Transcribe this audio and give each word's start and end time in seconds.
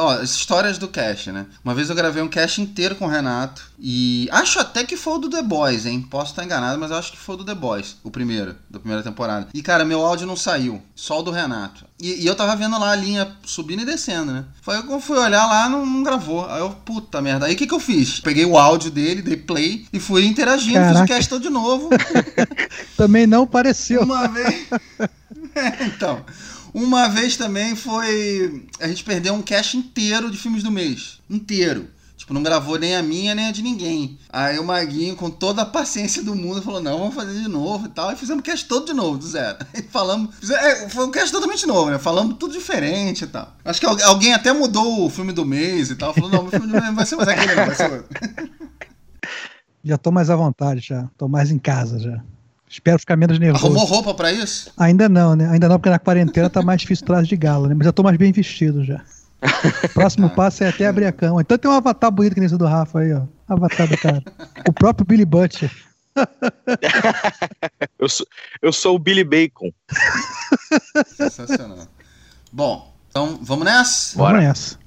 Ó, 0.00 0.22
histórias 0.22 0.78
do 0.78 0.88
cast, 0.88 1.30
né? 1.30 1.46
Uma 1.62 1.74
vez 1.74 1.90
eu 1.90 1.94
gravei 1.94 2.22
um 2.22 2.28
cast 2.28 2.60
inteiro 2.60 2.96
com 2.96 3.04
o 3.04 3.08
Renato. 3.08 3.70
E 3.78 4.28
acho 4.32 4.58
até 4.58 4.84
que 4.84 4.96
foi 4.96 5.14
o 5.14 5.18
do 5.18 5.30
The 5.30 5.42
Boys, 5.42 5.86
hein? 5.86 6.00
Posso 6.02 6.32
estar 6.32 6.44
enganado, 6.44 6.78
mas 6.78 6.90
acho 6.90 7.12
que 7.12 7.18
foi 7.18 7.34
o 7.34 7.38
do 7.38 7.44
The 7.44 7.54
Boys, 7.54 7.96
o 8.02 8.10
primeiro, 8.10 8.56
da 8.68 8.78
primeira 8.78 9.02
temporada. 9.02 9.48
E, 9.52 9.62
cara, 9.62 9.84
meu 9.84 10.04
áudio 10.04 10.26
não 10.26 10.36
saiu. 10.36 10.82
Só 10.94 11.20
o 11.20 11.22
do 11.22 11.30
Renato. 11.30 11.84
E, 12.00 12.22
e 12.22 12.26
eu 12.26 12.34
tava 12.34 12.56
vendo 12.56 12.78
lá 12.78 12.92
a 12.92 12.96
linha 12.96 13.30
subindo 13.44 13.82
e 13.82 13.84
descendo, 13.84 14.32
né? 14.32 14.44
Foi 14.62 14.76
eu 14.76 15.00
fui 15.00 15.18
olhar 15.18 15.46
lá, 15.46 15.68
não, 15.68 15.84
não 15.84 16.02
gravou. 16.02 16.46
Aí 16.48 16.60
eu, 16.60 16.70
puta 16.70 17.20
merda. 17.20 17.46
Aí 17.46 17.54
o 17.54 17.56
que, 17.56 17.66
que 17.66 17.74
eu 17.74 17.80
fiz? 17.80 18.20
Peguei 18.20 18.44
o 18.44 18.56
áudio 18.56 18.90
dele, 18.90 19.22
dei 19.22 19.36
play 19.36 19.86
e 19.92 20.00
fui 20.00 20.24
interagindo, 20.24 20.74
Caraca. 20.74 21.00
fiz 21.00 21.04
o 21.04 21.06
cast 21.06 21.28
todo 21.28 21.42
de 21.42 21.50
novo. 21.50 21.90
Também 22.96 23.26
não 23.26 23.46
pareceu. 23.46 24.02
Uma 24.02 24.28
vez. 24.28 24.66
é, 25.54 25.84
então. 25.84 26.24
Uma 26.72 27.08
vez 27.08 27.36
também 27.36 27.74
foi. 27.74 28.66
A 28.80 28.88
gente 28.88 29.04
perdeu 29.04 29.34
um 29.34 29.42
cast 29.42 29.76
inteiro 29.76 30.30
de 30.30 30.38
filmes 30.38 30.62
do 30.62 30.70
mês. 30.70 31.20
Inteiro. 31.28 31.88
Tipo, 32.16 32.34
não 32.34 32.42
gravou 32.42 32.78
nem 32.78 32.94
a 32.96 33.02
minha, 33.02 33.34
nem 33.34 33.46
a 33.46 33.50
de 33.50 33.62
ninguém. 33.62 34.18
Aí 34.30 34.58
o 34.58 34.64
Maguinho, 34.64 35.16
com 35.16 35.30
toda 35.30 35.62
a 35.62 35.66
paciência 35.66 36.22
do 36.22 36.34
mundo, 36.34 36.60
falou: 36.60 36.80
não, 36.80 36.98
vamos 36.98 37.14
fazer 37.14 37.32
de 37.32 37.48
novo 37.48 37.86
e 37.86 37.88
tal. 37.88 38.12
E 38.12 38.16
fizemos 38.16 38.40
o 38.40 38.44
cast 38.44 38.68
todo 38.68 38.86
de 38.86 38.92
novo, 38.92 39.18
do 39.18 39.26
zero. 39.26 39.58
E 39.74 39.82
falamos. 39.82 40.50
É, 40.50 40.88
foi 40.90 41.06
um 41.06 41.10
cast 41.10 41.32
totalmente 41.32 41.66
novo, 41.66 41.90
né? 41.90 41.98
Falamos 41.98 42.36
tudo 42.38 42.52
diferente 42.52 43.24
e 43.24 43.26
tal. 43.26 43.56
Acho 43.64 43.80
que 43.80 43.86
alguém 43.86 44.34
até 44.34 44.52
mudou 44.52 45.06
o 45.06 45.10
filme 45.10 45.32
do 45.32 45.46
mês 45.46 45.90
e 45.90 45.96
tal. 45.96 46.12
Falou: 46.12 46.30
não, 46.30 46.46
o 46.46 46.50
filme 46.50 46.66
do 46.66 46.72
mês 46.72 46.94
vai 46.94 47.06
ser 47.06 47.16
mais 47.16 47.28
aquele, 47.28 47.54
vai 47.54 47.74
ser 47.74 47.90
outro. 47.90 48.08
Já 49.82 49.96
tô 49.96 50.12
mais 50.12 50.28
à 50.28 50.36
vontade, 50.36 50.82
já. 50.82 51.08
Tô 51.16 51.26
mais 51.26 51.50
em 51.50 51.58
casa 51.58 51.98
já. 51.98 52.22
Espero 52.70 53.00
ficar 53.00 53.16
menos 53.16 53.36
nervoso. 53.40 53.66
Arrumou 53.66 53.84
roupa 53.84 54.14
pra 54.14 54.32
isso? 54.32 54.72
Ainda 54.76 55.08
não, 55.08 55.34
né? 55.34 55.48
Ainda 55.48 55.68
não, 55.68 55.76
porque 55.76 55.90
na 55.90 55.98
quarentena 55.98 56.48
tá 56.48 56.62
mais 56.62 56.80
difícil 56.80 57.04
traje 57.04 57.28
de 57.28 57.36
gala, 57.36 57.66
né? 57.66 57.74
Mas 57.74 57.84
já 57.84 57.92
tô 57.92 58.04
mais 58.04 58.16
bem 58.16 58.30
vestido 58.30 58.84
já. 58.84 59.02
Próximo 59.92 60.30
passo 60.30 60.62
é 60.62 60.68
até 60.68 60.86
abrir 60.86 61.06
a 61.06 61.12
cama. 61.12 61.40
Então 61.40 61.58
tem 61.58 61.68
um 61.68 61.74
avatar 61.74 62.12
bonito 62.12 62.34
que 62.34 62.40
nem 62.40 62.46
esse 62.46 62.56
do 62.56 62.66
Rafa 62.66 63.00
aí, 63.00 63.12
ó. 63.12 63.22
Avatar 63.48 63.88
do 63.88 63.98
cara. 63.98 64.22
o 64.68 64.72
próprio 64.72 65.04
Billy 65.04 65.24
Butcher. 65.24 65.68
eu, 67.98 68.08
sou, 68.08 68.26
eu 68.62 68.72
sou 68.72 68.94
o 68.94 68.98
Billy 69.00 69.24
Bacon. 69.24 69.72
Sensacional. 71.06 71.88
Bom, 72.52 72.94
então 73.08 73.36
vamos 73.42 73.64
nessa? 73.64 74.16
Bora. 74.16 74.34
Vamos 74.34 74.46
nessa. 74.46 74.78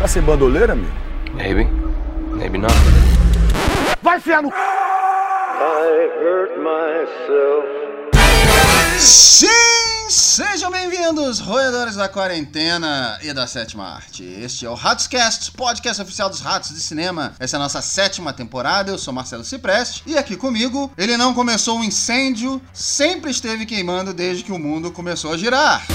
Tá 0.00 0.08
sem 0.08 0.22
bandoleira, 0.22 0.72
amigo? 0.72 0.90
Maybe. 1.34 1.68
Maybe 2.34 2.56
not. 2.56 2.72
Vai, 4.00 4.18
fiar 4.18 4.42
no... 4.42 4.48
I 4.48 4.52
hurt 6.18 6.56
myself. 6.56 7.68
Sim! 8.98 9.46
Sejam 10.08 10.70
bem-vindos, 10.70 11.38
roedores 11.38 11.96
da 11.96 12.08
quarentena 12.08 13.18
e 13.22 13.30
da 13.34 13.46
sétima 13.46 13.94
arte. 13.94 14.24
Este 14.24 14.64
é 14.64 14.70
o 14.70 14.74
Ratscast, 14.74 15.52
podcast 15.52 16.00
oficial 16.00 16.30
dos 16.30 16.40
ratos 16.40 16.70
de 16.70 16.80
cinema. 16.80 17.34
Essa 17.38 17.56
é 17.56 17.58
a 17.58 17.62
nossa 17.62 17.82
sétima 17.82 18.32
temporada. 18.32 18.90
Eu 18.90 18.96
sou 18.96 19.12
Marcelo 19.12 19.44
Cipreste 19.44 20.02
e 20.06 20.16
aqui 20.16 20.34
comigo, 20.34 20.90
ele 20.96 21.18
não 21.18 21.34
começou 21.34 21.78
um 21.78 21.84
incêndio, 21.84 22.58
sempre 22.72 23.30
esteve 23.30 23.66
queimando 23.66 24.14
desde 24.14 24.44
que 24.44 24.50
o 24.50 24.58
mundo 24.58 24.90
começou 24.90 25.34
a 25.34 25.36
girar. 25.36 25.86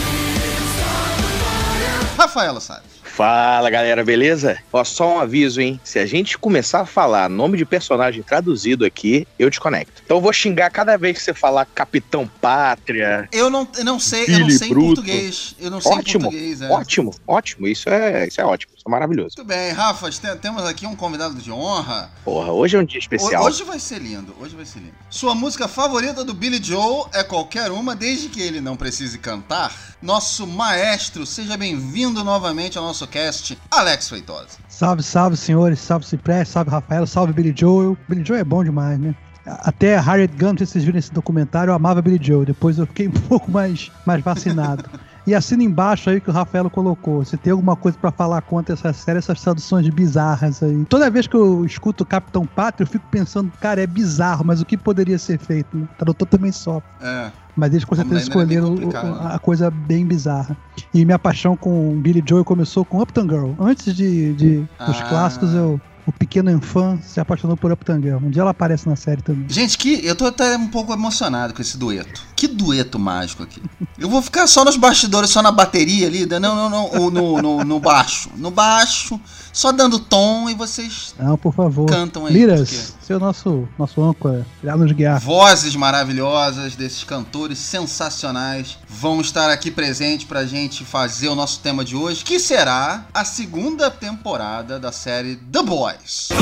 Rafaela 2.16 2.62
Salles. 2.62 2.95
Fala 3.16 3.70
galera, 3.70 4.04
beleza? 4.04 4.58
Ó, 4.74 4.84
só 4.84 5.16
um 5.16 5.20
aviso, 5.20 5.62
hein? 5.62 5.80
Se 5.86 5.98
a 6.00 6.06
gente 6.06 6.38
começar 6.38 6.82
a 6.82 6.86
falar 6.86 7.30
nome 7.30 7.58
de 7.58 7.64
personagem 7.64 8.22
traduzido 8.22 8.84
aqui, 8.84 9.26
eu 9.40 9.50
te 9.50 9.58
conecto. 9.58 10.02
Então 10.04 10.18
eu 10.18 10.22
vou 10.22 10.34
xingar 10.34 10.70
cada 10.70 10.98
vez 10.98 11.18
que 11.18 11.24
você 11.24 11.34
falar 11.34 11.66
Capitão 11.66 12.30
Pátria. 12.42 13.30
Eu 13.32 13.50
não, 13.50 13.66
eu 13.78 13.86
não 13.86 14.02
sei, 14.02 14.26
eu 14.28 14.40
não 14.40 14.50
sei 14.50 14.68
Bruto. 14.68 14.86
em 14.86 14.96
português. 14.96 15.56
Eu 15.58 15.72
não 15.72 15.80
sei 15.80 15.92
ótimo, 15.94 16.26
em 16.28 16.30
português. 16.30 16.62
É. 16.62 16.70
Ótimo, 16.70 17.16
ótimo. 17.26 17.68
Isso 17.70 17.90
é, 17.90 18.28
isso 18.28 18.42
é 18.42 18.44
ótimo. 18.44 18.75
Maravilhoso. 18.88 19.34
Muito 19.38 19.48
bem, 19.48 19.72
Rafa, 19.72 20.08
temos 20.40 20.64
aqui 20.64 20.86
um 20.86 20.96
convidado 20.96 21.34
de 21.36 21.52
honra. 21.52 22.12
Porra, 22.24 22.52
hoje 22.52 22.78
é 22.78 22.80
um 22.80 22.86
dia 22.86 23.00
especial. 23.00 23.44
Hoje 23.44 23.64
vai 23.64 23.80
ser 23.80 24.00
lindo, 24.00 24.36
hoje 24.40 24.56
vai 24.56 24.66
ser 24.66 24.80
lindo. 24.80 24.94
Sua 25.10 25.34
música 25.34 25.68
favorita 25.68 26.24
do 26.24 26.36
Billy 26.36 26.64
Joel 26.64 27.10
é 27.12 27.24
qualquer 27.24 27.72
uma, 27.72 27.96
desde 27.96 28.30
que 28.30 28.40
ele 28.40 28.62
não 28.62 28.78
precise 28.78 29.18
cantar. 29.18 29.74
Nosso 30.00 30.46
maestro, 30.46 31.26
seja 31.26 31.58
bem-vindo 31.58 32.24
novamente 32.24 32.78
ao 32.78 32.84
nosso 32.84 33.08
cast, 33.08 33.58
Alex 33.72 34.08
Feitosa. 34.08 34.60
Salve, 34.68 35.02
salve, 35.02 35.36
senhores. 35.36 35.80
Salve, 35.80 36.06
Ciprés. 36.06 36.50
Salve, 36.50 36.70
Rafael. 36.70 37.08
Salve, 37.08 37.34
Billy 37.34 37.56
Joel. 37.58 37.98
Billy 38.08 38.24
Joel 38.24 38.42
é 38.42 38.44
bom 38.44 38.64
demais, 38.64 39.00
né? 39.00 39.16
Até 39.46 39.98
Harriet 39.98 40.36
Gunn, 40.38 40.58
se 40.58 40.66
vocês 40.66 40.84
viram 40.84 40.98
esse 40.98 41.12
documentário, 41.12 41.72
eu 41.72 41.76
amava 41.76 42.02
Billy 42.02 42.20
Joel. 42.22 42.46
Depois 42.46 42.78
eu 42.78 42.86
fiquei 42.86 43.08
um 43.10 43.12
pouco 43.12 43.50
mais, 43.50 43.92
mais 44.06 44.24
vacinado. 44.24 44.88
E 45.28 45.34
assina 45.34 45.64
embaixo 45.64 46.10
aí 46.10 46.22
que 46.22 46.30
o 46.30 46.34
Rafael 46.34 46.70
colocou. 46.70 47.26
Se 47.26 47.36
tem 47.36 47.52
alguma 47.52 47.76
coisa 47.76 47.98
para 47.98 48.12
falar 48.12 48.42
contra 48.42 48.74
essa 48.74 48.94
série, 48.94 49.18
essas 49.18 49.42
traduções 49.42 49.88
bizarras 49.90 50.62
aí. 50.62 50.86
Toda 50.86 51.10
vez 51.10 51.26
que 51.26 51.36
eu 51.36 51.66
escuto 51.66 52.04
o 52.04 52.06
Capitão 52.06 52.46
Pátria, 52.46 52.84
eu 52.84 52.88
fico 52.88 53.06
pensando, 53.10 53.52
cara, 53.60 53.82
é 53.82 53.88
bizarro, 53.88 54.46
mas 54.46 54.62
o 54.62 54.66
que 54.66 54.78
poderia 54.78 55.18
ser 55.18 55.40
feito? 55.40 55.76
Né? 55.76 55.88
O 55.94 55.98
tradutor 55.98 56.28
também 56.28 56.52
sofre. 56.52 56.90
É. 57.02 57.32
Mas 57.56 57.72
eles 57.72 57.86
com 57.86 57.96
certeza 57.96 58.22
escolheram 58.22 58.76
né? 58.76 58.90
a 59.24 59.40
coisa 59.40 59.72
bem 59.72 60.06
bizarra. 60.06 60.56
E 60.94 61.06
minha 61.06 61.18
paixão 61.18 61.56
com 61.56 62.00
Billy 62.02 62.24
Joel 62.28 62.44
começou 62.44 62.84
com 62.84 63.02
Upton 63.02 63.24
Girl. 63.24 63.52
Antes 63.60 63.96
de, 63.96 64.34
de 64.34 64.58
dos 64.86 65.00
ah. 65.02 65.06
clássicos, 65.10 65.54
eu 65.54 65.80
o 66.06 66.12
pequeno 66.12 66.52
infã 66.52 67.00
se 67.02 67.20
apaixonou 67.20 67.58
por 67.58 67.72
Upton 67.72 68.00
Girl. 68.00 68.18
Um 68.18 68.30
dia 68.30 68.42
ela 68.42 68.52
aparece 68.52 68.88
na 68.88 68.96
série 68.96 69.22
também. 69.22 69.46
Gente, 69.50 69.78
que 69.78 70.06
eu 70.06 70.16
tô 70.16 70.26
até 70.26 70.56
um 70.56 70.68
pouco 70.68 70.94
emocionado 70.94 71.54
com 71.54 71.62
esse 71.62 71.78
dueto. 71.78 72.25
Que 72.36 72.48
dueto 72.48 73.00
mágico 73.00 73.44
aqui. 73.44 73.62
Eu 73.98 74.10
vou 74.10 74.22
ficar 74.22 74.46
só 74.48 74.66
nos 74.66 74.76
bastidores, 74.76 75.30
só 75.30 75.42
na 75.42 75.52
bateria 75.52 76.08
ali. 76.08 76.26
Não, 76.26 76.40
não, 76.40 76.70
não, 76.70 77.10
no, 77.10 77.42
no, 77.42 77.64
no 77.64 77.80
baixo. 77.80 78.30
No 78.36 78.52
baixo 78.52 79.20
só 79.56 79.72
dando 79.72 79.98
tom 80.00 80.50
e 80.50 80.54
vocês 80.54 81.16
Não, 81.18 81.38
por 81.38 81.54
favor. 81.54 81.86
cantam 81.86 82.26
aí. 82.26 82.34
Liras, 82.34 82.70
porque... 82.70 83.06
seu 83.08 83.18
nosso, 83.18 83.66
nosso 83.80 84.04
âncora, 84.04 84.46
irá 84.62 84.76
nos 84.76 84.92
guiar. 84.92 85.18
Vozes 85.22 85.78
maravilhosas 85.78 86.76
desses 86.76 87.06
cantores 87.06 87.58
sensacionais 87.58 88.78
vão 88.90 89.22
estar 89.22 89.50
aqui 89.50 89.72
presentes 89.72 90.28
pra 90.28 90.46
gente 90.46 90.84
fazer 90.84 91.30
o 91.30 91.36
nosso 91.36 91.62
tema 91.62 91.86
de 91.86 91.96
hoje, 91.96 92.22
que 92.26 92.38
será 92.38 93.06
a 93.14 93.24
segunda 93.24 93.90
temporada 93.90 94.78
da 94.78 94.92
série 94.92 95.38
The 95.38 95.64
Boys. 95.64 96.28
The 96.28 96.36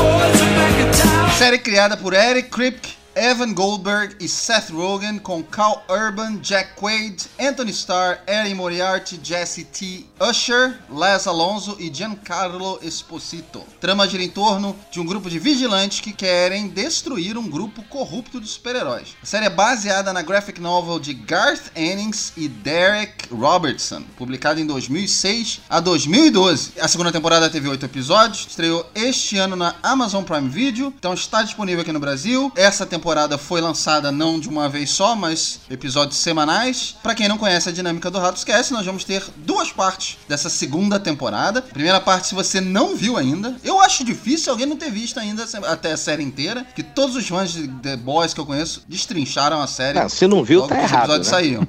Boys 0.00 1.36
série 1.36 1.58
criada 1.58 1.94
por 1.94 2.14
Eric 2.14 2.48
Kripke 2.48 3.03
Evan 3.14 3.54
Goldberg 3.54 4.16
e 4.20 4.28
Seth 4.28 4.70
Rogen 4.70 5.18
com 5.18 5.42
Cal 5.42 5.84
Urban, 5.88 6.40
Jack 6.42 6.74
Quaid, 6.74 7.26
Anthony 7.38 7.70
Starr, 7.70 8.18
Eddie 8.26 8.54
Moriarty, 8.54 9.18
Jesse 9.22 9.64
T. 9.64 10.06
Usher, 10.20 10.78
Les 10.88 11.26
Alonso 11.26 11.76
e 11.80 11.92
Giancarlo 11.92 12.78
Esposito. 12.82 13.64
Trama 13.80 14.06
gira 14.06 14.22
em 14.22 14.28
torno 14.28 14.76
de 14.90 15.00
um 15.00 15.04
grupo 15.04 15.28
de 15.28 15.40
vigilantes 15.40 15.98
que 15.98 16.12
querem 16.12 16.68
destruir 16.68 17.36
um 17.36 17.50
grupo 17.50 17.82
corrupto 17.84 18.40
de 18.40 18.48
super-heróis. 18.48 19.16
A 19.20 19.26
série 19.26 19.46
é 19.46 19.50
baseada 19.50 20.12
na 20.12 20.22
graphic 20.22 20.60
novel 20.60 21.00
de 21.00 21.12
Garth 21.12 21.72
Ennis 21.74 22.32
e 22.36 22.46
Derek 22.46 23.34
Robertson, 23.34 24.04
publicada 24.16 24.60
em 24.60 24.66
2006 24.66 25.62
a 25.68 25.80
2012. 25.80 26.74
A 26.80 26.86
segunda 26.86 27.10
temporada 27.10 27.50
teve 27.50 27.68
oito 27.68 27.84
episódios, 27.84 28.46
estreou 28.48 28.88
este 28.94 29.36
ano 29.38 29.56
na 29.56 29.74
Amazon 29.82 30.22
Prime 30.22 30.48
Video, 30.48 30.94
então 30.96 31.12
está 31.12 31.42
disponível 31.42 31.82
aqui 31.82 31.92
no 31.92 31.98
Brasil. 31.98 32.52
Essa 32.54 32.86
temporada 32.86 33.36
foi 33.36 33.60
lançada 33.60 34.12
não 34.12 34.38
de 34.38 34.48
uma 34.48 34.68
vez 34.68 34.90
só, 34.90 35.16
mas 35.16 35.58
episódios 35.68 36.18
semanais. 36.18 36.94
Para 37.02 37.16
quem 37.16 37.28
não 37.28 37.36
conhece 37.36 37.68
a 37.68 37.72
dinâmica 37.72 38.12
do 38.12 38.20
Rato 38.20 38.38
Esquece, 38.38 38.72
nós 38.72 38.86
vamos 38.86 39.02
ter 39.02 39.24
duas 39.38 39.72
partes 39.72 40.04
dessa 40.28 40.48
segunda 40.48 40.98
temporada. 40.98 41.60
Primeira 41.60 42.00
parte, 42.00 42.28
se 42.28 42.34
você 42.34 42.60
não 42.60 42.96
viu 42.96 43.16
ainda, 43.16 43.56
eu 43.62 43.80
acho 43.80 44.04
difícil 44.04 44.52
alguém 44.52 44.66
não 44.66 44.76
ter 44.76 44.90
visto 44.90 45.18
ainda 45.18 45.44
até 45.66 45.92
a 45.92 45.96
série 45.96 46.22
inteira, 46.22 46.64
que 46.74 46.82
todos 46.82 47.16
os 47.16 47.26
fãs 47.26 47.52
de 47.52 47.68
The 47.68 47.96
Boys 47.96 48.32
que 48.32 48.40
eu 48.40 48.46
conheço 48.46 48.82
destrincharam 48.88 49.60
a 49.60 49.66
série. 49.66 49.98
Não, 49.98 50.08
se 50.08 50.26
não 50.26 50.42
viu, 50.42 50.62
tá 50.68 50.76
errado. 50.76 50.86
Os 50.86 50.98
episódios 50.98 51.26
né? 51.26 51.32
saíam. 51.32 51.68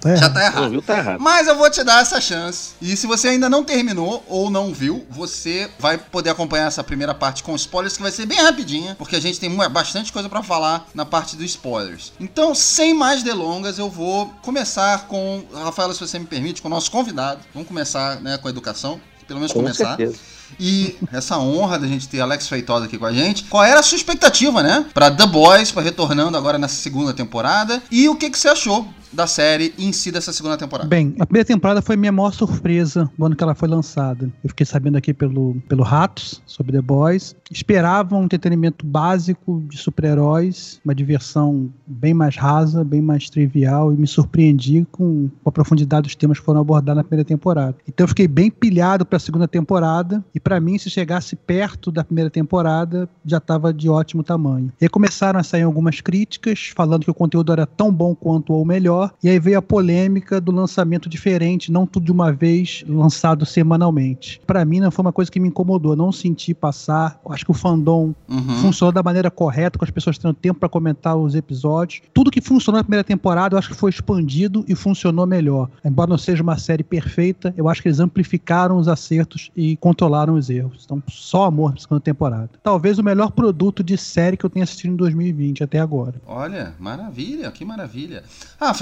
tá 0.00 0.16
Já 0.16 0.30
tá 0.30 0.44
errado. 0.44 0.62
Não 0.62 0.70
viu, 0.70 0.82
tá 0.82 0.98
errado. 0.98 1.20
Mas 1.20 1.46
eu 1.46 1.56
vou 1.56 1.70
te 1.70 1.82
dar 1.82 2.02
essa 2.02 2.20
chance. 2.20 2.70
E 2.82 2.96
se 2.96 3.06
você 3.06 3.28
ainda 3.28 3.48
não 3.48 3.64
terminou 3.64 4.24
ou 4.28 4.50
não 4.50 4.72
viu, 4.72 5.06
você 5.10 5.70
vai 5.78 5.96
poder 5.96 6.30
acompanhar 6.30 6.66
essa 6.66 6.84
primeira 6.84 7.14
parte 7.14 7.42
com 7.42 7.54
spoilers, 7.54 7.96
que 7.96 8.02
vai 8.02 8.12
ser 8.12 8.26
bem 8.26 8.40
rapidinha, 8.42 8.94
porque 8.96 9.16
a 9.16 9.20
gente 9.20 9.40
tem 9.40 9.54
bastante 9.70 10.12
coisa 10.12 10.28
para 10.28 10.42
falar 10.42 10.56
falar 10.56 10.88
na 10.94 11.04
parte 11.04 11.36
dos 11.36 11.46
spoilers. 11.46 12.12
Então, 12.18 12.54
sem 12.54 12.94
mais 12.94 13.22
delongas, 13.22 13.78
eu 13.78 13.90
vou 13.90 14.32
começar 14.42 15.06
com, 15.06 15.44
Rafaela, 15.52 15.92
se 15.92 16.00
você 16.00 16.18
me 16.18 16.26
permite, 16.26 16.62
com 16.62 16.68
o 16.68 16.70
nosso 16.70 16.90
convidado. 16.90 17.40
Vamos 17.52 17.65
começar 17.66 18.20
né, 18.20 18.38
com 18.38 18.48
a 18.48 18.50
educação, 18.50 19.00
pelo 19.26 19.40
menos 19.40 19.52
com 19.52 19.60
começar. 19.60 19.96
Certeza. 19.96 20.18
E 20.60 20.96
essa 21.12 21.38
honra 21.38 21.78
da 21.78 21.86
gente 21.86 22.08
ter 22.08 22.20
Alex 22.20 22.48
Feitosa 22.48 22.86
aqui 22.86 22.96
com 22.96 23.06
a 23.06 23.12
gente. 23.12 23.44
Qual 23.44 23.64
era 23.64 23.80
a 23.80 23.82
sua 23.82 23.96
expectativa, 23.96 24.62
né? 24.62 24.86
Para 24.94 25.10
The 25.10 25.26
Boys, 25.26 25.72
para 25.72 25.82
retornando 25.82 26.36
agora 26.36 26.58
nessa 26.58 26.76
segunda 26.76 27.12
temporada. 27.12 27.82
E 27.90 28.08
o 28.08 28.14
que, 28.14 28.30
que 28.30 28.38
você 28.38 28.48
achou? 28.48 28.88
Da 29.12 29.26
série 29.26 29.74
em 29.78 29.92
si 29.92 30.10
dessa 30.10 30.32
segunda 30.32 30.56
temporada? 30.56 30.88
Bem, 30.88 31.14
a 31.18 31.26
primeira 31.26 31.46
temporada 31.46 31.80
foi 31.82 31.96
minha 31.96 32.12
maior 32.12 32.32
surpresa 32.32 33.10
que 33.36 33.42
ela 33.42 33.54
foi 33.54 33.68
lançada. 33.68 34.30
Eu 34.42 34.48
fiquei 34.48 34.64
sabendo 34.64 34.96
aqui 34.96 35.12
pelo, 35.12 35.56
pelo 35.68 35.82
Ratos 35.82 36.42
sobre 36.46 36.72
The 36.72 36.82
Boys. 36.82 37.36
Esperava 37.50 38.16
um 38.16 38.24
entretenimento 38.24 38.84
básico 38.84 39.62
de 39.68 39.76
super-heróis, 39.76 40.80
uma 40.84 40.94
diversão 40.94 41.70
bem 41.86 42.14
mais 42.14 42.36
rasa, 42.36 42.82
bem 42.82 43.00
mais 43.00 43.28
trivial, 43.28 43.92
e 43.92 43.96
me 43.96 44.06
surpreendi 44.06 44.86
com, 44.90 45.30
a 45.44 45.52
profundidade 45.52 46.04
dos 46.04 46.14
temas 46.14 46.38
que 46.38 46.44
foram 46.44 46.60
abordados 46.60 46.96
na 46.96 47.04
primeira 47.04 47.24
temporada. 47.24 47.76
Então 47.86 48.04
eu 48.04 48.08
fiquei 48.08 48.26
bem 48.26 48.50
pilhado 48.50 49.04
para 49.04 49.16
a 49.16 49.20
segunda 49.20 49.46
temporada, 49.46 50.24
e 50.34 50.40
para 50.40 50.58
mim, 50.60 50.78
se 50.78 50.90
chegasse 50.90 51.36
perto 51.36 51.92
da 51.92 52.04
primeira 52.04 52.30
temporada, 52.30 53.08
já 53.24 53.38
estava 53.38 53.72
de 53.72 53.88
ótimo 53.88 54.22
tamanho. 54.22 54.72
E 54.80 54.88
começaram 54.88 55.38
a 55.38 55.42
sair 55.42 55.62
algumas 55.62 56.00
críticas, 56.00 56.72
falando 56.74 57.04
que 57.04 57.10
o 57.10 57.14
conteúdo 57.14 57.52
era 57.52 57.66
tão 57.66 57.92
bom 57.92 58.14
quanto 58.14 58.52
ou 58.52 58.64
melhor, 58.64 59.05
e 59.22 59.28
aí 59.28 59.38
veio 59.38 59.58
a 59.58 59.62
polêmica 59.62 60.40
do 60.40 60.52
lançamento 60.52 61.08
diferente, 61.08 61.70
não 61.72 61.86
tudo 61.86 62.06
de 62.06 62.12
uma 62.12 62.32
vez, 62.32 62.84
lançado 62.88 63.44
semanalmente. 63.44 64.40
Para 64.46 64.64
mim, 64.64 64.80
não 64.80 64.90
foi 64.90 65.04
uma 65.04 65.12
coisa 65.12 65.30
que 65.30 65.40
me 65.40 65.48
incomodou, 65.48 65.94
não 65.96 66.12
senti 66.12 66.54
passar. 66.54 67.20
Acho 67.30 67.44
que 67.44 67.50
o 67.50 67.54
fandom 67.54 68.14
Uhum. 68.28 68.56
funcionou 68.62 68.92
da 68.92 69.02
maneira 69.02 69.30
correta, 69.30 69.78
com 69.78 69.84
as 69.84 69.90
pessoas 69.90 70.18
tendo 70.18 70.34
tempo 70.34 70.60
para 70.60 70.68
comentar 70.68 71.16
os 71.16 71.34
episódios. 71.34 72.02
Tudo 72.12 72.30
que 72.30 72.40
funcionou 72.40 72.78
na 72.78 72.84
primeira 72.84 73.04
temporada, 73.04 73.54
eu 73.54 73.58
acho 73.58 73.68
que 73.68 73.74
foi 73.74 73.90
expandido 73.90 74.64
e 74.68 74.74
funcionou 74.74 75.26
melhor. 75.26 75.68
Embora 75.84 76.10
não 76.10 76.18
seja 76.18 76.42
uma 76.42 76.58
série 76.58 76.82
perfeita, 76.84 77.54
eu 77.56 77.68
acho 77.68 77.82
que 77.82 77.88
eles 77.88 78.00
amplificaram 78.00 78.76
os 78.78 78.88
acertos 78.88 79.50
e 79.56 79.76
controlaram 79.76 80.34
os 80.34 80.50
erros. 80.50 80.82
Então, 80.84 81.02
só 81.08 81.44
amor 81.44 81.72
na 81.72 81.78
segunda 81.78 82.00
temporada. 82.00 82.50
Talvez 82.62 82.98
o 82.98 83.02
melhor 83.02 83.30
produto 83.32 83.82
de 83.82 83.96
série 83.96 84.36
que 84.36 84.44
eu 84.44 84.50
tenha 84.50 84.64
assistido 84.64 84.92
em 84.92 84.96
2020 84.96 85.62
até 85.64 85.78
agora. 85.78 86.14
Olha, 86.26 86.74
maravilha, 86.78 87.50
que 87.50 87.64
maravilha. 87.64 88.22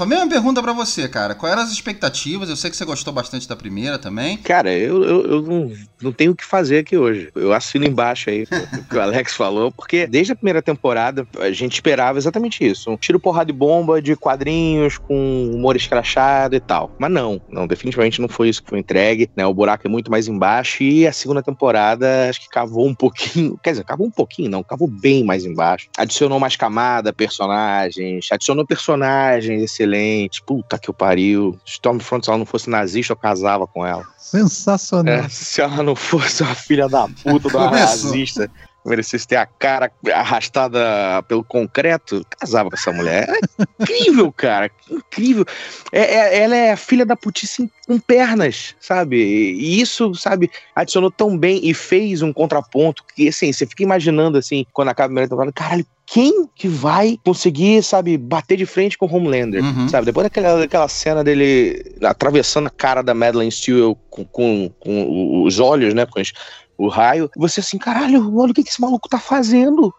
Rafa, 0.05 0.07
mesma 0.07 0.29
pergunta 0.29 0.61
pra 0.61 0.71
você, 0.71 1.09
cara. 1.09 1.35
Quais 1.35 1.51
eram 1.51 1.63
as 1.63 1.71
expectativas? 1.71 2.49
Eu 2.49 2.55
sei 2.55 2.69
que 2.69 2.77
você 2.77 2.85
gostou 2.85 3.11
bastante 3.11 3.47
da 3.47 3.55
primeira 3.55 3.97
também. 3.97 4.37
Cara, 4.37 4.71
eu, 4.71 5.03
eu, 5.03 5.25
eu 5.25 5.41
não, 5.41 5.71
não 6.01 6.11
tenho 6.11 6.31
o 6.31 6.35
que 6.35 6.45
fazer 6.45 6.79
aqui 6.79 6.95
hoje. 6.95 7.29
Eu 7.35 7.51
assino 7.51 7.85
embaixo 7.85 8.29
aí 8.29 8.43
o 8.73 8.83
que 8.87 8.95
o 8.95 9.01
Alex 9.01 9.33
falou, 9.33 9.71
porque 9.71 10.07
desde 10.07 10.33
a 10.33 10.35
primeira 10.35 10.61
temporada 10.61 11.27
a 11.39 11.51
gente 11.51 11.73
esperava 11.73 12.17
exatamente 12.17 12.65
isso. 12.65 12.89
Um 12.89 12.97
tiro 12.97 13.19
porrada 13.19 13.47
de 13.47 13.53
bomba 13.53 14.01
de 14.01 14.15
quadrinhos 14.15 14.97
com 14.97 15.51
humor 15.53 15.75
escrachado 15.75 16.55
e 16.55 16.59
tal. 16.59 16.91
Mas 16.99 17.11
não, 17.11 17.41
não, 17.49 17.67
definitivamente 17.67 18.21
não 18.21 18.27
foi 18.27 18.49
isso 18.49 18.63
que 18.63 18.69
foi 18.69 18.79
entregue, 18.79 19.29
né? 19.35 19.45
O 19.45 19.53
buraco 19.53 19.87
é 19.87 19.89
muito 19.89 20.11
mais 20.11 20.27
embaixo 20.27 20.83
e 20.83 21.07
a 21.07 21.13
segunda 21.13 21.41
temporada 21.41 22.29
acho 22.29 22.41
que 22.41 22.49
cavou 22.49 22.87
um 22.87 22.95
pouquinho, 22.95 23.57
quer 23.63 23.71
dizer, 23.71 23.83
cavou 23.83 24.07
um 24.07 24.11
pouquinho, 24.11 24.49
não, 24.49 24.63
cavou 24.63 24.87
bem 24.87 25.23
mais 25.23 25.45
embaixo. 25.45 25.87
Adicionou 25.97 26.39
mais 26.39 26.55
camada, 26.55 27.11
personagens, 27.11 28.27
adicionou 28.31 28.65
personagens 28.65 29.63
excelentes. 29.63 29.94
Puta 30.45 30.77
que 30.77 30.89
o 30.89 30.93
pariu. 30.93 31.57
Stormfront, 31.65 32.25
se 32.25 32.29
ela 32.29 32.37
não 32.39 32.45
fosse 32.45 32.69
nazista, 32.69 33.13
eu 33.13 33.17
casava 33.17 33.65
com 33.67 33.85
ela. 33.85 34.05
Sensacional. 34.17 35.13
É, 35.15 35.29
se 35.29 35.61
ela 35.61 35.81
não 35.83 35.95
fosse 35.95 36.43
uma 36.43 36.55
filha 36.55 36.87
da 36.87 37.07
puta 37.07 37.49
Começou. 37.49 37.69
nazista, 37.71 38.49
merecesse 38.85 39.27
ter 39.27 39.35
a 39.37 39.45
cara 39.45 39.91
arrastada 40.13 41.23
pelo 41.27 41.43
concreto, 41.43 42.23
casava 42.39 42.69
com 42.69 42.75
essa 42.75 42.91
mulher. 42.91 43.27
É 43.29 43.63
incrível, 43.83 44.31
cara. 44.31 44.69
Incrível. 44.89 45.45
É, 45.91 46.01
é- 46.01 46.39
ela 46.43 46.55
é 46.55 46.71
a 46.71 46.77
filha 46.77 47.05
da 47.05 47.15
putice 47.15 47.69
com 47.87 47.99
pernas, 47.99 48.75
sabe? 48.79 49.17
E 49.17 49.81
isso, 49.81 50.13
sabe, 50.13 50.51
adicionou 50.75 51.09
tão 51.09 51.35
bem 51.37 51.59
e 51.63 51.73
fez 51.73 52.21
um 52.21 52.31
contraponto 52.33 53.03
que, 53.15 53.27
assim, 53.27 53.51
você 53.51 53.65
fica 53.65 53.81
imaginando, 53.83 54.37
assim, 54.37 54.65
quando 54.73 54.89
acaba 54.89 55.05
a 55.05 55.09
primeira 55.09 55.29
temporada, 55.29 55.53
caralho, 55.53 55.85
quem 56.05 56.47
que 56.55 56.67
vai 56.67 57.17
conseguir, 57.25 57.81
sabe, 57.81 58.15
bater 58.17 58.55
de 58.57 58.65
frente 58.65 58.97
com 58.97 59.07
o 59.07 59.15
Homelander, 59.15 59.63
Uhum. 59.63 59.89
sabe? 59.89 60.05
Depois 60.05 60.23
daquela, 60.25 60.59
daquela 60.59 60.87
cena 60.87 61.23
dele 61.23 61.95
atravessando 62.03 62.67
a 62.67 62.69
cara 62.69 63.01
da 63.01 63.13
Madeleine 63.13 63.51
Stewart 63.51 63.97
com, 64.09 64.23
com, 64.25 64.69
com 64.79 65.43
os 65.43 65.59
olhos, 65.59 65.93
né, 65.93 66.05
com 66.05 66.21
os- 66.21 66.31
o 66.77 66.87
raio, 66.87 67.29
você 67.37 67.59
assim, 67.61 67.77
caralho, 67.77 68.35
olha 68.37 68.51
o 68.51 68.53
que, 68.53 68.63
que 68.63 68.69
esse 68.69 68.81
maluco 68.81 69.07
tá 69.09 69.19
fazendo. 69.19 69.93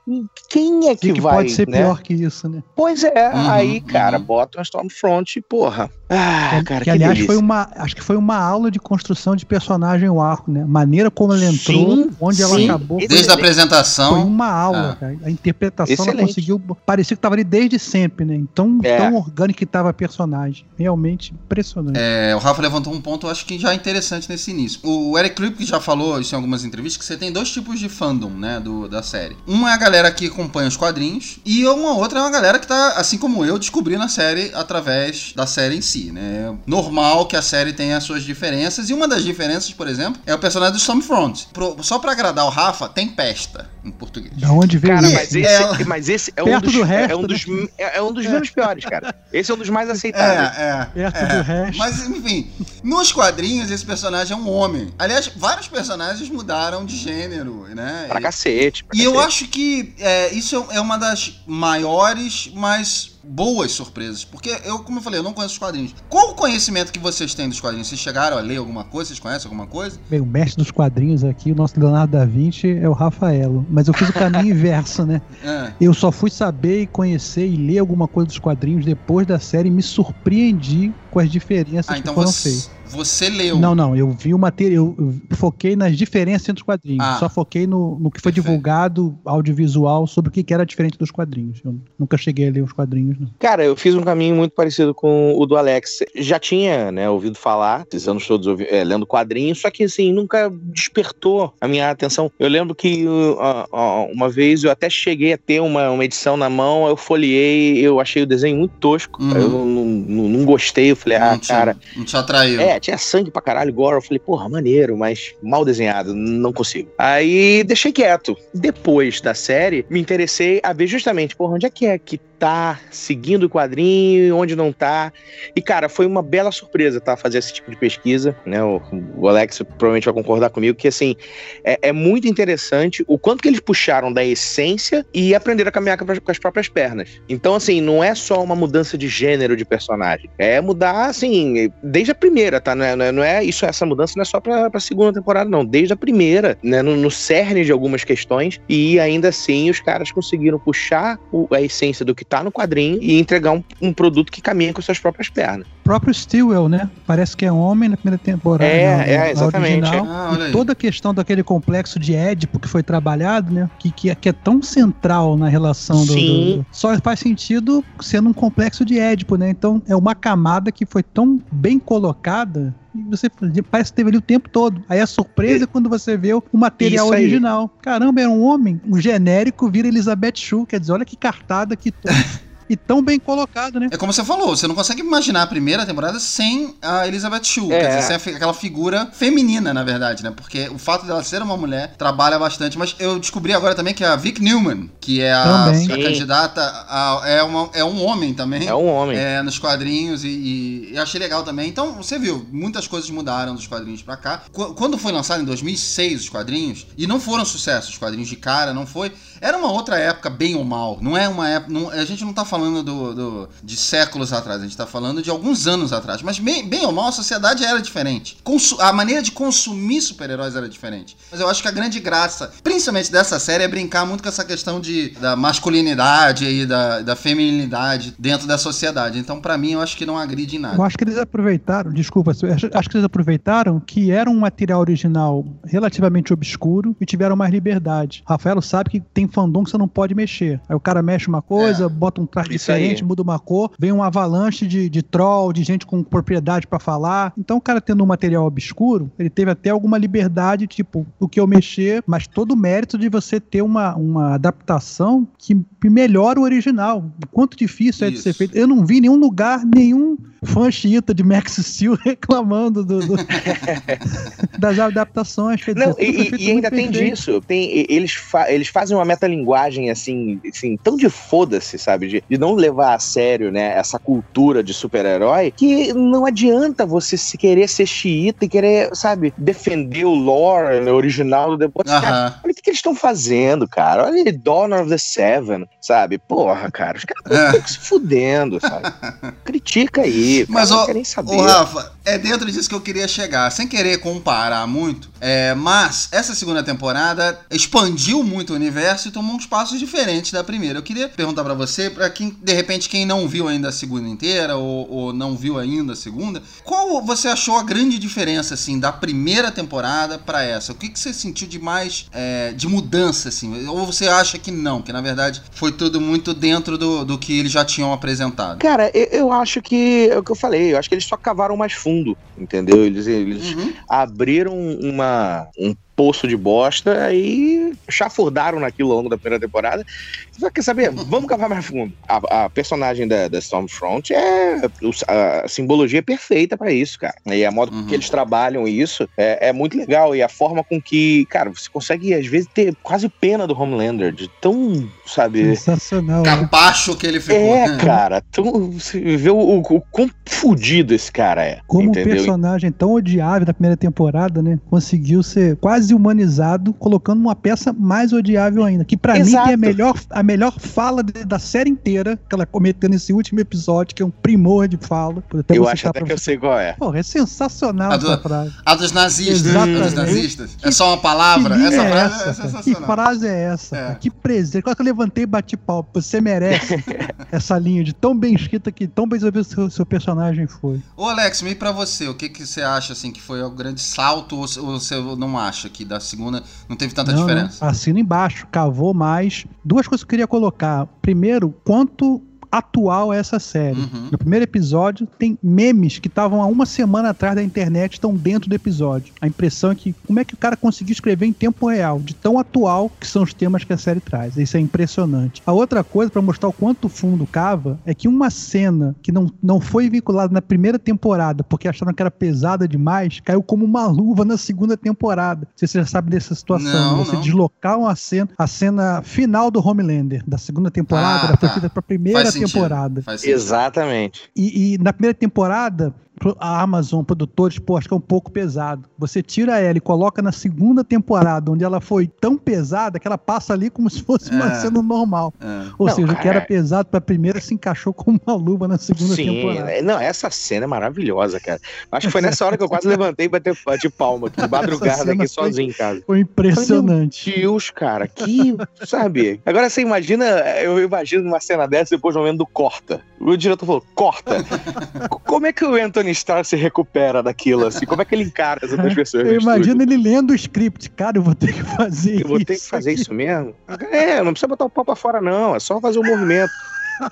Quem 0.49 0.89
é 0.89 0.95
que, 0.95 1.09
que, 1.09 1.13
que 1.15 1.21
vai, 1.21 1.37
pode 1.37 1.53
ser 1.53 1.69
né? 1.69 1.79
pior 1.79 2.03
que 2.03 2.15
isso, 2.15 2.49
né? 2.49 2.63
Pois 2.75 3.03
é, 3.05 3.31
Uhum, 3.35 3.51
aí, 3.51 3.81
cara, 3.81 4.19
uhum. 4.19 4.25
bota 4.25 4.59
um 4.59 4.63
Stormfront 4.63 5.39
e, 5.39 5.43
porra. 5.43 5.91
Ah, 6.09 6.59
que, 6.59 6.65
cara, 6.65 6.79
que, 6.81 6.85
que, 6.85 6.91
aliás 6.91 7.15
delícia. 7.15 7.27
foi 7.27 7.37
uma 7.37 7.69
acho 7.77 7.97
que 7.97 8.03
foi 8.03 8.17
uma 8.17 8.37
aula 8.37 8.71
de 8.71 8.79
construção 8.79 9.35
de 9.35 9.45
personagem 9.45 10.09
o 10.09 10.21
arco, 10.21 10.51
né? 10.53 10.63
A 10.63 10.67
maneira 10.67 11.11
como 11.11 11.33
ela 11.33 11.45
entrou, 11.45 11.97
Sim, 11.97 12.11
onde 12.21 12.43
ela 12.43 12.55
sim. 12.57 12.65
acabou. 12.69 12.99
Esse- 12.99 13.07
Foi, 13.09 13.17
Desde 13.17 13.17
a 13.17 13.17
Excelente. 13.17 13.27
foi 13.27 13.35
apresentação. 13.35 14.27
uma 14.27 14.49
aula, 14.51 14.91
Ah. 14.93 14.97
cara. 14.97 15.19
A 15.25 15.31
interpretação 15.31 15.95
ela 15.95 16.05
Excelente. 16.05 16.27
conseguiu. 16.29 16.61
Parecia 16.87 17.17
que 17.17 17.21
tava 17.21 17.35
ali 17.35 17.43
desde 17.45 17.79
sempre, 17.79 18.25
né? 18.25 18.35
Então, 18.37 18.79
É. 18.85 18.97
tão 18.99 19.15
orgânico 19.17 19.59
que 19.59 19.67
tava 19.67 19.91
a 19.91 19.93
personagem. 19.93 20.65
Realmente 20.79 21.33
impressionante. 21.35 21.99
É, 21.99 22.35
o 22.37 22.39
Rafa 22.39 22.63
levantou 22.63 22.93
um 22.93 23.01
ponto, 23.01 23.27
eu 23.27 23.31
acho 23.31 23.45
que 23.47 23.59
já 23.59 23.75
interessante 23.75 24.29
nesse 24.29 24.51
início. 24.53 24.79
O 24.85 25.19
Eric 25.19 25.35
Kripke 25.35 25.65
já 25.65 25.81
falou 25.81 26.21
isso 26.21 26.35
em 26.35 26.37
algumas 26.37 26.65
entrevistas, 26.67 26.99
que 26.99 27.05
você 27.05 27.17
tem 27.17 27.33
dois 27.33 27.51
tipos 27.51 27.79
de 27.79 27.89
fandom, 27.89 28.31
né, 28.31 28.61
do, 28.61 28.89
da 28.89 29.03
série. 29.03 29.37
Uma 29.47 29.71
é 29.71 29.75
a 29.75 29.77
galera 29.77 30.11
que 30.11 30.27
acompanha 30.27 30.69
os 30.69 30.77
quadrinhos, 30.77 31.39
e 31.45 31.65
uma 31.67 31.93
outra 31.93 32.19
é 32.19 32.23
uma 32.23 32.31
galera 32.31 32.59
que 32.59 32.67
tá, 32.67 32.95
assim 32.97 33.17
como 33.19 33.45
eu, 33.45 33.59
descobrindo 33.59 34.03
a 34.03 34.09
série 34.09 34.51
através 34.55 35.33
da 35.35 35.47
série 35.47 35.77
em 35.77 35.81
si, 35.81 36.11
né. 36.13 36.55
Normal 36.67 37.27
que 37.27 37.37
a 37.37 37.43
série 37.43 37.73
tenha 37.73 37.97
as 37.97 38.05
suas 38.05 38.23
diferenças, 38.25 38.91
e 38.91 38.95
uma 38.95 39.07
das 39.09 39.23
diferenças, 39.25 39.73
por 39.73 39.89
exemplo, 39.89 40.21
é 40.27 40.35
o 40.35 40.39
personagem 40.39 40.75
do 40.75 40.79
Stormfront. 40.79 41.49
Pro- 41.53 41.77
só 41.83 41.99
pra 41.99 42.13
agradar 42.13 42.45
o 42.47 42.51
Rafa, 42.51 42.89
tem 42.89 43.09
pesta 43.09 43.71
em 43.85 43.91
português. 43.91 44.33
Da 44.37 44.51
onde 44.51 44.79
veio 44.79 44.95
Cara, 44.95 45.07
isso? 45.07 45.15
mas 45.17 45.35
esse, 45.35 45.47
Ela- 45.47 45.79
mas 45.87 46.09
esse 46.09 46.33
é 46.37 46.43
um 46.43 46.47
Perto 46.47 46.65
dos, 46.65 46.73
do 46.75 46.83
é- 46.83 46.87
resto, 46.87 47.13
é 47.13 47.17
um 47.17 47.23
dos, 47.23 47.45
é, 47.79 47.99
é 47.99 48.03
um 48.03 48.13
dos 48.13 48.27
menos 48.27 48.51
piores, 48.51 48.85
cara. 48.85 49.15
Esse 49.33 49.51
é 49.51 49.55
um 49.55 49.59
dos 49.59 49.69
mais 49.69 49.89
aceitáveis. 49.89 50.57
É, 50.59 50.63
é. 50.63 50.85
Perto 50.93 51.17
é. 51.19 51.37
do 51.37 51.43
resto. 51.43 51.79
Mas, 51.79 52.09
enfim, 52.09 52.51
nos 52.83 53.13
quadrinhos 53.13 53.71
esse 53.71 53.85
personagem 53.85 54.37
é 54.37 54.41
um 54.41 54.51
homem. 54.51 54.93
Aliás, 54.99 55.31
vários 55.37 55.69
personagens 55.69 56.29
mudaram 56.29 56.56
de 56.87 56.97
gênero, 56.97 57.67
né? 57.75 58.07
Pra 58.09 58.21
cacete. 58.21 58.85
pra 58.85 58.97
E 58.97 59.03
eu 59.05 59.13
cacete. 59.15 59.27
acho 59.29 59.49
que 59.49 59.95
é, 59.99 60.33
isso 60.35 60.67
é 60.71 60.81
uma 60.81 60.97
das 60.97 61.41
maiores, 61.47 62.51
mas 62.55 63.13
boas 63.29 63.73
surpresas. 63.73 64.25
Porque 64.25 64.57
eu, 64.65 64.79
como 64.81 64.99
eu 64.99 65.03
falei, 65.03 65.19
eu 65.19 65.25
não 65.25 65.33
conheço 65.33 65.55
os 65.55 65.59
quadrinhos. 65.59 65.95
Qual 66.09 66.31
o 66.31 66.35
conhecimento 66.35 66.93
que 66.93 66.99
vocês 66.99 67.35
têm 67.35 67.49
dos 67.49 67.61
quadrinhos? 67.61 67.89
Vocês 67.89 68.01
chegaram 68.01 68.39
a 68.39 68.41
ler 68.41 68.57
alguma 68.59 68.85
coisa? 68.85 69.09
Vocês 69.09 69.19
conhecem 69.19 69.47
alguma 69.49 69.67
coisa? 69.67 69.99
Bem, 70.09 70.21
o 70.21 70.27
mestre 70.27 70.63
dos 70.63 70.71
quadrinhos 70.71 71.25
aqui, 71.25 71.51
o 71.51 71.55
nosso 71.55 71.79
Leonardo 71.79 72.17
da 72.17 72.25
Vinci, 72.25 72.79
é 72.81 72.89
o 72.89 72.93
Rafaelo. 72.93 73.67
Mas 73.69 73.89
eu 73.89 73.95
fiz 73.95 74.09
o 74.09 74.13
caminho 74.13 74.47
inverso, 74.55 75.05
né? 75.05 75.21
É. 75.43 75.73
Eu 75.81 75.93
só 75.93 76.13
fui 76.13 76.31
saber 76.31 76.83
e 76.83 76.87
conhecer 76.87 77.47
e 77.47 77.57
ler 77.57 77.79
alguma 77.81 78.07
coisa 78.07 78.29
dos 78.29 78.39
quadrinhos 78.39 78.85
depois 78.85 79.27
da 79.27 79.39
série 79.41 79.69
e 79.69 79.73
me 79.73 79.83
surpreendi 79.83 80.93
com 81.11 81.19
as 81.19 81.31
diferenças 81.31 81.91
Ah, 81.91 81.95
que 81.95 82.01
então 82.01 82.15
foram 82.15 82.29
você, 82.31 82.51
feitas. 82.51 82.71
Você 82.97 83.29
leu. 83.29 83.59
Não, 83.59 83.75
não, 83.75 83.95
eu 83.95 84.11
vi 84.11 84.33
o 84.35 84.39
material, 84.39 84.95
eu 84.99 85.15
foquei 85.33 85.77
nas 85.77 85.97
diferenças 85.97 86.49
entre 86.49 86.63
os 86.63 86.67
quadrinhos. 86.67 87.05
Ah. 87.05 87.17
Só 87.19 87.29
foquei 87.29 87.67
no, 87.67 87.99
no 87.99 88.11
que 88.11 88.21
foi 88.21 88.33
Perfeito. 88.33 88.47
divulgado 88.47 89.17
audiovisual 89.25 90.07
sobre 90.07 90.31
o 90.31 90.33
que 90.33 90.53
era 90.53 90.65
diferente 90.65 90.99
dos 90.99 91.11
quadrinhos. 91.11 91.61
Eu 91.65 91.77
nunca 91.99 92.17
cheguei 92.17 92.49
a 92.49 92.51
ler 92.51 92.63
os 92.63 92.73
quadrinhos, 92.73 93.19
não. 93.19 93.29
Cara, 93.39 93.65
eu 93.65 93.77
fiz 93.77 93.95
um 93.95 94.03
caminho 94.03 94.35
muito 94.35 94.53
parecido 94.53 94.95
com 94.95 95.35
o 95.37 95.47
do 95.47 95.57
Alex. 95.57 95.99
Já 96.17 96.39
tinha, 96.39 96.91
né, 96.91 97.09
ouvido 97.09 97.37
falar, 97.37 97.85
esses 97.89 98.09
anos 98.09 98.27
todos 98.27 98.47
ouvi- 98.47 98.67
é, 98.69 98.83
lendo 98.83 99.07
quadrinhos, 99.07 99.61
só 99.61 99.71
que 99.71 99.85
assim, 99.85 100.13
nunca 100.13 100.51
despertou 100.51 101.53
a 101.61 101.69
minha 101.69 101.91
atenção. 101.91 102.31
Eu 102.39 102.49
lembro 102.49 102.75
que 102.75 103.07
uh, 103.07 103.37
uh, 103.73 104.13
uma 104.13 104.29
vez 104.29 104.65
eu 104.65 104.71
até 104.71 104.89
cheguei 104.89 105.33
a 105.33 105.39
ter 105.39 105.61
uma, 105.61 105.91
uma 105.91 106.05
edição 106.05 106.37
na 106.37 106.49
mão, 106.49 106.87
eu 106.87 106.97
folheei, 106.97 107.79
eu 107.79 108.01
achei 108.01 108.23
o 108.23 108.27
desenho 108.27 108.57
muito 108.57 108.73
tosco. 108.79 109.23
Uhum. 109.23 109.37
Eu 109.37 109.49
não, 109.49 109.67
não, 109.67 110.29
não 110.29 110.45
gostei, 110.45 110.91
eu 110.93 110.97
falei, 110.97 111.19
ah, 111.19 111.33
não, 111.33 111.39
te, 111.39 111.49
cara. 111.49 111.77
não 111.97 112.05
te 112.05 112.17
atraiu. 112.17 112.61
É, 112.61 112.79
tinha 112.87 112.99
sangue 112.99 113.31
pra 113.31 113.43
caralho, 113.43 113.73
gore. 113.73 113.97
Eu 113.97 114.03
falei, 114.03 114.19
porra, 114.19 114.49
maneiro, 114.49 114.97
mas 114.97 115.35
mal 115.43 115.65
desenhado, 115.65 116.15
não 116.15 116.53
consigo. 116.53 116.91
Aí 116.97 117.65
deixei 117.65 117.93
quieto. 117.93 118.37
Depois 118.55 119.21
da 119.21 119.35
série, 119.35 119.85
me 119.91 120.01
interessei 120.01 120.61
a 120.63 120.73
ver 120.73 120.87
justamente, 120.87 121.37
porra, 121.37 121.55
onde 121.55 121.67
é 121.67 121.71
que 121.71 121.87
é 121.87 121.99
que 121.99 122.21
tá 122.39 122.79
seguindo 122.91 123.45
o 123.45 123.51
quadrinho, 123.51 124.37
onde 124.37 124.55
não 124.55 124.73
tá. 124.73 125.13
E, 125.55 125.63
cara, 125.63 125.89
foi 125.89 126.07
uma 126.07 126.23
bela 126.23 126.53
surpresa, 126.53 127.01
tá? 127.01 127.17
Fazer 127.17 127.39
esse 127.39 127.53
tipo 127.53 127.71
de 127.71 127.77
pesquisa, 127.77 128.37
né? 128.45 128.63
O, 128.63 128.81
o 129.17 129.29
Alex 129.29 129.63
provavelmente 129.79 130.05
vai 130.05 130.15
concordar 130.15 130.51
comigo, 130.51 130.77
que, 130.77 130.89
assim, 130.89 131.17
é, 131.65 131.79
é 131.83 131.93
muito 131.93 132.29
interessante 132.29 133.05
o 133.07 133.19
quanto 133.19 133.43
que 133.43 133.49
eles 133.49 133.61
puxaram 133.61 134.13
da 134.13 134.25
essência 134.25 135.05
e 135.13 135.35
aprenderam 135.35 135.69
a 135.69 135.73
caminhar 135.73 135.99
com 135.99 136.07
com 136.07 136.31
as 136.31 136.39
próprias 136.39 136.69
pernas. 136.69 137.21
Então, 137.29 137.57
assim, 137.57 137.81
não 137.81 138.03
é 138.03 138.15
só 138.15 138.43
uma 138.43 138.55
mudança 138.55 138.97
de 138.97 139.09
gênero 139.09 139.57
de 139.57 139.65
personagem. 139.65 140.31
É 140.39 140.61
mudar, 140.61 141.07
assim, 141.07 141.71
desde 141.83 142.13
a 142.13 142.15
primeira, 142.15 142.61
tá? 142.67 142.75
Não 142.75 142.85
é, 142.85 142.97
não 142.97 143.05
é- 143.05 143.13
não 143.13 143.23
é- 143.25 143.45
isso, 143.45 143.65
essa 143.65 143.87
mudança 143.87 144.15
não 144.17 144.23
é 144.23 144.25
só 144.25 144.41
pra, 144.41 144.69
pra 144.71 144.81
segunda 144.81 145.13
temporada, 145.13 145.49
não. 145.49 145.65
Desde 145.65 145.93
a 145.93 145.97
primeira, 145.97 146.59
né? 146.63 146.83
No, 146.83 146.97
no 146.97 147.11
cerne 147.11 147.65
de 147.65 147.73
algumas 147.73 148.05
questões. 148.05 148.61
E 148.69 148.99
ainda 149.01 149.29
assim, 149.29 149.71
os 149.71 149.81
caras 149.81 150.11
conseguiram 150.11 150.59
puxar 150.59 151.19
o- 151.33 151.47
a 151.53 151.61
essência 151.63 152.05
do 152.05 152.15
que 152.15 152.25
tá 152.25 152.43
no 152.43 152.51
quadrinho 152.51 152.99
e 153.01 153.19
entregar 153.19 153.53
um, 153.53 153.63
um 153.81 153.93
produto 153.93 154.31
que 154.33 154.41
caminha 154.43 154.73
com 154.73 154.83
suas 154.83 154.99
próprias 154.99 155.29
pernas. 155.29 155.67
Próprio 155.87 156.13
Stewell, 156.13 156.69
né? 156.69 156.91
Parece 157.07 157.37
que 157.37 157.45
é 157.47 157.53
homem 157.53 157.89
na 157.89 157.97
primeira 157.97 158.19
temporada. 158.19 158.65
É, 158.71 158.97
na- 158.97 159.03
é, 159.05 159.19
na 159.19 159.31
exatamente. 159.31 159.89
original. 159.89 160.07
Ah, 160.09 160.49
e 160.49 160.53
toda 160.53 160.73
a 160.73 160.75
questão 160.75 161.15
daquele 161.15 161.43
complexo 161.43 161.99
de 161.99 162.15
Édipo 162.15 162.59
que 162.59 162.67
foi 162.69 162.83
trabalhado, 162.83 163.53
né? 163.55 163.71
Que, 163.79 163.91
que, 163.93 164.11
é, 164.11 164.15
que 164.15 164.29
é 164.29 164.33
tão 164.33 164.61
central 164.61 165.37
na 165.37 165.49
relação 165.49 166.05
do, 166.05 166.13
Sim. 166.13 166.57
do- 166.59 166.67
Só 166.73 166.97
faz 166.99 167.21
sentido 167.21 167.85
sendo 168.01 168.29
um 168.29 168.33
complexo 168.33 168.85
de 168.85 168.99
Édipo, 168.99 169.37
né? 169.37 169.49
Então 169.51 169.81
é 169.87 169.95
uma 169.95 170.15
camada 170.15 170.73
que 170.73 170.85
foi 170.85 171.03
tão 171.03 171.41
bem 171.53 171.79
colocada. 171.79 172.75
e 172.95 173.03
Você 173.11 173.29
parece 173.71 173.91
que 173.93 173.97
teve 173.97 174.09
ali 174.11 174.19
o 174.19 174.23
tempo 174.23 174.49
todo. 174.49 174.83
Aí 174.89 175.01
a 175.01 175.07
surpresa 175.07 175.65
é 175.65 175.67
quando 175.67 175.89
você 175.89 176.17
vê 176.17 176.35
o 176.35 176.43
material 176.53 177.07
original. 177.09 177.71
Caramba, 177.81 178.21
era 178.23 178.31
um 178.31 178.43
homem. 178.43 178.81
O 178.89 179.01
genérico 179.01 179.71
vira 179.71 179.87
Elizabeth 179.89 180.33
Shue. 180.37 180.67
Quer 180.67 180.81
dizer, 180.81 180.93
olha 180.93 181.05
que 181.05 181.17
cartada 181.17 181.77
que. 181.77 181.93
e 182.69 182.77
tão 182.77 183.03
bem 183.03 183.19
colocado, 183.19 183.79
né? 183.81 183.89
É 183.91 183.97
como 183.97 184.13
você 184.13 184.25
falou, 184.25 184.49
você 184.57 184.67
não 184.67 184.75
consegue 184.75 185.01
imaginar 185.01 185.43
a 185.43 185.47
primeira 185.47 185.85
temporada 185.87 186.19
sem 186.21 186.75
a 186.83 187.07
Elizabeth 187.07 187.45
Shue. 187.45 187.73
É. 187.73 187.81
Quer 187.81 187.89
dizer, 187.89 188.03
sem 188.03 188.17
a 188.17 188.19
fi- 188.19 188.31
aquela 188.35 188.55
figura 188.55 189.07
feminina, 189.13 189.73
na 189.73 189.83
verdade, 189.85 190.23
né? 190.23 190.33
Porque 190.35 190.69
o 190.69 190.79
fato 190.79 191.07
dela 191.07 191.23
ser 191.23 191.43
uma 191.43 191.57
mulher 191.57 191.95
trabalha 191.97 192.39
bastante. 192.39 192.77
Mas 192.79 192.95
eu 192.99 193.19
descobri 193.19 193.53
agora 193.55 193.75
também 193.75 193.95
que 193.95 194.05
a 194.05 194.17
Vic 194.17 194.41
Newman, 194.43 194.91
que 195.01 195.21
é 195.23 195.33
a, 195.33 195.45
a 195.67 195.73
candidata, 196.05 196.61
a- 196.89 197.23
é, 197.25 197.43
uma, 197.43 197.71
é 197.73 197.85
um 197.85 198.03
homem 198.05 198.35
também. 198.35 198.67
É 198.67 198.75
um 198.75 198.87
homem. 198.89 199.17
É, 199.17 199.43
nos 199.43 199.59
quadrinhos 199.59 200.25
e, 200.25 200.29
e- 200.29 200.91
e 200.93 200.99
achei 200.99 201.21
legal 201.21 201.43
também. 201.43 201.69
Então, 201.69 201.95
você 201.95 202.19
viu, 202.19 202.47
muitas 202.51 202.87
coisas 202.89 203.09
mudaram 203.11 203.55
dos 203.55 203.67
quadrinhos 203.67 204.03
pra 204.03 204.17
cá. 204.17 204.43
Qu- 204.53 204.75
Quando 204.75 204.99
foi 204.99 205.13
lançado 205.13 205.43
em 205.43 205.45
2006 205.45 206.23
os 206.23 206.29
quadrinhos, 206.29 206.87
e 206.97 207.07
não 207.07 207.21
foram 207.21 207.45
sucessos 207.45 207.91
os 207.91 207.99
quadrinhos 207.99 208.29
de 208.29 208.37
cara, 208.37 208.73
não 208.75 208.87
foi. 208.87 209.13
Era 209.41 209.57
uma 209.59 209.71
outra 209.71 209.97
época, 209.99 210.29
bem 210.31 210.55
ou 210.57 210.65
mal. 210.65 210.99
Não 211.01 211.17
é 211.17 211.29
uma 211.29 211.49
época. 211.49 211.73
não- 211.73 211.91
a 211.91 212.05
gente 212.05 212.25
não 212.25 212.33
tá 212.33 212.45
falando 212.45 212.56
do, 212.59 213.15
do- 213.15 213.49
de 213.63 213.77
séculos 213.77 214.33
atrás, 214.33 214.61
a 214.61 214.65
gente 214.65 214.77
tá 214.77 214.87
falando 214.87 215.23
de 215.23 215.31
alguns 215.31 215.67
anos 215.67 215.93
atrás. 215.93 216.23
Mas 216.23 216.39
bem, 216.39 216.69
bem 216.69 216.85
ou 216.87 216.93
mal, 216.93 217.09
a 217.09 217.13
sociedade 217.13 217.65
era 217.65 217.81
diferente. 217.81 218.37
Consu- 218.43 218.81
a 218.81 218.93
maneira 218.93 219.23
de 219.23 219.31
consumir 219.33 220.01
super-heróis 220.01 220.55
era 220.57 220.69
diferente. 220.69 221.17
Mas 221.31 221.41
eu 221.41 221.49
acho 221.49 221.63
que 221.63 221.69
a 221.69 221.73
grande 221.73 222.01
graça, 222.01 222.53
principalmente 222.63 223.11
dessa 223.13 223.39
série, 223.39 223.65
é 223.65 223.69
brincar 223.69 224.05
muito 224.07 224.23
com 224.23 224.29
essa 224.29 224.45
questão 224.45 224.81
de, 224.81 225.11
da 225.21 225.37
masculinidade 225.37 226.47
e 226.47 226.65
da, 226.67 227.01
da 227.03 227.17
feminilidade 227.17 228.15
dentro 228.19 228.47
da 228.47 228.57
sociedade. 228.59 229.19
Então, 229.19 229.41
pra 229.41 229.59
mim, 229.59 229.73
eu 229.73 229.81
acho 229.81 229.97
que 229.97 230.07
não 230.07 230.17
agride 230.19 230.57
em 230.57 230.59
nada. 230.59 230.77
Eu 230.77 230.83
acho 230.83 230.97
que 230.97 231.05
eles 231.05 231.19
aproveitaram, 231.19 231.93
desculpa, 231.93 232.31
acho 232.33 232.89
que 232.91 232.97
eles 232.97 233.05
aproveitaram 233.05 233.81
que 233.81 234.11
era 234.11 234.31
um 234.31 234.39
material 234.39 234.81
original 234.81 235.45
relativamente 235.65 236.33
obscuro 236.33 236.97
e 237.01 237.05
tiveram 237.07 237.37
mais 237.37 237.53
liberdade. 237.53 238.23
Rafael 238.27 238.61
sabe 238.63 238.91
que 238.91 239.01
tem 239.01 239.29
fandom 239.29 239.65
que 239.65 239.71
você 239.71 239.79
não 239.79 239.89
pode 239.89 240.15
mexer. 240.15 240.61
Aí 240.69 240.75
o 240.77 240.81
cara 240.81 241.03
mexe 241.03 241.29
uma 241.29 241.43
coisa, 241.43 241.85
É. 241.85 241.89
bota 241.89 242.21
um 242.21 242.27
traje 242.27 242.46
Aí. 242.53 242.57
diferente, 242.59 243.05
muda 243.05 243.23
uma 243.23 243.39
cor, 243.39 243.71
vem 243.79 243.93
um 243.93 244.03
avalanche 244.03 244.67
de, 244.67 244.89
de 244.89 245.03
troll, 245.03 245.53
de 245.53 245.63
gente 245.63 245.87
com 245.87 246.03
propriedade 246.03 246.67
pra 246.67 246.79
falar. 246.79 247.33
Então 247.39 247.57
o 247.57 247.61
cara 247.61 247.81
tendo 247.81 248.03
um 248.03 248.07
material 248.07 248.45
obscuro, 248.47 249.11
ele 249.19 249.31
teve 249.31 249.51
até 249.51 249.71
alguma 249.71 249.99
liberdade, 249.99 250.67
tipo, 250.67 251.07
o 251.21 251.29
que 251.29 251.39
eu 251.41 251.47
mexer, 251.47 252.03
mas 252.07 252.27
todo 252.27 252.53
o 252.53 252.57
mérito 252.57 252.97
de 252.99 253.09
você 253.09 253.41
ter 253.41 253.63
uma, 253.63 253.95
uma 253.97 254.35
adaptação 254.35 255.27
que 255.39 255.57
melhora 255.85 256.41
o 256.41 256.43
original. 256.43 257.05
O 257.23 257.27
quanto 257.29 257.57
difícil 257.57 258.07
é 258.07 258.11
de 258.11 258.19
ser 258.19 258.33
feito. 258.33 258.57
Eu 258.57 258.67
não 258.67 258.85
vi 258.85 258.99
em 258.99 259.03
nenhum 259.03 259.17
lugar 259.17 259.65
nenhum 259.65 260.17
fã 260.45 260.71
xiita 260.71 261.15
de 261.15 261.23
Max 261.25 261.57
Steel 261.63 261.97
reclamando 262.05 262.85
do- 262.85 263.01
do- 263.07 263.17
das 264.59 264.79
adaptações. 264.79 265.63
Quer 265.65 265.75
dizer, 265.75 265.87
Não, 265.89 265.97
e, 265.99 266.31
e 266.39 266.51
ainda 266.51 266.71
tem 266.71 266.89
perfeito. 266.91 267.11
disso. 267.17 267.41
Tem, 267.47 267.87
eles, 267.89 268.13
fa- 268.13 268.51
eles 268.51 268.69
fazem 268.69 268.97
uma 268.97 269.05
metalinguagem 269.05 269.91
assim, 269.91 270.41
assim, 270.49 270.77
tão 270.83 270.97
de 270.97 271.09
foda-se, 271.09 271.79
sabe? 271.79 272.09
De, 272.09 272.25
de 272.29 272.36
não 272.39 272.55
levar 272.55 272.95
a 272.95 272.99
sério, 272.99 273.51
né, 273.51 273.77
essa 273.77 273.99
cultura 273.99 274.63
de 274.63 274.73
super-herói, 274.73 275.53
que 275.57 275.93
não 275.93 276.27
adianta 276.27 276.87
você 276.87 277.17
se 277.17 277.37
querer 277.37 277.69
ser 277.69 277.87
xiita 277.87 278.45
e 278.45 278.49
querer, 278.49 278.91
sabe, 278.95 279.33
defender 279.37 280.05
o 280.05 280.15
lore 280.15 280.81
né, 280.81 280.91
original 280.91 281.51
do 281.51 281.59
The 281.59 281.69
Boys. 281.69 281.87
Cara, 281.87 282.09
Aham. 282.09 282.41
olha 282.45 282.53
o 282.53 282.55
que, 282.55 282.63
que 282.63 282.71
eles 282.71 282.79
estão 282.79 282.95
fazendo, 282.95 283.69
cara. 283.69 284.07
Olha 284.07 284.33
Dawn 284.33 284.73
of 284.81 284.89
the 284.89 284.99
Seven, 284.99 285.67
sabe? 285.81 286.19
Porra, 286.19 286.71
cara, 286.71 286.99
os 286.99 287.05
caras 287.05 287.55
estão 287.55 287.69
se 287.69 287.79
fudendo, 287.79 288.61
sabe? 288.61 288.93
Critica 289.45 290.03
aí. 290.03 290.43
os 290.43 290.49
Mas, 290.49 290.71
não 290.71 290.79
ó, 290.79 290.87
querem 290.87 291.05
saber. 291.05 291.37
Ô, 291.37 291.43
Rafa, 291.43 291.93
é 292.05 292.19
dentro 292.19 292.51
disso 292.51 292.69
que 292.69 292.75
eu 292.75 292.81
queria 292.81 293.09
chegar, 293.09 293.51
sem 293.51 293.67
querer 293.67 293.99
comparar 293.99 294.67
muito, 294.67 295.11
é, 295.21 295.55
mas 295.55 296.09
essa 296.13 296.35
segunda 296.35 296.63
temporada 296.63 297.39
expandiu 297.51 298.23
muito 298.23 298.53
o 298.53 298.57
universo 298.57 299.09
e 299.09 299.11
tomou 299.11 299.35
uns 299.37 299.47
passos 299.47 299.79
diferentes 299.79 300.33
da 300.33 300.45
primeira. 300.45 300.79
Eu 300.79 300.83
queria 300.83 301.09
perguntar 301.09 301.45
pra 301.45 301.55
você, 301.55 301.91
pra 301.91 302.09
quem, 302.11 302.31
de 302.43 302.53
repente, 302.53 302.89
quem 302.89 303.07
não 303.07 303.27
viu 303.29 303.49
ainda 303.49 303.69
a 303.69 303.73
segunda 303.73 304.09
inteira 304.09 304.57
ou, 304.57 304.91
ou 304.91 305.13
não 305.13 305.37
viu 305.37 305.59
ainda 305.59 305.93
a 305.93 305.97
segunda, 305.97 306.43
qual 306.65 307.03
você 307.03 307.29
achou 307.29 307.57
a 307.57 307.63
grande 307.63 307.99
diferença, 307.99 308.55
assim, 308.55 308.79
da 308.79 308.93
primeira 308.93 309.51
temporada 309.51 310.19
pra 310.19 310.43
essa? 310.43 310.73
O 310.73 310.75
que, 310.75 310.89
que 310.89 310.99
você 310.99 311.13
sentiu 311.13 311.47
de 311.49 311.59
mais 311.59 312.07
é, 312.13 312.53
de 312.53 312.67
mudança, 312.69 313.29
assim? 313.29 313.67
Ou 313.67 313.87
você 313.87 314.09
acha 314.09 314.39
que 314.39 314.51
não, 314.51 314.83
que 314.83 314.93
na 314.93 315.01
verdade 315.01 315.43
foi 315.53 315.73
tudo 315.73 316.01
muito 316.01 316.35
dentro 316.35 316.77
do, 316.79 317.05
do 317.05 317.19
que 317.19 317.39
eles 317.39 317.53
já 317.53 317.65
tinham 317.65 317.93
apresentado? 317.93 318.59
Cara, 318.59 318.91
eu, 318.95 319.07
eu 319.13 319.33
acho 319.33 319.61
que 319.63 320.09
é 320.11 320.19
o 320.19 320.23
que 320.25 320.33
eu 320.33 320.37
falei, 320.37 320.73
eu 320.73 320.79
acho 320.79 320.89
que 320.89 320.95
eles 320.95 321.07
só 321.07 321.17
cavaram 321.17 321.57
mais 321.57 321.73
fundo, 321.73 322.17
entendeu? 322.37 322.85
Eles, 322.85 323.07
eles 323.07 323.55
Uhum. 323.55 323.73
abriram 323.89 324.55
uma, 324.81 325.06
um 325.07 325.77
poço 325.97 326.29
de 326.29 326.37
bosta 326.37 327.13
e 327.15 327.73
chafurdaram 327.89 328.61
naquilo 328.61 328.91
ao 328.91 328.99
longo 328.99 329.09
da 329.09 329.17
primeira 329.17 329.41
temporada. 329.45 329.83
Você 330.31 330.51
quer 330.51 330.63
saber? 330.63 330.91
Vamos 330.91 331.27
cavar 331.27 331.49
mais 331.49 331.65
fundo. 331.65 331.93
A, 332.07 332.45
a 332.45 332.51
personagem 332.51 333.09
da, 333.09 333.27
da 333.29 333.39
Stormfront 333.39 334.13
é 334.13 334.61
a 335.09 335.49
simbologia 335.49 336.03
perfeita 336.03 336.57
pra 336.57 336.71
isso, 336.71 336.99
cara. 336.99 337.15
E 337.27 337.45
a 337.45 337.51
modo 337.51 337.75
Uhum. 337.75 337.87
que 337.87 337.95
eles 337.95 338.09
trabalham 338.11 338.69
isso 338.69 339.09
é, 339.17 339.49
é 339.49 339.53
muito 339.53 339.77
legal. 339.77 340.15
E 340.15 340.23
a 340.23 340.29
forma 340.29 340.63
com 340.63 340.81
que, 340.81 341.25
cara, 341.27 341.51
você 341.51 341.69
consegue 341.73 342.13
às 342.15 342.27
vezes 342.27 342.47
ter 342.55 342.75
quase 342.83 343.09
pena 343.09 343.47
do 343.47 343.59
Homelander, 343.61 344.13
de 344.13 344.29
tão, 344.41 344.89
sabe, 345.07 345.57
Sensacional. 345.57 346.23
né? 346.23 346.37
Capacho 346.43 346.95
que 346.97 347.07
ele 347.07 347.19
ficou. 347.21 347.39
é, 347.39 347.77
cara, 347.79 348.21
tão, 348.31 348.71
você 348.73 349.01
vê 349.17 349.31
o, 349.31 349.37
o, 349.37 349.59
o 349.61 349.81
quão 349.91 350.11
fudido 350.27 350.95
esse 350.95 351.11
cara 351.11 351.45
é. 351.45 351.61
Como 351.67 351.85
um 351.87 351.91
entendeu? 351.91 352.15
personagem 352.15 352.71
tão 352.71 352.93
odiável 352.93 353.47
da 353.47 353.55
primeira 353.55 353.77
temporada, 353.77 354.43
né? 354.43 354.59
Conseguiu 354.71 355.23
ser 355.23 355.57
quase 355.57 355.86
humanizado, 355.95 356.73
colocando 356.75 357.21
uma 357.21 357.35
peça 357.35 357.73
mais 357.73 358.13
odiável 358.13 358.65
ainda. 358.65 358.85
Que 358.85 358.97
pra 358.97 359.15
mim 359.15 359.25
tem 359.31 359.55
a 359.55 359.57
melhor, 359.57 359.95
a 360.11 360.23
melhor 360.23 360.53
fala 360.59 361.03
de- 361.03 361.25
da 361.25 361.39
série 361.39 361.71
inteira, 361.71 362.19
que 362.29 362.35
ela 362.35 362.47
cometeu 362.47 362.89
nesse 362.89 363.13
último 363.13 363.41
episódio, 363.41 363.95
que 363.95 364.03
é 364.03 364.07
um 364.07 364.11
primor 364.11 364.69
de 364.69 364.77
fala. 364.77 365.23
Eu 365.49 365.69
acho 365.69 365.89
até 365.89 366.03
que 366.03 366.13
eu 366.13 366.19
você. 366.19 366.25
sei 366.25 366.39
qual 366.39 366.59
é. 366.59 366.73
Porra, 366.75 366.99
é 366.99 367.03
sensacional 367.03 367.93
A 367.93 367.95
essa 367.97 368.17
do- 368.17 368.23
frase. 368.23 368.53
A 368.65 368.75
dos 368.75 368.93
nazistas. 368.93 369.47
Exatamente. 369.47 369.81
A 369.81 369.85
dos 369.85 369.95
nazistas. 369.95 370.57
É 370.63 370.71
só 370.71 370.89
uma 370.89 370.99
palavra? 370.99 371.57
Que 371.57 371.65
Essa 371.67 371.83
é 371.83 371.91
frase 371.91 372.15
essa, 372.15 372.31
é 372.31 372.35
sensacional. 372.35 372.63
Que 372.63 372.75
frase 372.87 373.27
é 373.27 373.43
essa? 373.45 373.77
É. 373.77 373.95
Que 373.95 374.11
presente. 374.11 374.63
Quase 374.63 374.77
que 374.77 374.83
eu 374.83 374.87
levantei 374.87 375.25
e 375.25 375.27
bati 375.27 375.57
pau. 375.57 375.87
Você 375.95 376.21
merece 376.21 376.83
essa 377.31 377.59
linha 377.59 377.83
de 377.85 377.93
tão 377.93 378.17
bem 378.17 378.35
escrita 378.35 378.71
que 378.73 378.87
tão 378.87 379.07
bem 379.09 379.19
desenvolvido 379.19 379.45
seu, 379.45 379.71
seu 379.71 379.87
personagem 379.87 380.47
foi. 380.47 380.81
Ô 380.97 381.05
Alex, 381.07 381.43
e 381.43 381.55
pra 381.55 381.73
você, 381.73 382.09
o 382.09 382.15
que, 382.15 382.29
que 382.29 382.47
você 382.47 382.63
acha 382.63 382.93
assim 382.93 383.11
que 383.11 383.21
foi 383.21 383.43
o 383.43 383.51
grande 383.51 383.81
salto 383.81 384.37
ou 384.37 384.47
ou 384.59 384.81
você 384.81 384.95
não 385.17 385.37
acha 385.39 385.69
que 385.77 385.85
da 385.85 386.01
segunda 386.01 386.43
não 386.69 386.77
teve 386.77 386.95
tanta 386.95 387.13
Não, 387.13 387.21
diferença? 387.21 387.65
não. 387.65 387.71
Assina 387.71 388.01
embaixo, 388.01 388.47
cavou 388.51 388.95
mais. 388.95 389.45
Duas 389.65 389.87
coisas 389.87 390.03
que 390.03 390.07
eu 390.07 390.11
queria 390.11 390.27
colocar. 390.27 390.87
Primeiro, 391.03 391.55
quanto 391.65 392.23
atual 392.59 393.13
é 393.13 393.19
essa 393.19 393.39
série. 393.39 393.79
Uhum. 393.79 394.09
No 394.13 394.19
primeiro 394.19 394.45
episódio, 394.45 395.07
tem 395.19 395.39
memes 395.43 395.99
que 395.99 396.09
estavam 396.09 396.43
há 396.43 396.47
uma 396.47 396.67
semana 396.67 397.11
atrás 397.11 397.35
da 397.35 397.43
internet, 397.43 397.95
estão 397.95 398.15
dentro 398.15 398.49
do 398.49 398.55
episódio. 398.55 399.13
A 399.21 399.27
impressão 399.27 399.71
é 399.71 399.75
que 399.75 399.95
como 400.07 400.21
é 400.21 400.25
que 400.25 400.35
o 400.35 400.37
cara 400.37 400.57
conseguiu 400.57 400.93
escrever 400.93 401.27
em 401.27 401.33
tempo 401.33 401.69
real, 401.69 401.99
de 402.01 402.15
tão 402.15 402.39
atual 402.39 402.91
que 403.01 403.07
são 403.07 403.23
os 403.23 403.33
temas 403.35 403.65
que 403.65 403.73
a 403.73 403.79
série 403.79 404.01
traz. 404.01 404.37
Isso 404.37 404.57
é 404.57 404.61
impressionante. 404.61 405.43
A 405.47 405.53
outra 405.53 405.83
coisa, 405.83 406.11
para 406.11 406.23
mostrar 406.23 406.49
o 406.49 406.53
quanto 406.53 406.89
fundo 406.89 407.27
cava, 407.27 407.79
é 407.85 407.95
que 407.95 408.09
uma 408.09 408.31
cena 408.31 408.95
que 409.03 409.11
não, 409.13 409.31
não 409.43 409.61
foi 409.61 409.89
vinculada 409.91 410.33
na 410.33 410.43
primeira 410.43 410.79
temporada, 410.79 411.43
porque 411.45 411.69
acharam 411.69 411.93
que 411.93 412.03
era 412.03 412.11
pesada 412.11 412.67
demais, 412.69 413.21
caiu 413.21 413.43
como 413.43 413.65
uma 413.65 413.87
luva 413.87 414.25
na 414.25 414.37
segunda 414.37 414.77
temporada. 414.77 415.47
Você 415.57 415.67
já 415.67 415.87
sabe 415.87 416.11
dessa 416.11 416.35
situação. 416.35 416.73
Não, 416.73 416.99
né? 416.99 417.05
Você 417.05 417.17
não. 417.17 417.21
deslocar 417.23 417.79
uma 417.79 417.95
cena, 417.97 418.29
a 418.39 418.47
cena 418.47 419.03
final 419.03 419.51
do 419.51 419.61
Homelander, 419.67 420.23
da 420.27 420.39
segunda 420.39 420.71
temporada, 420.71 421.07
Ah, 421.07 421.29
ela 421.29 421.37
foi 421.37 421.49
tá. 421.49 421.55
feita 421.55 421.71
pra 421.71 421.83
primeira 421.83 422.25
sentido. 422.27 422.46
Temporada. 422.47 423.03
Exatamente. 423.25 424.31
E, 424.35 424.75
e 424.75 424.79
na 424.79 424.93
primeira 424.93 425.15
temporada, 425.15 425.95
a 426.41 426.61
Amazon, 426.63 427.05
produtores, 427.05 427.59
pô, 427.59 427.77
acho 427.77 427.89
que 427.89 427.95
é 427.95 427.97
um 427.97 428.01
pouco 428.01 428.31
pesado. 428.31 428.89
Você 428.99 429.23
tira 429.23 429.59
ela 429.61 429.77
e 429.77 429.81
coloca 429.81 430.23
na 430.23 430.33
segunda 430.33 430.83
temporada, 430.83 431.51
onde 431.53 431.63
ela 431.63 431.81
foi 431.81 432.07
tão 432.07 432.37
pesada 432.39 432.99
que 432.99 433.07
ela 433.07 433.19
passa 433.19 433.53
ali 433.53 433.69
como 433.71 433.89
se 433.91 434.03
fosse 434.03 434.31
uma 434.31 434.53
É. 434.53 434.55
cena 434.57 434.83
normal. 434.83 435.33
É. 435.41 435.47
Ou 435.79 435.87
Não, 435.87 435.95
seja, 435.95 436.13
o 436.13 436.17
que 436.17 436.27
era 436.29 436.41
pesado 436.41 436.89
pra 436.89 437.01
primeira 437.01 437.41
se 437.41 437.53
encaixou 437.55 437.93
como 437.93 438.21
uma 438.27 438.35
luva 438.35 438.67
na 438.67 438.79
segunda 438.79 439.15
Sim, 439.15 439.27
temporada. 439.27 439.71
é, 439.71 439.83
não, 439.83 439.99
essa 440.01 440.31
cena 440.31 440.65
é 440.65 440.67
maravilhosa, 440.67 441.39
cara. 441.39 441.61
Acho 441.93 442.07
que 442.09 442.13
foi 442.13 442.21
nessa 442.23 442.45
hora 442.47 442.57
que 442.57 442.63
eu 442.65 442.69
quase 442.69 442.89
levantei 442.89 443.29
pra 443.29 443.39
ter 443.41 443.55
de 443.81 443.89
palma, 443.91 444.29
aqui, 444.29 444.41
de 444.41 444.49
madrugada 444.51 445.03
aqui 445.13 445.19
foi- 445.19 445.29
sozinho 445.29 445.71
em 445.71 445.73
casa. 445.73 446.03
Foi 446.07 446.21
impressionante. 446.21 447.31
Deus, 447.31 447.71
cara, 447.71 448.09
que, 448.09 448.57
sabe? 448.87 449.41
Agora 449.45 449.69
você 449.69 449.83
imagina, 449.83 450.25
eu 450.63 450.79
imagino 450.83 451.25
uma 451.29 451.41
cena 451.41 451.67
dessa 451.67 451.95
depois 451.97 452.15
de 452.15 452.19
um 452.19 452.23
momento 452.23 452.39
do 452.39 452.47
corta. 452.47 453.01
O 453.21 453.37
diretor 453.37 453.67
falou, 453.67 453.85
corta. 453.95 454.37
Como 455.27 455.47
é 455.47 455.53
que 455.53 455.65
o 455.65 455.75
Anthony 455.75 456.06
Starr 456.11 456.45
se 456.45 456.57
recupera 456.57 457.23
daquilo, 457.23 457.67
assim? 457.67 457.87
Como 457.87 458.03
é 458.03 458.05
que 458.05 458.15
ele 458.15 458.25
encara 458.25 458.65
as 458.65 458.73
outras 458.73 458.95
pessoas? 458.95 459.27
Eu 459.27 459.41
imagino 459.41 459.83
ele 459.83 459.97
lendo 459.97 460.31
o 460.31 460.35
script. 460.35 460.91
Cara, 460.91 461.19
eu 461.19 461.23
vou 461.23 461.35
ter 461.35 461.53
que 461.53 461.63
fazer 461.63 462.15
isso. 462.15 462.25
Eu 462.25 462.29
vou 462.29 462.39
ter 462.39 462.57
que 462.57 462.67
fazer 462.67 462.91
aqui. 462.91 463.01
isso 463.01 463.15
mesmo? 463.15 463.55
É, 463.91 464.23
não 464.23 464.33
precisa 464.33 464.49
botar 464.49 464.65
o 464.65 464.71
pau 464.71 464.85
pra 464.85 464.97
fora, 464.97 465.21
não. 465.21 465.55
É 465.55 465.61
só 465.61 465.81
fazer 465.81 465.99
o 465.99 466.05
movimento. 466.05 466.53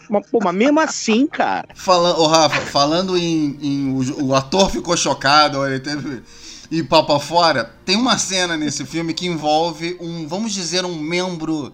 Mas, 0.09 0.27
pô, 0.31 0.39
mas 0.43 0.55
mesmo 0.55 0.81
assim, 0.81 1.27
cara. 1.27 1.69
Falando, 1.75 2.19
ô 2.19 2.27
Rafa, 2.27 2.61
falando 2.63 3.19
em, 3.19 3.59
em 3.61 3.93
o, 3.93 4.29
o 4.29 4.35
ator 4.35 4.71
ficou 4.71 4.97
chocado, 4.97 5.67
ele 5.67 5.79
teve 5.79 6.23
e 6.71 6.83
pau 6.83 7.05
pra 7.05 7.21
fora, 7.21 7.71
tem 7.85 7.97
uma 7.97 8.19
cena 8.19 8.57
nesse 8.57 8.85
filme 8.85 9.13
que 9.15 9.27
envolve 9.27 9.97
um, 10.01 10.27
vamos 10.27 10.53
dizer, 10.53 10.85
um 10.85 10.99
membro 10.99 11.73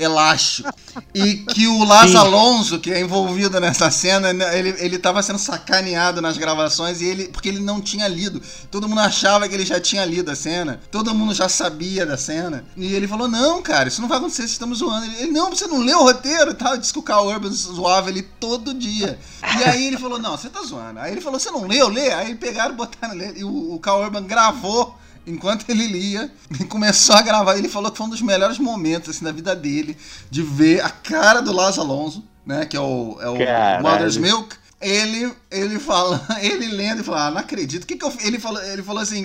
elástico. 0.00 0.72
E 1.14 1.36
que 1.36 1.66
o 1.66 1.84
Laz. 1.84 2.14
Alonso, 2.14 2.78
que 2.80 2.92
é 2.92 3.00
envolvido 3.00 3.60
nessa 3.60 3.90
cena, 3.90 4.32
né, 4.32 4.58
ele, 4.58 4.74
ele 4.78 4.98
tava 4.98 5.22
sendo 5.22 5.38
sacaneado 5.38 6.20
nas 6.20 6.36
gravações 6.36 7.00
e 7.00 7.04
ele. 7.04 7.28
Porque 7.28 7.48
ele 7.48 7.60
não 7.60 7.80
tinha 7.80 8.08
lido. 8.08 8.42
Todo 8.70 8.88
mundo 8.88 9.00
achava 9.00 9.48
que 9.48 9.54
ele 9.54 9.64
já 9.64 9.80
tinha 9.80 10.04
lido 10.04 10.30
a 10.30 10.36
cena. 10.36 10.80
Todo 10.90 11.14
mundo 11.14 11.34
já 11.34 11.48
sabia 11.48 12.04
da 12.04 12.16
cena. 12.16 12.64
E 12.76 12.94
ele 12.94 13.06
falou: 13.06 13.28
Não, 13.28 13.62
cara, 13.62 13.88
isso 13.88 14.00
não 14.00 14.08
vai 14.08 14.18
acontecer, 14.18 14.42
vocês 14.42 14.52
estamos 14.52 14.78
zoando. 14.78 15.06
Ele, 15.18 15.30
não, 15.30 15.50
você 15.50 15.66
não 15.66 15.78
leu 15.78 16.00
o 16.00 16.04
roteiro 16.04 16.50
e 16.50 16.54
tal. 16.54 16.76
Disse 16.76 16.92
que 16.92 16.98
o 16.98 17.02
Carl 17.02 17.28
Urban 17.28 17.50
zoava 17.50 18.10
ele 18.10 18.22
todo 18.22 18.74
dia. 18.74 19.18
E 19.58 19.64
aí 19.64 19.86
ele 19.86 19.98
falou: 19.98 20.18
Não, 20.18 20.36
você 20.36 20.48
tá 20.48 20.62
zoando. 20.62 20.98
Aí 20.98 21.12
ele 21.12 21.20
falou: 21.20 21.38
Você 21.38 21.50
não 21.50 21.66
leu? 21.66 21.88
Lê. 21.88 22.12
Aí 22.12 22.34
pegaram 22.34 22.74
e 22.74 22.76
botaram. 22.76 23.16
E 23.36 23.44
o, 23.44 23.74
o 23.74 23.78
Carl 23.78 24.02
Urban 24.02 24.24
gravou 24.24 24.98
enquanto 25.30 25.68
ele 25.68 25.86
lia 25.86 26.30
e 26.58 26.64
começou 26.64 27.16
a 27.16 27.22
gravar. 27.22 27.56
Ele 27.56 27.68
falou 27.68 27.90
que 27.90 27.98
foi 27.98 28.06
um 28.06 28.10
dos 28.10 28.22
melhores 28.22 28.58
momentos 28.58 29.10
assim, 29.10 29.24
da 29.24 29.32
vida 29.32 29.54
dele 29.54 29.96
de 30.30 30.42
ver 30.42 30.84
a 30.84 30.90
cara 30.90 31.40
do 31.40 31.52
Laz 31.52 31.78
Alonso, 31.78 32.24
né? 32.44 32.66
Que 32.66 32.76
é 32.76 32.80
o, 32.80 33.18
é 33.20 33.28
o 33.28 33.38
Caralho. 33.38 33.82
Mother's 33.82 34.16
Milk. 34.16 34.56
Ele, 34.80 35.30
ele 35.50 35.78
fala, 35.78 36.26
ele 36.40 36.68
lendo 36.68 37.00
e 37.00 37.04
fala, 37.04 37.26
ah, 37.26 37.30
não 37.30 37.38
acredito. 37.38 37.84
O 37.84 37.86
que 37.86 37.96
que 37.96 38.04
eu, 38.04 38.10
fi-" 38.10 38.26
ele 38.26 38.38
falou, 38.38 38.62
ele 38.62 38.82
falou 38.82 39.02
assim, 39.02 39.22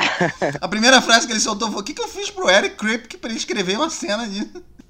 a 0.59 0.67
primeira 0.67 1.01
frase 1.01 1.25
que 1.25 1.31
ele 1.31 1.39
soltou 1.39 1.71
foi, 1.71 1.81
o 1.81 1.83
que 1.83 1.93
que 1.93 2.01
eu 2.01 2.09
fiz 2.09 2.29
pro 2.29 2.49
Eric 2.49 2.75
Kripke 2.75 3.17
pra 3.17 3.29
ele 3.29 3.39
escrever 3.39 3.77
uma 3.77 3.89
cena 3.89 4.27
de 4.27 4.45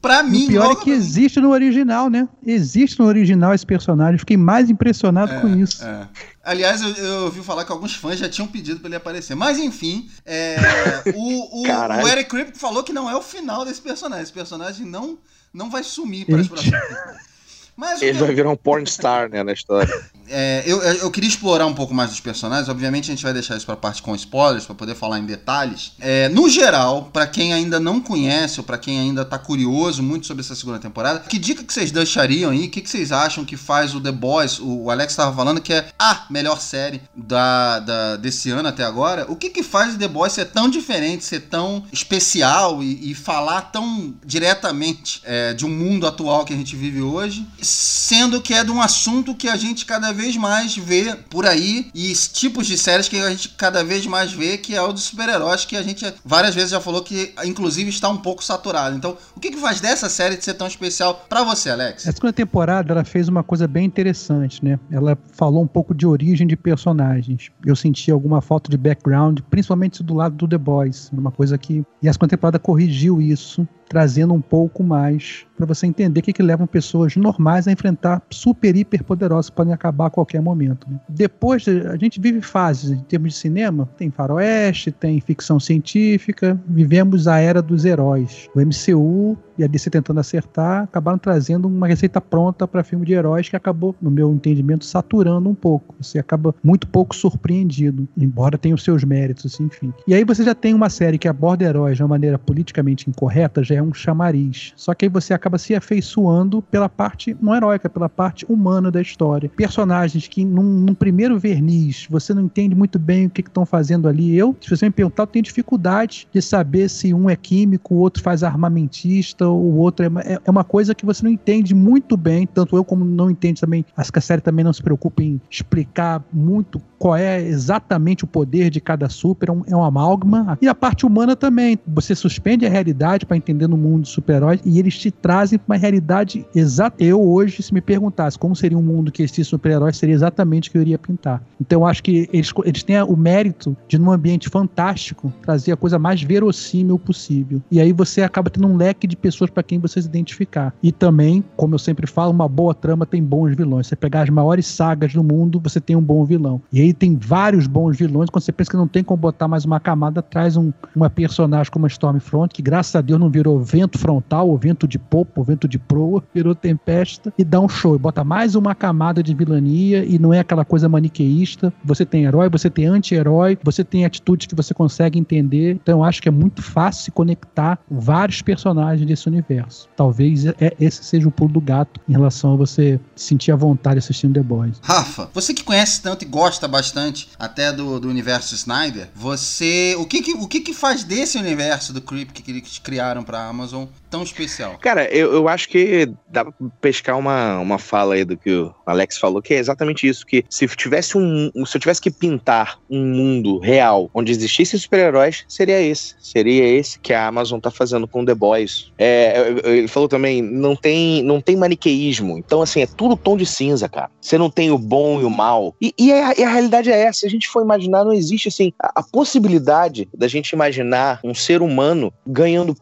pra 0.06 0.24
mim? 0.24 0.46
o 0.46 0.48
pior 0.48 0.72
é 0.72 0.76
que 0.76 0.84
pra 0.84 0.92
mim?" 0.92 0.98
existe 0.98 1.40
no 1.40 1.50
original, 1.50 2.10
né? 2.10 2.28
Existe 2.46 3.00
no 3.00 3.06
original 3.06 3.54
esse 3.54 3.66
personagem. 3.66 4.18
Fiquei 4.18 4.38
mais 4.38 4.70
impressionado 4.70 5.42
com 5.42 5.48
isso. 5.48 5.84
É. 5.84 6.08
Aliás, 6.44 6.82
eu, 6.82 6.90
eu 6.90 7.24
ouvi 7.26 7.42
falar 7.42 7.66
que 7.66 7.72
alguns 7.72 7.96
fãs 7.96 8.20
já 8.20 8.30
tinham 8.30 8.48
pedido 8.48 8.80
pra 8.80 8.88
ele 8.88 8.96
aparecer. 8.96 9.36
Mas 9.36 9.58
enfim, 9.58 10.10
é, 10.26 10.58
o, 11.16 11.64
o, 11.64 12.04
o 12.04 12.08
Eric 12.08 12.30
Kripke 12.30 12.58
falou 12.58 12.84
que 12.84 12.94
não 12.94 13.10
é 13.10 13.16
o 13.16 13.22
final 13.22 13.66
desse 13.66 13.82
personagem. 13.82 14.24
Esse 14.24 14.34
personagem 14.34 14.86
não, 14.86 15.18
não 15.54 15.70
vai 15.70 15.84
sumir 15.84 16.26
para 16.26 16.40
as 16.40 16.48
próximas. 16.48 16.82
Mas 17.76 18.02
Ele 18.02 18.18
eu- 18.20 18.26
vai 18.26 18.34
virar 18.36 18.50
um 18.50 18.56
pornstar, 18.56 19.30
né, 19.30 19.44
na 19.44 19.52
história. 19.54 19.94
É, 20.28 20.64
eu, 20.66 20.82
eu 20.82 21.12
queria 21.12 21.30
explorar 21.30 21.68
um 21.68 21.74
pouco 21.76 21.94
mais 21.94 22.10
dos 22.10 22.20
personagens. 22.20 22.68
Obviamente, 22.68 23.12
a 23.12 23.14
gente 23.14 23.22
vai 23.24 23.32
deixar 23.32 23.56
isso 23.58 23.66
pra 23.68 23.76
parte 23.76 24.02
com 24.02 24.16
spoilers, 24.16 24.66
pra 24.66 24.74
poder 24.74 24.96
falar 24.96 25.20
em 25.20 25.24
detalhes. 25.24 25.92
É, 26.00 26.28
no 26.30 26.50
geral, 26.50 27.12
pra 27.14 27.28
quem 27.28 27.54
ainda 27.54 27.80
não 27.80 28.02
conhece 28.02 28.60
ou 28.60 28.64
pra 28.66 28.76
quem 28.80 29.00
ainda 29.00 29.24
tá 29.24 29.38
curioso 29.38 30.02
muito 30.02 30.26
sobre 30.26 30.42
essa 30.44 30.56
segunda 30.56 30.80
temporada, 30.80 31.20
que 31.20 31.38
dica 31.38 31.64
que 31.64 31.72
vocês 31.72 31.92
deixariam 31.92 32.50
aí? 32.50 32.66
O 32.66 32.70
que, 32.72 32.82
que 32.82 32.90
vocês 32.90 33.12
acham 33.12 33.46
que 33.46 33.56
faz 33.56 33.94
o 33.94 34.02
The 34.02 34.12
Boys? 34.12 34.58
O 34.60 34.90
Alex 34.90 35.14
estava 35.14 35.32
falando 35.36 35.62
que 35.62 35.72
é 35.72 35.90
a 36.00 36.26
melhor 36.32 36.60
série 36.60 37.04
da, 37.16 37.78
da- 37.82 38.16
desse 38.16 38.50
ano 38.50 38.68
até 38.68 38.84
agora. 38.84 39.28
O 39.32 39.36
que, 39.36 39.52
que 39.52 39.62
faz 39.62 39.94
o 39.94 40.00
The 40.00 40.08
Boys 40.08 40.34
ser 40.34 40.46
tão 40.46 40.68
diferente, 40.68 41.24
ser 41.24 41.42
tão 41.42 41.84
especial 41.94 42.82
e, 42.82 43.12
e 43.12 43.14
falar 43.14 43.62
tão 43.72 44.16
diretamente 44.26 45.22
é, 45.24 45.54
de 45.54 45.68
um 45.68 45.70
mundo 45.70 46.08
atual 46.08 46.46
que 46.46 46.54
a 46.54 46.58
gente 46.58 46.76
vive 46.76 47.00
hoje, 47.04 47.46
sendo 47.66 48.42
que 48.42 48.54
é 48.54 48.64
de 48.64 48.72
um 48.72 48.82
assunto 48.82 49.36
que 49.36 49.48
a 49.48 49.56
gente 49.56 49.86
cada 49.86 50.14
vez 50.14 50.38
mais 50.38 50.76
vê 50.78 51.16
por 51.30 51.46
aí 51.46 51.90
e 51.94 52.14
tipos 52.14 52.68
de 52.68 52.78
séries 52.78 53.08
que 53.08 53.18
a 53.18 53.30
gente 53.30 53.50
cada 53.50 53.84
vez 53.84 54.06
mais 54.06 54.32
vê, 54.32 54.58
que 54.58 54.76
é 54.76 54.82
o 54.82 54.92
dos 54.92 55.04
super-heróis, 55.04 55.66
que 55.66 55.76
a 55.76 55.84
gente 55.84 56.06
várias 56.24 56.54
vezes 56.54 56.72
já 56.72 56.80
falou 56.80 57.02
que 57.02 57.34
inclusive 57.44 57.90
está 57.90 58.10
um 58.10 58.18
pouco 58.18 58.44
saturado. 58.44 58.96
Então, 58.96 59.18
o 59.36 59.40
que, 59.40 59.52
que 59.52 59.58
faz 59.58 59.82
dessa 59.82 60.10
série 60.10 60.38
de 60.38 60.44
ser 60.44 60.54
tão 60.54 60.68
especial 60.68 61.26
pra 61.28 61.44
você, 61.44 61.70
Alex? 61.70 62.08
A 62.08 62.12
segunda 62.12 62.34
temporada 62.34 62.94
ela 62.94 63.04
fez 63.04 63.28
uma 63.28 63.44
coisa 63.44 63.68
bem 63.68 63.86
interessante, 63.86 64.64
né? 64.64 64.80
Ela 64.92 65.18
falou 65.34 65.64
um 65.64 65.68
pouco 65.68 65.94
de 65.94 66.06
origem 66.06 66.48
de 66.48 66.56
personagens. 66.56 67.50
Eu 67.66 67.76
senti 67.76 68.12
alguma 68.12 68.42
falta 68.42 68.70
de 68.70 68.78
background, 68.78 69.40
principalmente 69.50 70.04
do 70.04 70.14
lado 70.14 70.36
do 70.36 70.48
The 70.48 70.58
Boys, 70.58 71.10
uma 71.12 71.32
coisa 71.32 71.58
que 71.58 71.84
e 72.02 72.10
a 72.10 72.14
segunda 72.14 72.30
temporada 72.30 72.60
corrigiu 72.60 73.22
isso, 73.22 73.68
trazendo 73.88 74.34
um 74.34 74.42
pouco 74.42 74.84
mais 74.84 75.46
para 75.56 75.66
você 75.66 75.88
entender 75.88 76.20
o 76.20 76.24
que, 76.24 76.34
que 76.34 76.44
levam 76.44 76.68
pessoas 76.68 77.16
normais 77.16 77.68
a 77.68 77.72
enfrentar 77.72 78.22
super 78.30 78.76
hiper 78.76 79.04
poderosos 79.04 79.50
que 79.50 79.56
podem 79.56 79.74
acabar 79.74 80.08
a 80.08 80.10
qualquer 80.10 80.42
momento. 80.42 80.90
né? 80.90 81.00
Depois 81.08 81.66
a 81.68 81.96
gente 81.96 82.20
vive 82.20 82.42
fases 82.42 82.92
em 82.92 83.00
termos 83.04 83.34
de 83.34 83.40
cinema, 83.40 83.88
tem 83.98 84.12
faroeste, 84.12 84.92
tem 84.92 85.20
ficção 85.22 85.60
científica, 85.60 86.60
vivemos 86.68 87.28
a 87.28 87.40
era 87.40 87.62
dos 87.62 87.86
heróis. 87.86 88.50
O 88.54 88.60
MCU 88.60 89.38
e 89.58 89.64
a 89.64 89.68
DC 89.68 89.90
tentando 89.90 90.20
acertar, 90.20 90.84
acabaram 90.84 91.18
trazendo 91.18 91.68
uma 91.68 91.88
receita 91.88 92.20
pronta 92.20 92.68
para 92.68 92.84
filme 92.84 93.06
de 93.06 93.14
heróis 93.14 93.48
que 93.48 93.56
acabou, 93.56 93.96
no 94.02 94.12
meu 94.12 94.34
entendimento, 94.34 94.86
saturando 94.86 95.50
um 95.50 95.56
pouco. 95.56 95.96
Você 96.02 96.20
acaba 96.20 96.54
muito 96.62 96.88
pouco 96.88 97.16
surpreendido, 97.16 98.08
embora 98.18 98.58
tenha 98.58 98.76
os 98.76 98.84
seus 98.84 99.04
méritos, 99.04 99.58
enfim. 99.60 99.94
E 100.06 100.14
aí 100.14 100.24
você 100.24 100.44
já 100.44 100.54
tem 100.54 100.74
uma 100.74 100.90
série 100.90 101.18
que 101.18 101.28
aborda 101.28 101.64
heróis 101.64 101.96
de 101.96 102.04
uma 102.04 102.10
maneira 102.10 102.38
politicamente 102.38 103.10
incorreta, 103.10 103.64
já 103.64 103.76
é 103.76 103.82
um 103.86 103.94
chamariz. 103.94 104.74
Só 104.76 104.94
que 104.94 105.06
aí 105.06 105.10
você 105.10 105.34
acaba 105.34 105.58
se 105.58 105.76
afeiçoando 105.76 106.62
pela 106.62 106.90
parte 106.90 107.36
não 107.42 107.56
heróica, 107.56 107.90
pela 107.90 108.10
parte 108.10 108.46
humana 108.50 108.92
da 108.92 109.02
história. 109.02 109.50
Personagens 109.56 110.28
que 110.28 110.44
num, 110.44 110.64
num 110.64 110.94
primeiro 110.94 111.38
verniz 111.38 112.08
você 112.10 112.34
não 112.34 112.44
entende 112.44 112.76
muito 112.76 112.98
bem 113.00 113.28
o 113.28 113.30
que 113.30 113.42
estão 113.42 113.66
fazendo 113.66 114.08
ali. 114.08 114.36
Eu, 114.36 114.56
se 114.62 114.70
você 114.70 114.86
me 114.86 114.92
perguntar, 114.92 115.24
eu 115.24 115.28
tenho 115.28 115.44
dificuldade 115.44 116.28
de 116.32 116.42
saber 116.42 116.90
se 116.90 117.14
um 117.14 117.30
é 117.30 117.36
químico, 117.36 117.96
o 117.96 117.98
outro 117.98 118.22
faz 118.22 118.44
armamentista, 118.44 119.48
o 119.48 119.78
outro 119.78 120.06
é, 120.06 120.34
é, 120.34 120.40
é 120.44 120.52
uma 120.52 120.64
coisa 120.64 120.96
que 120.96 121.06
você 121.06 121.24
não 121.24 121.32
entende 121.32 121.74
muito 121.74 122.18
bem, 122.18 122.48
tanto 122.48 122.76
eu 122.76 122.84
como 122.84 123.06
não 123.06 123.30
entendo 123.30 123.60
também. 123.60 123.86
Acho 123.96 124.12
que 124.12 124.20
a 124.20 124.22
série 124.22 124.42
também 124.42 124.64
não 124.66 124.74
se 124.74 124.82
preocupa 124.82 125.24
em 125.24 125.40
explicar 125.50 126.24
muito 126.32 126.82
qual 126.98 127.16
é 127.16 127.42
exatamente 127.42 128.24
o 128.24 128.28
poder 128.28 128.70
de 128.70 128.82
cada 128.82 129.10
super, 129.10 129.50
é 129.50 129.52
um, 129.52 129.64
é 129.68 129.76
um 129.76 129.84
amálgama. 129.84 130.58
E 130.62 130.68
a 130.68 130.76
parte 130.76 131.06
humana 131.06 131.36
também. 131.36 131.78
Você 131.88 132.16
suspende 132.16 132.66
a 132.66 132.70
realidade 132.70 133.26
para 133.26 133.38
entender 133.38 133.65
no 133.68 133.78
mundo 133.78 134.04
de 134.04 134.10
super-heróis 134.10 134.60
e 134.66 134.80
eles 134.80 134.98
te 134.98 135.12
trazem 135.12 135.60
uma 135.68 135.78
realidade 135.78 136.46
exata. 136.54 137.04
Eu 137.04 137.22
hoje, 137.22 137.62
se 137.62 137.74
me 137.74 137.82
perguntasse 137.82 138.38
como 138.38 138.56
seria 138.56 138.78
um 138.78 138.82
mundo 138.82 139.12
que 139.12 139.24
esses 139.24 139.48
super-heróis, 139.48 139.98
seria 139.98 140.16
exatamente 140.16 140.70
o 140.70 140.72
que 140.72 140.78
eu 140.78 140.82
iria 140.82 140.98
pintar. 140.98 141.42
Então 141.60 141.82
eu 141.82 141.86
acho 141.86 142.04
que 142.04 142.30
eles, 142.32 142.52
eles 142.64 142.84
têm 142.84 143.02
o 143.02 143.16
mérito 143.16 143.76
de, 143.88 143.98
num 143.98 144.12
ambiente 144.12 144.50
fantástico, 144.50 145.34
trazer 145.42 145.72
a 145.72 145.78
coisa 145.78 146.00
mais 146.00 146.22
verossímil 146.22 146.98
possível. 146.98 147.62
E 147.72 147.80
aí 147.80 147.92
você 147.92 148.22
acaba 148.22 148.50
tendo 148.50 148.68
um 148.68 148.78
leque 148.78 149.08
de 149.08 149.16
pessoas 149.16 149.50
para 149.50 149.64
quem 149.64 149.80
você 149.80 150.02
se 150.02 150.08
identificar. 150.08 150.74
E 150.82 150.92
também, 150.92 151.44
como 151.56 151.76
eu 151.76 151.80
sempre 151.80 152.08
falo, 152.08 152.32
uma 152.32 152.48
boa 152.48 152.74
trama 152.74 153.06
tem 153.06 153.24
bons 153.24 153.56
vilões. 153.56 153.88
Você 153.88 153.96
pegar 153.96 154.22
as 154.22 154.30
maiores 154.30 154.66
sagas 154.66 155.14
do 155.14 155.24
mundo, 155.24 155.60
você 155.60 155.80
tem 155.80 155.96
um 155.96 156.02
bom 156.02 156.24
vilão. 156.26 156.62
E 156.72 156.82
aí 156.82 156.94
tem 156.94 157.16
vários 157.16 157.68
bons 157.68 157.98
vilões. 157.98 158.30
Quando 158.30 158.44
você 158.44 158.52
pensa 158.52 158.72
que 158.72 158.78
não 158.78 158.88
tem 158.88 159.04
como 159.04 159.22
botar 159.22 159.48
mais 159.48 159.66
uma 159.66 159.80
camada, 159.80 160.22
traz 160.22 160.58
um, 160.58 160.72
uma 160.96 161.10
personagem 161.10 161.72
como 161.72 161.86
a 161.86 161.88
Stormfront, 161.88 162.54
que 162.54 162.62
graças 162.62 162.96
a 162.96 163.02
Deus 163.02 163.20
não 163.20 163.30
virou 163.30 163.55
vento 163.60 163.98
frontal, 163.98 164.50
ou 164.50 164.58
vento 164.58 164.88
de 164.88 164.98
popa, 164.98 165.40
ou 165.40 165.44
vento 165.44 165.68
de 165.68 165.78
proa, 165.78 166.24
virou 166.34 166.56
tempesta, 166.56 167.34
e 167.38 167.44
dá 167.44 167.60
um 167.60 167.70
show. 167.70 167.98
Bota 167.98 168.24
mais 168.24 168.56
uma 168.56 168.76
camada 168.76 169.22
de 169.22 169.34
vilania, 169.34 170.06
e 170.06 170.18
não 170.20 170.34
é 170.34 170.40
aquela 170.40 170.66
coisa 170.66 170.90
maniqueísta. 170.90 171.74
Você 171.84 172.06
tem 172.06 172.26
herói, 172.26 172.50
você 172.50 172.70
tem 172.70 172.86
anti-herói, 172.86 173.58
você 173.64 173.84
tem 173.84 174.06
atitudes 174.06 174.48
que 174.48 174.56
você 174.56 174.74
consegue 174.74 175.20
entender. 175.20 175.74
Então 175.82 176.00
eu 176.00 176.04
acho 176.04 176.22
que 176.22 176.30
é 176.30 176.32
muito 176.32 176.62
fácil 176.62 177.06
se 177.06 177.12
conectar 177.12 177.80
vários 177.90 178.42
personagens 178.42 179.08
desse 179.08 179.28
universo. 179.28 179.88
Talvez 179.96 180.46
é, 180.46 180.76
esse 180.80 181.04
seja 181.04 181.28
o 181.28 181.32
pulo 181.32 181.54
do 181.54 181.62
gato 181.62 182.00
em 182.08 182.12
relação 182.14 182.54
a 182.54 182.56
você 182.56 183.00
sentir 183.16 183.52
a 183.52 183.56
vontade 183.56 184.00
assistindo 184.00 184.34
The 184.34 184.44
Boys. 184.44 184.80
Rafa, 184.82 185.30
você 185.34 185.54
que 185.54 185.64
conhece 185.64 186.02
tanto 186.02 186.24
e 186.24 186.28
gosta 186.28 186.68
bastante 186.68 187.30
até 187.38 187.72
do, 187.72 188.00
do 188.00 188.10
universo 188.10 188.56
Snyder, 188.56 189.10
você. 189.16 189.96
O 189.98 190.06
que 190.06 190.22
que, 190.22 190.34
o 190.34 190.48
que 190.48 190.60
que 190.60 190.74
faz 190.74 191.04
desse 191.04 191.38
universo 191.38 191.94
do 191.94 192.02
Creep 192.02 192.32
que 192.32 192.52
eles 192.52 192.80
criaram 192.80 193.24
pra 193.24 193.45
Amazon 193.48 193.86
tão 194.10 194.24
especial? 194.24 194.78
Cara, 194.80 195.06
eu, 195.14 195.34
eu 195.34 195.48
acho 195.48 195.68
que 195.70 196.10
dá 196.30 196.46
pra 196.46 196.54
pescar 196.82 197.18
uma, 197.18 197.60
uma 197.60 197.78
fala 197.78 198.16
aí 198.16 198.26
do 198.26 198.38
que 198.38 198.52
o 198.52 198.74
Alex 198.86 199.18
falou, 199.18 199.42
que 199.42 199.54
é 199.54 199.58
exatamente 199.58 200.08
isso, 200.08 200.26
que 200.26 200.44
se 200.50 200.68
tivesse 200.68 201.18
um. 201.18 201.52
Se 201.66 201.78
eu 201.78 201.82
tivesse 201.82 202.02
que 202.02 202.12
pintar 202.12 202.80
um 202.90 203.04
mundo 203.04 203.60
real 203.60 204.10
onde 204.14 204.32
existissem 204.32 204.80
super-heróis, 204.80 205.44
seria 205.48 205.82
esse. 205.82 206.16
Seria 206.20 206.66
esse 206.66 207.00
que 207.00 207.14
a 207.14 207.28
Amazon 207.28 207.60
tá 207.60 207.72
fazendo 207.72 208.08
com 208.08 208.26
The 208.26 208.36
Boys. 208.36 208.92
É, 208.98 209.56
ele 209.64 209.88
falou 209.88 210.08
também, 210.08 210.42
não 210.42 210.76
tem, 210.76 211.24
não 211.24 211.42
tem 211.42 211.56
maniqueísmo. 211.56 212.38
Então, 212.38 212.62
assim, 212.62 212.82
é 212.82 212.88
tudo 212.88 213.16
tom 213.16 213.38
de 213.38 213.46
cinza, 213.46 213.90
cara. 213.90 214.10
Você 214.22 214.38
não 214.38 214.50
tem 214.50 214.72
o 214.72 214.78
bom 214.78 215.22
e 215.22 215.24
o 215.24 215.30
mal. 215.30 215.76
E, 215.82 215.94
e, 215.98 216.12
a, 216.12 216.34
e 216.38 216.44
a 216.44 216.50
realidade 216.50 216.92
é 216.92 217.02
essa. 217.02 217.20
Se 217.22 217.26
a 217.26 217.30
gente 217.30 217.48
for 217.48 217.64
imaginar, 217.64 218.04
não 218.04 218.14
existe, 218.14 218.48
assim, 218.50 218.74
a, 218.80 219.00
a 219.00 219.04
possibilidade 219.04 220.08
da 220.14 220.28
gente 220.28 220.52
imaginar 220.52 221.20
um 221.24 221.34
ser 221.34 221.62
humano 221.62 222.14
ganhando 222.26 222.76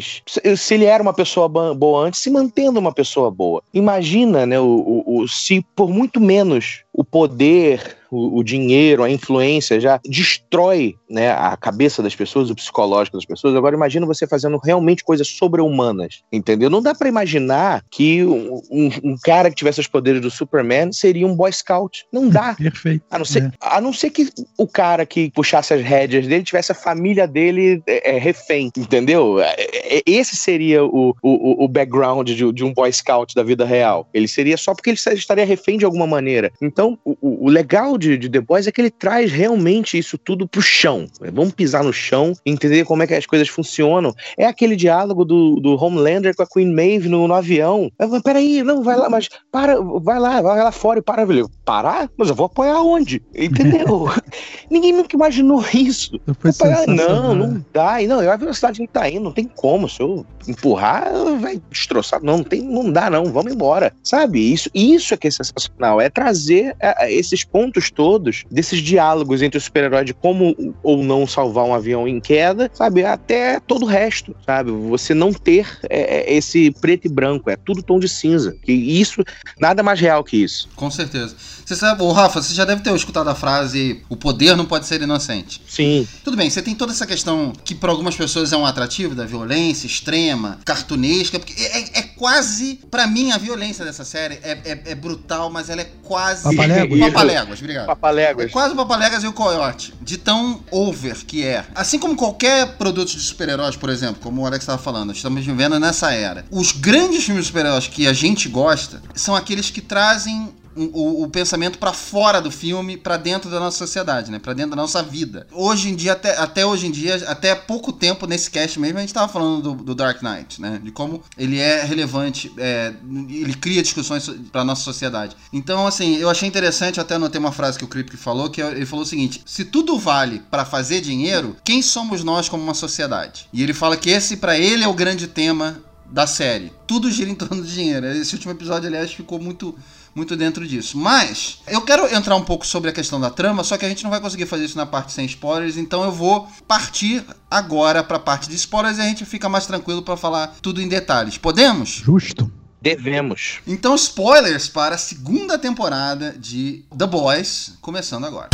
se 0.00 0.74
ele 0.74 0.84
era 0.84 1.02
uma 1.02 1.12
pessoa 1.12 1.48
boa 1.48 2.06
antes, 2.06 2.20
se 2.20 2.30
mantendo 2.30 2.78
uma 2.78 2.92
pessoa 2.92 3.30
boa. 3.30 3.62
Imagina, 3.72 4.46
né, 4.46 4.58
o, 4.58 4.64
o, 5.06 5.20
o 5.20 5.28
se 5.28 5.64
por 5.74 5.90
muito 5.90 6.20
menos 6.20 6.82
o 6.92 7.02
poder, 7.02 7.96
o, 8.10 8.38
o, 8.38 8.44
dinheiro, 8.44 9.02
a 9.02 9.10
influência 9.10 9.80
já 9.80 9.98
destrói 10.04 10.94
né, 11.08 11.30
a 11.30 11.56
cabeça 11.56 12.02
das 12.02 12.14
pessoas, 12.14 12.50
o 12.50 12.54
psicológico 12.54 13.16
das 13.16 13.24
pessoas. 13.24 13.56
Agora 13.56 13.74
imagina 13.74 14.04
você 14.04 14.26
fazendo 14.26 14.58
realmente 14.58 15.02
coisas 15.02 15.26
sobre-humanas, 15.26 16.22
entendeu? 16.30 16.68
Não 16.68 16.82
dá 16.82 16.94
para 16.94 17.08
imaginar 17.08 17.82
que 17.90 18.22
um, 18.24 18.60
um, 18.70 18.90
um, 19.04 19.16
cara 19.22 19.48
que 19.48 19.56
tivesse 19.56 19.80
os 19.80 19.86
poderes 19.86 20.20
do 20.20 20.30
Superman 20.30 20.92
seria 20.92 21.26
um 21.26 21.34
Boy 21.34 21.50
Scout. 21.52 22.04
Não 22.12 22.28
dá. 22.28 22.54
Perfeito. 22.60 23.04
A 23.10 23.18
não 23.18 23.24
ser, 23.24 23.44
é. 23.44 23.52
a 23.60 23.80
não 23.80 23.92
ser 23.92 24.10
que 24.10 24.28
o 24.58 24.66
cara 24.66 25.06
que 25.06 25.30
puxasse 25.30 25.72
as 25.72 25.82
rédeas 25.82 26.26
dele 26.26 26.44
tivesse 26.44 26.72
a 26.72 26.74
família 26.74 27.26
dele 27.26 27.82
é, 27.86 28.16
é, 28.16 28.18
refém, 28.18 28.70
entendeu? 28.76 29.40
É, 29.40 29.54
é, 29.58 30.02
esse 30.04 30.36
seria 30.36 30.84
o, 30.84 31.16
o, 31.22 31.64
o 31.64 31.68
background 31.68 32.28
de, 32.28 32.52
de 32.52 32.64
um 32.64 32.74
Boy 32.74 32.92
Scout 32.92 33.34
da 33.34 33.42
vida 33.42 33.64
real. 33.64 34.06
Ele 34.12 34.28
seria 34.28 34.58
só 34.58 34.74
porque 34.74 34.90
ele 34.90 34.98
estaria 35.14 35.46
refém 35.46 35.78
de 35.78 35.86
alguma 35.86 36.06
maneira. 36.06 36.52
Então, 36.60 36.81
então, 36.82 36.98
o, 37.22 37.46
o 37.46 37.48
legal 37.48 37.96
de, 37.96 38.18
de, 38.18 38.28
The 38.28 38.40
Boys 38.40 38.66
é 38.66 38.72
que 38.72 38.80
ele 38.80 38.90
traz 38.90 39.30
realmente 39.30 39.96
isso 39.96 40.18
tudo 40.18 40.46
pro 40.48 40.60
chão. 40.60 41.06
Vamos 41.32 41.52
pisar 41.52 41.84
no 41.84 41.92
chão, 41.92 42.32
entender 42.44 42.84
como 42.84 43.04
é 43.04 43.06
que 43.06 43.14
as 43.14 43.26
coisas 43.26 43.48
funcionam. 43.48 44.12
É 44.36 44.44
aquele 44.44 44.74
diálogo 44.74 45.24
do, 45.24 45.60
do 45.60 45.82
Homelander 45.82 46.34
com 46.34 46.42
a 46.42 46.46
Queen 46.46 46.74
Maeve 46.74 47.08
no, 47.08 47.28
no 47.28 47.34
avião. 47.34 47.90
Peraí, 48.24 48.62
não, 48.64 48.82
vai 48.82 48.96
lá, 48.96 49.08
mas 49.08 49.28
para, 49.52 49.80
vai 49.80 50.18
lá, 50.18 50.42
vai 50.42 50.62
lá 50.62 50.72
fora 50.72 50.98
e 50.98 51.02
para. 51.02 51.22
Eu, 51.22 51.48
parar? 51.64 52.10
Mas 52.16 52.28
eu 52.28 52.34
vou 52.34 52.46
apoiar 52.46 52.80
onde? 52.80 53.22
Entendeu? 53.34 54.10
Ninguém 54.68 54.92
nunca 54.92 55.14
imaginou 55.14 55.64
isso. 55.72 56.20
Apoiar, 56.26 56.86
não, 56.88 57.34
não 57.34 57.64
dá. 57.72 58.02
E 58.02 58.08
não, 58.08 58.18
a 58.18 58.36
velocidade 58.36 58.80
que 58.80 58.88
tá 58.88 59.08
indo, 59.08 59.22
não 59.22 59.32
tem 59.32 59.44
como. 59.44 59.88
Se 59.88 60.02
eu 60.02 60.26
empurrar, 60.48 61.12
vai 61.40 61.60
destroçar. 61.70 62.20
Não, 62.22 62.38
não, 62.38 62.44
tem, 62.44 62.62
não 62.62 62.90
dá, 62.90 63.08
não. 63.08 63.26
Vamos 63.26 63.52
embora. 63.52 63.92
Sabe? 64.02 64.52
Isso, 64.52 64.68
isso 64.74 65.14
é 65.14 65.16
que 65.16 65.28
é 65.28 65.30
sensacional. 65.30 66.00
É 66.00 66.10
trazer 66.10 66.74
é, 66.80 67.06
é, 67.06 67.11
esses 67.18 67.44
pontos 67.44 67.90
todos, 67.90 68.44
desses 68.50 68.80
diálogos 68.80 69.42
entre 69.42 69.58
o 69.58 69.60
super-herói 69.60 70.04
de 70.04 70.14
como 70.14 70.54
ou 70.82 71.02
não 71.02 71.26
salvar 71.26 71.64
um 71.64 71.74
avião 71.74 72.06
em 72.06 72.20
queda, 72.20 72.70
sabe? 72.74 73.04
Até 73.04 73.60
todo 73.60 73.84
o 73.84 73.88
resto, 73.88 74.34
sabe? 74.44 74.70
Você 74.70 75.14
não 75.14 75.32
ter 75.32 75.66
é, 75.88 76.32
é, 76.32 76.34
esse 76.34 76.70
preto 76.80 77.06
e 77.06 77.10
branco, 77.10 77.50
é 77.50 77.56
tudo 77.56 77.82
tom 77.82 77.98
de 77.98 78.08
cinza. 78.08 78.54
Que 78.62 78.72
isso, 78.72 79.22
nada 79.60 79.82
mais 79.82 80.00
real 80.00 80.24
que 80.24 80.36
isso. 80.36 80.68
Com 80.76 80.90
certeza. 80.90 81.34
Você 81.64 81.76
sabe, 81.76 82.02
ô 82.02 82.12
Rafa, 82.12 82.42
você 82.42 82.54
já 82.54 82.64
deve 82.64 82.82
ter 82.82 82.94
escutado 82.94 83.28
a 83.28 83.34
frase: 83.34 84.02
o 84.08 84.16
poder 84.16 84.56
não 84.56 84.66
pode 84.66 84.86
ser 84.86 85.00
inocente. 85.00 85.62
Sim. 85.66 86.06
Tudo 86.24 86.36
bem, 86.36 86.50
você 86.50 86.60
tem 86.60 86.74
toda 86.74 86.92
essa 86.92 87.06
questão 87.06 87.52
que 87.64 87.74
para 87.74 87.90
algumas 87.90 88.16
pessoas 88.16 88.52
é 88.52 88.56
um 88.56 88.66
atrativo 88.66 89.14
da 89.14 89.24
violência 89.24 89.86
extrema, 89.86 90.58
cartunesca, 90.64 91.38
porque 91.38 91.60
é, 91.62 91.98
é 92.00 92.02
quase, 92.02 92.80
para 92.90 93.06
mim, 93.06 93.32
a 93.32 93.38
violência 93.38 93.84
dessa 93.84 94.04
série 94.04 94.34
é, 94.42 94.58
é, 94.64 94.82
é 94.86 94.94
brutal, 94.94 95.50
mas 95.50 95.70
ela 95.70 95.80
é 95.80 95.90
quase 96.02 96.42
Papaléguas. 96.42 97.00
Papaléguas, 97.10 97.58
obrigado. 97.60 97.86
Papaléguas. 97.86 98.46
É 98.46 98.50
quase 98.50 98.74
o 98.74 98.76
Papaléguas 98.76 99.24
e 99.24 99.26
o 99.26 99.32
Coyote. 99.32 99.94
De 100.00 100.16
tão 100.16 100.60
over 100.70 101.24
que 101.24 101.44
é. 101.44 101.64
Assim 101.74 101.98
como 101.98 102.16
qualquer 102.16 102.76
produto 102.76 103.10
de 103.10 103.20
super-heróis, 103.20 103.76
por 103.76 103.90
exemplo, 103.90 104.20
como 104.22 104.42
o 104.42 104.46
Alex 104.46 104.62
estava 104.62 104.80
falando, 104.80 105.12
estamos 105.12 105.44
vivendo 105.44 105.78
nessa 105.78 106.12
era. 106.12 106.44
Os 106.50 106.72
grandes 106.72 107.24
filmes 107.24 107.44
de 107.44 107.48
super-heróis 107.48 107.88
que 107.88 108.06
a 108.06 108.12
gente 108.12 108.48
gosta 108.48 109.02
são 109.14 109.34
aqueles 109.34 109.70
que 109.70 109.80
trazem 109.80 110.52
o, 110.76 111.22
o, 111.22 111.28
pensamento 111.28 111.78
para 111.78 111.92
fora 111.92 112.40
do 112.40 112.50
filme, 112.50 112.96
para 112.96 113.16
dentro 113.16 113.50
da 113.50 113.60
nossa 113.60 113.78
sociedade, 113.78 114.30
né? 114.30 114.38
Para 114.38 114.52
dentro 114.52 114.70
da 114.70 114.76
nossa 114.76 115.02
vida. 115.02 115.46
Hoje 115.52 115.88
em 115.88 115.96
dia, 115.96 116.12
até, 116.12 116.36
até 116.36 116.64
hoje 116.64 116.86
em 116.86 116.90
dia, 116.90 117.16
até 117.26 117.54
pouco 117.54 117.92
tempo 117.92 118.26
nesse 118.26 118.50
cast 118.50 118.78
mesmo, 118.78 118.98
a 118.98 119.00
gente 119.00 119.14
tava 119.14 119.32
falando 119.32 119.62
do, 119.62 119.84
do 119.84 119.94
Dark 119.94 120.22
Knight, 120.22 120.60
né? 120.60 120.80
De 120.82 120.90
como 120.90 121.22
ele 121.36 121.58
é 121.58 121.84
relevante, 121.84 122.52
é, 122.58 122.92
ele 123.28 123.54
cria 123.54 123.82
discussões 123.82 124.28
para 124.50 124.64
nossa 124.64 124.82
sociedade. 124.82 125.36
Então, 125.52 125.86
assim, 125.86 126.16
eu 126.16 126.30
achei 126.30 126.48
interessante, 126.48 127.00
até 127.00 127.14
anotei 127.14 127.38
uma 127.38 127.52
frase 127.52 127.78
que 127.78 127.84
o 127.84 127.88
Kripke 127.88 128.16
falou, 128.16 128.50
que 128.50 128.60
ele 128.60 128.86
falou 128.86 129.04
o 129.04 129.08
seguinte: 129.08 129.42
se 129.44 129.64
tudo 129.64 129.98
vale 129.98 130.42
para 130.50 130.64
fazer 130.64 131.00
dinheiro, 131.00 131.56
quem 131.64 131.82
somos 131.82 132.24
nós 132.24 132.48
como 132.48 132.62
uma 132.62 132.74
sociedade? 132.74 133.48
E 133.52 133.62
ele 133.62 133.74
fala 133.74 133.96
que 133.96 134.10
esse 134.10 134.36
para 134.36 134.58
ele 134.58 134.84
é 134.84 134.88
o 134.88 134.94
grande 134.94 135.26
tema 135.26 135.82
da 136.12 136.26
série. 136.26 136.72
Tudo 136.86 137.10
gira 137.10 137.30
em 137.30 137.34
torno 137.34 137.62
do 137.62 137.66
dinheiro. 137.66 138.06
Esse 138.06 138.34
último 138.34 138.52
episódio, 138.52 138.86
aliás, 138.86 139.12
ficou 139.12 139.40
muito 139.40 139.74
muito 140.14 140.36
dentro 140.36 140.66
disso. 140.66 140.96
Mas 140.98 141.58
eu 141.66 141.80
quero 141.82 142.12
entrar 142.14 142.36
um 142.36 142.42
pouco 142.42 142.66
sobre 142.66 142.90
a 142.90 142.92
questão 142.92 143.20
da 143.20 143.30
trama, 143.30 143.64
só 143.64 143.76
que 143.76 143.84
a 143.84 143.88
gente 143.88 144.02
não 144.02 144.10
vai 144.10 144.20
conseguir 144.20 144.46
fazer 144.46 144.64
isso 144.64 144.76
na 144.76 144.86
parte 144.86 145.12
sem 145.12 145.24
spoilers, 145.26 145.76
então 145.76 146.04
eu 146.04 146.12
vou 146.12 146.48
partir 146.66 147.24
agora 147.50 148.02
para 148.02 148.16
a 148.16 148.20
parte 148.20 148.48
de 148.48 148.56
spoilers 148.56 148.98
e 148.98 149.00
a 149.00 149.04
gente 149.04 149.24
fica 149.24 149.48
mais 149.48 149.66
tranquilo 149.66 150.02
para 150.02 150.16
falar 150.16 150.56
tudo 150.60 150.80
em 150.80 150.88
detalhes. 150.88 151.38
Podemos? 151.38 152.02
Justo. 152.04 152.50
Devemos. 152.80 153.60
Então, 153.64 153.94
spoilers 153.94 154.68
para 154.68 154.96
a 154.96 154.98
segunda 154.98 155.56
temporada 155.56 156.34
de 156.36 156.84
The 156.98 157.06
Boys, 157.06 157.74
começando 157.80 158.26
agora. 158.26 158.48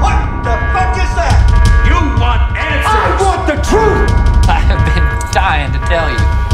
What 0.00 0.42
the 0.42 0.56
fuck 0.72 0.98
is 0.98 1.14
that? 1.14 1.58
You 1.86 1.96
want 2.18 2.56
answers? 2.56 3.20
I 3.20 3.22
want 3.22 3.46
the 3.46 3.56
truth! 3.60 4.10
I 4.48 4.60
have 4.60 4.82
been 4.86 5.32
dying 5.32 5.70
to 5.72 5.86
tell 5.86 6.10
you. 6.10 6.47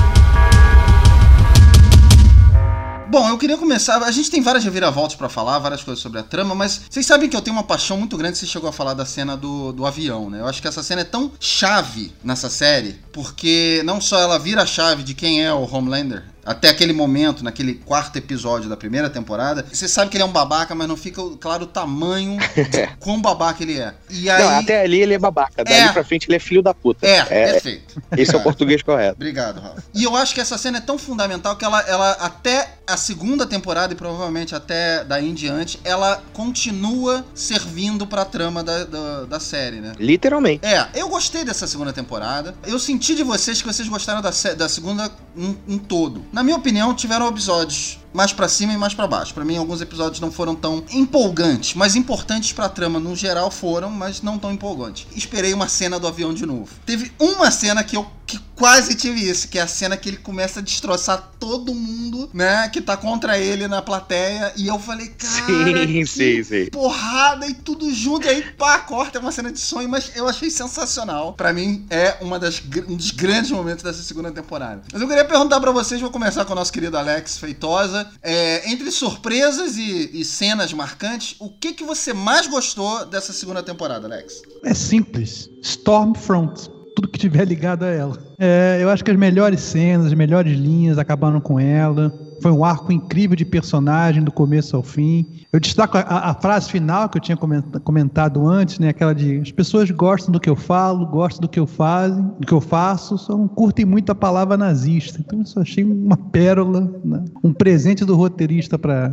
Bom, 3.14 3.28
eu 3.28 3.38
queria 3.38 3.56
começar. 3.56 4.02
A 4.02 4.10
gente 4.10 4.28
tem 4.28 4.42
várias 4.42 4.64
reviravoltas 4.64 5.14
para 5.14 5.28
falar, 5.28 5.60
várias 5.60 5.84
coisas 5.84 6.02
sobre 6.02 6.18
a 6.18 6.22
trama, 6.24 6.52
mas 6.52 6.80
vocês 6.90 7.06
sabem 7.06 7.28
que 7.28 7.36
eu 7.36 7.40
tenho 7.40 7.54
uma 7.54 7.62
paixão 7.62 7.96
muito 7.96 8.16
grande. 8.16 8.36
Você 8.36 8.44
chegou 8.44 8.68
a 8.68 8.72
falar 8.72 8.92
da 8.92 9.06
cena 9.06 9.36
do, 9.36 9.70
do 9.70 9.86
avião, 9.86 10.28
né? 10.28 10.40
Eu 10.40 10.48
acho 10.48 10.60
que 10.60 10.66
essa 10.66 10.82
cena 10.82 11.02
é 11.02 11.04
tão 11.04 11.30
chave 11.38 12.12
nessa 12.24 12.50
série, 12.50 12.98
porque 13.12 13.82
não 13.84 14.00
só 14.00 14.18
ela 14.18 14.36
vira 14.36 14.62
a 14.62 14.66
chave 14.66 15.04
de 15.04 15.14
quem 15.14 15.44
é 15.44 15.54
o 15.54 15.62
Homelander, 15.62 16.24
até 16.44 16.68
aquele 16.68 16.92
momento, 16.92 17.42
naquele 17.42 17.74
quarto 17.74 18.16
episódio 18.16 18.68
da 18.68 18.76
primeira 18.76 19.08
temporada, 19.08 19.64
você 19.72 19.88
sabe 19.88 20.10
que 20.10 20.16
ele 20.16 20.22
é 20.22 20.26
um 20.26 20.32
babaca, 20.32 20.74
mas 20.74 20.86
não 20.86 20.96
fica 20.96 21.22
claro 21.40 21.64
o 21.64 21.66
tamanho 21.66 22.36
de 22.54 22.86
quão 22.98 23.20
babaca 23.20 23.62
ele 23.62 23.78
é. 23.78 23.94
E 24.10 24.28
aí... 24.28 24.42
Não, 24.42 24.58
até 24.58 24.82
ali 24.82 25.00
ele 25.00 25.14
é 25.14 25.18
babaca, 25.18 25.64
daí 25.64 25.80
é... 25.80 25.92
pra 25.92 26.04
frente 26.04 26.26
ele 26.28 26.36
é 26.36 26.40
filho 26.40 26.62
da 26.62 26.74
puta. 26.74 27.06
É, 27.06 27.18
é 27.18 27.52
perfeito. 27.52 28.02
Esse 28.16 28.34
é 28.34 28.38
o 28.38 28.42
português 28.42 28.82
correto. 28.82 29.14
Obrigado, 29.14 29.60
Rafa. 29.60 29.82
E 29.94 30.04
eu 30.04 30.14
acho 30.16 30.34
que 30.34 30.40
essa 30.40 30.58
cena 30.58 30.78
é 30.78 30.80
tão 30.80 30.98
fundamental 30.98 31.56
que 31.56 31.64
ela, 31.64 31.80
ela 31.82 32.12
até 32.12 32.74
a 32.86 32.96
segunda 32.96 33.46
temporada 33.46 33.94
e 33.94 33.96
provavelmente 33.96 34.54
até 34.54 35.02
daí 35.04 35.28
em 35.28 35.34
diante, 35.34 35.80
ela 35.84 36.22
continua 36.32 37.24
servindo 37.34 38.06
pra 38.06 38.24
trama 38.24 38.62
da, 38.62 38.84
da, 38.84 39.24
da 39.24 39.40
série, 39.40 39.80
né? 39.80 39.92
Literalmente. 39.98 40.64
É, 40.64 40.88
eu 40.94 41.08
gostei 41.08 41.44
dessa 41.44 41.66
segunda 41.66 41.92
temporada. 41.92 42.54
Eu 42.66 42.78
senti 42.78 43.14
de 43.14 43.22
vocês 43.22 43.62
que 43.62 43.66
vocês 43.66 43.88
gostaram 43.88 44.20
da, 44.20 44.30
da 44.30 44.68
segunda 44.68 45.10
um, 45.36 45.56
um 45.66 45.78
todo 45.78 46.22
na 46.34 46.42
minha 46.42 46.56
opinião, 46.56 46.92
tiveram 46.92 47.28
episódios 47.28 47.96
mais 48.14 48.32
para 48.32 48.48
cima 48.48 48.72
e 48.72 48.78
mais 48.78 48.94
para 48.94 49.06
baixo. 49.06 49.34
Para 49.34 49.44
mim, 49.44 49.56
alguns 49.56 49.80
episódios 49.80 50.20
não 50.20 50.30
foram 50.30 50.54
tão 50.54 50.84
empolgantes, 50.92 51.74
mas 51.74 51.96
importantes 51.96 52.52
para 52.52 52.66
a 52.66 52.68
trama 52.68 53.00
no 53.00 53.14
geral 53.16 53.50
foram, 53.50 53.90
mas 53.90 54.22
não 54.22 54.38
tão 54.38 54.52
empolgantes. 54.52 55.06
Esperei 55.16 55.52
uma 55.52 55.68
cena 55.68 55.98
do 55.98 56.06
avião 56.06 56.32
de 56.32 56.46
novo. 56.46 56.70
Teve 56.86 57.12
uma 57.18 57.50
cena 57.50 57.82
que 57.82 57.96
eu 57.96 58.08
que 58.26 58.38
quase 58.54 58.94
tive 58.94 59.28
isso, 59.28 59.48
que 59.48 59.58
é 59.58 59.62
a 59.62 59.66
cena 59.66 59.96
que 59.96 60.08
ele 60.08 60.16
começa 60.16 60.60
a 60.60 60.62
destroçar 60.62 61.30
todo 61.38 61.74
mundo, 61.74 62.30
né, 62.32 62.68
que 62.68 62.80
tá 62.80 62.96
contra 62.96 63.38
ele 63.38 63.68
na 63.68 63.82
plateia, 63.82 64.52
e 64.56 64.66
eu 64.66 64.78
falei, 64.78 65.08
cara, 65.08 65.86
sim, 65.86 66.06
sim, 66.06 66.42
sim. 66.42 66.66
porrada 66.70 67.46
e 67.46 67.54
tudo 67.54 67.92
junto, 67.92 68.26
e 68.26 68.30
aí 68.30 68.42
pá, 68.52 68.78
corta, 68.78 69.18
é 69.18 69.20
uma 69.20 69.32
cena 69.32 69.52
de 69.52 69.60
sonho, 69.60 69.88
mas 69.88 70.12
eu 70.14 70.26
achei 70.28 70.50
sensacional. 70.50 71.34
Para 71.34 71.52
mim 71.52 71.84
é 71.90 72.16
uma 72.20 72.38
das 72.38 72.62
um 72.88 72.96
dos 72.96 73.10
grandes 73.10 73.50
momentos 73.50 73.82
dessa 73.82 74.02
segunda 74.02 74.30
temporada. 74.30 74.82
Mas 74.92 75.02
eu 75.02 75.08
queria 75.08 75.24
perguntar 75.24 75.60
para 75.60 75.70
vocês, 75.70 76.00
vou 76.00 76.10
começar 76.10 76.44
com 76.44 76.52
o 76.52 76.56
nosso 76.56 76.72
querido 76.72 76.96
Alex 76.96 77.38
Feitosa, 77.38 78.03
é, 78.22 78.70
entre 78.70 78.90
surpresas 78.90 79.76
e, 79.76 80.10
e 80.12 80.24
cenas 80.24 80.72
marcantes, 80.72 81.36
o 81.38 81.50
que 81.50 81.72
que 81.72 81.84
você 81.84 82.12
mais 82.12 82.46
gostou 82.46 83.04
dessa 83.06 83.32
segunda 83.32 83.62
temporada, 83.62 84.06
Alex? 84.06 84.42
É 84.64 84.74
simples, 84.74 85.50
Stormfront 85.62 86.74
tudo 86.94 87.08
que 87.08 87.18
tiver 87.18 87.44
ligado 87.44 87.82
a 87.82 87.88
ela. 87.88 88.18
É, 88.38 88.78
eu 88.80 88.88
acho 88.88 89.04
que 89.04 89.10
as 89.10 89.16
melhores 89.16 89.60
cenas, 89.60 90.06
as 90.06 90.14
melhores 90.14 90.56
linhas 90.56 90.96
acabaram 90.96 91.40
com 91.40 91.58
ela. 91.58 92.12
Foi 92.44 92.52
um 92.52 92.62
arco 92.62 92.92
incrível 92.92 93.34
de 93.34 93.42
personagem 93.42 94.22
do 94.22 94.30
começo 94.30 94.76
ao 94.76 94.82
fim. 94.82 95.24
Eu 95.50 95.58
destaco 95.58 95.96
a, 95.96 96.02
a 96.02 96.34
frase 96.34 96.70
final 96.70 97.08
que 97.08 97.16
eu 97.16 97.22
tinha 97.22 97.38
comentado 97.82 98.46
antes, 98.46 98.78
né? 98.78 98.90
Aquela 98.90 99.14
de 99.14 99.38
as 99.38 99.50
pessoas 99.50 99.90
gostam 99.90 100.30
do 100.30 100.38
que 100.38 100.50
eu 100.50 100.54
falo, 100.54 101.06
gostam 101.06 101.40
do 101.40 101.48
que 101.48 101.58
eu 101.58 101.66
faço, 101.66 102.20
do 102.38 102.46
que 102.46 102.52
eu 102.52 102.60
faço, 102.60 103.16
só 103.16 103.34
não 103.34 103.48
curtem 103.48 103.86
muito 103.86 104.12
a 104.12 104.14
palavra 104.14 104.58
nazista. 104.58 105.22
Então 105.24 105.38
eu 105.38 105.46
só 105.46 105.62
achei 105.62 105.82
uma 105.84 106.18
pérola, 106.18 106.92
né? 107.02 107.24
um 107.42 107.50
presente 107.50 108.04
do 108.04 108.14
roteirista 108.14 108.78
para 108.78 109.08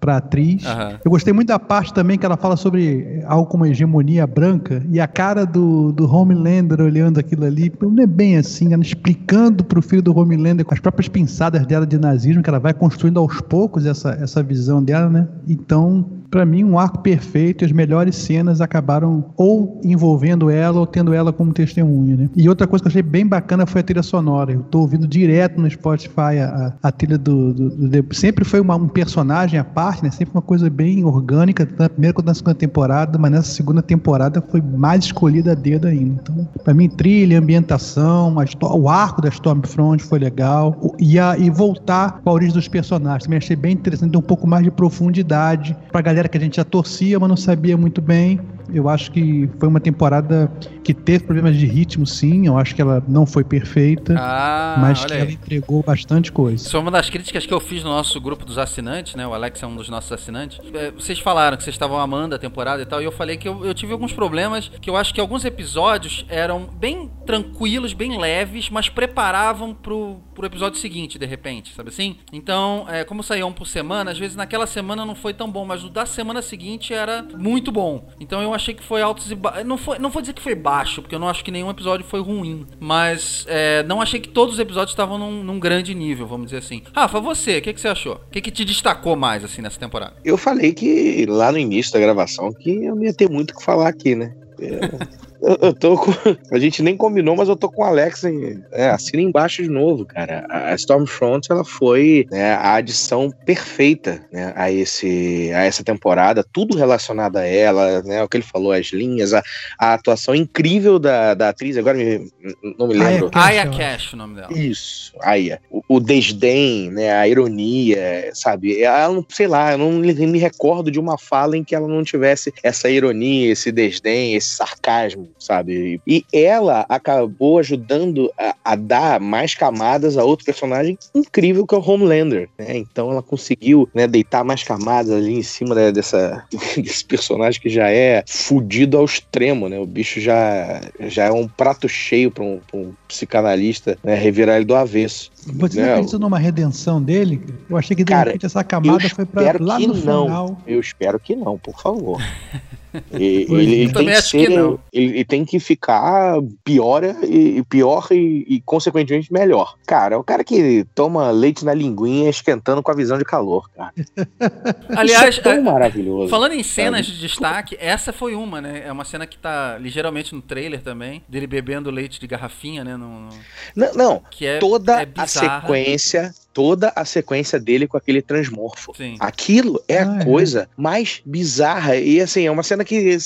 para 0.00 0.16
atriz. 0.16 0.64
Uhum. 0.64 0.98
Eu 1.04 1.10
gostei 1.10 1.32
muito 1.32 1.48
da 1.48 1.58
parte 1.58 1.92
também 1.92 2.18
que 2.18 2.24
ela 2.24 2.36
fala 2.36 2.56
sobre 2.56 3.22
algo 3.26 3.46
como 3.46 3.66
hegemonia 3.66 4.26
branca 4.26 4.82
e 4.90 5.00
a 5.00 5.06
cara 5.06 5.44
do, 5.44 5.92
do 5.92 6.10
Homelander 6.12 6.80
olhando 6.80 7.18
aquilo 7.18 7.44
ali, 7.44 7.72
não 7.80 8.02
é 8.02 8.06
bem 8.06 8.36
assim, 8.36 8.72
ela 8.72 8.82
explicando 8.82 9.64
pro 9.64 9.82
filho 9.82 10.02
do 10.02 10.16
Homelander 10.16 10.64
com 10.64 10.74
as 10.74 10.80
próprias 10.80 11.08
pinçadas 11.08 11.66
dela 11.66 11.86
de 11.86 11.98
nazismo, 11.98 12.42
ela 12.48 12.58
vai 12.58 12.72
construindo 12.72 13.18
aos 13.18 13.40
poucos 13.40 13.84
essa, 13.86 14.10
essa 14.10 14.42
visão 14.42 14.82
dela, 14.82 15.08
né? 15.08 15.28
Então, 15.46 16.04
para 16.30 16.44
mim, 16.44 16.64
um 16.64 16.78
arco 16.78 16.98
perfeito. 16.98 17.64
As 17.64 17.72
melhores 17.72 18.16
cenas 18.16 18.60
acabaram 18.60 19.24
ou 19.36 19.80
envolvendo 19.84 20.50
ela 20.50 20.80
ou 20.80 20.86
tendo 20.86 21.12
ela 21.12 21.32
como 21.32 21.52
testemunha, 21.52 22.16
né? 22.16 22.30
E 22.36 22.48
outra 22.48 22.66
coisa 22.66 22.82
que 22.82 22.88
eu 22.88 22.90
achei 22.90 23.02
bem 23.02 23.26
bacana 23.26 23.66
foi 23.66 23.80
a 23.80 23.84
trilha 23.84 24.02
sonora. 24.02 24.52
Eu 24.52 24.62
tô 24.62 24.80
ouvindo 24.80 25.06
direto 25.06 25.60
no 25.60 25.70
Spotify 25.70 26.38
a, 26.40 26.72
a 26.82 26.92
trilha 26.92 27.18
do, 27.18 27.52
do, 27.52 27.70
do, 27.70 28.14
Sempre 28.14 28.44
foi 28.44 28.60
uma, 28.60 28.76
um 28.76 28.88
personagem 28.88 29.58
à 29.58 29.64
parte, 29.64 30.02
né? 30.02 30.10
Sempre 30.10 30.34
uma 30.34 30.42
coisa 30.42 30.68
bem 30.70 31.04
orgânica, 31.04 31.66
tanto 31.66 31.80
na 31.80 31.88
primeira 31.88 32.14
quanto 32.14 32.26
na 32.26 32.34
segunda 32.34 32.54
temporada, 32.54 33.18
mas 33.18 33.30
nessa 33.30 33.52
segunda 33.52 33.82
temporada 33.82 34.42
foi 34.48 34.60
mais 34.60 35.04
escolhida 35.04 35.52
a 35.52 35.54
dedo 35.54 35.86
ainda. 35.86 36.20
Então, 36.22 36.48
pra 36.64 36.74
mim, 36.74 36.88
trilha, 36.88 37.38
ambientação, 37.38 38.34
o 38.62 38.88
arco 38.88 39.20
da 39.20 39.28
Stormfront 39.28 40.02
foi 40.02 40.18
legal. 40.18 40.94
E, 40.98 41.18
a, 41.18 41.36
e 41.38 41.50
voltar 41.50 42.20
com 42.22 42.30
a 42.30 42.32
origem 42.32 42.54
dos 42.54 42.68
personagens. 42.68 43.24
Também 43.24 43.38
achei 43.38 43.56
bem 43.56 43.72
interessante, 43.72 44.12
ter 44.12 44.18
um 44.18 44.22
pouco 44.22 44.46
mais 44.46 44.64
de 44.64 44.70
profundidade 44.70 45.76
pra 45.90 46.00
galera 46.00 46.17
galera 46.18 46.28
que 46.28 46.36
a 46.36 46.40
gente 46.40 46.56
já 46.56 46.64
torcia, 46.64 47.18
mas 47.18 47.28
não 47.28 47.36
sabia 47.36 47.76
muito 47.76 48.00
bem. 48.00 48.40
Eu 48.72 48.88
acho 48.88 49.10
que 49.10 49.48
foi 49.58 49.68
uma 49.68 49.80
temporada 49.80 50.50
que 50.84 50.92
teve 50.92 51.24
problemas 51.24 51.56
de 51.56 51.66
ritmo, 51.66 52.06
sim. 52.06 52.46
Eu 52.46 52.58
acho 52.58 52.74
que 52.74 52.82
ela 52.82 53.02
não 53.08 53.24
foi 53.24 53.44
perfeita, 53.44 54.14
ah, 54.18 54.76
mas 54.78 55.04
que 55.04 55.12
aí. 55.12 55.20
ela 55.20 55.30
entregou 55.30 55.82
bastante 55.82 56.30
coisa. 56.30 56.66
Isso 56.66 56.76
é 56.76 56.80
uma 56.80 56.90
das 56.90 57.08
críticas 57.08 57.46
que 57.46 57.54
eu 57.54 57.60
fiz 57.60 57.82
no 57.82 57.90
nosso 57.90 58.20
grupo 58.20 58.44
dos 58.44 58.58
assinantes, 58.58 59.14
né? 59.14 59.26
O 59.26 59.32
Alex 59.32 59.62
é 59.62 59.66
um 59.66 59.76
dos 59.76 59.88
nossos 59.88 60.12
assinantes. 60.12 60.58
É, 60.74 60.90
vocês 60.90 61.18
falaram 61.18 61.56
que 61.56 61.62
vocês 61.62 61.74
estavam 61.74 61.98
amando 61.98 62.34
a 62.34 62.38
temporada 62.38 62.82
e 62.82 62.86
tal, 62.86 63.00
e 63.00 63.04
eu 63.04 63.12
falei 63.12 63.36
que 63.36 63.48
eu, 63.48 63.64
eu 63.64 63.72
tive 63.72 63.92
alguns 63.92 64.12
problemas, 64.12 64.70
que 64.80 64.90
eu 64.90 64.96
acho 64.96 65.14
que 65.14 65.20
alguns 65.20 65.44
episódios 65.44 66.26
eram 66.28 66.68
bem 66.78 67.10
tranquilos, 67.24 67.92
bem 67.92 68.18
leves, 68.18 68.68
mas 68.68 68.88
preparavam 68.88 69.72
pro, 69.74 70.16
pro 70.34 70.46
episódio 70.46 70.78
seguinte, 70.78 71.18
de 71.18 71.26
repente, 71.26 71.74
sabe 71.74 71.88
assim? 71.88 72.16
Então, 72.32 72.86
é, 72.88 73.04
como 73.04 73.22
saía 73.22 73.46
um 73.46 73.52
por 73.52 73.66
semana, 73.66 74.10
às 74.10 74.18
vezes 74.18 74.36
naquela 74.36 74.66
semana 74.66 75.06
não 75.06 75.14
foi 75.14 75.32
tão 75.32 75.50
bom, 75.50 75.64
mas 75.64 75.84
o 75.84 75.88
da 75.88 76.04
semana 76.08 76.42
seguinte 76.42 76.92
era 76.92 77.22
muito 77.36 77.70
bom. 77.70 78.08
Então 78.20 78.42
eu 78.42 78.52
achei 78.54 78.74
que 78.74 78.82
foi 78.82 79.02
altos 79.02 79.30
e 79.30 79.34
baixos. 79.34 79.64
Não, 79.64 79.78
foi, 79.78 79.98
não 79.98 80.10
vou 80.10 80.20
dizer 80.20 80.32
que 80.32 80.42
foi 80.42 80.54
baixo, 80.54 81.02
porque 81.02 81.14
eu 81.14 81.18
não 81.18 81.28
acho 81.28 81.44
que 81.44 81.50
nenhum 81.50 81.70
episódio 81.70 82.04
foi 82.04 82.20
ruim. 82.20 82.66
Mas 82.80 83.44
é, 83.48 83.82
não 83.84 84.00
achei 84.00 84.20
que 84.20 84.28
todos 84.28 84.54
os 84.54 84.60
episódios 84.60 84.92
estavam 84.92 85.18
num, 85.18 85.44
num 85.44 85.58
grande 85.58 85.94
nível, 85.94 86.26
vamos 86.26 86.46
dizer 86.46 86.58
assim. 86.58 86.82
Rafa, 86.94 87.20
você, 87.20 87.58
o 87.58 87.62
que, 87.62 87.72
que 87.72 87.80
você 87.80 87.88
achou? 87.88 88.14
O 88.14 88.30
que, 88.30 88.40
que 88.40 88.50
te 88.50 88.64
destacou 88.64 89.16
mais, 89.16 89.44
assim, 89.44 89.62
nessa 89.62 89.78
temporada? 89.78 90.14
Eu 90.24 90.36
falei 90.36 90.72
que 90.72 91.26
lá 91.26 91.52
no 91.52 91.58
início 91.58 91.92
da 91.92 92.00
gravação 92.00 92.52
que 92.52 92.84
eu 92.84 92.94
não 92.94 93.04
ia 93.04 93.12
ter 93.12 93.28
muito 93.28 93.52
o 93.52 93.56
que 93.56 93.64
falar 93.64 93.88
aqui, 93.88 94.14
né? 94.14 94.34
É... 94.60 95.27
Eu, 95.40 95.72
tô 95.72 95.96
com. 95.96 96.12
A 96.52 96.58
gente 96.58 96.82
nem 96.82 96.96
combinou, 96.96 97.36
mas 97.36 97.48
eu 97.48 97.56
tô 97.56 97.70
com 97.70 97.82
o 97.82 97.84
Alex. 97.84 98.24
Em, 98.24 98.62
é, 98.72 98.88
assina 98.88 99.22
embaixo 99.22 99.62
de 99.62 99.68
novo, 99.68 100.04
cara. 100.04 100.46
A 100.48 100.74
Stormfront 100.74 101.50
ela 101.50 101.64
foi 101.64 102.26
né, 102.30 102.52
a 102.54 102.74
adição 102.74 103.30
perfeita 103.44 104.26
né, 104.32 104.52
a, 104.56 104.70
esse, 104.70 105.50
a 105.54 105.62
essa 105.62 105.84
temporada. 105.84 106.44
Tudo 106.52 106.76
relacionado 106.76 107.36
a 107.36 107.44
ela, 107.44 108.02
né? 108.02 108.22
O 108.22 108.28
que 108.28 108.36
ele 108.36 108.44
falou, 108.44 108.72
as 108.72 108.86
linhas, 108.86 109.32
a, 109.32 109.42
a 109.78 109.94
atuação 109.94 110.34
incrível 110.34 110.98
da, 110.98 111.34
da 111.34 111.50
atriz. 111.50 111.76
Agora 111.76 111.96
me, 111.96 112.30
não 112.78 112.88
me 112.88 112.94
lembro. 112.94 113.30
Aya 113.34 113.66
Cash, 113.66 113.76
Cash, 113.76 114.12
o 114.12 114.16
nome 114.16 114.34
dela. 114.34 114.52
Isso, 114.52 115.12
Aya. 115.22 115.60
O, 115.70 115.82
o, 115.88 116.00
desdém, 116.00 116.90
né? 116.90 117.12
A 117.12 117.28
ironia, 117.28 118.30
sabe? 118.34 118.82
Ela 118.82 119.12
não, 119.12 119.24
sei 119.28 119.46
lá, 119.46 119.72
eu 119.72 119.78
não 119.78 119.92
me 119.92 120.38
recordo 120.38 120.90
de 120.90 120.98
uma 120.98 121.16
fala 121.16 121.56
em 121.56 121.64
que 121.64 121.74
ela 121.74 121.86
não 121.86 122.02
tivesse 122.02 122.52
essa 122.62 122.90
ironia, 122.90 123.52
esse 123.52 123.70
desdém, 123.70 124.34
esse 124.34 124.56
sarcasmo 124.56 125.27
sabe? 125.38 126.00
E 126.06 126.24
ela 126.32 126.84
acabou 126.88 127.58
ajudando 127.58 128.30
a, 128.38 128.54
a, 128.64 128.76
dar 128.76 129.20
mais 129.20 129.54
camadas 129.54 130.16
a 130.16 130.24
outro 130.24 130.44
personagem 130.44 130.98
incrível 131.14 131.66
que 131.66 131.74
é 131.74 131.78
o 131.78 131.90
Homelander, 131.90 132.48
né? 132.58 132.76
Então 132.76 133.10
ela 133.10 133.22
conseguiu 133.22 133.88
né, 133.94 134.06
deitar 134.06 134.44
mais 134.44 134.62
camadas 134.62 135.12
ali 135.12 135.34
em 135.34 135.42
cima 135.42 135.74
né, 135.74 135.92
dessa, 135.92 136.44
desse 136.76 137.04
personagem 137.04 137.60
que 137.60 137.68
já 137.68 137.90
é 137.90 138.22
fudido 138.26 138.96
ao 138.96 139.04
extremo, 139.04 139.68
né? 139.68 139.78
O 139.78 139.86
bicho 139.86 140.20
já, 140.20 140.80
já 141.00 141.24
é 141.24 141.32
um 141.32 141.48
prato 141.48 141.88
cheio 141.88 142.30
para 142.30 142.44
um, 142.44 142.60
um, 142.72 142.92
psicanalista 143.06 143.98
né, 144.02 144.14
revirar 144.14 144.56
ele 144.56 144.64
do 144.64 144.74
avesso. 144.74 145.30
Você 145.46 145.80
né? 145.80 145.92
acredita 145.92 146.18
numa 146.18 146.38
redenção 146.38 147.02
dele? 147.02 147.42
Eu 147.68 147.76
achei 147.76 147.96
que 147.96 148.04
de 148.04 148.12
Cara, 148.12 148.30
repente 148.30 148.46
essa 148.46 148.62
camada 148.62 149.08
foi 149.08 149.24
para 149.24 149.56
lá 149.60 149.78
no 149.78 149.88
não. 149.88 149.94
final. 149.94 150.62
Eu 150.66 150.80
espero 150.80 151.18
que 151.18 151.34
não, 151.34 151.58
por 151.58 151.80
favor. 151.80 152.20
E, 153.12 153.46
ele, 153.50 153.74
ele 153.74 153.92
tem 153.92 154.06
que 154.06 154.22
ser, 154.22 154.46
que 154.46 154.78
ele, 154.92 155.24
tem 155.24 155.44
que 155.44 155.60
ficar 155.60 156.34
pior 156.64 157.02
e 157.04 157.62
pior 157.64 158.08
e, 158.10 158.44
e, 158.48 158.60
consequentemente 158.62 159.32
melhor. 159.32 159.74
Cara, 159.86 160.14
é 160.14 160.18
o 160.18 160.24
cara 160.24 160.42
que 160.42 160.84
toma 160.94 161.30
leite 161.30 161.64
na 161.64 161.74
linguinha 161.74 162.30
esquentando 162.30 162.82
com 162.82 162.90
a 162.90 162.94
visão 162.94 163.18
de 163.18 163.24
calor, 163.24 163.68
cara. 163.70 163.92
Aliás, 164.96 165.30
Isso 165.30 165.40
é 165.40 165.42
tão 165.42 165.52
é, 165.52 165.60
maravilhoso. 165.60 166.28
Falando 166.28 166.52
em 166.52 166.62
cenas 166.62 167.06
sabe? 167.06 167.16
de 167.18 167.26
destaque, 167.26 167.76
essa 167.80 168.12
foi 168.12 168.34
uma, 168.34 168.60
né? 168.60 168.82
É 168.86 168.92
uma 168.92 169.04
cena 169.04 169.26
que 169.26 169.38
tá 169.38 169.78
ligeiramente 169.78 170.34
no 170.34 170.42
trailer 170.42 170.82
também, 170.82 171.22
dele 171.28 171.46
bebendo 171.46 171.90
leite 171.90 172.20
de 172.20 172.26
garrafinha, 172.26 172.84
né? 172.84 172.96
No, 172.96 173.28
Não, 173.74 173.94
não. 173.94 174.22
Que 174.30 174.46
é, 174.46 174.58
toda 174.58 175.02
é 175.02 175.08
a 175.16 175.26
sequência 175.26 176.32
toda 176.52 176.92
a 176.96 177.04
sequência 177.04 177.58
dele 177.58 177.86
com 177.86 177.96
aquele 177.96 178.20
transmorfo. 178.20 178.92
Sim. 178.96 179.16
Aquilo 179.20 179.82
é 179.86 179.98
ah, 179.98 180.12
a 180.12 180.20
é. 180.20 180.24
coisa 180.24 180.68
mais 180.76 181.22
bizarra. 181.24 181.96
E 181.96 182.20
assim, 182.20 182.46
é 182.46 182.50
uma 182.50 182.62
cena 182.62 182.84
que 182.84 183.16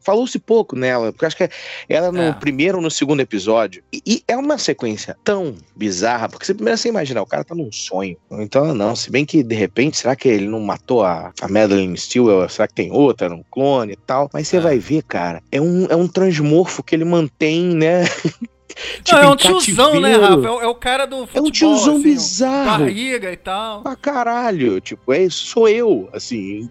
falou-se 0.00 0.38
pouco 0.38 0.76
nela, 0.76 1.12
porque 1.12 1.26
acho 1.26 1.36
que 1.36 1.44
é 1.44 1.50
ela 1.88 2.10
no 2.10 2.22
é. 2.22 2.32
primeiro 2.32 2.78
ou 2.78 2.82
no 2.82 2.90
segundo 2.90 3.20
episódio. 3.20 3.82
E, 3.92 4.02
e, 4.06 4.22
é 4.26 4.36
uma 4.36 4.58
sequência 4.58 5.16
tão 5.24 5.54
bizarra, 5.76 6.28
porque 6.28 6.46
você 6.46 6.54
primeiro 6.54 6.78
você 6.78 6.88
imagina, 6.88 7.22
o 7.22 7.26
cara 7.26 7.44
tá 7.44 7.54
num 7.54 7.70
sonho. 7.72 8.16
Então, 8.30 8.74
não, 8.74 8.94
se 8.96 9.10
bem 9.10 9.24
que 9.24 9.42
de 9.42 9.54
repente, 9.54 9.98
será 9.98 10.16
que 10.16 10.28
ele 10.28 10.48
não 10.48 10.60
matou 10.60 11.02
a, 11.04 11.32
a 11.40 11.48
Madeline 11.48 11.96
Stewart? 11.96 12.50
Será 12.50 12.68
que 12.68 12.74
tem 12.74 12.92
outra, 12.92 13.32
um 13.34 13.44
clone 13.50 13.92
e 13.92 13.96
tal? 13.96 14.30
Mas 14.32 14.48
você 14.48 14.56
é. 14.56 14.60
vai 14.60 14.78
ver, 14.78 15.02
cara, 15.02 15.42
é 15.50 15.60
um, 15.60 15.86
é 15.86 15.96
um 15.96 16.08
transmorfo 16.08 16.82
que 16.82 16.94
ele 16.94 17.04
mantém, 17.04 17.74
né? 17.74 18.04
Tipo, 19.02 19.16
não, 19.16 19.22
é 19.22 19.28
um 19.28 19.36
tiozão, 19.36 20.00
né, 20.00 20.16
Rafa? 20.16 20.46
É 20.46 20.50
o, 20.50 20.60
é 20.60 20.66
o, 20.66 20.74
cara 20.74 21.06
do 21.06 21.26
futebol. 21.26 21.44
É 21.44 21.48
um 21.48 21.50
tiozão 21.50 21.94
assim, 21.94 22.02
bizarro. 22.02 22.84
Barriga 22.84 23.32
e 23.32 23.36
tal. 23.36 23.82
Pra 23.82 23.96
caralho. 23.96 24.80
Tipo, 24.80 25.12
é, 25.12 25.28
sou 25.30 25.68
eu, 25.68 26.08
assim. 26.12 26.68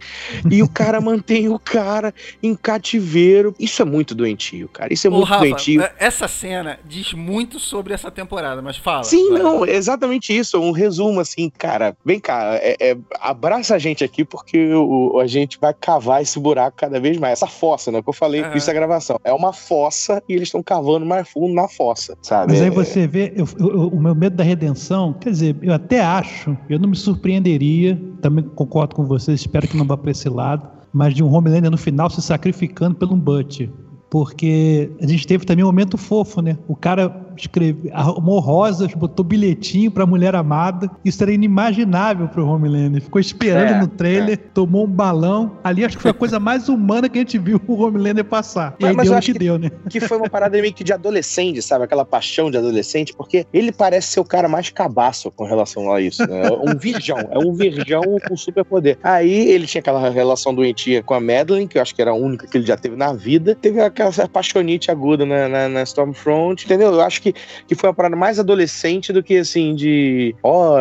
E 0.50 0.62
o 0.62 0.70
cara 0.70 1.02
mantém 1.02 1.50
o 1.50 1.58
cara 1.58 2.14
em 2.42 2.56
cativeiro. 2.56 3.54
Isso 3.60 3.82
é 3.82 3.86
muito 3.86 4.14
doentio, 4.14 4.70
cara. 4.70 4.94
Isso 4.94 5.08
é 5.08 5.10
Ô, 5.10 5.14
muito 5.14 5.28
Rafa, 5.28 5.42
doentio. 5.42 5.82
É, 5.82 5.94
essa 5.98 6.28
cena 6.28 6.80
diz 6.86 7.14
muito 7.14 7.60
sobre 7.60 7.94
essa 7.94 8.12
temporada, 8.12 8.62
mas 8.62 8.78
fala. 8.78 9.04
Sim, 9.04 9.32
vai. 9.32 9.42
não, 9.42 9.66
é 9.66 9.72
exatamente 9.72 10.38
isso. 10.38 10.60
Um 10.60 10.72
resumo, 10.72 11.20
assim, 11.20 11.50
cara. 11.50 11.98
Vem 12.06 12.20
cá, 12.20 12.56
é, 12.62 12.76
é, 12.80 12.98
abraça 13.20 13.76
a 13.76 13.80
gente 13.80 14.04
aqui, 14.04 14.24
porque 14.24 14.74
o, 14.74 15.20
a 15.20 15.28
gente 15.28 15.58
vai 15.60 15.74
cavar 15.74 16.22
esse 16.22 16.40
buraco 16.40 16.78
cada 16.78 17.00
vez 17.00 17.18
mais. 17.18 17.34
Essa 17.34 17.48
fossa, 17.48 17.92
né? 17.92 18.02
Que 18.02 18.10
eu 18.10 18.14
falei, 18.14 18.44
uhum. 18.44 18.56
isso 18.56 18.70
é 18.70 18.74
gravação. 18.74 19.20
É 19.24 19.34
uma 19.34 19.52
fossa 19.52 20.24
e 20.30 20.34
eles 20.34 20.48
estão 20.48 20.62
cavando 20.62 21.06
mais 21.06 21.28
fundo 21.28 21.54
na 21.54 21.68
fossa 21.68 21.87
sabe? 22.22 22.54
Mas 22.54 22.62
aí 22.62 22.70
você 22.70 23.08
vê, 23.08 23.34
eu, 23.36 23.48
eu, 23.60 23.88
o 23.88 24.00
meu 24.00 24.16
medo 24.16 24.36
da 24.36 24.44
redenção, 24.44 25.14
quer 25.14 25.30
dizer, 25.32 25.56
eu 25.62 25.74
até 25.74 26.02
acho, 26.02 26.58
eu 26.70 26.80
não 26.80 26.90
me 26.90 26.96
surpreenderia, 26.96 28.02
também 28.22 28.44
concordo 28.44 28.96
com 28.96 29.06
vocês, 29.06 29.42
espero 29.42 29.68
que 29.68 29.78
não 29.78 29.86
vá 29.86 29.98
para 29.98 30.12
esse 30.12 30.30
lado, 30.30 30.68
mas 30.92 31.14
de 31.14 31.24
um 31.24 31.34
Homelander 31.34 31.70
no 31.70 31.78
final 31.78 32.10
se 32.10 32.22
sacrificando 32.22 32.96
pelo 32.96 33.14
um 33.14 33.20
Butch. 33.20 33.68
Porque 34.10 34.90
a 35.02 35.08
gente 35.08 35.28
teve 35.28 35.46
também 35.46 35.64
um 35.64 35.68
momento 35.68 35.98
fofo, 35.98 36.42
né? 36.42 36.58
O 36.68 36.76
cara 36.76 37.27
escreveu, 37.42 37.92
arrumou 37.94 38.40
rosas, 38.40 38.94
botou 38.94 39.26
bilhetinho 39.26 39.92
pra 39.92 40.06
mulher 40.06 40.36
amada. 40.36 40.90
Isso 41.04 41.22
era 41.24 41.32
inimaginável 41.32 42.28
pro 42.28 42.48
Homelander. 42.48 43.02
Ficou 43.02 43.20
esperando 43.20 43.74
é, 43.74 43.80
no 43.80 43.88
trailer, 43.88 44.34
é. 44.34 44.38
tomou 44.38 44.86
um 44.86 44.90
balão. 44.90 45.58
Ali 45.64 45.86
acho 45.86 45.98
que 45.98 46.02
foi 46.02 46.12
a 46.12 46.14
coisa 46.14 46.40
mais 46.40 46.70
humana 46.70 47.10
que 47.10 47.18
a 47.18 47.22
gente 47.22 47.38
viu 47.38 47.60
o 47.68 47.82
Homelander 47.82 48.26
passar. 48.26 48.76
E 48.80 48.84
mas, 48.84 48.90
aí 48.90 48.96
mas 48.96 49.06
deu 49.06 49.14
eu 49.14 49.18
acho 49.18 49.34
que, 49.34 49.40
deu, 49.40 49.58
né? 49.58 49.72
Que 49.90 50.00
foi 50.00 50.18
uma 50.18 50.30
parada 50.30 50.60
meio 50.60 50.74
que 50.74 50.84
de 50.84 50.94
adolescente, 50.94 51.62
sabe? 51.62 51.86
Aquela 51.86 52.06
paixão 52.06 52.50
de 52.50 52.58
adolescente, 52.58 53.14
porque 53.14 53.46
ele 53.54 53.72
parece 53.72 54.14
ser 54.14 54.20
o 54.20 54.26
cara 54.26 54.48
mais 54.48 54.70
cabaço 54.70 55.32
com 55.32 55.46
relação 55.46 55.92
a 55.92 56.02
isso. 56.02 56.28
Né? 56.28 56.50
Um 56.62 56.78
virgão. 56.78 57.18
É 57.32 57.38
um 57.38 57.54
virgão 57.54 58.04
com 58.28 58.36
superpoder. 58.36 58.98
Aí 59.04 59.50
ele 59.50 59.66
tinha 59.66 59.80
aquela 59.80 60.10
relação 60.10 60.54
doentia 60.54 61.04
com 61.04 61.14
a 61.14 61.20
Madeline, 61.20 61.68
que 61.68 61.78
eu 61.78 61.82
acho 61.82 61.94
que 61.94 62.02
era 62.02 62.12
a 62.12 62.16
única 62.16 62.48
que 62.48 62.58
ele 62.58 62.66
já 62.66 62.78
teve 62.78 62.96
na 62.96 63.14
vida. 63.14 63.56
Teve 63.56 63.82
aquela 63.82 64.12
apaixonite 64.24 64.92
aguda 64.92 65.26
na, 65.26 65.48
na, 65.48 65.70
na 65.70 65.84
Stormfront, 65.84 66.66
entendeu? 66.66 66.94
Eu 66.94 67.02
acho 67.02 67.22
que 67.22 67.27
que, 67.34 67.66
que 67.68 67.76
foi 67.76 67.90
uma 67.90 67.94
parada 67.94 68.16
mais 68.16 68.40
adolescente 68.40 69.12
do 69.12 69.22
que 69.24 69.38
assim, 69.38 69.76
de 69.76 70.36
ó, 70.42 70.78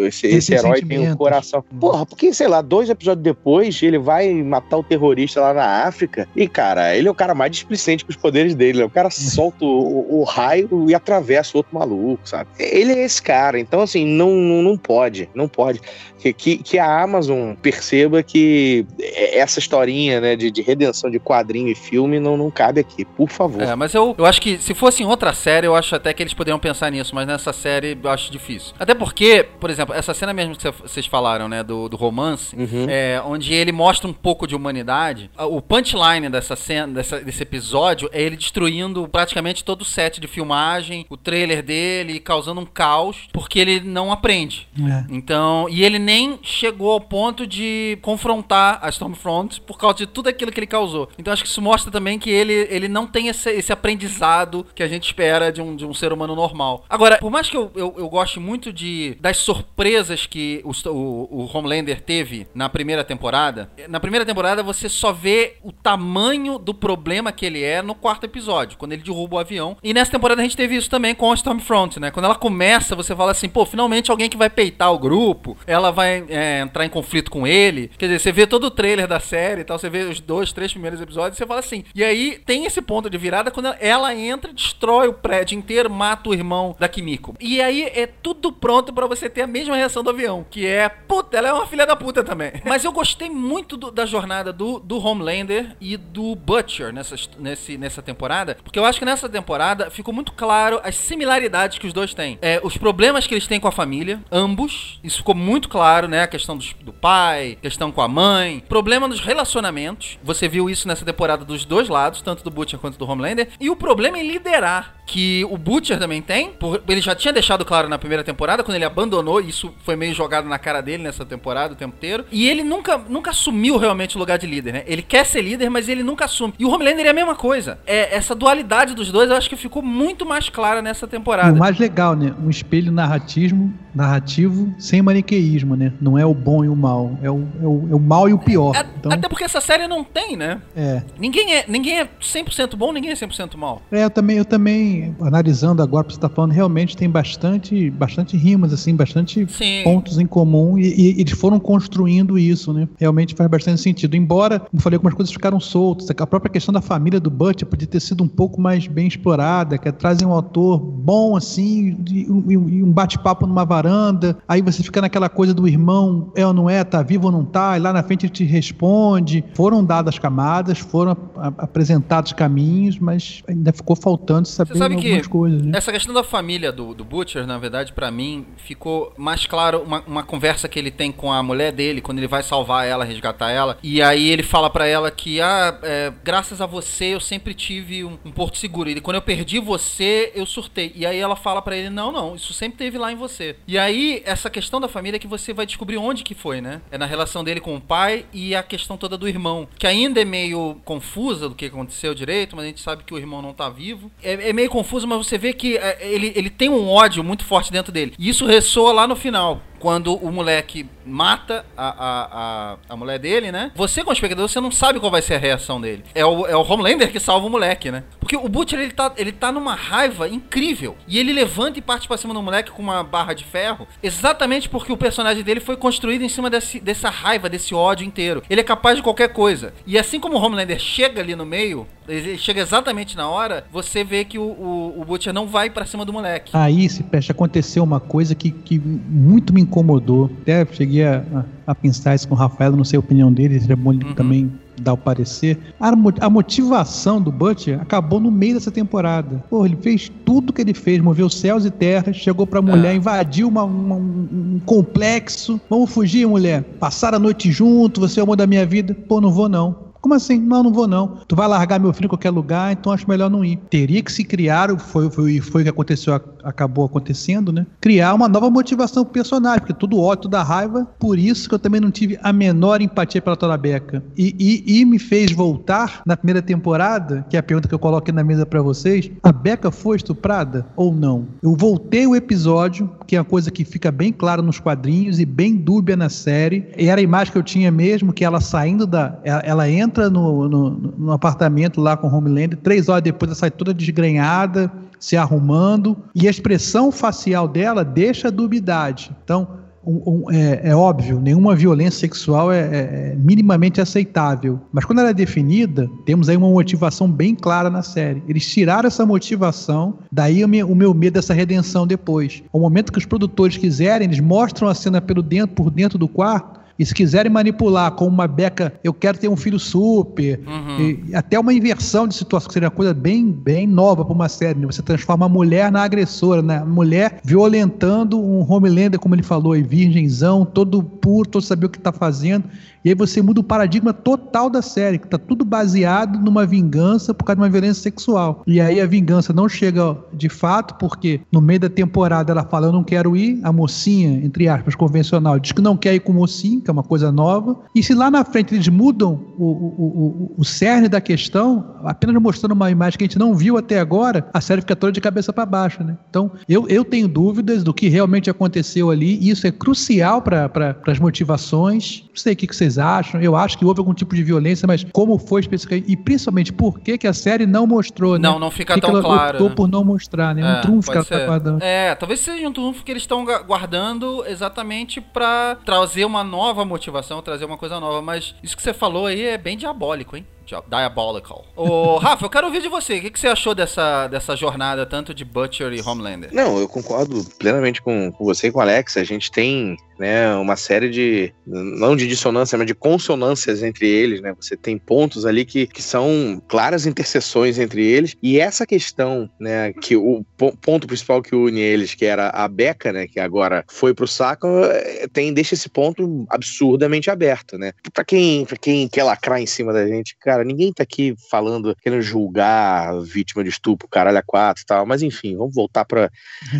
esse, 0.00 0.26
esse 0.26 0.54
herói 0.54 0.82
tem 0.82 0.98
um 0.98 1.16
coração. 1.16 1.64
Porra, 1.80 2.06
porque, 2.06 2.32
sei 2.32 2.48
lá, 2.48 2.60
dois 2.60 2.88
episódios 2.90 3.22
depois, 3.22 3.82
ele 3.82 3.98
vai 3.98 4.32
matar 4.42 4.78
o 4.78 4.82
terrorista 4.82 5.40
lá 5.40 5.54
na 5.54 5.86
África. 5.86 6.28
E, 6.34 6.48
cara, 6.48 6.96
ele 6.96 7.08
é 7.08 7.10
o 7.10 7.14
cara 7.14 7.34
mais 7.34 7.50
displicente 7.50 8.04
com 8.04 8.10
os 8.10 8.16
poderes 8.16 8.54
dele. 8.54 8.78
Né? 8.78 8.84
O 8.84 8.90
cara 8.90 9.10
solta 9.10 9.64
o, 9.64 10.20
o, 10.20 10.24
raio 10.24 10.86
e 10.88 10.94
atravessa 10.94 11.52
o 11.54 11.58
outro 11.58 11.76
maluco, 11.76 12.28
sabe? 12.28 12.48
Ele 12.58 12.92
é 12.92 13.04
esse 13.04 13.22
cara. 13.22 13.58
Então, 13.58 13.80
assim, 13.80 14.04
não, 14.04 14.30
não, 14.30 14.62
não 14.62 14.76
pode. 14.76 15.28
Não 15.34 15.48
pode. 15.48 15.80
Que, 16.18 16.32
que, 16.32 16.56
que 16.58 16.78
a 16.78 17.02
Amazon 17.02 17.54
perceba 17.54 18.22
que 18.22 18.86
essa 19.32 19.58
historinha, 19.58 20.20
né, 20.20 20.36
de, 20.36 20.50
de 20.50 20.62
redenção 20.62 21.10
de 21.10 21.18
quadrinho 21.18 21.68
e 21.68 21.74
filme 21.74 22.18
não, 22.18 22.36
não 22.36 22.50
cabe 22.50 22.80
aqui, 22.80 23.04
por 23.04 23.28
favor. 23.28 23.62
É, 23.62 23.74
mas 23.74 23.94
eu, 23.94 24.14
eu 24.16 24.24
acho 24.24 24.40
que 24.40 24.58
se 24.58 24.74
fosse 24.74 25.02
em 25.02 25.06
outra 25.06 25.34
série, 25.34 25.63
eu 25.64 25.74
acho 25.74 25.94
até 25.94 26.12
que 26.12 26.22
eles 26.22 26.34
poderiam 26.34 26.58
pensar 26.58 26.90
nisso, 26.90 27.14
mas 27.14 27.26
nessa 27.26 27.52
série 27.52 27.98
eu 28.02 28.10
acho 28.10 28.30
difícil. 28.30 28.74
Até 28.78 28.94
porque, 28.94 29.46
por 29.60 29.70
exemplo, 29.70 29.94
essa 29.94 30.14
cena 30.14 30.32
mesmo 30.32 30.56
que 30.56 30.70
vocês 30.70 31.06
falaram, 31.06 31.48
né, 31.48 31.62
do, 31.62 31.88
do 31.88 31.96
romance, 31.96 32.54
uhum. 32.54 32.86
é, 32.88 33.20
onde 33.24 33.52
ele 33.52 33.72
mostra 33.72 34.08
um 34.08 34.12
pouco 34.12 34.46
de 34.46 34.54
humanidade, 34.54 35.30
o 35.38 35.60
punchline 35.60 36.28
dessa 36.28 36.56
cena, 36.56 36.92
dessa, 36.92 37.20
desse 37.20 37.42
episódio 37.42 38.08
é 38.12 38.22
ele 38.22 38.36
destruindo 38.36 39.06
praticamente 39.08 39.64
todo 39.64 39.82
o 39.82 39.84
set 39.84 40.20
de 40.20 40.26
filmagem, 40.26 41.06
o 41.08 41.16
trailer 41.16 41.62
dele, 41.62 42.20
causando 42.20 42.60
um 42.60 42.66
caos, 42.66 43.28
porque 43.32 43.58
ele 43.58 43.80
não 43.80 44.12
aprende. 44.12 44.68
É. 44.78 45.04
Então, 45.10 45.66
e 45.68 45.84
ele 45.84 45.98
nem 45.98 46.38
chegou 46.42 46.92
ao 46.92 47.00
ponto 47.00 47.46
de 47.46 47.98
confrontar 48.02 48.78
a 48.82 48.88
Stormfront 48.88 49.60
por 49.60 49.78
causa 49.78 49.98
de 49.98 50.06
tudo 50.06 50.28
aquilo 50.28 50.52
que 50.52 50.60
ele 50.60 50.66
causou. 50.66 51.08
Então 51.18 51.32
acho 51.32 51.42
que 51.42 51.48
isso 51.48 51.62
mostra 51.62 51.90
também 51.90 52.18
que 52.18 52.30
ele, 52.30 52.66
ele 52.70 52.88
não 52.88 53.06
tem 53.06 53.28
esse, 53.28 53.50
esse 53.50 53.72
aprendizado 53.72 54.66
que 54.74 54.82
a 54.82 54.88
gente 54.88 55.04
espera 55.04 55.52
de 55.54 55.62
um, 55.62 55.74
de 55.74 55.86
um 55.86 55.94
ser 55.94 56.12
humano 56.12 56.34
normal. 56.34 56.84
Agora, 56.88 57.18
por 57.18 57.30
mais 57.30 57.48
que 57.48 57.56
eu, 57.56 57.70
eu, 57.74 57.94
eu 57.96 58.08
goste 58.08 58.38
muito 58.38 58.72
de 58.72 59.16
das 59.20 59.38
surpresas 59.38 60.26
que 60.26 60.62
o, 60.64 60.72
o, 60.90 61.44
o 61.44 61.50
Homelander 61.56 62.00
teve 62.00 62.46
na 62.54 62.68
primeira 62.68 63.04
temporada, 63.04 63.70
na 63.88 64.00
primeira 64.00 64.26
temporada 64.26 64.62
você 64.62 64.88
só 64.88 65.12
vê 65.12 65.56
o 65.62 65.72
tamanho 65.72 66.58
do 66.58 66.74
problema 66.74 67.32
que 67.32 67.46
ele 67.46 67.62
é 67.62 67.80
no 67.80 67.94
quarto 67.94 68.24
episódio, 68.24 68.76
quando 68.76 68.92
ele 68.92 69.02
derruba 69.02 69.36
o 69.36 69.38
avião. 69.38 69.76
E 69.82 69.94
nessa 69.94 70.10
temporada 70.10 70.40
a 70.40 70.44
gente 70.44 70.56
teve 70.56 70.76
isso 70.76 70.90
também 70.90 71.14
com 71.14 71.30
a 71.30 71.34
Stormfront, 71.34 72.00
né? 72.00 72.10
Quando 72.10 72.26
ela 72.26 72.34
começa, 72.34 72.96
você 72.96 73.14
fala 73.14 73.32
assim, 73.32 73.48
pô, 73.48 73.64
finalmente 73.64 74.10
alguém 74.10 74.28
que 74.28 74.36
vai 74.36 74.50
peitar 74.50 74.92
o 74.92 74.98
grupo, 74.98 75.56
ela 75.66 75.90
vai 75.90 76.24
é, 76.28 76.60
entrar 76.60 76.84
em 76.84 76.90
conflito 76.90 77.30
com 77.30 77.46
ele. 77.46 77.90
Quer 77.96 78.06
dizer, 78.06 78.18
você 78.18 78.32
vê 78.32 78.46
todo 78.46 78.64
o 78.64 78.70
trailer 78.70 79.06
da 79.06 79.20
série 79.20 79.60
e 79.60 79.64
tal, 79.64 79.78
você 79.78 79.88
vê 79.88 80.04
os 80.04 80.20
dois, 80.20 80.52
três 80.52 80.72
primeiros 80.72 81.00
episódios 81.00 81.36
e 81.36 81.38
você 81.38 81.46
fala 81.46 81.60
assim. 81.60 81.84
E 81.94 82.02
aí 82.02 82.40
tem 82.44 82.64
esse 82.64 82.82
ponto 82.82 83.08
de 83.08 83.18
virada 83.18 83.50
quando 83.50 83.74
ela 83.78 84.14
entra, 84.14 84.52
destrói 84.52 85.08
o 85.08 85.12
prédio 85.12 85.33
inteiro, 85.54 85.90
mata 85.90 86.28
o 86.28 86.34
irmão 86.34 86.76
da 86.78 86.88
Kimiko. 86.88 87.34
E 87.40 87.60
aí 87.60 87.82
é 87.82 88.06
tudo 88.06 88.52
pronto 88.52 88.92
para 88.92 89.06
você 89.06 89.28
ter 89.28 89.42
a 89.42 89.46
mesma 89.46 89.76
reação 89.76 90.02
do 90.02 90.10
avião, 90.10 90.44
que 90.50 90.66
é, 90.66 90.88
puta, 90.88 91.36
ela 91.36 91.48
é 91.48 91.52
uma 91.52 91.66
filha 91.66 91.86
da 91.86 91.96
puta 91.96 92.22
também. 92.22 92.52
Mas 92.64 92.84
eu 92.84 92.92
gostei 92.92 93.30
muito 93.30 93.76
do, 93.76 93.90
da 93.90 94.06
jornada 94.06 94.52
do, 94.52 94.78
do 94.78 94.98
Homelander 94.98 95.76
e 95.80 95.96
do 95.96 96.34
Butcher 96.34 96.92
nessa, 96.92 97.16
nesse, 97.38 97.76
nessa 97.76 98.02
temporada, 98.02 98.56
porque 98.62 98.78
eu 98.78 98.84
acho 98.84 98.98
que 98.98 99.04
nessa 99.04 99.28
temporada 99.28 99.90
ficou 99.90 100.12
muito 100.12 100.32
claro 100.32 100.80
as 100.82 100.94
similaridades 100.94 101.78
que 101.78 101.86
os 101.86 101.92
dois 101.92 102.14
têm. 102.14 102.38
É, 102.40 102.60
os 102.62 102.76
problemas 102.76 103.26
que 103.26 103.34
eles 103.34 103.46
têm 103.46 103.60
com 103.60 103.68
a 103.68 103.72
família, 103.72 104.20
ambos, 104.30 105.00
isso 105.02 105.18
ficou 105.18 105.34
muito 105.34 105.68
claro, 105.68 106.08
né? 106.08 106.22
A 106.22 106.26
questão 106.26 106.56
do, 106.56 106.64
do 106.82 106.92
pai, 106.92 107.58
questão 107.60 107.90
com 107.90 108.00
a 108.00 108.08
mãe, 108.08 108.60
problema 108.68 109.08
dos 109.08 109.20
relacionamentos. 109.20 110.18
Você 110.22 110.48
viu 110.48 110.68
isso 110.68 110.88
nessa 110.88 111.04
temporada 111.04 111.44
dos 111.44 111.64
dois 111.64 111.88
lados, 111.88 112.22
tanto 112.22 112.44
do 112.44 112.50
Butcher 112.50 112.78
quanto 112.78 112.98
do 112.98 113.08
Homelander. 113.08 113.48
E 113.60 113.70
o 113.70 113.76
problema 113.76 114.18
em 114.18 114.26
liderar, 114.26 114.94
que 115.06 115.44
o 115.50 115.56
Butcher 115.56 115.98
também 115.98 116.22
tem. 116.22 116.50
Por, 116.50 116.82
ele 116.88 117.00
já 117.00 117.14
tinha 117.14 117.32
deixado 117.32 117.64
claro 117.64 117.88
na 117.88 117.98
primeira 117.98 118.24
temporada, 118.24 118.62
quando 118.62 118.76
ele 118.76 118.84
abandonou, 118.84 119.40
isso 119.40 119.74
foi 119.84 119.96
meio 119.96 120.14
jogado 120.14 120.48
na 120.48 120.58
cara 120.58 120.80
dele 120.80 121.02
nessa 121.02 121.24
temporada 121.24 121.74
o 121.74 121.76
tempo 121.76 121.94
inteiro. 121.96 122.24
E 122.30 122.48
ele 122.48 122.62
nunca, 122.62 122.98
nunca 122.98 123.30
assumiu 123.30 123.76
realmente 123.76 124.16
o 124.16 124.18
lugar 124.18 124.38
de 124.38 124.46
líder, 124.46 124.72
né? 124.72 124.82
Ele 124.86 125.02
quer 125.02 125.24
ser 125.26 125.42
líder, 125.42 125.68
mas 125.68 125.88
ele 125.88 126.02
nunca 126.02 126.24
assume. 126.24 126.54
E 126.58 126.64
o 126.64 126.70
Homelander 126.70 127.06
é 127.06 127.10
a 127.10 127.14
mesma 127.14 127.34
coisa. 127.34 127.78
É, 127.86 128.14
essa 128.14 128.34
dualidade 128.34 128.94
dos 128.94 129.10
dois 129.10 129.30
eu 129.30 129.36
acho 129.36 129.48
que 129.48 129.56
ficou 129.56 129.82
muito 129.82 130.24
mais 130.26 130.48
clara 130.48 130.80
nessa 130.80 131.06
temporada. 131.06 131.52
O 131.52 131.58
mais 131.58 131.78
legal, 131.78 132.14
né? 132.14 132.34
Um 132.42 132.50
espelho 132.50 132.92
narratismo, 132.92 133.72
narrativo 133.94 134.74
sem 134.78 135.02
maniqueísmo, 135.02 135.76
né? 135.76 135.92
Não 136.00 136.18
é 136.18 136.26
o 136.26 136.34
bom 136.34 136.64
e 136.64 136.68
o 136.68 136.76
mal. 136.76 137.18
É 137.22 137.30
o, 137.30 137.46
é 137.62 137.66
o, 137.66 137.88
é 137.92 137.94
o 137.94 138.00
mal 138.00 138.28
e 138.28 138.32
o 138.32 138.38
pior. 138.38 138.74
É, 138.76 138.84
então... 138.98 139.12
Até 139.12 139.28
porque 139.28 139.44
essa 139.44 139.60
série 139.60 139.86
não 139.86 140.02
tem, 140.02 140.36
né? 140.36 140.60
É. 140.76 141.02
Ninguém 141.18 141.54
é, 141.54 141.64
ninguém 141.68 142.00
é 142.00 142.08
100% 142.20 142.76
bom, 142.76 142.92
ninguém 142.92 143.10
é 143.10 143.14
100% 143.14 143.56
mal. 143.56 143.82
É, 143.90 144.04
eu 144.04 144.10
também, 144.10 144.36
eu 144.36 144.44
também, 144.44 144.93
analisando 145.20 145.82
agora 145.82 146.04
o 146.04 146.06
que 146.06 146.14
você 146.14 146.20
tá 146.20 146.28
falando, 146.28 146.52
realmente 146.52 146.96
tem 146.96 147.08
bastante, 147.08 147.90
bastante 147.90 148.36
rimas, 148.36 148.72
assim, 148.72 148.94
bastante 148.94 149.46
Sim. 149.48 149.82
pontos 149.84 150.18
em 150.18 150.26
comum 150.26 150.78
e, 150.78 150.82
e, 150.82 151.20
eles 151.20 151.32
foram 151.32 151.58
construindo 151.58 152.38
isso, 152.38 152.72
né? 152.72 152.88
Realmente 152.98 153.34
faz 153.34 153.48
bastante 153.50 153.80
sentido. 153.80 154.16
Embora, 154.16 154.60
como 154.60 154.80
falei, 154.80 154.96
algumas 154.96 155.14
coisas 155.14 155.32
ficaram 155.32 155.60
soltas. 155.60 156.08
A 156.10 156.26
própria 156.26 156.50
questão 156.50 156.72
da 156.72 156.80
família 156.80 157.20
do 157.20 157.30
Butch 157.30 157.64
podia 157.64 157.86
ter 157.86 158.00
sido 158.00 158.22
um 158.22 158.28
pouco 158.28 158.60
mais 158.60 158.86
bem 158.86 159.06
explorada, 159.06 159.78
que 159.78 159.88
é 159.88 159.92
trazer 159.92 160.24
um 160.24 160.32
autor 160.32 160.78
bom, 160.78 161.36
assim, 161.36 161.96
e 162.10 162.30
um, 162.30 162.86
um 162.86 162.92
bate-papo 162.92 163.46
numa 163.46 163.64
varanda, 163.64 164.36
aí 164.46 164.62
você 164.62 164.82
fica 164.82 165.00
naquela 165.00 165.28
coisa 165.28 165.52
do 165.52 165.66
irmão, 165.66 166.32
é 166.34 166.46
ou 166.46 166.52
não 166.52 166.68
é, 166.68 166.82
tá 166.84 167.02
vivo 167.02 167.26
ou 167.26 167.32
não 167.32 167.44
tá, 167.44 167.76
e 167.76 167.80
lá 167.80 167.92
na 167.92 168.02
frente 168.02 168.26
ele 168.26 168.32
te 168.32 168.44
responde. 168.44 169.44
Foram 169.54 169.84
dadas 169.84 170.18
camadas, 170.18 170.78
foram 170.78 171.16
apresentados 171.58 172.32
caminhos, 172.32 172.98
mas 172.98 173.42
ainda 173.48 173.72
ficou 173.72 173.96
faltando 173.96 174.48
saber 174.48 174.74
algumas 174.92 175.26
coisas. 175.26 175.62
Né? 175.62 175.78
Essa 175.78 175.92
questão 175.92 176.14
da 176.14 176.24
família 176.24 176.72
do, 176.72 176.94
do 176.94 177.04
Butcher, 177.04 177.46
na 177.46 177.58
verdade, 177.58 177.92
para 177.92 178.10
mim, 178.10 178.46
ficou 178.56 179.12
mais 179.16 179.46
claro 179.46 179.82
uma, 179.82 180.00
uma, 180.06 180.22
conversa 180.22 180.68
que 180.68 180.78
ele 180.78 180.90
tem 180.90 181.12
com 181.12 181.32
a 181.32 181.42
mulher 181.42 181.72
dele, 181.72 182.00
quando 182.00 182.18
ele 182.18 182.26
vai 182.26 182.42
salvar 182.42 182.86
ela, 182.86 183.04
resgatar 183.04 183.50
ela, 183.50 183.78
e 183.82 184.02
aí 184.02 184.28
ele 184.28 184.42
fala 184.42 184.70
para 184.70 184.86
ela 184.86 185.10
que, 185.10 185.40
ah, 185.40 185.78
é, 185.82 186.12
graças 186.22 186.60
a 186.60 186.66
você 186.66 187.06
eu 187.06 187.20
sempre 187.20 187.54
tive 187.54 188.04
um, 188.04 188.18
um, 188.24 188.30
porto 188.30 188.58
seguro, 188.58 188.88
e 188.88 189.00
quando 189.00 189.16
eu 189.16 189.22
perdi 189.22 189.58
você, 189.58 190.32
eu 190.34 190.46
surtei. 190.46 190.92
E 190.94 191.04
aí 191.06 191.18
ela 191.18 191.36
fala 191.36 191.60
para 191.60 191.76
ele, 191.76 191.90
não, 191.90 192.10
não, 192.10 192.34
isso 192.34 192.52
sempre 192.52 192.78
teve 192.78 192.98
lá 192.98 193.12
em 193.12 193.16
você. 193.16 193.56
E 193.66 193.78
aí, 193.78 194.22
essa 194.24 194.48
questão 194.48 194.80
da 194.80 194.88
família 194.88 195.16
é 195.16 195.20
que 195.20 195.26
você 195.26 195.52
vai 195.52 195.66
descobrir 195.66 195.96
onde 195.98 196.22
que 196.22 196.34
foi, 196.34 196.60
né? 196.60 196.80
É 196.90 196.98
na 196.98 197.06
relação 197.06 197.44
dele 197.44 197.60
com 197.60 197.76
o 197.76 197.80
pai 197.80 198.26
e 198.32 198.54
a 198.54 198.62
questão 198.62 198.96
toda 198.96 199.16
do 199.16 199.28
irmão, 199.28 199.68
que 199.78 199.86
ainda 199.86 200.20
é 200.20 200.24
meio 200.24 200.76
confusa 200.84 201.48
do 201.48 201.54
que 201.54 201.66
aconteceu 201.66 202.14
direito, 202.14 202.56
mas 202.56 202.64
a 202.64 202.68
gente 202.68 202.80
sabe 202.80 203.04
que 203.04 203.14
o 203.14 203.18
irmão 203.18 203.42
não 203.42 203.52
tá 203.52 203.68
vivo. 203.68 204.10
É, 204.22 204.50
é 204.50 204.52
meio 204.52 204.70
confuso, 204.74 205.06
mas 205.06 205.24
você 205.24 205.38
vê 205.38 205.52
que 205.52 205.76
é, 205.76 205.98
ele, 206.00 206.32
ele 206.34 206.50
tem 206.50 206.68
um 206.68 206.88
ódio 206.88 207.22
muito 207.22 207.44
forte 207.44 207.70
dentro 207.70 207.92
dele. 207.92 208.14
E 208.18 208.28
isso 208.28 208.44
ressoa 208.44 208.92
lá 208.92 209.06
no 209.06 209.14
final 209.14 209.62
quando 209.84 210.14
o 210.14 210.32
moleque 210.32 210.86
mata 211.04 211.62
a, 211.76 211.88
a, 211.88 212.28
a, 212.32 212.76
a, 212.88 212.96
mulher 212.96 213.18
dele, 213.18 213.52
né? 213.52 213.70
Você, 213.74 214.00
como 214.00 214.14
espectador, 214.14 214.48
você 214.48 214.58
não 214.58 214.70
sabe 214.70 214.98
qual 214.98 215.12
vai 215.12 215.20
ser 215.20 215.34
a 215.34 215.38
reação 215.38 215.78
dele. 215.78 216.02
É 216.14 216.24
o, 216.24 216.46
é 216.46 216.56
o 216.56 216.62
Homelander 216.62 217.12
que 217.12 217.20
salva 217.20 217.46
o 217.46 217.50
moleque, 217.50 217.90
né? 217.90 218.02
Porque 218.18 218.34
o 218.34 218.48
Butcher, 218.48 218.80
ele 218.80 218.92
tá, 218.92 219.12
ele 219.14 219.30
tá 219.30 219.52
numa 219.52 219.74
raiva 219.74 220.26
incrível. 220.26 220.96
E 221.06 221.18
ele 221.18 221.34
levanta 221.34 221.78
e 221.78 221.82
parte 221.82 222.08
pra 222.08 222.16
cima 222.16 222.32
do 222.32 222.42
moleque 222.42 222.70
com 222.70 222.80
uma 222.80 223.04
barra 223.04 223.34
de 223.34 223.44
ferro, 223.44 223.86
exatamente 224.02 224.70
porque 224.70 224.90
o 224.90 224.96
personagem 224.96 225.44
dele 225.44 225.60
foi 225.60 225.76
construído 225.76 226.22
em 226.22 226.30
cima 226.30 226.48
desse, 226.48 226.80
dessa 226.80 227.10
raiva, 227.10 227.50
desse 227.50 227.74
ódio 227.74 228.06
inteiro. 228.06 228.42
Ele 228.48 228.62
é 228.62 228.64
capaz 228.64 228.96
de 228.96 229.02
qualquer 229.02 229.34
coisa. 229.34 229.74
E 229.86 229.98
assim 229.98 230.18
como 230.18 230.38
o 230.38 230.42
Homelander 230.42 230.78
chega 230.78 231.20
ali 231.20 231.36
no 231.36 231.44
meio, 231.44 231.86
ele 232.08 232.36
chega 232.36 232.60
exatamente 232.60 233.16
na 233.16 233.28
hora, 233.28 233.64
você 233.72 234.04
vê 234.04 234.24
que 234.24 234.38
o, 234.38 234.42
o, 234.42 235.00
o 235.00 235.04
Butcher 235.04 235.32
não 235.32 235.46
vai 235.46 235.70
para 235.70 235.86
cima 235.86 236.04
do 236.04 236.12
moleque. 236.12 236.52
Aí, 236.54 236.88
se 236.88 237.02
peste, 237.02 237.32
aconteceu 237.32 237.82
uma 237.82 238.00
coisa 238.00 238.34
que, 238.34 238.50
que 238.50 238.78
muito 238.78 239.52
me 239.52 239.60
incomodou. 239.74 240.30
Até 240.42 240.64
cheguei 240.70 241.04
a, 241.04 241.24
a, 241.34 241.72
a 241.72 241.74
pensar 241.74 242.14
isso 242.14 242.28
com 242.28 242.34
o 242.34 242.38
Rafael, 242.38 242.72
não 242.72 242.84
sei 242.84 242.96
a 242.96 243.00
opinião 243.00 243.32
dele, 243.32 243.58
seria 243.58 243.76
bom 243.76 243.90
uhum. 243.90 244.14
também 244.14 244.52
dar 244.80 244.92
o 244.92 244.96
parecer. 244.96 245.58
A, 245.80 245.92
a, 246.20 246.30
motivação 246.30 247.20
do 247.20 247.30
Butcher 247.30 247.80
acabou 247.80 248.20
no 248.20 248.30
meio 248.30 248.54
dessa 248.54 248.70
temporada. 248.70 249.42
Pô, 249.50 249.64
ele 249.64 249.76
fez 249.76 250.10
tudo 250.24 250.52
que 250.52 250.62
ele 250.62 250.74
fez, 250.74 251.00
moveu 251.00 251.28
céus 251.28 251.64
e 251.64 251.70
terras, 251.70 252.16
chegou 252.16 252.46
pra 252.46 252.62
mulher, 252.62 252.92
é. 252.92 252.96
invadiu 252.96 253.48
uma, 253.48 253.64
uma, 253.64 253.96
um 253.96 254.60
complexo. 254.64 255.60
Vamos 255.68 255.90
fugir, 255.90 256.26
mulher. 256.26 256.62
Passar 256.80 257.14
a 257.14 257.18
noite 257.18 257.50
junto, 257.50 258.00
você 258.00 258.20
é 258.20 258.22
o 258.22 258.24
amor 258.24 258.36
da 258.36 258.46
minha 258.46 258.66
vida. 258.66 258.94
Pô, 259.08 259.20
não 259.20 259.30
vou 259.30 259.48
não. 259.48 259.93
Como 260.04 260.14
assim? 260.14 260.38
Não, 260.38 260.62
não 260.62 260.70
vou 260.70 260.86
não. 260.86 261.16
Tu 261.26 261.34
vai 261.34 261.48
largar 261.48 261.80
meu 261.80 261.90
filho 261.90 262.04
em 262.04 262.08
qualquer 262.10 262.28
lugar, 262.28 262.70
então 262.70 262.92
acho 262.92 263.08
melhor 263.08 263.30
não 263.30 263.42
ir. 263.42 263.56
Teria 263.70 264.02
que 264.02 264.12
se 264.12 264.22
criar, 264.22 264.68
foi, 264.78 265.10
foi, 265.10 265.40
foi 265.40 265.62
o 265.62 265.64
que 265.64 265.70
aconteceu, 265.70 266.12
acabou 266.42 266.84
acontecendo, 266.84 267.50
né? 267.50 267.66
Criar 267.80 268.12
uma 268.12 268.28
nova 268.28 268.50
motivação 268.50 269.02
pro 269.02 269.14
personagem, 269.14 269.60
porque 269.60 269.72
tudo 269.72 269.98
ódio, 269.98 270.28
da 270.28 270.42
raiva. 270.42 270.86
Por 270.98 271.18
isso 271.18 271.48
que 271.48 271.54
eu 271.54 271.58
também 271.58 271.80
não 271.80 271.90
tive 271.90 272.18
a 272.22 272.34
menor 272.34 272.82
empatia 272.82 273.22
pela 273.22 273.34
Tora 273.34 273.56
Beca. 273.56 274.04
E, 274.14 274.36
e, 274.38 274.78
e, 274.78 274.84
me 274.84 274.98
fez 274.98 275.32
voltar 275.32 276.02
na 276.04 276.18
primeira 276.18 276.42
temporada, 276.42 277.24
que 277.30 277.36
é 277.38 277.40
a 277.40 277.42
pergunta 277.42 277.66
que 277.66 277.74
eu 277.74 277.78
coloquei 277.78 278.12
na 278.12 278.22
mesa 278.22 278.44
para 278.44 278.60
vocês. 278.60 279.10
A 279.22 279.32
Beca 279.32 279.70
foi 279.70 279.96
estuprada 279.96 280.66
ou 280.76 280.92
não? 280.92 281.28
Eu 281.42 281.56
voltei 281.56 282.06
o 282.06 282.14
episódio, 282.14 282.90
que 283.06 283.16
é 283.16 283.20
uma 283.20 283.24
coisa 283.24 283.50
que 283.50 283.64
fica 283.64 283.90
bem 283.90 284.12
clara 284.12 284.42
nos 284.42 284.60
quadrinhos 284.60 285.18
e 285.18 285.24
bem 285.24 285.56
dúbia 285.56 285.96
na 285.96 286.10
série. 286.10 286.66
E 286.76 286.90
era 286.90 287.00
a 287.00 287.04
imagem 287.04 287.32
que 287.32 287.38
eu 287.38 287.42
tinha 287.42 287.70
mesmo, 287.70 288.12
que 288.12 288.22
ela 288.22 288.38
saindo 288.38 288.86
da. 288.86 289.18
Ela, 289.24 289.40
ela 289.40 289.70
entra 289.70 289.93
no, 290.10 290.48
no, 290.48 290.70
no, 290.70 291.12
apartamento 291.12 291.80
lá 291.80 291.96
com 291.96 292.08
o 292.08 292.14
Homelander, 292.14 292.58
três 292.58 292.88
horas 292.88 293.02
depois 293.02 293.30
ela 293.30 293.36
sai 293.36 293.50
toda 293.50 293.74
desgrenhada, 293.74 294.70
se 294.98 295.16
arrumando, 295.16 295.96
e 296.14 296.26
a 296.26 296.30
expressão 296.30 296.90
facial 296.90 297.46
dela 297.46 297.84
deixa 297.84 298.30
dubiedade. 298.30 299.10
Então, 299.24 299.48
um, 299.86 300.02
um, 300.06 300.30
é, 300.30 300.70
é, 300.70 300.74
óbvio, 300.74 301.20
nenhuma 301.20 301.54
violência 301.54 302.00
sexual 302.00 302.50
é, 302.50 302.60
é, 302.60 302.62
é, 302.62 303.16
minimamente 303.16 303.80
aceitável. 303.80 304.58
Mas 304.72 304.84
quando 304.84 305.00
ela 305.00 305.10
é 305.10 305.14
definida, 305.14 305.90
temos 306.06 306.28
aí 306.28 306.36
uma 306.36 306.48
motivação 306.48 307.10
bem 307.10 307.34
clara 307.34 307.68
na 307.68 307.82
série. 307.82 308.22
Eles 308.26 308.46
tiraram 308.46 308.86
essa 308.86 309.04
motivação, 309.04 309.98
daí 310.10 310.42
o 310.44 310.48
meu, 310.48 310.70
o 310.70 310.74
meu 310.74 310.94
medo 310.94 311.14
dessa 311.14 311.34
redenção 311.34 311.86
depois. 311.86 312.42
O 312.52 312.58
momento 312.58 312.92
que 312.92 312.98
os 312.98 313.06
produtores 313.06 313.56
quiserem, 313.56 314.06
eles 314.06 314.20
mostram 314.20 314.68
a 314.68 314.74
cena 314.74 315.00
pelo 315.00 315.22
dentro, 315.22 315.54
por 315.54 315.70
dentro 315.70 315.98
do 315.98 316.08
quarto, 316.08 316.63
e 316.78 316.84
se 316.84 316.92
quiserem 316.92 317.30
manipular 317.30 317.92
com 317.92 318.06
uma 318.06 318.26
beca, 318.26 318.72
eu 318.82 318.92
quero 318.92 319.16
ter 319.16 319.28
um 319.28 319.36
filho 319.36 319.58
super, 319.58 320.40
uhum. 320.46 320.80
e, 320.80 321.14
até 321.14 321.38
uma 321.38 321.54
inversão 321.54 322.08
de 322.08 322.14
situação, 322.14 322.48
que 322.48 322.54
seria 322.54 322.68
uma 322.68 322.74
coisa 322.74 322.92
bem, 322.92 323.30
bem 323.30 323.66
nova 323.66 324.04
para 324.04 324.12
uma 324.12 324.28
série. 324.28 324.58
Né? 324.58 324.66
Você 324.66 324.82
transforma 324.82 325.26
a 325.26 325.28
mulher 325.28 325.70
na 325.70 325.82
agressora, 325.82 326.42
né? 326.42 326.58
A 326.58 326.64
mulher 326.64 327.20
violentando 327.22 328.20
um 328.20 328.44
Homelander, 328.50 328.98
como 328.98 329.14
ele 329.14 329.22
falou, 329.22 329.52
aí, 329.52 329.62
virgenzão, 329.62 330.44
todo 330.44 330.82
puro, 330.82 331.28
todo 331.28 331.42
saber 331.42 331.66
o 331.66 331.68
que 331.68 331.78
está 331.78 331.92
fazendo. 331.92 332.44
E 332.84 332.90
aí 332.90 332.94
você 332.94 333.22
muda 333.22 333.40
o 333.40 333.44
paradigma 333.44 333.92
total 333.92 334.50
da 334.50 334.60
série, 334.60 334.98
que 334.98 335.08
tá 335.08 335.16
tudo 335.16 335.44
baseado 335.44 336.18
numa 336.20 336.44
vingança 336.44 337.14
por 337.14 337.24
causa 337.24 337.36
de 337.36 337.42
uma 337.42 337.50
violência 337.50 337.82
sexual. 337.82 338.42
E 338.46 338.60
aí 338.60 338.80
a 338.80 338.86
vingança 338.86 339.32
não 339.32 339.48
chega 339.48 339.96
de 340.12 340.28
fato, 340.28 340.74
porque 340.74 341.20
no 341.32 341.40
meio 341.40 341.60
da 341.60 341.68
temporada 341.68 342.30
ela 342.30 342.44
fala: 342.44 342.66
Eu 342.66 342.72
não 342.72 342.84
quero 342.84 343.16
ir. 343.16 343.40
A 343.42 343.52
mocinha, 343.52 344.24
entre 344.24 344.48
aspas, 344.48 344.74
convencional, 344.74 345.38
diz 345.38 345.52
que 345.52 345.62
não 345.62 345.76
quer 345.76 345.94
ir 345.94 346.00
com 346.00 346.12
o 346.12 346.14
mocinho, 346.14 346.60
que 346.60 346.68
é 346.68 346.72
uma 346.72 346.82
coisa 346.82 347.10
nova. 347.10 347.58
E 347.74 347.82
se 347.82 347.94
lá 347.94 348.10
na 348.10 348.24
frente 348.24 348.54
eles 348.54 348.68
mudam 348.68 349.20
o, 349.38 349.44
o, 349.44 350.34
o, 350.34 350.34
o 350.38 350.44
cerne 350.44 350.88
da 350.88 351.00
questão, 351.00 351.76
apenas 351.84 352.20
mostrando 352.20 352.52
uma 352.52 352.70
imagem 352.70 352.98
que 352.98 353.04
a 353.04 353.06
gente 353.06 353.18
não 353.18 353.34
viu 353.34 353.56
até 353.56 353.80
agora, 353.80 354.28
a 354.32 354.40
série 354.40 354.60
fica 354.60 354.76
toda 354.76 354.92
de 354.92 355.00
cabeça 355.00 355.32
para 355.32 355.46
baixo, 355.46 355.82
né? 355.82 355.96
Então, 356.10 356.30
eu, 356.48 356.68
eu 356.68 356.84
tenho 356.84 357.08
dúvidas 357.08 357.64
do 357.64 357.72
que 357.72 357.88
realmente 357.88 358.28
aconteceu 358.28 358.90
ali, 358.90 359.18
e 359.20 359.30
isso 359.30 359.46
é 359.46 359.50
crucial 359.50 360.20
para 360.20 360.48
pra, 360.48 360.76
as 360.86 360.98
motivações. 360.98 362.04
Não 362.08 362.16
sei 362.16 362.34
o 362.34 362.36
que, 362.36 362.46
que 362.46 362.54
vocês 362.54 362.73
vocês 362.74 362.78
acham. 362.78 363.20
Eu 363.20 363.36
acho 363.36 363.56
que 363.56 363.64
houve 363.64 363.80
algum 363.80 363.94
tipo 363.94 364.14
de 364.14 364.22
violência, 364.22 364.66
mas 364.66 364.84
como 364.92 365.18
foi 365.18 365.40
especificamente 365.40 365.90
e 365.90 365.96
principalmente 365.96 366.52
por 366.52 366.80
que, 366.80 366.98
que 366.98 367.06
a 367.06 367.12
série 367.12 367.46
não 367.46 367.66
mostrou, 367.66 368.18
né? 368.18 368.28
Não, 368.28 368.38
não 368.38 368.50
fica 368.50 368.74
que 368.74 368.80
tão 368.80 368.90
que 368.90 368.96
ela 368.96 369.04
claro. 369.04 369.28
Optou 369.30 369.48
né? 369.48 369.54
por 369.54 369.68
não 369.68 369.84
mostrar, 369.84 370.34
né? 370.34 370.42
É, 370.42 370.58
um 370.58 370.60
trunfo 370.60 370.90
que 370.90 370.96
ela 370.96 371.04
tá 371.04 371.26
guardando. 371.26 371.62
É, 371.62 371.94
talvez 371.94 372.20
seja 372.20 372.48
um 372.48 372.52
trunfo 372.52 372.84
que 372.84 372.90
eles 372.90 373.02
estão 373.02 373.24
guardando 373.24 374.24
exatamente 374.26 375.00
para 375.00 375.56
trazer 375.64 376.04
uma 376.04 376.24
nova 376.24 376.64
motivação, 376.64 377.22
trazer 377.22 377.44
uma 377.44 377.56
coisa 377.56 377.78
nova, 377.78 378.02
mas 378.02 378.34
isso 378.42 378.56
que 378.56 378.62
você 378.62 378.74
falou 378.74 379.06
aí 379.06 379.22
é 379.22 379.38
bem 379.38 379.56
diabólico, 379.56 380.16
hein? 380.16 380.26
Diabolical. 380.46 381.46
Ô, 381.56 381.96
Rafa, 381.98 382.26
eu 382.26 382.30
quero 382.30 382.46
ouvir 382.46 382.60
de 382.60 382.68
você. 382.68 382.98
O 382.98 383.00
que, 383.00 383.10
que 383.10 383.18
você 383.18 383.28
achou 383.28 383.54
dessa, 383.54 384.06
dessa 384.08 384.36
jornada, 384.36 384.84
tanto 384.84 385.14
de 385.14 385.24
Butcher 385.24 385.72
e 385.72 385.80
Homelander? 385.80 386.30
Não, 386.34 386.58
eu 386.58 386.68
concordo 386.68 387.24
plenamente 387.38 387.80
com, 387.80 388.12
com 388.12 388.24
você 388.24 388.48
e 388.48 388.52
com 388.52 388.58
o 388.58 388.62
Alex. 388.62 388.98
A 388.98 389.04
gente 389.04 389.30
tem 389.30 389.76
né, 389.98 390.34
uma 390.36 390.56
série 390.56 390.88
de, 390.88 391.32
não 391.46 391.96
de 391.96 392.06
dissonância, 392.06 392.56
mas 392.56 392.66
de 392.66 392.74
consonâncias 392.74 393.62
entre 393.62 393.88
eles, 393.88 394.20
né? 394.20 394.34
Você 394.40 394.56
tem 394.56 394.78
pontos 394.78 395.26
ali 395.26 395.44
que, 395.44 395.66
que 395.66 395.82
são 395.82 396.42
claras 396.48 396.86
interseções 396.86 397.58
entre 397.58 397.84
eles. 397.84 398.14
E 398.22 398.38
essa 398.38 398.66
questão, 398.66 399.28
né, 399.40 399.72
que 399.72 399.96
o 399.96 400.24
ponto 400.60 400.86
principal 400.86 401.22
que 401.22 401.34
une 401.34 401.60
eles, 401.60 401.94
que 401.94 402.04
era 402.04 402.28
a 402.30 402.46
Beca, 402.46 402.92
né, 402.92 403.06
que 403.06 403.18
agora 403.18 403.64
foi 403.68 403.94
pro 403.94 404.06
saco, 404.06 404.46
é, 404.64 405.06
tem, 405.12 405.32
deixa 405.32 405.54
esse 405.54 405.68
ponto 405.68 406.26
absurdamente 406.28 407.10
aberto, 407.10 407.58
né? 407.58 407.72
Pra 407.92 408.04
quem, 408.04 408.44
pra 408.44 408.56
quem 408.56 408.88
quer 408.88 409.04
lacrar 409.04 409.40
em 409.40 409.46
cima 409.46 409.72
da 409.72 409.86
gente, 409.86 410.16
cara, 410.20 410.34
cara, 410.34 410.44
ninguém 410.44 410.72
tá 410.72 410.82
aqui 410.82 411.14
falando, 411.30 411.74
querendo 411.80 412.02
julgar 412.02 413.00
vítima 413.00 413.42
de 413.42 413.50
estupro, 413.50 413.88
caralho, 413.88 414.18
a 414.18 414.22
quatro 414.22 414.62
e 414.62 414.66
tal, 414.66 414.84
mas 414.84 415.02
enfim, 415.02 415.36
vamos 415.36 415.54
voltar 415.54 415.84
pra, 415.84 416.10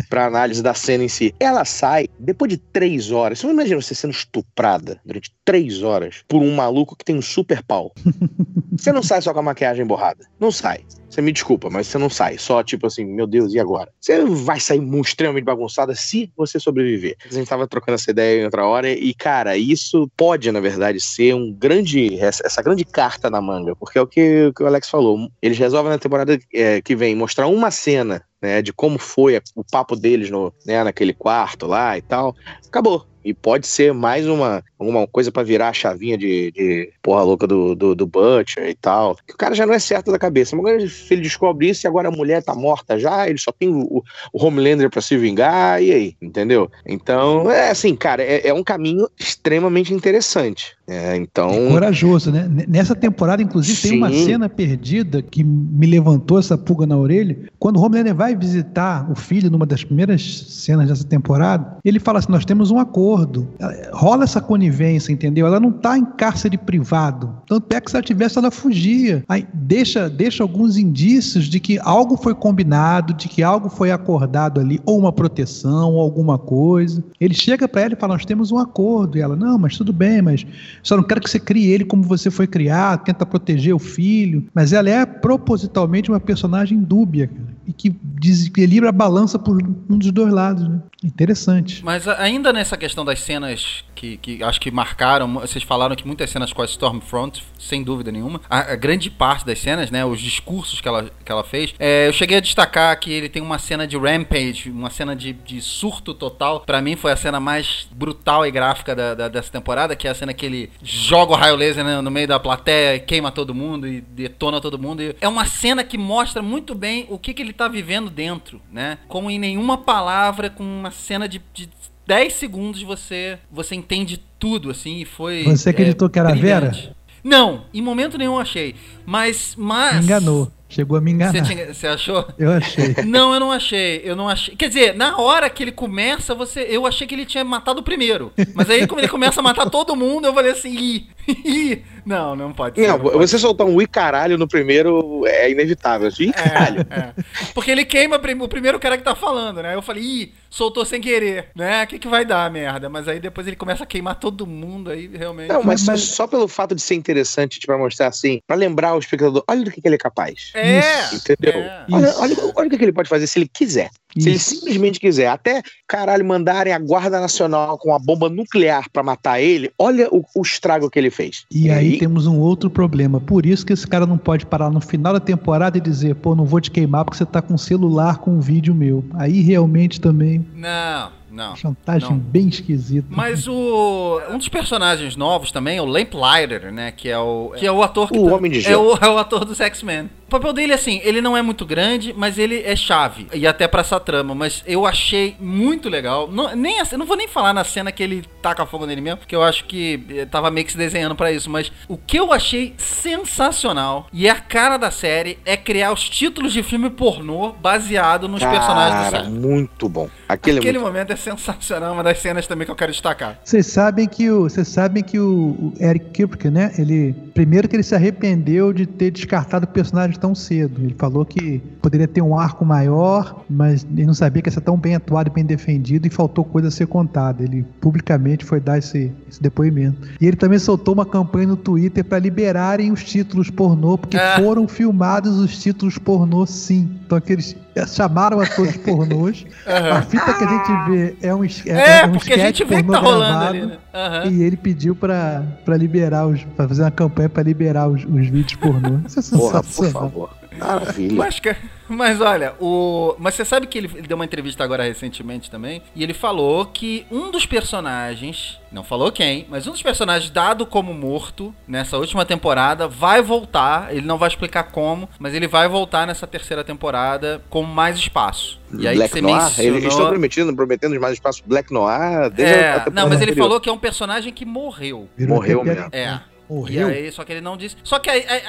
pra 0.09 0.25
análise 0.25 0.63
da 0.63 0.73
cena 0.73 1.03
em 1.03 1.09
si. 1.09 1.33
Ela 1.39 1.65
sai, 1.65 2.07
depois 2.17 2.49
de 2.49 2.57
três 2.57 3.11
horas, 3.11 3.24
você 3.33 3.47
não 3.47 3.53
imagina 3.53 3.81
você 3.81 3.95
sendo 3.95 4.11
estuprada 4.11 4.99
durante 5.05 5.33
três 5.45 5.81
horas 5.81 6.23
por 6.27 6.41
um 6.41 6.53
maluco 6.53 6.95
que 6.95 7.05
tem 7.05 7.15
um 7.15 7.21
super 7.21 7.63
pau. 7.63 7.93
Você 8.77 8.91
não 8.91 9.01
sai 9.01 9.21
só 9.21 9.33
com 9.33 9.39
a 9.39 9.43
maquiagem 9.43 9.85
borrada. 9.85 10.27
Não 10.37 10.51
sai. 10.51 10.85
Você 11.15 11.21
me 11.21 11.31
desculpa, 11.31 11.69
mas 11.69 11.87
você 11.87 11.97
não 11.97 12.09
sai. 12.09 12.37
Só 12.37 12.61
tipo 12.61 12.87
assim, 12.87 13.05
meu 13.05 13.25
Deus, 13.25 13.53
e 13.53 13.59
agora? 13.59 13.89
Você 14.01 14.25
vai 14.25 14.59
sair 14.59 14.81
extremamente 14.99 15.45
bagunçada 15.45 15.95
se 15.95 16.29
você 16.35 16.59
sobreviver. 16.59 17.15
A 17.25 17.33
gente 17.33 17.47
tava 17.47 17.65
trocando 17.65 17.95
essa 17.95 18.11
ideia 18.11 18.41
em 18.41 18.43
outra 18.43 18.65
hora 18.65 18.89
e, 18.91 19.13
cara, 19.13 19.55
isso 19.55 20.11
pode, 20.17 20.51
na 20.51 20.59
verdade, 20.59 20.99
ser 20.99 21.33
um 21.33 21.53
grande. 21.53 22.19
essa 22.19 22.61
grande 22.61 22.83
carta 22.83 23.29
na 23.29 23.39
manga, 23.39 23.73
porque 23.77 23.97
é 23.97 24.01
o 24.01 24.07
que, 24.07 24.51
que 24.53 24.61
o 24.61 24.67
Alex 24.67 24.89
falou. 24.89 25.29
Eles 25.41 25.57
resolvem 25.57 25.89
na 25.89 25.97
temporada 25.97 26.37
é, 26.53 26.81
que 26.81 26.97
vem 26.97 27.15
mostrar 27.15 27.47
uma 27.47 27.71
cena 27.71 28.21
né, 28.41 28.61
de 28.61 28.73
como 28.73 28.99
foi 28.99 29.41
o 29.55 29.63
papo 29.63 29.95
deles 29.95 30.29
no, 30.29 30.53
né, 30.65 30.83
naquele 30.83 31.13
quarto 31.13 31.65
lá 31.65 31.97
e 31.97 32.01
tal. 32.01 32.35
Acabou. 32.67 33.05
E 33.23 33.33
pode 33.33 33.65
ser 33.65 33.93
mais 33.93 34.27
uma, 34.27 34.63
uma 34.87 35.07
coisa 35.07 35.31
para 35.31 35.43
virar 35.43 35.69
a 35.69 35.73
chavinha 35.73 36.17
de, 36.17 36.51
de 36.51 36.91
porra 37.01 37.23
louca 37.23 37.47
do, 37.47 37.75
do, 37.75 37.95
do, 37.95 38.07
Butcher 38.07 38.69
e 38.69 38.75
tal. 38.75 39.15
Que 39.27 39.33
o 39.33 39.37
cara 39.37 39.55
já 39.55 39.65
não 39.65 39.73
é 39.73 39.79
certo 39.79 40.11
da 40.11 40.19
cabeça. 40.19 40.55
Mas 40.55 41.09
ele 41.09 41.21
descobre 41.21 41.69
isso 41.69 41.85
e 41.85 41.87
agora 41.87 42.07
a 42.07 42.11
mulher 42.11 42.43
tá 42.43 42.55
morta 42.55 42.99
já, 42.99 43.27
ele 43.27 43.37
só 43.37 43.51
tem 43.51 43.69
o, 43.69 44.03
o 44.33 44.45
Homelander 44.45 44.89
para 44.89 45.01
se 45.01 45.17
vingar, 45.17 45.81
e 45.81 45.91
aí? 45.91 46.15
Entendeu? 46.21 46.69
Então, 46.85 47.49
é 47.49 47.69
assim, 47.69 47.95
cara, 47.95 48.23
é, 48.23 48.47
é 48.47 48.53
um 48.53 48.63
caminho 48.63 49.07
extremamente 49.19 49.93
interessante. 49.93 50.74
É, 50.87 51.15
então. 51.15 51.49
É 51.49 51.69
corajoso, 51.69 52.31
né? 52.31 52.47
Nessa 52.67 52.95
temporada, 52.95 53.41
inclusive, 53.41 53.77
Sim. 53.77 53.89
tem 53.89 53.97
uma 53.97 54.11
cena 54.11 54.47
perdida 54.47 55.21
que 55.21 55.43
me 55.43 55.87
levantou 55.87 56.37
essa 56.37 56.57
pulga 56.57 56.85
na 56.85 56.95
orelha. 56.95 57.37
Quando 57.57 57.77
o 57.77 57.81
Homelander 57.81 58.13
vai 58.13 58.35
visitar 58.35 59.09
o 59.09 59.15
filho 59.15 59.49
numa 59.49 59.65
das 59.65 59.83
primeiras 59.83 60.21
cenas 60.47 60.87
dessa 60.87 61.03
temporada, 61.03 61.77
ele 61.83 61.99
fala 61.99 62.19
assim: 62.19 62.31
Nós 62.31 62.45
temos 62.45 62.69
um 62.69 62.77
acordo. 62.77 63.47
Rola 63.93 64.25
essa 64.25 64.39
conivência, 64.39 65.11
entendeu? 65.11 65.47
Ela 65.47 65.59
não 65.59 65.71
tá 65.71 65.97
em 65.97 66.05
cárcere 66.05 66.57
privado. 66.57 67.35
Tanto 67.47 67.73
é 67.73 67.81
que 67.81 67.89
se 67.89 67.97
ela 67.97 68.03
tivesse, 68.03 68.37
ela 68.37 68.51
fugia. 68.51 69.23
Aí 69.27 69.47
deixa, 69.53 70.07
deixa 70.07 70.43
alguns 70.43 70.77
indícios 70.77 71.45
de 71.45 71.59
que 71.59 71.79
algo 71.79 72.15
foi 72.15 72.35
combinado, 72.35 73.13
de 73.13 73.27
que 73.27 73.41
algo 73.41 73.69
foi 73.69 73.91
acordado 73.91 74.59
ali, 74.59 74.79
ou 74.85 74.99
uma 74.99 75.11
proteção, 75.11 75.93
ou 75.93 76.01
alguma 76.01 76.37
coisa. 76.37 77.03
Ele 77.19 77.33
chega 77.33 77.67
para 77.67 77.81
ela 77.81 77.93
e 77.93 77.97
fala: 77.97 78.13
Nós 78.13 78.25
temos 78.25 78.51
um 78.51 78.59
acordo. 78.59 79.17
E 79.17 79.21
ela: 79.21 79.35
Não, 79.35 79.57
mas 79.57 79.75
tudo 79.75 79.91
bem, 79.91 80.21
mas 80.21 80.45
só 80.85 80.95
não 80.95 81.03
quero 81.03 81.19
que 81.19 81.29
você 81.29 81.39
crie 81.39 81.65
ele 81.71 81.83
como 81.83 82.03
você 82.03 82.29
foi 82.29 82.45
criado, 82.45 83.03
tenta 83.03 83.25
proteger 83.25 83.73
o 83.73 83.79
filho. 83.79 84.45
Mas 84.53 84.71
ela 84.71 84.87
é 84.87 85.03
propositalmente 85.03 86.11
uma 86.11 86.19
personagem 86.19 86.79
dúbia, 86.79 87.27
cara, 87.27 87.54
e 87.67 87.73
que 87.73 87.89
desequilibra 87.89 88.89
a 88.89 88.91
balança 88.91 89.39
por 89.39 89.61
um 89.89 89.97
dos 89.97 90.11
dois 90.11 90.31
lados, 90.31 90.67
né? 90.67 90.81
Interessante. 91.03 91.83
Mas 91.83 92.07
ainda 92.07 92.51
nessa 92.51 92.75
questão 92.75 93.05
das 93.05 93.19
cenas 93.21 93.83
que, 93.93 94.17
que 94.17 94.43
acho 94.43 94.59
que 94.59 94.71
marcaram, 94.71 95.33
vocês 95.35 95.63
falaram 95.63 95.95
que 95.95 96.05
muitas 96.05 96.29
cenas 96.29 96.51
com 96.51 96.61
a 96.61 96.65
Stormfront, 96.65 97.43
sem 97.59 97.83
dúvida 97.83 98.11
nenhuma, 98.11 98.41
a, 98.49 98.73
a 98.73 98.75
grande 98.75 99.09
parte 99.09 99.45
das 99.45 99.59
cenas, 99.59 99.89
né, 99.89 100.05
os 100.05 100.19
discursos 100.19 100.81
que 100.81 100.87
ela, 100.87 101.09
que 101.23 101.31
ela 101.31 101.43
fez, 101.43 101.73
é, 101.79 102.07
eu 102.07 102.13
cheguei 102.13 102.37
a 102.37 102.39
destacar 102.39 102.99
que 102.99 103.11
ele 103.11 103.29
tem 103.29 103.41
uma 103.41 103.57
cena 103.57 103.87
de 103.87 103.97
rampage, 103.97 104.69
uma 104.69 104.89
cena 104.89 105.15
de, 105.15 105.33
de 105.33 105.61
surto 105.61 106.13
total. 106.13 106.61
Para 106.61 106.81
mim 106.81 106.95
foi 106.95 107.11
a 107.11 107.15
cena 107.15 107.39
mais 107.39 107.87
brutal 107.91 108.45
e 108.45 108.51
gráfica 108.51 108.95
da, 108.95 109.13
da, 109.13 109.27
dessa 109.27 109.51
temporada, 109.51 109.95
que 109.95 110.07
é 110.07 110.11
a 110.11 110.15
cena 110.15 110.33
que 110.33 110.45
ele 110.45 110.69
joga 110.83 111.33
o 111.33 111.35
raio 111.35 111.55
laser 111.55 111.83
né, 111.83 112.01
no 112.01 112.11
meio 112.11 112.27
da 112.27 112.39
plateia, 112.39 112.99
queima 112.99 113.31
todo 113.31 113.55
mundo 113.55 113.87
e 113.87 114.01
detona 114.01 114.59
todo 114.59 114.77
mundo. 114.77 115.01
E 115.01 115.15
é 115.21 115.27
uma 115.27 115.45
cena 115.45 115.83
que 115.83 115.97
mostra 115.97 116.41
muito 116.41 116.75
bem 116.75 117.05
o 117.09 117.17
que, 117.17 117.33
que 117.33 117.41
ele 117.41 117.53
tá 117.55 117.67
vivendo 117.67 118.09
dentro, 118.09 118.61
né? 118.71 118.97
Como 119.07 119.29
em 119.29 119.39
nenhuma 119.39 119.77
palavra, 119.77 120.49
com 120.49 120.63
uma 120.63 120.91
cena 120.91 121.27
de, 121.27 121.41
de 121.53 121.69
10 122.05 122.33
segundos 122.33 122.81
você 122.83 123.39
você 123.51 123.75
entende 123.75 124.21
tudo, 124.37 124.69
assim, 124.69 125.01
e 125.01 125.05
foi. 125.05 125.43
Você 125.43 125.69
acreditou 125.69 126.07
é, 126.07 126.11
que 126.11 126.19
era 126.19 126.29
brilhante. 126.29 126.81
Vera? 126.81 126.95
Não, 127.23 127.65
em 127.73 127.81
momento 127.81 128.17
nenhum 128.17 128.37
achei. 128.37 128.75
Mas. 129.05 129.55
mas 129.57 129.97
Me 129.97 130.03
enganou. 130.03 130.51
Chegou 130.75 130.97
a 130.97 131.01
me 131.01 131.11
enganar. 131.11 131.31
Você, 131.73 131.87
achou? 131.87 132.27
Eu 132.37 132.51
achei. 132.51 132.95
Não, 133.07 133.33
eu 133.33 133.39
não 133.39 133.49
achei. 133.49 134.01
Eu 134.03 134.13
não 134.13 134.27
achei. 134.27 134.57
Quer 134.57 134.67
dizer, 134.67 134.93
na 134.93 135.17
hora 135.17 135.49
que 135.49 135.63
ele 135.63 135.71
começa, 135.71 136.35
você, 136.35 136.67
eu 136.69 136.85
achei 136.85 137.07
que 137.07 137.15
ele 137.15 137.25
tinha 137.25 137.45
matado 137.45 137.79
o 137.79 137.83
primeiro. 137.83 138.33
Mas 138.53 138.69
aí, 138.69 138.85
como 138.85 138.99
ele 138.99 139.07
começa 139.07 139.39
a 139.39 139.43
matar 139.43 139.69
todo 139.69 139.95
mundo, 139.95 140.27
eu 140.27 140.33
falei 140.33 140.51
assim, 140.51 140.75
ih, 140.77 141.07
ih. 141.45 141.81
Não, 142.05 142.35
não 142.35 142.51
pode 142.51 142.75
ser. 142.75 142.87
Não, 142.89 142.97
não 142.97 143.03
pode 143.05 143.17
você 143.17 143.39
soltar 143.39 143.65
um 143.65 143.75
ui 143.75 143.87
caralho 143.87 144.37
no 144.37 144.49
primeiro 144.49 145.25
é 145.25 145.49
inevitável. 145.49 146.09
Ih, 146.19 146.29
é, 146.29 146.31
caralho. 146.33 146.87
É, 146.89 146.99
é. 146.99 147.13
Porque 147.53 147.71
ele 147.71 147.85
queima 147.85 148.17
o 148.17 148.49
primeiro 148.49 148.77
cara 148.77 148.97
que 148.97 149.03
tá 149.03 149.15
falando, 149.15 149.63
né? 149.63 149.75
Eu 149.75 149.81
falei, 149.81 150.03
ih, 150.03 150.33
soltou 150.55 150.85
sem 150.85 151.01
querer, 151.01 151.49
né? 151.53 151.83
O 151.83 151.87
que, 151.87 151.99
que 151.99 152.07
vai 152.07 152.23
dar, 152.23 152.49
merda? 152.49 152.87
Mas 152.87 153.09
aí 153.09 153.19
depois 153.19 153.45
ele 153.45 153.57
começa 153.57 153.83
a 153.83 153.87
queimar 153.87 154.15
todo 154.15 154.47
mundo, 154.47 154.89
aí 154.89 155.07
realmente. 155.13 155.49
Não, 155.49 155.61
mas, 155.61 155.83
mas... 155.83 156.01
só 156.01 156.25
pelo 156.25 156.47
fato 156.47 156.73
de 156.73 156.81
ser 156.81 156.95
interessante, 156.95 157.59
tipo, 157.59 157.73
pra 157.73 157.77
mostrar 157.77 158.07
assim, 158.07 158.39
pra 158.47 158.55
lembrar 158.55 158.95
o 158.95 158.99
espectador, 158.99 159.43
olha 159.49 159.65
do 159.65 159.71
que, 159.71 159.81
que 159.81 159.87
ele 159.87 159.95
é 159.95 159.99
capaz. 159.99 160.51
É. 160.53 160.79
Isso. 160.79 161.15
Entendeu? 161.15 161.59
É. 161.59 161.85
Olha, 161.91 162.15
olha, 162.19 162.35
olha 162.55 162.67
o 162.67 162.69
que, 162.69 162.77
que 162.77 162.85
ele 162.85 162.93
pode 162.93 163.09
fazer 163.09 163.27
se 163.27 163.37
ele 163.37 163.49
quiser. 163.51 163.89
Se 164.17 164.29
ele 164.29 164.39
simplesmente 164.39 164.99
quiser, 164.99 165.27
até 165.27 165.61
caralho, 165.87 166.25
mandarem 166.25 166.73
a 166.73 166.79
Guarda 166.79 167.19
Nacional 167.19 167.77
com 167.77 167.93
a 167.93 167.99
bomba 167.99 168.29
nuclear 168.29 168.89
pra 168.91 169.03
matar 169.03 169.41
ele, 169.41 169.71
olha 169.77 170.07
o, 170.11 170.23
o 170.35 170.41
estrago 170.41 170.89
que 170.89 170.97
ele 170.97 171.09
fez. 171.09 171.45
E 171.51 171.69
aí 171.69 171.97
temos 171.97 172.25
um 172.25 172.39
outro 172.39 172.69
problema. 172.69 173.19
Por 173.19 173.45
isso 173.45 173.65
que 173.65 173.73
esse 173.73 173.85
cara 173.85 174.05
não 174.05 174.17
pode 174.17 174.45
parar 174.45 174.69
no 174.69 174.79
final 174.79 175.13
da 175.13 175.19
temporada 175.19 175.77
e 175.77 175.81
dizer, 175.81 176.15
pô, 176.15 176.35
não 176.35 176.45
vou 176.45 176.61
te 176.61 176.71
queimar 176.71 177.03
porque 177.03 177.17
você 177.17 177.25
tá 177.25 177.41
com 177.41 177.53
um 177.53 177.57
celular 177.57 178.19
com 178.19 178.31
um 178.31 178.39
vídeo 178.39 178.73
meu. 178.73 179.03
Aí 179.15 179.41
realmente 179.41 179.99
também, 179.99 180.45
Não, 180.53 181.11
não. 181.35 181.55
chantagem 181.55 182.09
não. 182.09 182.17
bem 182.17 182.47
esquisita. 182.47 183.07
Mas 183.09 183.47
o. 183.47 184.21
Um 184.31 184.37
dos 184.37 184.47
personagens 184.47 185.15
novos 185.15 185.51
também, 185.51 185.79
o 185.79 185.85
Lamplighter, 185.85 186.71
né? 186.71 186.91
Que 186.91 187.09
é 187.09 187.19
o. 187.19 187.53
Que 187.57 187.65
é 187.67 187.71
o 187.71 187.83
ator 187.83 188.09
que. 188.11 188.17
O 188.17 188.27
tá- 188.29 188.35
Homem 188.35 188.51
de 188.51 188.59
é 188.59 188.61
Gelo. 188.61 188.93
o, 188.93 188.97
é 189.05 189.09
o 189.09 189.17
ator 189.17 189.45
dos 189.45 189.59
X-Men. 189.59 190.09
O 190.25 190.27
papel 190.27 190.53
dele, 190.53 190.73
assim, 190.73 190.99
ele 191.03 191.21
não 191.21 191.37
é 191.37 191.41
muito 191.43 191.63
grande, 191.67 192.11
mas 192.17 192.39
ele 192.39 192.63
é 192.63 192.75
chave. 192.75 193.27
E 193.31 193.45
até 193.45 193.67
pra 193.67 193.81
essa 193.81 193.99
trama. 193.99 194.33
Mas 194.33 194.63
eu 194.65 194.83
achei 194.85 195.35
muito 195.39 195.87
legal. 195.87 196.27
Não, 196.31 196.55
nem, 196.55 196.79
assim, 196.79 196.97
não 196.97 197.05
vou 197.05 197.15
nem 197.15 197.27
falar 197.27 197.53
na 197.53 197.63
cena 197.63 197.91
que 197.91 198.01
ele 198.01 198.23
taca 198.41 198.65
fogo 198.65 198.87
nele 198.87 199.01
mesmo, 199.01 199.17
porque 199.19 199.35
eu 199.35 199.43
acho 199.43 199.65
que 199.65 200.03
eh, 200.09 200.25
tava 200.25 200.49
meio 200.49 200.65
que 200.65 200.71
se 200.71 200.77
desenhando 200.79 201.15
pra 201.15 201.31
isso. 201.31 201.47
Mas 201.47 201.71
o 201.87 201.95
que 201.95 202.17
eu 202.17 202.33
achei 202.33 202.73
sensacional, 202.77 204.07
e 204.11 204.27
é 204.27 204.31
a 204.31 204.35
cara 204.39 204.77
da 204.77 204.89
série, 204.89 205.37
é 205.45 205.55
criar 205.55 205.91
os 205.93 206.09
títulos 206.09 206.53
de 206.53 206.63
filme 206.63 206.89
pornô 206.89 207.51
baseado 207.53 208.27
nos 208.27 208.43
personagens 208.43 209.05
do 209.07 209.11
Cara, 209.11 209.23
série. 209.25 209.29
muito 209.29 209.87
bom. 209.87 210.09
Aquele, 210.27 210.57
Aquele 210.59 210.77
é 210.77 210.81
muito... 210.81 210.91
momento 210.93 211.13
é 211.13 211.15
sensacional, 211.15 211.93
uma 211.93 212.03
das 212.03 212.19
cenas 212.19 212.47
também 212.47 212.65
que 212.65 212.71
eu 212.71 212.75
quero 212.75 212.91
destacar. 212.91 213.39
Vocês 213.43 213.67
sabem 213.67 214.07
que 214.07 214.29
o, 214.29 214.43
vocês 214.43 214.67
sabem 214.67 215.03
que 215.03 215.19
o, 215.19 215.49
o 215.59 215.73
Eric 215.79 216.09
Kripke, 216.11 216.49
né? 216.49 216.71
Ele 216.77 217.13
primeiro 217.33 217.67
que 217.67 217.75
ele 217.75 217.83
se 217.83 217.93
arrependeu 217.93 218.73
de 218.73 218.85
ter 218.85 219.11
descartado 219.11 219.65
o 219.65 219.67
personagem 219.67 220.17
tão 220.17 220.33
cedo. 220.33 220.81
Ele 220.81 220.95
falou 220.97 221.25
que 221.25 221.59
poderia 221.81 222.07
ter 222.07 222.21
um 222.21 222.37
arco 222.37 222.65
maior, 222.65 223.43
mas 223.49 223.85
ele 223.91 224.05
não 224.05 224.13
sabia 224.13 224.41
que 224.41 224.49
ia 224.49 224.53
ser 224.53 224.61
tão 224.61 224.77
bem 224.77 224.95
atuado 224.95 225.29
e 225.29 225.33
bem 225.33 225.45
defendido 225.45 226.07
e 226.07 226.09
faltou 226.09 226.43
coisa 226.43 226.69
a 226.69 226.71
ser 226.71 226.87
contada. 226.87 227.43
Ele 227.43 227.65
publicamente 227.79 228.43
foi 228.45 228.59
dar 228.59 228.77
esse, 228.77 229.11
esse 229.29 229.41
depoimento. 229.41 230.07
E 230.19 230.25
ele 230.25 230.37
também 230.37 230.57
soltou 230.57 230.93
uma 230.93 231.05
campanha 231.05 231.47
no 231.47 231.57
Twitter 231.57 232.03
para 232.03 232.17
liberarem 232.19 232.91
os 232.91 233.03
títulos 233.03 233.49
pornô, 233.49 233.97
porque 233.97 234.17
Ah. 234.17 234.39
foram 234.39 234.67
filmados 234.67 235.37
os 235.37 235.61
títulos 235.61 235.97
pornô, 235.97 236.45
sim. 236.45 236.89
Então 237.05 237.17
aqueles 237.17 237.55
chamaram 237.87 238.39
atores 238.39 238.77
pornôs. 238.85 239.45
A 239.65 240.01
fita 240.03 240.33
que 240.33 240.43
a 240.43 240.47
gente 240.47 240.89
vê 240.89 241.15
é 241.21 241.33
um, 241.35 241.43
É, 241.43 242.01
é 242.01 242.05
um 242.05 242.11
porque 242.13 242.33
a 242.33 242.37
gente 242.37 242.63
sketch 242.63 242.69
vê 242.69 242.83
que 242.83 242.91
tá 242.91 242.99
rolando 242.99 243.19
gravado. 243.39 243.47
ali, 243.57 243.65
né? 243.65 243.77
Aham. 243.93 244.25
E 244.31 244.43
ele 244.43 244.55
pediu 244.57 244.95
pra, 244.95 245.43
pra 245.65 245.75
liberar 245.75 246.27
os. 246.27 246.43
pra 246.55 246.67
fazer 246.67 246.83
uma 246.83 246.91
campanha 246.91 247.27
pra 247.29 247.43
liberar 247.43 247.87
os, 247.87 248.03
os 248.05 248.27
vídeos 248.27 248.55
pornô. 248.55 248.99
Isso 249.07 249.19
é 249.19 249.37
Porra, 249.37 249.61
por 249.61 249.69
sensacional. 249.69 250.01
favor. 250.09 250.29
Maravilha. 250.57 251.15
Mas, 251.17 251.39
ca- 251.39 251.55
mas 251.89 252.21
olha, 252.21 252.53
o. 252.59 253.15
Mas 253.19 253.35
você 253.35 253.45
sabe 253.45 253.67
que 253.67 253.77
ele, 253.77 253.89
ele 253.93 254.07
deu 254.07 254.15
uma 254.15 254.25
entrevista 254.25 254.63
agora 254.63 254.83
recentemente 254.83 255.49
também. 255.49 255.81
E 255.95 256.03
ele 256.03 256.13
falou 256.13 256.65
que 256.65 257.05
um 257.11 257.31
dos 257.31 257.45
personagens. 257.45 258.59
Não 258.71 258.83
falou 258.83 259.09
quem, 259.09 259.45
mas 259.49 259.65
um 259.67 259.71
dos 259.71 259.81
personagens 259.81 260.29
dado 260.29 260.65
como 260.65 260.93
morto 260.93 261.55
nessa 261.65 261.97
última 261.97 262.25
temporada 262.25 262.89
vai 262.89 263.21
voltar. 263.21 263.95
Ele 263.95 264.05
não 264.05 264.17
vai 264.17 264.27
explicar 264.27 264.63
como, 264.63 265.07
mas 265.17 265.33
ele 265.33 265.47
vai 265.47 265.67
voltar 265.69 266.05
nessa 266.05 266.27
terceira 266.27 266.61
temporada 266.61 267.41
com 267.49 267.63
mais 267.63 267.97
espaço. 267.97 268.59
E 268.77 268.85
aí 268.85 268.97
Black 268.97 269.13
você 269.13 269.21
Noir, 269.21 269.35
mencionou... 269.35 269.77
eles 269.77 269.85
estão 269.85 270.09
prometendo, 270.09 270.55
prometendo 270.55 270.99
mais 270.99 271.13
espaço 271.13 271.41
Black 271.45 271.71
Noir 271.71 272.29
desde 272.31 272.53
É, 272.53 272.83
não, 272.91 273.07
mas 273.07 273.21
ele 273.21 273.31
anterior. 273.31 273.45
falou 273.45 273.61
que 273.61 273.69
é 273.69 273.71
um 273.71 273.77
personagem 273.77 274.33
que 274.33 274.43
morreu. 274.43 275.07
Virou 275.15 275.35
Morreu 275.35 275.63
mesmo. 275.63 275.87
É. 275.93 276.19
E 276.49 276.53
Morreu? 276.53 276.87
aí, 276.87 277.11
só 277.11 277.23
que 277.23 277.31
ele 277.33 277.41
não 277.41 277.57
disse. 277.57 277.75
Só 277.83 277.97
que 277.99 278.09
aí, 278.09 278.23
aí- 278.27 278.43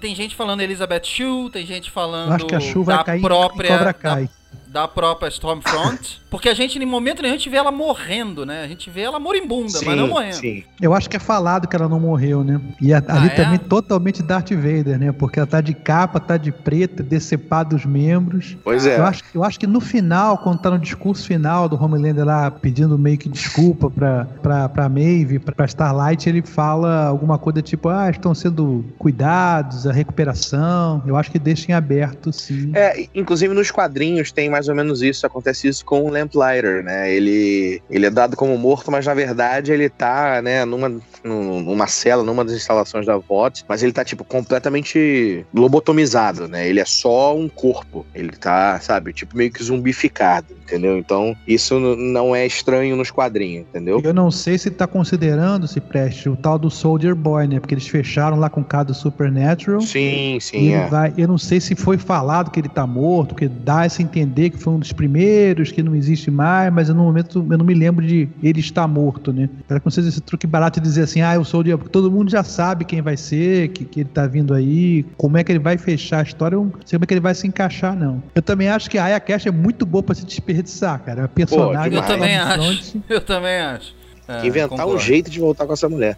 tem 0.00 0.14
gente 0.14 0.36
falando 0.36 0.60
Elizabeth 0.60 1.02
Shue, 1.04 1.50
tem 1.50 1.66
gente 1.66 1.90
falando 1.90 2.28
Eu 2.30 2.34
acho 2.36 2.46
que 2.46 2.54
a 2.54 2.60
da 2.60 2.96
vai 2.96 3.04
cair 3.04 3.20
própria 3.20 3.66
e 3.66 3.70
cobra 3.70 3.84
da, 3.84 3.92
cai. 3.92 4.30
Da 4.70 4.86
própria 4.86 5.28
Stormfront, 5.28 6.22
porque 6.30 6.48
a 6.48 6.54
gente 6.54 6.78
em 6.78 6.86
momento 6.86 7.22
nenhum 7.22 7.34
a 7.34 7.36
gente 7.36 7.50
vê 7.50 7.56
ela 7.56 7.72
morrendo, 7.72 8.46
né? 8.46 8.62
A 8.62 8.68
gente 8.68 8.88
vê 8.88 9.00
ela 9.00 9.18
moribunda, 9.18 9.78
mas 9.84 9.96
não 9.96 10.06
morrendo. 10.08 10.36
Sim. 10.36 10.62
Eu 10.80 10.94
acho 10.94 11.10
que 11.10 11.16
é 11.16 11.18
falado 11.20 11.66
que 11.66 11.74
ela 11.74 11.88
não 11.88 11.98
morreu, 11.98 12.44
né? 12.44 12.60
E 12.80 12.94
a- 12.94 13.02
ali 13.08 13.26
é? 13.26 13.30
também 13.30 13.58
totalmente 13.58 14.22
Darth 14.22 14.52
Vader, 14.52 14.98
né? 14.98 15.10
Porque 15.12 15.40
ela 15.40 15.46
tá 15.46 15.60
de 15.60 15.74
capa, 15.74 16.20
tá 16.20 16.36
de 16.36 16.52
preta, 16.52 17.02
decepado 17.02 17.74
os 17.74 17.84
membros. 17.84 18.56
Pois 18.62 18.86
é. 18.86 18.98
Eu 18.98 19.04
acho, 19.04 19.22
eu 19.34 19.42
acho 19.44 19.58
que 19.58 19.66
no 19.66 19.80
final, 19.80 20.38
quando 20.38 20.60
tá 20.60 20.70
no 20.70 20.78
discurso 20.78 21.26
final 21.26 21.68
do 21.68 21.82
Homelander 21.82 22.24
lá 22.24 22.50
pedindo 22.50 22.96
meio 22.96 23.18
que 23.18 23.28
desculpa 23.28 23.90
pra, 23.90 24.24
pra, 24.40 24.68
pra 24.68 24.88
Maeve, 24.88 25.38
pra, 25.40 25.52
pra 25.54 25.66
Starlight, 25.66 26.28
ele 26.28 26.42
fala 26.42 27.06
alguma 27.06 27.38
coisa 27.38 27.60
tipo, 27.60 27.88
ah, 27.88 28.08
estão 28.08 28.34
sendo 28.34 28.84
cuidados, 28.98 29.86
a 29.86 29.92
recuperação. 29.92 31.02
Eu 31.06 31.16
acho 31.16 31.30
que 31.30 31.38
deixa 31.38 31.70
em 31.72 31.74
aberto, 31.74 32.32
sim. 32.32 32.70
É, 32.74 33.06
inclusive 33.14 33.52
nos 33.52 33.70
quadrinhos 33.70 34.30
tem 34.30 34.48
mais 34.48 34.59
ou 34.68 34.74
menos 34.74 35.02
isso, 35.02 35.26
acontece 35.26 35.68
isso 35.68 35.84
com 35.84 36.02
o 36.04 36.10
Lamplighter, 36.10 36.82
né? 36.82 37.12
Ele, 37.12 37.82
ele 37.90 38.06
é 38.06 38.10
dado 38.10 38.36
como 38.36 38.56
morto, 38.58 38.90
mas 38.90 39.06
na 39.06 39.14
verdade 39.14 39.72
ele 39.72 39.88
tá, 39.88 40.40
né, 40.42 40.64
numa, 40.64 40.88
num- 41.24 41.60
numa 41.60 41.86
cela, 41.86 42.22
numa 42.22 42.44
das 42.44 42.54
instalações 42.54 43.06
da 43.06 43.16
VOT, 43.16 43.64
mas 43.68 43.82
ele 43.82 43.92
tá, 43.92 44.04
tipo, 44.04 44.24
completamente 44.24 45.44
lobotomizado, 45.54 46.48
né? 46.48 46.68
Ele 46.68 46.80
é 46.80 46.84
só 46.84 47.36
um 47.36 47.48
corpo. 47.48 48.06
Ele 48.14 48.30
tá, 48.30 48.78
sabe, 48.80 49.12
tipo, 49.12 49.36
meio 49.36 49.50
que 49.52 49.62
zumbificado, 49.62 50.54
entendeu? 50.62 50.98
Então, 50.98 51.36
isso 51.46 51.78
não 51.78 52.34
é 52.34 52.46
estranho 52.46 52.96
nos 52.96 53.10
quadrinhos, 53.10 53.66
entendeu? 53.68 54.00
Eu 54.02 54.14
não 54.14 54.30
sei 54.30 54.58
se 54.58 54.70
tá 54.70 54.86
considerando, 54.86 55.66
se 55.68 55.80
preste, 55.80 56.28
o 56.28 56.36
tal 56.36 56.58
do 56.58 56.70
Soldier 56.70 57.14
Boy, 57.14 57.46
né? 57.46 57.60
Porque 57.60 57.74
eles 57.74 57.86
fecharam 57.86 58.38
lá 58.38 58.48
com 58.50 58.60
o 58.60 58.64
caso 58.64 58.86
do 58.86 58.94
Supernatural. 58.94 59.80
Sim, 59.80 60.38
sim, 60.40 60.72
é. 60.74 60.86
vai, 60.86 61.12
eu 61.16 61.28
não 61.28 61.38
sei 61.38 61.60
se 61.60 61.74
foi 61.74 61.98
falado 61.98 62.50
que 62.50 62.60
ele 62.60 62.68
tá 62.68 62.86
morto, 62.86 63.34
que 63.34 63.48
dá 63.48 63.84
essa 63.84 64.00
a 64.00 64.04
entender 64.04 64.49
que 64.50 64.58
foi 64.58 64.72
um 64.72 64.78
dos 64.78 64.92
primeiros, 64.92 65.72
que 65.72 65.82
não 65.82 65.94
existe 65.94 66.30
mais, 66.30 66.72
mas 66.72 66.88
eu, 66.88 66.94
no 66.94 67.02
momento 67.02 67.46
eu 67.50 67.58
não 67.58 67.64
me 67.64 67.74
lembro 67.74 68.06
de 68.06 68.28
ele 68.42 68.60
estar 68.60 68.86
morto, 68.86 69.32
né? 69.32 69.48
Era 69.68 69.80
como 69.80 69.90
se 69.90 70.00
esse 70.00 70.20
truque 70.20 70.46
barato 70.46 70.80
de 70.80 70.86
dizer 70.86 71.02
assim, 71.02 71.20
ah, 71.22 71.34
eu 71.34 71.44
sou 71.44 71.60
o 71.60 71.64
diabo, 71.64 71.84
porque 71.84 71.92
todo 71.92 72.10
mundo 72.10 72.30
já 72.30 72.42
sabe 72.42 72.84
quem 72.84 73.00
vai 73.00 73.16
ser, 73.16 73.68
que, 73.68 73.84
que 73.84 74.00
ele 74.00 74.08
tá 74.08 74.26
vindo 74.26 74.52
aí, 74.54 75.04
como 75.16 75.36
é 75.38 75.44
que 75.44 75.52
ele 75.52 75.58
vai 75.58 75.78
fechar 75.78 76.20
a 76.20 76.22
história, 76.22 76.56
eu 76.56 76.64
não 76.64 76.72
sei 76.84 76.98
como 76.98 77.04
é 77.04 77.06
que 77.06 77.14
ele 77.14 77.20
vai 77.20 77.34
se 77.34 77.46
encaixar, 77.46 77.96
não. 77.96 78.22
Eu 78.34 78.42
também 78.42 78.68
acho 78.68 78.90
que 78.90 78.98
a 78.98 79.04
Aya 79.04 79.20
Cash 79.20 79.46
é 79.46 79.50
muito 79.50 79.86
boa 79.86 80.02
pra 80.02 80.14
se 80.14 80.24
desperdiçar, 80.24 81.00
cara. 81.00 81.24
A 81.24 81.28
personagem 81.28 81.84
Eu 81.96 82.02
demais. 82.02 82.06
também 82.06 82.36
Stormfront, 82.36 82.78
acho. 82.78 83.02
Eu 83.08 83.20
também 83.20 83.60
acho. 83.60 83.94
É, 84.28 84.46
Inventar 84.46 84.78
um 84.78 84.82
concordo. 84.82 84.98
jeito 84.98 85.30
de 85.30 85.40
voltar 85.40 85.66
com 85.66 85.72
essa 85.72 85.88
mulher. 85.88 86.16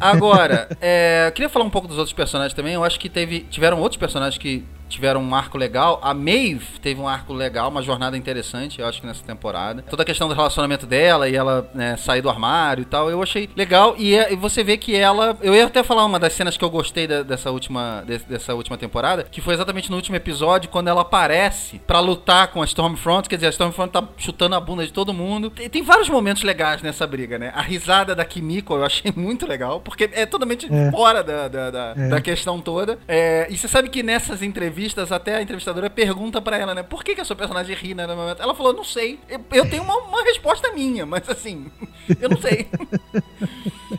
Agora, 0.00 0.68
é, 0.80 1.26
eu 1.28 1.32
queria 1.32 1.48
falar 1.48 1.64
um 1.64 1.70
pouco 1.70 1.88
dos 1.88 1.96
outros 1.96 2.12
personagens 2.14 2.54
também. 2.54 2.74
Eu 2.74 2.84
acho 2.84 2.98
que 2.98 3.08
teve, 3.08 3.40
tiveram 3.50 3.78
outros 3.80 3.98
personagens 3.98 4.36
que 4.38 4.64
tiveram 4.88 5.20
um 5.22 5.34
arco 5.34 5.58
legal. 5.58 5.98
A 6.02 6.14
Maeve 6.14 6.78
teve 6.80 7.00
um 7.00 7.08
arco 7.08 7.32
legal, 7.32 7.68
uma 7.70 7.82
jornada 7.82 8.16
interessante, 8.16 8.80
eu 8.80 8.86
acho 8.86 9.00
que 9.00 9.06
nessa 9.06 9.24
temporada. 9.24 9.82
Toda 9.82 10.02
a 10.02 10.06
questão 10.06 10.28
do 10.28 10.34
relacionamento 10.34 10.86
dela 10.86 11.28
e 11.28 11.34
ela 11.36 11.68
né, 11.74 11.96
sair 11.96 12.22
do 12.22 12.28
armário 12.30 12.82
e 12.82 12.84
tal, 12.84 13.10
eu 13.10 13.22
achei 13.22 13.48
legal. 13.56 13.94
E, 13.98 14.14
é- 14.14 14.32
e 14.32 14.36
você 14.36 14.62
vê 14.62 14.76
que 14.76 14.94
ela. 14.96 15.36
Eu 15.42 15.54
ia 15.54 15.66
até 15.66 15.82
falar 15.82 16.04
uma 16.04 16.18
das 16.18 16.32
cenas 16.32 16.56
que 16.56 16.64
eu 16.64 16.70
gostei 16.70 17.06
da- 17.06 17.22
dessa, 17.22 17.50
última, 17.50 18.02
de- 18.06 18.18
dessa 18.18 18.54
última 18.54 18.76
temporada, 18.76 19.24
que 19.24 19.40
foi 19.40 19.54
exatamente 19.54 19.90
no 19.90 19.96
último 19.96 20.16
episódio, 20.16 20.68
quando 20.70 20.88
ela 20.88 21.02
aparece 21.02 21.78
pra 21.86 22.00
lutar 22.00 22.48
com 22.48 22.62
a 22.62 22.64
Stormfront. 22.64 23.28
Quer 23.28 23.36
dizer, 23.36 23.46
a 23.46 23.50
Stormfront 23.50 23.90
tá 23.92 24.04
chutando 24.16 24.54
a 24.54 24.60
bunda 24.60 24.84
de 24.86 24.92
todo 24.92 25.12
mundo. 25.12 25.50
Tem, 25.50 25.68
tem 25.68 25.82
vários 25.82 26.08
momentos 26.08 26.42
legais 26.42 26.82
nessa 26.82 27.06
briga, 27.06 27.38
né? 27.38 27.52
A 27.54 27.60
risada 27.62 28.14
da 28.14 28.24
Kimiko 28.24 28.74
eu 28.74 28.84
achei 28.84 29.12
muito 29.16 29.46
legal, 29.46 29.80
porque 29.80 30.08
é 30.12 30.24
totalmente 30.26 30.68
É. 30.72 30.90
fora 30.90 31.22
da, 31.24 31.48
da, 31.48 31.70
da, 31.70 31.94
É. 31.96 32.08
da 32.08 32.20
questão 32.20 32.60
toda. 32.60 32.98
É, 33.08 33.46
e 33.50 33.56
você 33.56 33.66
sabe 33.68 33.88
que 33.88 34.02
nessas 34.02 34.42
entrevistas, 34.42 34.75
até 35.10 35.36
a 35.36 35.42
entrevistadora 35.42 35.88
pergunta 35.88 36.40
pra 36.40 36.58
ela, 36.58 36.74
né? 36.74 36.82
Por 36.82 37.02
que, 37.04 37.14
que 37.14 37.20
a 37.20 37.24
sua 37.24 37.36
personagem 37.36 37.74
ri 37.74 37.94
né, 37.94 38.06
no 38.06 38.16
momento? 38.16 38.42
Ela 38.42 38.54
falou, 38.54 38.72
não 38.72 38.84
sei. 38.84 39.18
Eu, 39.28 39.40
eu 39.52 39.68
tenho 39.68 39.82
uma, 39.82 39.96
uma 39.98 40.22
resposta 40.22 40.72
minha, 40.72 41.06
mas 41.06 41.28
assim, 41.28 41.66
eu 42.20 42.28
não 42.28 42.38
sei. 42.38 42.66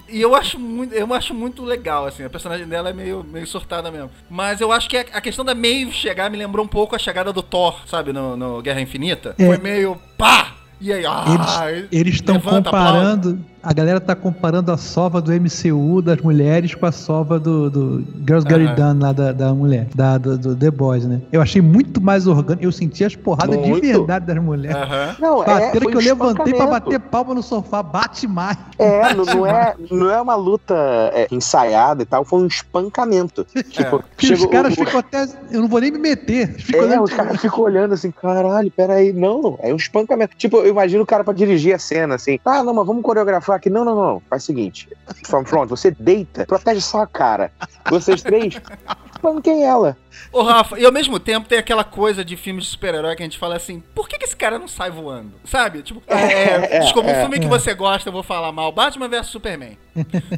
E 0.10 0.22
eu 0.22 0.36
acho 0.36 0.58
muito, 0.58 0.94
eu 0.94 1.14
acho 1.14 1.34
muito 1.34 1.64
legal, 1.66 2.06
assim, 2.06 2.24
a 2.24 2.30
personagem 2.30 2.66
dela 2.66 2.90
é 2.90 2.94
meio, 2.94 3.26
meio 3.26 3.46
surtada 3.46 3.92
mesmo. 3.92 4.10
Mas 4.30 4.62
eu 4.62 4.72
acho 4.72 4.90
que 4.90 4.96
a, 4.96 5.02
a 5.02 5.22
questão 5.22 5.44
da 5.44 5.54
Maeve 5.54 5.92
chegar 5.92 6.30
me 6.30 6.38
lembrou 6.38 6.64
um 6.64 6.68
pouco 6.68 6.96
a 6.96 7.00
chegada 7.00 7.34
do 7.34 7.44
Thor, 7.44 7.82
sabe, 7.86 8.14
no, 8.14 8.38
no 8.38 8.62
Guerra 8.62 8.80
Infinita. 8.80 9.36
É. 9.38 9.46
Foi 9.46 9.58
meio 9.58 10.00
pá! 10.18 10.56
E 10.80 10.94
aí, 10.94 11.06
ah, 11.06 11.26
Eles 11.92 12.16
estão 12.16 12.40
comparando. 12.40 13.44
A 13.62 13.74
galera 13.74 14.00
tá 14.00 14.16
comparando 14.16 14.72
a 14.72 14.78
sova 14.78 15.22
do 15.22 15.32
MCU 15.34 16.02
das 16.02 16.22
mulheres 16.22 16.74
com 16.76 16.86
a 16.86 16.92
sova 16.92 17.40
do, 17.40 17.70
do 17.70 18.04
Girls 18.26 18.48
Get 18.48 18.60
It 18.60 18.66
Aham. 18.68 18.76
Done 18.94 19.00
lá 19.02 19.12
da, 19.12 19.32
da 19.34 19.54
mulher, 19.54 19.88
da, 19.96 20.18
do, 20.18 20.38
do 20.38 20.56
The 20.56 20.72
Boys, 20.72 21.06
né? 21.06 21.22
Eu 21.32 21.42
achei 21.42 21.62
muito 21.62 22.00
mais 22.02 22.28
orgânico. 22.28 22.64
Eu 22.64 22.72
senti 22.72 23.04
as 23.04 23.16
porradas 23.16 23.60
de 23.62 23.68
Muito. 23.68 23.82
verdade 23.86 24.26
das 24.28 24.38
mulheres. 24.42 24.78
Aham. 24.78 25.16
Não, 25.20 25.38
Bateram 25.40 25.72
foi 25.82 25.92
que 25.92 25.98
eu 25.98 26.02
um 26.02 26.04
levantei 26.04 26.54
pra 26.54 26.68
bater 26.68 27.00
palma 27.00 27.34
no 27.34 27.44
sofá. 27.44 27.82
Bate 27.82 28.28
mais. 28.28 28.58
É, 28.78 29.14
não, 29.16 29.26
não 29.26 29.46
é, 29.48 29.76
não 29.92 30.10
é 30.12 30.22
uma 30.22 30.36
luta 30.36 30.76
é, 31.14 31.28
ensaiada 31.32 32.04
e 32.04 32.06
tal, 32.06 32.24
foi 32.24 32.40
um 32.42 32.48
espancamento. 32.48 33.46
Tipo, 33.72 34.04
Que 34.18 34.26
os 34.34 34.40
chegou 34.40 34.50
caras 34.50 34.74
o- 34.74 34.76
ficam 34.76 35.00
até. 35.00 35.26
Eu 35.52 35.62
não 35.62 35.68
vou 35.68 35.82
nem 35.82 35.92
me 35.92 35.98
meter. 36.00 36.50
Eles 36.50 36.62
ficam 36.64 36.82
É, 36.82 36.86
olhando 36.86 37.04
os 37.04 37.14
caras 37.14 37.42
ficam 37.42 37.60
olhando 37.62 37.94
assim, 37.96 38.12
caralho, 38.12 38.72
peraí, 38.72 39.12
não, 39.12 39.58
é 39.62 39.74
um 39.74 39.78
espancamento. 39.78 40.36
Tipo, 40.38 40.58
eu 40.58 40.68
imagino 40.68 41.04
o 41.04 41.08
cara 41.08 41.24
pra 41.24 41.34
dirigir 41.34 41.74
a 41.74 41.80
cena, 41.80 42.16
assim, 42.16 42.40
ah, 42.46 42.64
não, 42.64 42.74
mas 42.74 42.86
vamos 42.86 43.02
coreografar 43.02 43.47
aqui. 43.56 43.70
Não, 43.70 43.86
não, 43.86 43.96
não, 43.96 44.22
faz 44.30 44.44
o 44.44 44.46
seguinte, 44.48 44.90
Stormfront, 45.24 45.70
você 45.70 45.92
deita, 45.92 46.46
protege 46.46 46.82
só 46.82 47.02
a 47.02 47.08
cara. 47.08 47.52
Vocês 47.90 48.22
três, 48.22 48.56
espanquem 49.18 49.64
ela. 49.64 49.98
Ô, 50.32 50.42
Rafa, 50.42 50.80
e 50.80 50.86
ao 50.86 50.92
mesmo 50.92 51.20
tempo 51.20 51.48
tem 51.48 51.60
aquela 51.60 51.84
coisa 51.84 52.26
de 52.26 52.36
filmes 52.36 52.66
de 52.66 52.72
super-herói 52.72 53.16
que 53.16 53.22
a 53.22 53.26
gente 53.26 53.38
fala 53.38 53.56
assim, 53.56 53.84
por 53.94 54.08
que, 54.10 54.18
que 54.18 54.26
esse 54.26 54.36
cara 54.36 54.58
não 54.58 54.68
sai 54.68 54.90
voando? 54.90 55.34
Sabe? 55.46 55.84
Tipo, 55.84 56.02
é, 56.08 56.18
É, 56.78 56.80
desculpa, 56.80 57.10
é, 57.10 57.18
um 57.18 57.22
filme 57.22 57.40
que 57.40 57.48
você 57.48 57.74
gosta, 57.74 58.10
eu 58.10 58.14
vou 58.14 58.24
falar 58.24 58.52
mal, 58.52 58.72
Batman 58.72 59.08
vs 59.08 59.28
Superman. 59.28 59.78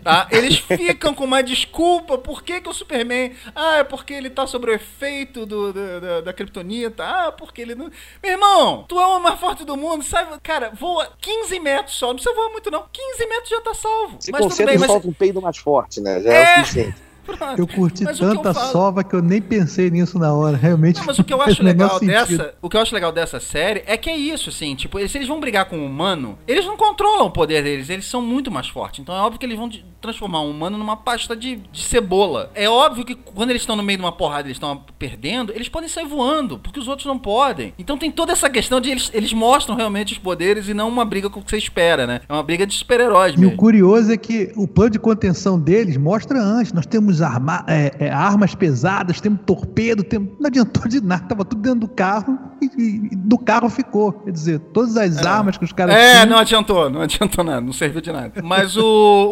Tá? 0.03 0.27
Eles 0.32 0.57
ficam 0.67 1.13
com 1.13 1.23
uma 1.23 1.41
desculpa, 1.41 2.17
por 2.17 2.43
que, 2.43 2.59
que 2.61 2.69
o 2.69 2.73
Superman... 2.73 3.32
Ah, 3.55 3.77
é 3.77 3.84
porque 3.84 4.13
ele 4.13 4.30
tá 4.30 4.45
sob 4.47 4.69
o 4.69 4.73
efeito 4.73 5.45
do, 5.45 5.71
do- 5.71 6.01
da, 6.01 6.21
da 6.21 6.34
Kryptonita. 6.34 7.03
Ah, 7.03 7.32
porque 7.32 7.61
ele 7.61 7.75
não... 7.75 7.89
Meu 8.21 8.32
irmão, 8.34 8.86
tu 8.88 8.99
é 8.99 9.05
o 9.05 9.19
mais 9.19 9.39
forte 9.39 9.63
do 9.63 9.77
mundo, 9.77 10.03
sabe? 10.03 10.38
Cara, 10.41 10.71
voa 10.73 11.09
15 11.21 11.59
metros 11.59 11.95
só, 11.97 12.07
não 12.07 12.15
precisa 12.15 12.36
voar 12.36 12.49
muito 12.49 12.69
não. 12.69 12.84
15 12.91 13.25
metros 13.27 13.49
já 13.49 13.61
tá 13.61 13.73
salvo. 13.73 14.17
Se 14.19 14.32
mas 14.32 14.41
tudo 14.45 14.65
bem, 14.65 14.77
mas... 14.77 14.88
solta 14.91 15.07
um 15.07 15.13
peido 15.13 15.41
mais 15.41 15.57
forte, 15.57 16.01
né? 16.01 16.21
Já 16.21 16.34
é, 16.34 16.43
É. 16.43 16.53
o 16.53 16.65
suficiente. 16.65 17.09
Pronto. 17.26 17.59
Eu 17.59 17.67
curti 17.67 18.03
Mas 18.03 18.17
que 18.17 18.24
eu 18.26 18.36
tanta 18.36 18.53
falo- 18.53 18.72
sova 18.72 19.03
que 19.03 19.15
eu 19.15 19.22
nem 19.22 19.41
pensei 19.41 19.89
nisso 19.89 20.17
na 20.17 20.34
hora. 20.34 20.57
Realmente. 20.57 20.97
Não, 20.99 21.05
mas 21.05 21.20
o 21.20 21.24
que 21.24 21.34
eu 21.34 21.41
acho 21.41 21.61
legal 21.63 21.99
sentido. 21.99 22.07
dessa, 22.38 22.53
o 22.61 22.70
que 22.70 22.78
eu 22.78 22.82
acho 22.82 22.93
legal 22.93 23.11
dessa 23.11 23.39
série 23.39 23.84
é 23.86 23.95
que 23.97 24.09
é 24.09 24.17
isso, 24.17 24.49
assim, 24.49 24.76
tipo, 24.76 24.99
se 25.07 25.17
eles 25.17 25.28
vão 25.28 25.39
brigar 25.39 25.65
com 25.65 25.78
um 25.78 25.86
humano, 25.86 26.38
eles 26.47 26.65
não 26.65 26.76
controlam 26.78 27.28
o 27.28 27.32
poder 27.32 27.63
deles, 27.63 27.89
eles 27.89 28.05
são 28.05 28.22
muito 28.22 28.49
mais 28.51 28.67
fortes. 28.67 28.99
Então 28.99 29.15
é 29.15 29.20
óbvio 29.20 29.39
que 29.39 29.45
eles 29.45 29.57
vão 29.57 29.70
transformar 30.01 30.41
um 30.41 30.49
humano 30.49 30.78
numa 30.78 30.95
pasta 30.97 31.36
de, 31.36 31.57
de 31.72 31.82
cebola. 31.84 32.51
É 32.55 32.70
óbvio 32.70 33.03
que 33.05 33.15
quando 33.15 33.49
eles 33.49 33.61
estão 33.61 33.76
no 33.76 33.84
meio 33.84 33.97
de 33.99 34.03
uma 34.03 34.11
porrada, 34.11 34.47
eles 34.47 34.55
estão 34.55 34.82
perdendo, 34.97 35.51
eles 35.53 35.70
podem 35.70 35.89
sair 35.89 36.05
voando, 36.07 36.57
porque 36.59 36.80
os 36.80 36.88
outros 36.88 37.05
não 37.05 37.17
podem. 37.20 37.74
Então 37.78 37.97
tem 37.97 38.11
toda 38.11 38.32
essa 38.32 38.49
questão 38.49 38.80
de 38.82 38.89
eles, 38.89 39.09
eles 39.13 39.34
mostram 39.34 39.76
realmente 39.76 40.13
os 40.13 40.20
poderes 40.20 40.67
e 40.67 40.74
não 40.74 40.88
uma 40.88 41.05
briga 41.05 41.30
com 41.30 41.39
o 41.39 41.43
que 41.43 41.49
você 41.51 41.57
espera, 41.57 42.07
né? 42.07 42.22
É 42.28 42.34
uma 42.34 42.43
briga 42.43 42.65
de 42.65 42.74
super-heróis 42.74 43.36
E 43.39 43.45
o 43.45 43.55
curioso 43.55 44.11
é 44.11 44.17
que 44.17 44.51
o 44.55 44.67
plano 44.67 44.91
de 44.91 44.99
contenção 44.99 45.59
deles 45.59 45.97
mostra 45.97 46.39
antes. 46.41 46.72
Nós 46.74 46.86
temos 46.86 47.09
arma- 47.22 47.66
é, 47.68 47.95
é, 47.99 48.10
armas 48.12 48.53
pesadas, 48.55 49.20
temos 49.20 49.39
torpedo, 49.45 50.03
temos... 50.03 50.30
não 50.39 50.47
adiantou 50.47 50.88
de 50.88 51.01
nada, 51.01 51.26
tava 51.28 51.43
tudo 51.43 51.62
dentro 51.62 51.80
do 51.82 51.88
carro 51.88 52.38
e, 52.62 52.66
e- 53.12 53.16
do 53.16 53.38
carro 53.38 53.70
ficou. 53.70 54.12
Quer 54.14 54.32
dizer, 54.32 54.60
todas 54.60 54.95
as 54.97 55.26
armas 55.26 55.57
que 55.57 55.66
os 55.66 55.72
caras 55.74 55.95
É, 55.95 56.14
tinham. 56.14 56.26
não 56.28 56.38
adiantou, 56.38 56.89
não 56.89 57.01
adiantou 57.01 57.43
nada, 57.43 57.62
não 57.62 57.74
serviu 57.74 58.01
de 58.01 58.12
nada. 58.12 58.34
Mas 58.43 58.78
o 58.78 58.84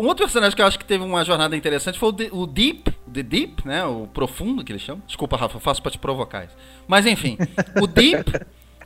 um 0.01 0.07
outro 0.07 0.25
personagem 0.25 0.55
que 0.55 0.61
eu 0.61 0.65
acho 0.65 0.77
que 0.79 0.85
teve 0.85 1.03
uma 1.03 1.23
jornada 1.23 1.55
interessante 1.55 1.97
foi 1.99 2.09
o, 2.09 2.11
De- 2.11 2.29
o 2.31 2.45
Deep, 2.47 2.91
The 3.13 3.23
Deep, 3.23 3.67
né? 3.67 3.83
O 3.85 4.07
profundo 4.07 4.63
que 4.63 4.71
eles 4.71 4.81
chamam. 4.81 5.01
Desculpa, 5.07 5.37
Rafa, 5.37 5.55
eu 5.57 5.61
faço 5.61 5.81
pra 5.81 5.91
te 5.91 5.97
provocar 5.97 6.45
isso. 6.45 6.55
Mas 6.87 7.05
enfim, 7.05 7.37
o 7.81 7.87
Deep. 7.87 8.31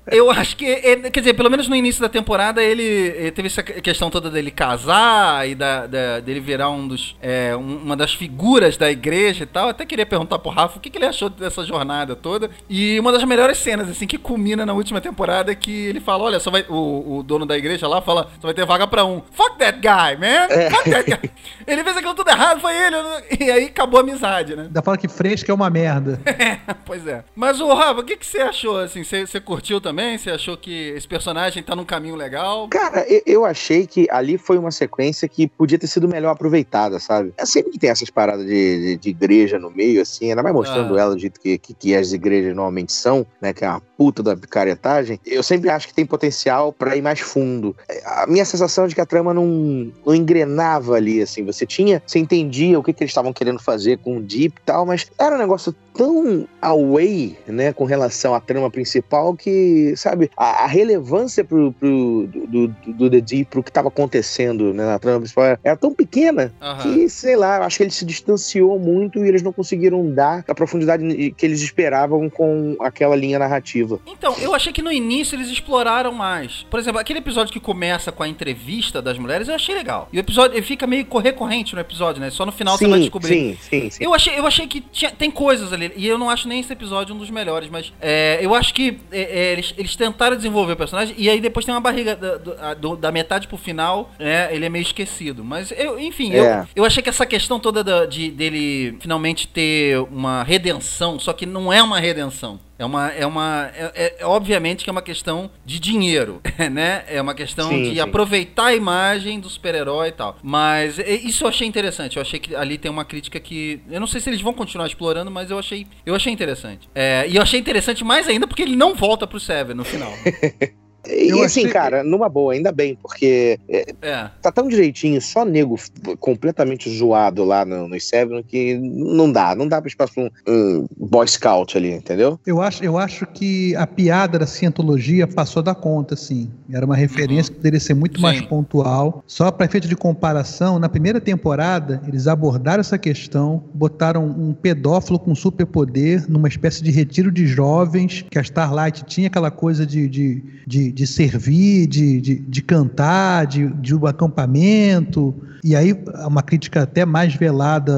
Eu 0.08 0.32
acho 0.32 0.58
que, 0.58 0.66
ele- 0.66 1.12
quer 1.12 1.20
dizer, 1.20 1.34
pelo 1.36 1.50
menos 1.50 1.68
no 1.68 1.76
início 1.76 2.02
da 2.02 2.10
temporada 2.10 2.62
ele, 2.62 2.82
ele 2.84 3.32
teve 3.32 3.48
essa 3.48 3.62
questão 3.62 4.10
toda 4.10 4.32
dele 4.32 4.50
casar 4.50 5.48
e 5.48 5.54
da, 5.54 5.86
da- 5.86 6.20
dele 6.20 6.40
virar 6.40 6.70
um 6.72 6.88
dos, 6.88 7.16
é, 7.22 7.56
um- 7.56 7.78
uma 7.78 7.96
das 7.96 8.12
figuras 8.14 8.78
da 8.78 8.90
igreja 8.90 9.44
e 9.44 9.46
tal. 9.48 9.66
Eu 9.66 9.70
até 9.70 9.86
queria 9.86 10.06
perguntar 10.06 10.40
pro 10.40 10.50
Rafa 10.52 10.78
o 10.78 10.82
que, 10.82 10.90
que 10.90 10.98
ele 10.98 11.06
achou 11.06 11.30
dessa 11.30 11.64
jornada 11.64 12.16
toda. 12.16 12.50
E 12.68 13.00
uma 13.00 13.12
das 13.12 13.24
melhores 13.26 13.60
cenas, 13.60 13.90
assim, 13.90 14.08
que 14.08 14.18
culmina 14.18 14.66
na 14.66 14.74
última 14.74 15.00
temporada 15.00 15.52
é 15.52 15.56
que 15.56 15.72
ele 15.88 16.00
fala, 16.00 16.24
olha, 16.24 16.40
só 16.40 16.50
vai, 16.50 16.66
o, 16.68 17.18
o 17.20 17.24
dono 17.24 17.46
da 17.46 17.56
igreja 17.56 17.88
lá 17.88 18.02
fala, 18.02 18.24
só 18.42 18.48
vai 18.48 18.54
ter 18.56 18.66
vaga 18.66 18.88
pra 18.88 19.06
um. 19.06 19.22
Fuck 19.32 19.58
that 19.60 19.78
guy, 19.80 20.18
man! 20.20 20.48
Fuck 20.72 20.90
that 20.90 21.10
guy! 21.10 21.30
Ele 21.68 21.84
fez 21.84 21.96
aquilo 21.98 22.16
tudo 22.16 22.30
errado, 22.30 22.60
foi 22.60 22.74
ele. 22.76 22.96
E 23.40 23.52
aí 23.52 23.66
acabou 23.66 24.00
a 24.00 24.04
amizade, 24.04 24.56
né? 24.56 24.64
Ainda 24.64 24.82
fala 24.82 24.98
que 24.98 25.08
fresca 25.08 25.52
é 25.52 25.56
uma 25.56 25.70
merda. 25.70 26.20
pois 26.86 27.06
é. 27.06 27.24
Mas 27.36 27.62
o 27.62 27.72
Rafa, 27.74 28.02
o 28.02 28.04
que, 28.04 28.18
que 28.18 28.26
você 28.26 28.40
achou, 28.40 28.80
assim? 28.80 29.04
Você, 29.04 29.26
você 29.28 29.40
curtiu 29.40 29.80
também? 29.80 29.91
Você 30.18 30.30
achou 30.32 30.58
que 30.58 30.90
esse 30.96 31.08
personagem 31.08 31.62
tá 31.64 31.76
num 31.76 31.86
caminho 31.86 32.16
legal? 32.16 32.68
Cara, 32.70 33.06
eu, 33.08 33.22
eu 33.26 33.46
achei 33.46 33.86
que 33.86 34.08
ali 34.10 34.38
foi 34.38 34.58
uma 34.58 34.72
sequência 34.72 35.28
que 35.28 35.48
podia 35.48 35.78
ter 35.78 35.88
sido 35.88 36.08
melhor 36.08 36.32
aproveitada, 36.32 37.00
sabe? 37.00 37.34
É 37.38 37.46
sempre 37.46 37.72
que 37.72 37.80
tem 37.80 37.90
essas 37.90 38.10
paradas 38.10 38.46
de, 38.46 38.52
de, 38.80 38.98
de 38.98 39.10
igreja 39.10 39.60
no 39.60 39.70
meio, 39.72 40.02
assim, 40.02 40.30
ainda 40.30 40.44
mais 40.44 40.56
mostrando 40.56 40.98
Ah. 40.98 41.02
ela 41.02 41.20
jeito 41.20 41.40
que, 41.40 41.58
que, 41.58 41.74
que 41.74 41.96
as 41.96 42.14
igrejas 42.14 42.56
normalmente 42.56 42.94
são, 42.94 43.26
né? 43.42 43.54
Que 43.54 43.66
é 43.66 43.70
uma 43.70 43.82
puta 43.98 44.24
da 44.24 44.36
picaretagem. 44.36 45.20
Eu 45.26 45.44
sempre 45.44 45.70
acho 45.70 45.88
que 45.88 45.94
tem 45.94 46.06
potencial 46.06 46.74
pra 46.74 46.96
ir 46.96 47.02
mais 47.02 47.20
fundo. 47.20 47.76
A 48.06 48.26
minha 48.28 48.46
sensação 48.46 48.86
é 48.86 48.88
de 48.88 48.96
que 48.96 49.02
a 49.02 49.06
trama 49.06 49.34
não, 49.34 49.92
não 50.06 50.16
engrenava 50.16 50.96
ali, 50.96 51.22
assim. 51.22 51.46
Você 51.46 51.66
tinha, 51.66 52.02
você 52.06 52.20
entendia 52.20 52.80
o 52.80 52.84
que, 52.84 52.94
que 52.94 53.04
eles 53.04 53.12
estavam 53.12 53.34
querendo 53.34 53.60
fazer 53.60 53.98
com 54.00 54.18
o 54.18 54.22
Deep 54.22 54.56
e 54.58 54.66
tal, 54.66 54.86
mas 54.86 55.08
era 55.20 55.36
um 55.36 55.40
negócio 55.40 55.76
tão 55.94 56.48
away, 56.62 57.38
né, 57.48 57.74
com 57.74 57.84
relação 57.84 58.34
à 58.34 58.40
trama 58.40 58.70
principal 58.72 59.36
que, 59.36 59.81
sabe, 59.96 60.30
a, 60.38 60.64
a 60.64 60.68
relevância 60.68 61.44
pro, 61.44 61.72
pro, 61.74 62.28
do, 62.28 62.48
do, 62.48 62.68
do 62.94 63.10
The 63.10 63.22
Deep 63.22 63.46
pro 63.50 63.64
que 63.64 63.72
tava 63.72 63.88
acontecendo 63.88 64.74
né, 64.74 64.86
na 64.86 65.00
trama 65.00 65.20
principal 65.20 65.46
era, 65.46 65.60
era 65.64 65.78
tão 65.78 65.94
pequena 65.94 66.54
Aham. 66.62 66.82
que, 66.84 67.10
sei 67.10 67.36
lá, 67.36 67.66
acho 67.66 67.78
que 67.78 67.84
ele 67.84 67.92
se 67.92 68.06
distanciou 68.06 68.78
muito 68.80 69.24
e 69.24 69.28
eles 69.28 69.42
não 69.42 69.54
conseguiram 69.54 70.10
dar 70.14 70.44
a 70.48 70.56
profundidade 70.56 71.04
que 71.38 71.46
eles 71.46 71.62
esperavam 71.62 72.30
com 72.30 72.76
aquela 72.80 73.16
linha 73.16 73.40
narrativa. 73.40 74.00
Então, 74.06 74.36
eu 74.40 74.54
achei 74.54 74.72
que 74.74 74.82
no 74.82 74.92
início 74.92 75.36
eles 75.36 75.48
exploraram 75.50 76.12
mais. 76.12 76.66
Por 76.70 76.80
exemplo, 76.80 77.00
aquele 77.00 77.20
episódio 77.20 77.52
que 77.54 77.60
começa 77.60 78.12
com 78.12 78.24
a 78.24 78.28
entrevista 78.28 79.02
das 79.02 79.18
mulheres, 79.18 79.48
eu 79.48 79.56
achei 79.56 79.76
legal. 79.76 80.08
E 80.12 80.18
o 80.18 80.20
episódio 80.20 80.56
ele 80.58 80.66
fica 80.66 80.86
meio 80.88 81.06
recorrente 81.20 81.74
no 81.76 81.82
episódio, 81.82 82.22
né? 82.22 82.30
Só 82.30 82.46
no 82.46 82.52
final 82.52 82.78
você 82.78 82.88
vai 82.88 82.98
sim, 83.00 83.02
descobrir. 83.04 83.30
sim, 83.30 83.58
sim, 83.62 83.90
sim. 83.90 84.04
Eu 84.04 84.14
achei, 84.14 84.38
eu 84.38 84.46
achei 84.48 84.68
que 84.68 84.82
tinha- 84.82 85.12
tem 85.12 85.30
coisas 85.30 85.72
ali, 85.74 85.92
e 85.96 86.08
eu 86.08 86.18
não 86.18 86.30
acho 86.30 86.48
nem 86.48 86.60
esse 86.60 86.72
episódio 86.74 87.14
um 87.16 87.18
dos 87.18 87.30
melhores, 87.30 87.70
mas 87.70 87.94
é, 88.02 88.40
eu 88.42 88.54
acho 88.54 88.74
que 88.74 89.00
é, 89.12 89.22
é, 89.22 89.52
eles, 89.54 89.71
eles 89.78 89.96
tentaram 89.96 90.36
desenvolver 90.36 90.74
o 90.74 90.76
personagem, 90.78 91.16
e 91.18 91.30
aí 91.30 91.40
depois 91.42 91.66
tem 91.66 91.74
uma 91.74 91.82
barriga 91.82 92.16
da, 92.16 92.38
do- 92.38 92.56
a- 92.60 92.74
do- 92.74 92.96
da 92.96 93.12
metade 93.12 93.48
pro 93.48 93.58
final, 93.58 94.12
né, 94.20 94.54
ele 94.54 94.66
é 94.66 94.70
meio 94.70 94.84
esquecido. 94.84 95.44
Mas, 95.44 95.72
eu, 95.72 96.00
enfim, 96.00 96.32
eu, 96.34 96.44
É. 96.46 96.68
eu 96.76 96.86
achei 96.86 97.02
que 97.04 97.10
essa 97.10 97.26
questão 97.26 97.60
toda 97.60 97.84
da- 97.84 98.06
de, 98.06 98.30
dele 98.32 98.98
finalmente 99.00 99.48
ter 99.48 100.00
uma 100.12 100.44
redenção, 100.44 101.20
só 101.20 101.34
que 101.34 101.46
não 101.46 101.72
é 101.72 101.82
uma 101.82 102.00
redenção. 102.00 102.60
É 102.82 102.86
uma. 102.86 103.10
É 103.10 103.26
uma. 103.28 103.70
É, 103.76 103.92
é- 103.94 104.16
é 104.22 104.26
obviamente 104.26 104.84
que 104.84 104.90
é 104.90 104.92
uma 104.92 105.04
questão 105.04 105.52
de 105.64 105.80
dinheiro, 105.80 106.42
né? 106.72 107.04
É 107.08 107.22
uma 107.22 107.36
questão 107.36 107.70
Sim, 107.70 107.84
de 107.84 107.90
sim. 107.92 108.00
aproveitar 108.00 108.66
a 108.68 108.76
imagem 108.76 109.40
do 109.40 109.48
super-herói 109.48 110.08
e 110.08 110.12
tal. 110.12 110.38
Mas 110.42 110.98
isso 110.98 111.44
eu 111.44 111.48
achei 111.50 111.68
interessante. 111.68 112.18
Eu 112.18 112.22
achei 112.24 112.40
que 112.40 112.56
ali 112.56 112.80
tem 112.80 112.90
uma 112.90 113.06
crítica 113.06 113.40
que. 113.40 113.82
Eu 113.90 114.00
não 114.00 114.08
sei 114.08 114.20
se 114.20 114.30
eles 114.32 114.42
vão 114.42 114.52
continuar 114.54 114.88
explorando, 114.88 115.30
mas 115.30 115.52
eu 115.52 115.60
achei. 115.60 115.86
Eu 116.04 116.16
achei 116.16 116.34
interessante. 116.34 116.90
É, 116.96 117.26
e 117.30 117.36
eu 117.36 117.42
achei 117.44 117.60
interessante 117.60 118.04
mais 118.04 118.28
ainda 118.28 118.48
porque 118.48 118.64
ele 118.64 118.76
não 118.76 118.96
volta 118.96 119.28
pro 119.28 119.40
Seven 119.40 119.76
no 119.76 119.84
final. 119.86 120.12
E 121.08 121.30
Eu 121.30 121.44
assim, 121.44 121.62
achei- 121.62 121.72
cara, 121.72 122.04
numa 122.04 122.30
boa, 122.30 122.54
ainda 122.54 122.72
bem, 122.72 122.96
porque 123.02 123.60
é, 123.68 123.86
É. 124.02 124.30
tá 124.42 124.52
tão 124.52 124.68
direitinho, 124.68 125.20
só 125.22 125.44
nego 125.44 125.76
completamente 126.20 126.90
zoado 126.90 127.44
lá 127.44 127.66
no, 127.66 127.88
no 127.88 128.00
Seven 128.00 128.44
que 128.44 128.78
não 128.78 129.32
dá, 129.32 129.56
não 129.56 129.68
dá 129.68 129.82
pra 129.82 129.88
espaço 129.88 130.14
pra 130.14 130.24
um, 130.24 130.30
um 130.48 130.88
Boy 131.08 131.28
Scout 131.28 131.78
ali, 131.78 131.92
entendeu? 131.92 132.40
Eu 132.46 132.62
acho, 132.62 132.84
eu 132.84 132.98
acho 132.98 133.26
que 133.26 133.76
a 133.76 133.88
piada 133.88 134.38
da 134.40 134.46
cientologia 134.46 135.28
passou 135.28 135.64
da 135.64 135.74
conta, 135.74 136.14
assim. 136.14 136.50
Era 136.72 136.86
uma 136.86 136.96
referência 136.96 137.52
que 137.52 137.58
poderia 137.58 137.80
ser 137.80 137.94
muito 137.94 138.18
Sim. 138.18 138.22
mais 138.22 138.42
pontual. 138.42 139.24
Só 139.28 139.52
para 139.52 139.66
efeito 139.66 139.88
de 139.88 139.96
comparação, 139.96 140.78
na 140.80 140.90
primeira 140.90 141.20
temporada, 141.20 142.02
eles 142.08 142.28
abordaram 142.28 142.80
essa 142.82 142.98
questão, 142.98 143.64
botaram 143.74 144.26
um 144.26 144.54
pedófilo 144.54 145.20
com 145.20 145.34
superpoder 145.36 146.30
numa 146.30 146.48
espécie 146.48 146.84
de 146.84 146.92
retiro 146.92 147.32
de 147.32 147.46
jovens, 147.48 148.26
que 148.30 148.38
a 148.38 148.42
Starlight 148.42 149.04
tinha 149.06 149.28
aquela 149.28 149.52
coisa 149.52 149.86
de, 149.86 150.08
de, 150.08 150.44
de, 150.66 150.91
de 150.92 151.08
servir, 151.08 151.88
de, 151.88 152.22
de, 152.22 152.36
de 152.36 152.62
cantar, 152.62 153.46
de, 153.48 153.68
de 153.74 153.96
um 153.96 154.06
acampamento. 154.06 155.34
E 155.64 155.76
aí, 155.76 155.96
uma 156.26 156.42
crítica 156.42 156.84
até 156.84 157.06
mais 157.06 157.36
velada 157.36 157.94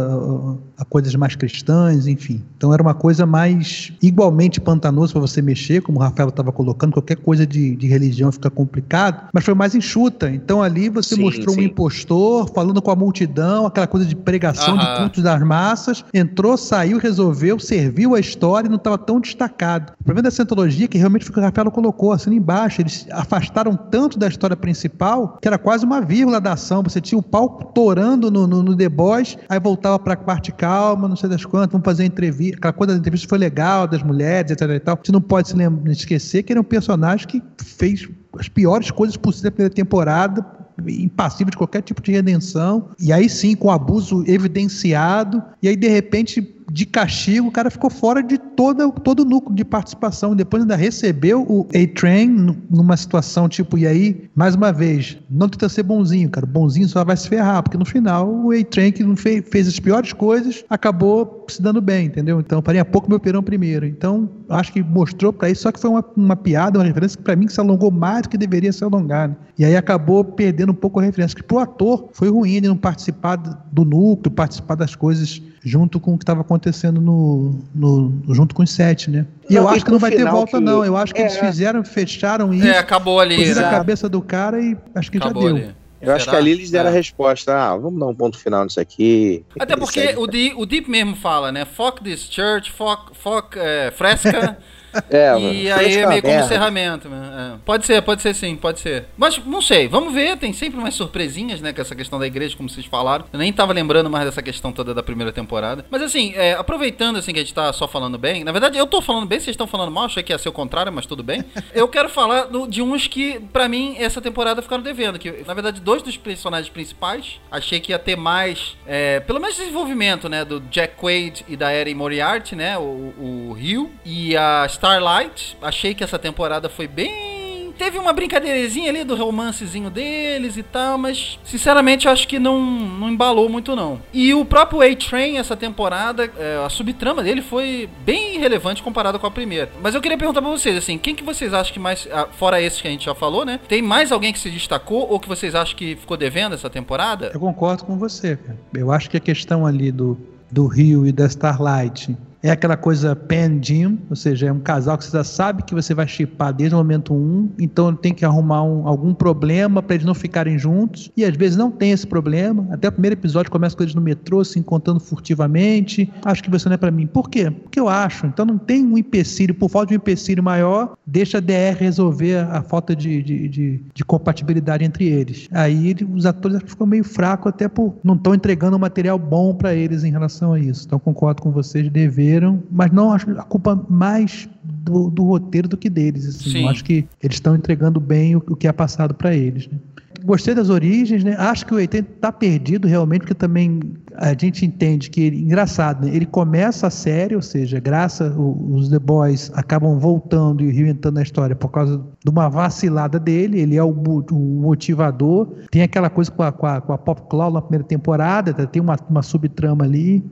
a 0.77 0.85
coisas 0.85 1.13
mais 1.15 1.35
cristãs, 1.35 2.07
enfim. 2.07 2.43
Então 2.57 2.73
era 2.73 2.81
uma 2.81 2.93
coisa 2.93 3.25
mais 3.25 3.91
igualmente 4.01 4.59
pantanosa 4.59 5.13
para 5.13 5.21
você 5.21 5.41
mexer, 5.41 5.81
como 5.81 5.99
o 5.99 6.01
Rafael 6.01 6.29
estava 6.29 6.51
colocando, 6.51 6.93
qualquer 6.93 7.17
coisa 7.17 7.45
de, 7.45 7.75
de 7.75 7.87
religião 7.87 8.31
fica 8.31 8.49
complicado, 8.49 9.29
mas 9.33 9.43
foi 9.43 9.53
mais 9.53 9.75
enxuta. 9.75 10.29
Então 10.29 10.61
ali 10.61 10.89
você 10.89 11.15
Sim, 11.15 11.21
mostrou 11.21 11.55
um 11.55 11.59
sim. 11.59 11.65
impostor 11.65 12.51
falando 12.53 12.81
com 12.81 12.91
a 12.91 12.95
multidão, 12.95 13.65
aquela 13.65 13.87
coisa 13.87 14.05
de 14.05 14.15
pregação 14.15 14.75
Aham. 14.75 14.93
de 14.93 14.99
cultos 14.99 15.23
das 15.23 15.41
massas, 15.43 16.03
entrou, 16.13 16.57
saiu, 16.57 16.97
resolveu, 16.97 17.59
serviu 17.59 18.15
a 18.15 18.19
história 18.19 18.67
e 18.67 18.69
não 18.69 18.77
estava 18.77 18.97
tão 18.97 19.19
destacado. 19.19 19.93
O 19.99 20.03
problema 20.03 20.23
da 20.23 20.31
Scientologia 20.31 20.85
é 20.85 20.87
que 20.87 20.97
realmente 20.97 21.25
foi 21.25 21.31
o 21.31 21.33
que 21.33 21.39
o 21.39 21.43
Rafael 21.43 21.71
colocou, 21.71 22.11
assim 22.11 22.33
embaixo, 22.33 22.81
eles 22.81 23.05
afastaram 23.11 23.75
tanto 23.75 24.17
da 24.17 24.27
história 24.27 24.55
principal 24.55 25.37
que 25.41 25.47
era 25.47 25.57
quase 25.57 25.85
uma 25.85 26.01
vírgula 26.01 26.41
da 26.41 26.53
ação. 26.53 26.83
Você 26.83 26.99
tinha 26.99 27.17
o 27.17 27.23
palco 27.23 27.65
torando 27.73 28.31
no, 28.31 28.47
no, 28.47 28.63
no 28.63 28.75
The 28.75 28.89
Boys, 28.89 29.37
aí 29.47 29.59
voltava 29.59 29.99
para 29.99 30.13
a 30.13 30.17
parte 30.17 30.51
calma, 30.63 31.09
não 31.09 31.15
sei 31.17 31.29
das 31.29 31.43
quantas, 31.43 31.73
vamos 31.73 31.83
fazer 31.83 32.05
entrevista. 32.05 32.57
Aquela 32.57 32.73
coisa 32.73 32.93
da 32.93 32.99
entrevista 32.99 33.27
foi 33.27 33.37
legal, 33.37 33.85
das 33.85 34.01
mulheres, 34.01 34.51
etc 34.51 34.69
e 34.69 34.79
tal. 34.79 34.97
Você 35.03 35.11
não 35.11 35.21
pode 35.21 35.49
se 35.49 35.55
esquecer 35.91 36.43
que 36.43 36.53
ele 36.53 36.59
é 36.59 36.61
um 36.61 36.63
personagem 36.63 37.27
que 37.27 37.43
fez 37.61 38.07
as 38.39 38.47
piores 38.47 38.89
coisas 38.89 39.17
possíveis 39.17 39.43
na 39.43 39.51
primeira 39.51 39.75
temporada, 39.75 40.45
impassível 40.87 41.51
de 41.51 41.57
qualquer 41.57 41.81
tipo 41.81 42.01
de 42.01 42.13
redenção. 42.13 42.89
E 42.97 43.11
aí 43.11 43.27
sim, 43.27 43.55
com 43.55 43.69
abuso 43.69 44.23
evidenciado, 44.25 45.43
e 45.61 45.67
aí 45.67 45.75
de 45.75 45.89
repente 45.89 46.41
de 46.71 46.85
castigo, 46.85 47.47
o 47.47 47.51
cara 47.51 47.69
ficou 47.69 47.89
fora 47.89 48.21
de 48.21 48.37
toda, 48.37 48.89
todo 48.91 49.21
o 49.21 49.25
núcleo 49.25 49.55
de 49.55 49.65
participação. 49.65 50.35
Depois 50.35 50.63
ainda 50.63 50.75
recebeu 50.75 51.43
o 51.43 51.67
A-Train 51.73 52.55
numa 52.69 52.97
situação 52.97 53.47
tipo, 53.49 53.77
e 53.77 53.87
aí, 53.87 54.29
mais 54.35 54.55
uma 54.55 54.71
vez, 54.71 55.17
não 55.29 55.49
tenta 55.49 55.69
ser 55.69 55.83
bonzinho, 55.83 56.29
cara. 56.29 56.45
Bonzinho 56.45 56.87
só 56.87 57.03
vai 57.03 57.17
se 57.17 57.27
ferrar, 57.27 57.63
porque 57.63 57.77
no 57.77 57.85
final 57.85 58.29
o 58.29 58.51
A-Train, 58.51 58.91
que 58.91 59.15
fez, 59.15 59.43
fez 59.49 59.67
as 59.67 59.79
piores 59.79 60.13
coisas, 60.13 60.63
acabou 60.69 61.45
se 61.47 61.61
dando 61.61 61.81
bem, 61.81 62.07
entendeu? 62.07 62.39
Então, 62.39 62.61
faria 62.61 62.85
pouco 62.85 63.09
meu 63.09 63.19
perão 63.19 63.43
primeiro. 63.43 63.85
Então, 63.85 64.29
acho 64.49 64.71
que 64.71 64.81
mostrou 64.81 65.33
para 65.33 65.49
isso, 65.49 65.63
só 65.63 65.71
que 65.71 65.79
foi 65.79 65.89
uma, 65.89 66.05
uma 66.15 66.35
piada, 66.35 66.79
uma 66.79 66.85
referência 66.85 67.17
que 67.17 67.23
para 67.23 67.35
mim 67.35 67.47
se 67.47 67.59
alongou 67.59 67.91
mais 67.91 68.23
do 68.23 68.29
que 68.29 68.37
deveria 68.37 68.71
se 68.71 68.83
alongar. 68.83 69.29
Né? 69.29 69.35
E 69.57 69.65
aí 69.65 69.75
acabou 69.75 70.23
perdendo 70.23 70.71
um 70.71 70.75
pouco 70.75 70.99
a 70.99 71.03
referência, 71.03 71.35
que 71.35 71.43
pro 71.43 71.59
ator 71.59 72.09
foi 72.13 72.29
ruim 72.29 72.55
ele 72.55 72.67
não 72.67 72.77
participar 72.77 73.35
do 73.35 73.85
núcleo, 73.85 74.31
participar 74.31 74.75
das 74.75 74.95
coisas 74.95 75.41
junto 75.63 75.99
com 75.99 76.13
o 76.13 76.17
que 76.17 76.23
estava 76.23 76.41
acontecendo 76.41 76.99
no, 76.99 77.57
no, 77.73 78.21
junto 78.33 78.53
com 78.53 78.63
os 78.63 78.71
sete, 78.71 79.09
né? 79.09 79.25
E 79.49 79.53
não, 79.53 79.63
eu 79.63 79.69
acho 79.69 79.85
que 79.85 79.91
não 79.91 79.99
vai 79.99 80.11
ter 80.11 80.25
volta, 80.25 80.57
que... 80.57 80.63
não. 80.63 80.83
Eu 80.83 80.97
acho 80.97 81.13
que 81.13 81.21
é, 81.21 81.25
eles 81.25 81.37
fizeram, 81.37 81.83
fecharam 81.85 82.53
isso. 82.53 82.67
É, 82.67 82.77
acabou 82.77 83.19
ali. 83.19 83.49
a 83.51 83.69
cabeça 83.69 84.09
do 84.09 84.21
cara 84.21 84.61
e 84.61 84.75
acho 84.93 85.09
que 85.09 85.17
acabou 85.17 85.43
já 85.43 85.47
deu. 85.53 85.57
Ali. 85.57 85.75
Eu 86.01 86.07
Será? 86.07 86.15
acho 86.17 86.29
que 86.29 86.35
ali 86.35 86.51
eles 86.51 86.69
deram 86.69 86.89
é. 86.89 86.91
a 86.91 86.95
resposta. 86.95 87.55
Ah, 87.55 87.77
vamos 87.77 87.97
dar 87.97 88.07
um 88.07 88.13
ponto 88.13 88.37
final 88.37 88.65
nisso 88.65 88.79
aqui. 88.79 89.45
Até 89.57 89.77
porque 89.77 90.13
o 90.17 90.27
Deep, 90.27 90.55
o 90.57 90.65
Deep 90.65 90.89
mesmo 90.89 91.15
fala, 91.15 91.49
né? 91.49 91.63
Fuck 91.63 92.03
this 92.03 92.27
church, 92.29 92.69
fuck, 92.69 93.17
fuck 93.17 93.57
é, 93.57 93.89
fresca. 93.91 94.57
É, 95.09 95.27
e 95.37 95.69
mano, 95.69 95.79
aí 95.79 95.95
é 95.95 96.07
meio 96.07 96.21
como 96.21 96.33
encerramento. 96.33 97.07
É. 97.07 97.57
Pode 97.65 97.85
ser, 97.85 98.01
pode 98.01 98.21
ser 98.21 98.33
sim, 98.33 98.55
pode 98.55 98.79
ser. 98.79 99.05
Mas 99.17 99.37
não 99.45 99.61
sei, 99.61 99.87
vamos 99.87 100.13
ver, 100.13 100.37
tem 100.37 100.53
sempre 100.53 100.79
umas 100.79 100.93
surpresinhas, 100.93 101.61
né, 101.61 101.73
com 101.73 101.81
essa 101.81 101.95
questão 101.95 102.19
da 102.19 102.27
igreja, 102.27 102.55
como 102.55 102.69
vocês 102.69 102.85
falaram. 102.85 103.25
Eu 103.31 103.39
nem 103.39 103.51
tava 103.51 103.73
lembrando 103.73 104.09
mais 104.09 104.25
dessa 104.25 104.41
questão 104.41 104.71
toda 104.71 104.93
da 104.93 105.03
primeira 105.03 105.31
temporada. 105.31 105.85
Mas 105.89 106.01
assim, 106.01 106.33
é, 106.35 106.53
aproveitando 106.53 107.17
assim 107.17 107.33
que 107.33 107.39
a 107.39 107.43
gente 107.43 107.53
tá 107.53 107.71
só 107.73 107.87
falando 107.87 108.17
bem, 108.17 108.43
na 108.43 108.51
verdade 108.51 108.77
eu 108.77 108.87
tô 108.87 109.01
falando 109.01 109.25
bem, 109.25 109.39
vocês 109.39 109.53
estão 109.53 109.67
falando 109.67 109.91
mal, 109.91 110.05
achei 110.05 110.23
que 110.23 110.31
ia 110.31 110.37
ser 110.37 110.49
o 110.49 110.53
contrário, 110.53 110.91
mas 110.91 111.05
tudo 111.05 111.23
bem. 111.23 111.43
eu 111.73 111.87
quero 111.87 112.09
falar 112.09 112.45
do, 112.45 112.67
de 112.67 112.81
uns 112.81 113.07
que, 113.07 113.39
para 113.51 113.67
mim, 113.67 113.95
essa 113.97 114.21
temporada 114.21 114.61
ficaram 114.61 114.83
devendo. 114.83 115.17
Que, 115.19 115.43
na 115.45 115.53
verdade, 115.53 115.81
dois 115.81 116.01
dos 116.01 116.17
personagens 116.17 116.69
principais, 116.69 117.39
achei 117.51 117.79
que 117.79 117.91
ia 117.91 117.99
ter 117.99 118.15
mais, 118.15 118.77
é, 118.85 119.19
pelo 119.19 119.39
menos 119.39 119.55
desenvolvimento, 119.55 120.29
né, 120.29 120.43
do 120.45 120.59
Jack 120.61 120.95
Quaid 120.95 121.45
e 121.47 121.55
da 121.55 121.73
Erin 121.73 121.93
Moriarty, 121.93 122.55
né, 122.55 122.77
o, 122.77 123.13
o 123.51 123.53
Rio, 123.53 123.91
e 124.05 124.35
a 124.35 124.65
Starlight. 124.83 125.57
Achei 125.61 125.93
que 125.93 126.03
essa 126.03 126.19
temporada 126.19 126.67
foi 126.67 126.87
bem 126.87 127.31
teve 127.75 127.97
uma 127.97 128.13
brincadeirazinha 128.13 128.91
ali 128.91 129.03
do 129.03 129.15
romancezinho 129.15 129.89
deles 129.89 130.57
e 130.57 130.63
tal, 130.63 130.95
mas 130.95 131.39
sinceramente 131.43 132.07
acho 132.07 132.27
que 132.27 132.37
não, 132.37 132.61
não 132.61 133.09
embalou 133.09 133.49
muito 133.49 133.75
não. 133.75 133.99
E 134.13 134.31
o 134.31 134.45
próprio 134.45 134.81
A-Train, 134.81 135.37
essa 135.37 135.57
temporada, 135.57 136.29
é, 136.37 136.63
a 136.63 136.69
subtrama 136.69 137.23
dele 137.23 137.41
foi 137.41 137.89
bem 138.05 138.39
relevante 138.39 138.83
comparado 138.83 139.17
com 139.17 139.25
a 139.25 139.31
primeira. 139.31 139.71
Mas 139.81 139.95
eu 139.95 140.01
queria 140.01 140.17
perguntar 140.17 140.39
pra 140.39 140.51
vocês, 140.51 140.77
assim, 140.77 140.99
quem 140.99 141.15
que 141.15 141.23
vocês 141.23 141.51
acham 141.51 141.73
que 141.73 141.79
mais, 141.79 142.07
ah, 142.11 142.27
fora 142.31 142.61
esses 142.61 142.79
que 142.79 142.87
a 142.87 142.91
gente 142.91 143.05
já 143.05 143.15
falou, 143.15 143.43
né? 143.43 143.59
Tem 143.67 143.81
mais 143.81 144.11
alguém 144.11 144.31
que 144.31 144.39
se 144.39 144.51
destacou 144.51 145.09
ou 145.09 145.19
que 145.19 145.27
vocês 145.27 145.55
acham 145.55 145.75
que 145.75 145.95
ficou 145.95 146.15
devendo 146.15 146.53
essa 146.53 146.69
temporada? 146.69 147.31
Eu 147.33 147.39
concordo 147.39 147.85
com 147.85 147.97
você, 147.97 148.37
cara. 148.37 148.59
Eu 148.75 148.91
acho 148.91 149.09
que 149.09 149.17
a 149.17 149.19
questão 149.19 149.65
ali 149.65 149.91
do, 149.91 150.15
do 150.51 150.67
Rio 150.67 151.07
e 151.07 151.11
da 151.11 151.25
Starlight 151.25 152.15
é 152.43 152.51
aquela 152.51 152.75
coisa 152.75 153.15
pen 153.15 153.57
Jim, 153.63 153.97
ou 154.09 154.17
seja, 154.17 154.47
é 154.47 154.51
um 154.51 154.59
casal 154.59 154.97
que 154.97 155.05
você 155.05 155.17
já 155.17 155.23
sabe 155.23 155.63
que 155.63 155.73
você 155.73 155.93
vai 155.93 156.05
chipar 156.05 156.53
desde 156.53 156.75
o 156.75 156.77
momento 156.77 157.13
1, 157.13 157.17
um, 157.17 157.49
então 157.57 157.95
tem 157.95 158.13
que 158.13 158.25
arrumar 158.25 158.63
um, 158.63 158.85
algum 158.85 159.13
problema 159.13 159.81
para 159.81 159.95
eles 159.95 160.05
não 160.05 160.13
ficarem 160.13 160.59
juntos, 160.59 161.09
e 161.15 161.23
às 161.23 161.35
vezes 161.37 161.55
não 161.55 161.71
tem 161.71 161.91
esse 161.91 162.05
problema. 162.05 162.67
Até 162.69 162.89
o 162.89 162.91
primeiro 162.91 163.15
episódio 163.15 163.49
começa 163.49 163.77
com 163.77 163.83
eles 163.83 163.95
no 163.95 164.01
metrô, 164.01 164.43
se 164.43 164.59
encontrando 164.59 164.99
furtivamente. 164.99 166.11
Acho 166.25 166.43
que 166.43 166.49
você 166.49 166.67
não 166.67 166.73
é 166.73 166.77
para 166.77 166.91
mim. 166.91 167.07
Por 167.07 167.29
quê? 167.29 167.49
Porque 167.49 167.79
eu 167.79 167.87
acho. 167.87 168.25
Então 168.25 168.45
não 168.45 168.57
tem 168.57 168.85
um 168.85 168.97
empecilho, 168.97 169.55
por 169.55 169.69
falta 169.69 169.87
de 169.87 169.93
um 169.93 169.97
empecilho 169.97 170.43
maior, 170.43 170.97
deixa 171.07 171.37
a 171.37 171.41
DR 171.41 171.77
resolver 171.79 172.39
a 172.39 172.61
falta 172.61 172.93
de, 172.93 173.23
de, 173.23 173.47
de, 173.47 173.81
de 173.93 174.03
compatibilidade 174.03 174.83
entre 174.83 175.07
eles. 175.07 175.47
Aí 175.51 175.95
os 176.13 176.25
atores 176.25 176.59
ficam 176.65 176.85
meio 176.85 177.05
fracos, 177.05 177.47
até 177.47 177.69
por 177.69 177.95
não 178.03 178.15
estão 178.15 178.35
entregando 178.35 178.75
um 178.75 178.79
material 178.79 179.17
bom 179.17 179.55
para 179.55 179.73
eles 179.73 180.03
em 180.03 180.11
relação 180.11 180.51
a 180.51 180.59
isso. 180.59 180.83
Então 180.85 180.99
concordo 180.99 181.41
com 181.41 181.49
vocês, 181.49 181.87
dever 181.89 182.32
mas 182.71 182.91
não 182.91 183.11
acho 183.11 183.29
a 183.31 183.43
culpa 183.43 183.85
mais 183.89 184.47
do, 184.63 185.09
do 185.09 185.23
roteiro 185.23 185.67
do 185.67 185.77
que 185.77 185.89
deles. 185.89 186.27
Assim. 186.27 186.67
Acho 186.67 186.83
que 186.83 187.05
eles 187.21 187.35
estão 187.35 187.55
entregando 187.55 187.99
bem 187.99 188.35
o, 188.35 188.43
o, 188.49 188.55
que 188.55 188.67
é 188.67 188.71
passado 188.71 189.13
para 189.13 189.35
eles. 189.35 189.67
Né? 189.67 189.77
Gostei 190.25 190.55
das 190.55 190.69
origens, 190.69 191.21
né? 191.21 191.35
Acho 191.37 191.65
que 191.65 191.73
o 191.73 191.77
80 191.77 192.09
está 192.15 192.31
perdido 192.31 192.87
realmente, 192.87 193.21
porque 193.21 193.33
também 193.33 193.81
a 194.15 194.29
gente 194.29 194.65
entende 194.65 195.09
que 195.09 195.19
ele, 195.19 195.41
engraçado, 195.41 196.05
né? 196.05 196.15
ele 196.15 196.25
começa 196.25 196.87
a 196.87 196.89
série, 196.89 197.35
ou 197.35 197.41
seja, 197.41 197.77
graças 197.79 198.33
os 198.37 198.87
The 198.87 198.99
Boys 198.99 199.51
acabam 199.53 199.99
voltando 199.99 200.63
e 200.63 200.71
reinventando 200.71 201.19
a 201.19 201.23
história 201.23 201.55
por 201.57 201.69
causa 201.71 202.01
de 202.23 202.29
uma 202.29 202.47
vacilada 202.47 203.19
dele, 203.19 203.59
ele 203.59 203.75
é 203.75 203.83
o, 203.83 203.89
o 203.89 204.35
motivador. 204.61 205.49
Tem 205.69 205.81
aquela 205.81 206.09
coisa 206.09 206.31
com 206.31 206.43
a, 206.43 206.53
com 206.53 206.67
a, 206.67 206.79
com 206.79 206.93
a 206.93 206.97
Pop 206.97 207.23
Cloud 207.29 207.53
na 207.55 207.61
primeira 207.61 207.83
temporada, 207.83 208.53
tem 208.53 208.81
uma, 208.81 208.95
uma 209.09 209.21
subtrama 209.21 209.83
ali 209.83 210.23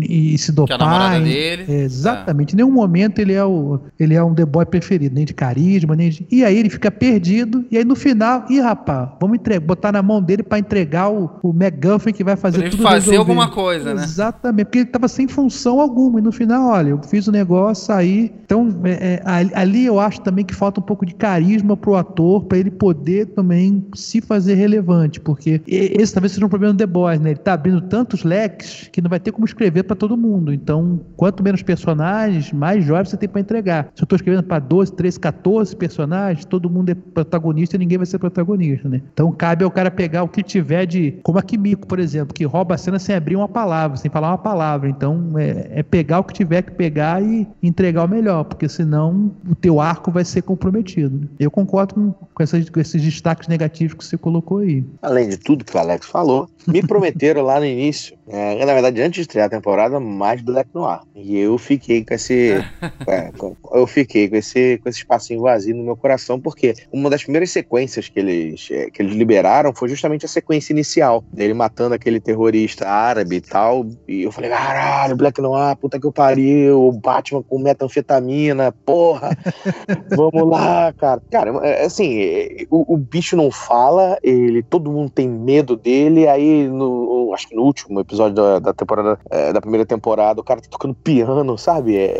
e, 0.00 0.34
e 0.34 0.38
se 0.38 0.52
dopar. 0.52 0.78
Que 0.78 0.82
é 0.82 0.86
a 0.86 0.88
namorada 0.88 1.24
dele. 1.24 1.64
É, 1.68 1.82
exatamente. 1.82 2.50
É. 2.50 2.54
Em 2.54 2.56
nenhum 2.56 2.72
momento 2.72 3.18
ele 3.18 3.32
é, 3.32 3.44
o, 3.44 3.80
ele 3.98 4.14
é 4.14 4.22
um 4.22 4.34
The 4.34 4.44
Boy 4.44 4.66
preferido, 4.66 5.14
nem 5.14 5.24
de 5.24 5.34
carisma, 5.34 5.94
nem 5.94 6.10
de... 6.10 6.26
E 6.30 6.44
aí 6.44 6.56
ele 6.56 6.70
fica 6.70 6.90
perdido, 6.90 7.64
e 7.70 7.76
aí 7.76 7.84
no 7.84 7.94
final, 7.94 8.44
ih, 8.48 8.60
rapaz, 8.60 9.10
vamos 9.20 9.38
entregar, 9.38 9.66
botar 9.66 9.92
na 9.92 10.02
mão 10.02 10.22
dele 10.22 10.42
para 10.42 10.58
entregar 10.58 11.10
o, 11.10 11.30
o 11.42 11.50
McGuffin 11.50 12.12
que 12.12 12.24
vai 12.24 12.36
fazer 12.36 12.58
pra 12.58 12.66
ele 12.66 12.76
tudo 12.76 12.82
fazer 12.82 13.10
resolver. 13.10 13.18
alguma 13.18 13.50
coisa, 13.50 13.94
né? 13.94 14.02
Exatamente, 14.02 14.66
porque 14.66 14.78
ele 14.78 14.86
tava 14.86 15.08
sem 15.08 15.28
função 15.28 15.80
alguma, 15.80 16.18
e 16.18 16.22
no 16.22 16.32
final, 16.32 16.70
olha, 16.70 16.90
eu 16.90 17.00
fiz 17.02 17.26
o 17.26 17.32
negócio, 17.32 17.86
saí. 17.86 18.32
Então, 18.44 18.68
é, 18.84 19.14
é, 19.14 19.22
ali 19.54 19.84
eu 19.84 19.98
acho 19.98 20.20
também 20.20 20.44
que 20.44 20.54
falta 20.54 20.80
um 20.80 20.82
pouco 20.82 21.04
de 21.04 21.14
carisma 21.14 21.76
pro 21.76 21.96
ator, 21.96 22.44
para 22.44 22.58
ele 22.58 22.70
poder 22.70 23.26
também 23.26 23.84
se 23.94 24.20
fazer 24.20 24.54
relevante, 24.54 25.20
porque 25.20 25.60
esse 25.66 26.12
talvez 26.12 26.32
seja 26.32 26.46
um 26.46 26.48
problema 26.48 26.74
do 26.74 26.78
The 26.78 26.86
Boys, 26.86 27.20
né? 27.20 27.30
Ele 27.30 27.38
tá 27.38 27.54
abrindo 27.54 27.80
tantos 27.82 28.24
leques 28.24 28.88
que 28.92 29.00
não 29.00 29.08
vai 29.10 29.20
ter 29.20 29.32
como 29.32 29.44
escrever 29.44 29.81
para 29.82 29.96
todo 29.96 30.16
mundo. 30.16 30.52
Então, 30.52 31.00
quanto 31.16 31.42
menos 31.42 31.62
personagens, 31.62 32.52
mais 32.52 32.84
jovens 32.84 33.10
você 33.10 33.16
tem 33.16 33.28
para 33.28 33.40
entregar. 33.40 33.90
Se 33.94 34.02
eu 34.02 34.04
estou 34.04 34.16
escrevendo 34.16 34.44
para 34.44 34.58
12, 34.58 34.92
13, 34.92 35.20
14 35.20 35.76
personagens, 35.76 36.44
todo 36.44 36.70
mundo 36.70 36.90
é 36.90 36.94
protagonista 36.94 37.76
e 37.76 37.78
ninguém 37.78 37.98
vai 37.98 38.06
ser 38.06 38.18
protagonista, 38.18 38.88
né? 38.88 39.02
Então, 39.12 39.30
cabe 39.32 39.64
ao 39.64 39.70
cara 39.70 39.90
pegar 39.90 40.22
o 40.22 40.28
que 40.28 40.42
tiver 40.42 40.86
de. 40.86 41.18
Como 41.22 41.38
a 41.38 41.42
Kimiko, 41.42 41.86
por 41.86 41.98
exemplo, 41.98 42.34
que 42.34 42.44
rouba 42.44 42.74
a 42.74 42.78
cena 42.78 42.98
sem 42.98 43.14
abrir 43.14 43.36
uma 43.36 43.48
palavra, 43.48 43.96
sem 43.96 44.10
falar 44.10 44.28
uma 44.30 44.38
palavra. 44.38 44.88
Então, 44.88 45.38
é, 45.38 45.80
é 45.80 45.82
pegar 45.82 46.20
o 46.20 46.24
que 46.24 46.32
tiver 46.32 46.62
que 46.62 46.72
pegar 46.72 47.22
e 47.22 47.46
entregar 47.62 48.04
o 48.04 48.08
melhor, 48.08 48.44
porque 48.44 48.68
senão 48.68 49.32
o 49.48 49.54
teu 49.54 49.80
arco 49.80 50.10
vai 50.10 50.24
ser 50.24 50.42
comprometido. 50.42 51.18
Né? 51.20 51.26
Eu 51.38 51.50
concordo 51.50 51.94
com, 51.94 52.12
com, 52.34 52.42
essas, 52.42 52.68
com 52.68 52.80
esses 52.80 53.02
destaques 53.02 53.48
negativos 53.48 53.94
que 53.94 54.04
você 54.04 54.16
colocou 54.16 54.58
aí. 54.58 54.84
Além 55.02 55.28
de 55.28 55.36
tudo 55.36 55.64
que 55.64 55.76
o 55.76 55.80
Alex 55.80 56.06
falou, 56.06 56.48
me 56.66 56.82
prometeram 56.82 57.42
lá 57.42 57.58
no 57.58 57.66
início, 57.66 58.16
é, 58.28 58.64
na 58.64 58.72
verdade, 58.72 59.00
antes 59.02 59.16
de 59.16 59.20
estrear 59.22 59.46
a 59.46 59.50
temporada, 59.50 59.71
mais 60.00 60.40
Black 60.40 60.70
Noir. 60.74 61.00
E 61.14 61.38
eu 61.38 61.58
fiquei 61.58 62.04
com 62.04 62.14
esse. 62.14 62.64
é, 63.06 63.30
eu 63.72 63.86
fiquei 63.86 64.28
com 64.28 64.36
esse, 64.36 64.78
com 64.78 64.88
esse 64.88 64.98
espacinho 64.98 65.42
vazio 65.42 65.76
no 65.76 65.84
meu 65.84 65.96
coração, 65.96 66.40
porque 66.40 66.74
uma 66.92 67.10
das 67.10 67.22
primeiras 67.22 67.50
sequências 67.50 68.08
que 68.08 68.18
eles, 68.18 68.68
é, 68.70 68.90
que 68.90 69.02
eles 69.02 69.14
liberaram 69.14 69.72
foi 69.74 69.88
justamente 69.88 70.24
a 70.24 70.28
sequência 70.28 70.72
inicial, 70.72 71.24
dele 71.32 71.54
matando 71.54 71.94
aquele 71.94 72.20
terrorista 72.20 72.88
árabe 72.88 73.36
e 73.36 73.40
tal. 73.40 73.86
E 74.06 74.22
eu 74.22 74.32
falei, 74.32 74.50
caralho, 74.50 75.16
Black 75.16 75.40
Noir, 75.40 75.76
puta 75.76 75.98
que 75.98 76.06
eu 76.06 76.12
pariu, 76.12 76.80
o 76.80 76.92
Batman 76.92 77.42
com 77.42 77.58
metanfetamina, 77.58 78.72
porra, 78.72 79.36
vamos 80.14 80.48
lá, 80.48 80.92
cara. 80.92 81.22
Cara, 81.30 81.50
é, 81.66 81.84
assim, 81.84 82.20
é, 82.20 82.66
o, 82.70 82.94
o 82.94 82.96
bicho 82.96 83.36
não 83.36 83.50
fala, 83.50 84.18
ele, 84.22 84.62
todo 84.62 84.90
mundo 84.90 85.10
tem 85.10 85.28
medo 85.28 85.76
dele, 85.76 86.28
aí 86.28 86.66
no, 86.68 87.32
acho 87.34 87.48
que 87.48 87.54
no 87.54 87.62
último 87.62 88.00
episódio 88.00 88.34
da, 88.34 88.58
da 88.58 88.72
temporada, 88.72 89.18
é, 89.30 89.51
da 89.52 89.60
primeira 89.60 89.86
temporada, 89.86 90.40
o 90.40 90.44
cara 90.44 90.60
tá 90.60 90.68
tocando 90.70 90.94
piano, 90.94 91.56
sabe? 91.58 91.96
É, 91.96 92.18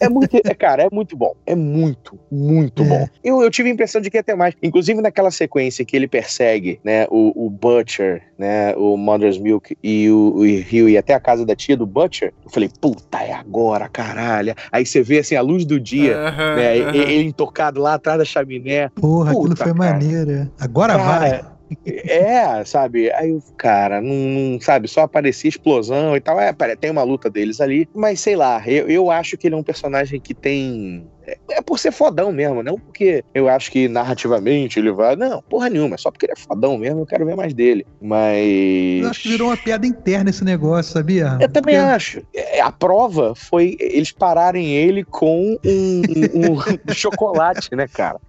é, 0.00 0.06
é 0.06 0.08
muito, 0.08 0.36
é, 0.36 0.54
cara, 0.54 0.84
é 0.84 0.88
muito 0.90 1.16
bom. 1.16 1.34
É 1.46 1.54
muito, 1.54 2.18
muito 2.30 2.84
bom. 2.84 3.06
Eu, 3.22 3.42
eu 3.42 3.50
tive 3.50 3.68
a 3.68 3.72
impressão 3.72 4.00
de 4.00 4.10
que 4.10 4.16
ia 4.16 4.22
ter 4.22 4.34
mais. 4.34 4.54
Inclusive 4.62 5.00
naquela 5.00 5.30
sequência 5.30 5.84
que 5.84 5.96
ele 5.96 6.08
persegue, 6.08 6.80
né, 6.84 7.06
o, 7.10 7.46
o 7.46 7.50
Butcher, 7.50 8.22
né, 8.38 8.74
o 8.76 8.96
Mother's 8.96 9.38
Milk 9.38 9.76
e 9.82 10.10
o, 10.10 10.34
o 10.36 10.42
Rio 10.44 10.88
e 10.88 10.96
até 10.96 11.14
a 11.14 11.20
casa 11.20 11.44
da 11.44 11.54
tia 11.54 11.76
do 11.76 11.86
Butcher, 11.86 12.32
eu 12.44 12.50
falei, 12.50 12.70
puta, 12.80 13.18
é 13.18 13.32
agora, 13.32 13.88
caralho. 13.88 14.54
Aí 14.70 14.84
você 14.84 15.02
vê, 15.02 15.18
assim, 15.18 15.36
a 15.36 15.42
luz 15.42 15.64
do 15.64 15.78
dia, 15.78 16.16
uhum, 16.16 16.56
né, 16.56 16.80
uhum. 16.80 16.94
ele 16.94 17.24
intocado 17.24 17.80
lá 17.80 17.94
atrás 17.94 18.18
da 18.18 18.24
chaminé. 18.24 18.88
Porra, 18.90 19.32
puta, 19.32 19.52
aquilo 19.52 19.56
foi 19.56 19.72
maneiro. 19.72 20.50
Agora 20.58 20.96
cara, 20.96 21.18
vai. 21.18 21.51
É, 21.84 22.64
sabe? 22.64 23.10
Aí, 23.12 23.38
cara, 23.56 24.00
não, 24.00 24.14
não, 24.14 24.60
sabe, 24.60 24.88
só 24.88 25.02
aparecia 25.02 25.48
explosão 25.48 26.16
e 26.16 26.20
tal. 26.20 26.40
É, 26.40 26.52
tem 26.76 26.90
uma 26.90 27.02
luta 27.02 27.30
deles 27.30 27.60
ali, 27.60 27.88
mas 27.94 28.20
sei 28.20 28.36
lá, 28.36 28.62
eu, 28.66 28.88
eu 28.88 29.10
acho 29.10 29.36
que 29.36 29.46
ele 29.46 29.54
é 29.54 29.58
um 29.58 29.62
personagem 29.62 30.20
que 30.20 30.34
tem 30.34 31.06
É, 31.26 31.38
é 31.52 31.62
por 31.62 31.78
ser 31.78 31.92
fodão 31.92 32.32
mesmo, 32.32 32.62
não 32.62 32.78
porque 32.78 33.24
eu 33.34 33.48
acho 33.48 33.70
que 33.70 33.88
narrativamente 33.88 34.78
ele 34.78 34.90
vai. 34.92 35.16
Não, 35.16 35.42
porra 35.42 35.68
nenhuma. 35.70 35.94
É 35.94 35.98
só 35.98 36.10
porque 36.10 36.26
ele 36.26 36.32
é 36.32 36.36
fodão 36.36 36.76
mesmo, 36.78 37.00
eu 37.00 37.06
quero 37.06 37.24
ver 37.26 37.36
mais 37.36 37.54
dele. 37.54 37.86
Mas. 38.00 39.02
Eu 39.02 39.10
acho 39.10 39.22
que 39.22 39.28
virou 39.28 39.48
uma 39.48 39.56
piada 39.56 39.86
interna 39.86 40.30
esse 40.30 40.44
negócio, 40.44 40.92
sabia? 40.92 41.38
Eu 41.40 41.48
também 41.48 41.76
Porque- 41.76 41.90
acho. 41.90 42.22
É, 42.34 42.60
A 42.60 42.70
prova 42.70 43.34
foi 43.34 43.76
eles 43.80 44.12
pararem 44.12 44.66
ele 44.70 45.04
com 45.04 45.58
um, 45.64 46.02
um- 46.44 46.52
um 46.88 46.92
chocolate, 46.94 47.74
né, 47.74 47.86
cara? 47.88 48.20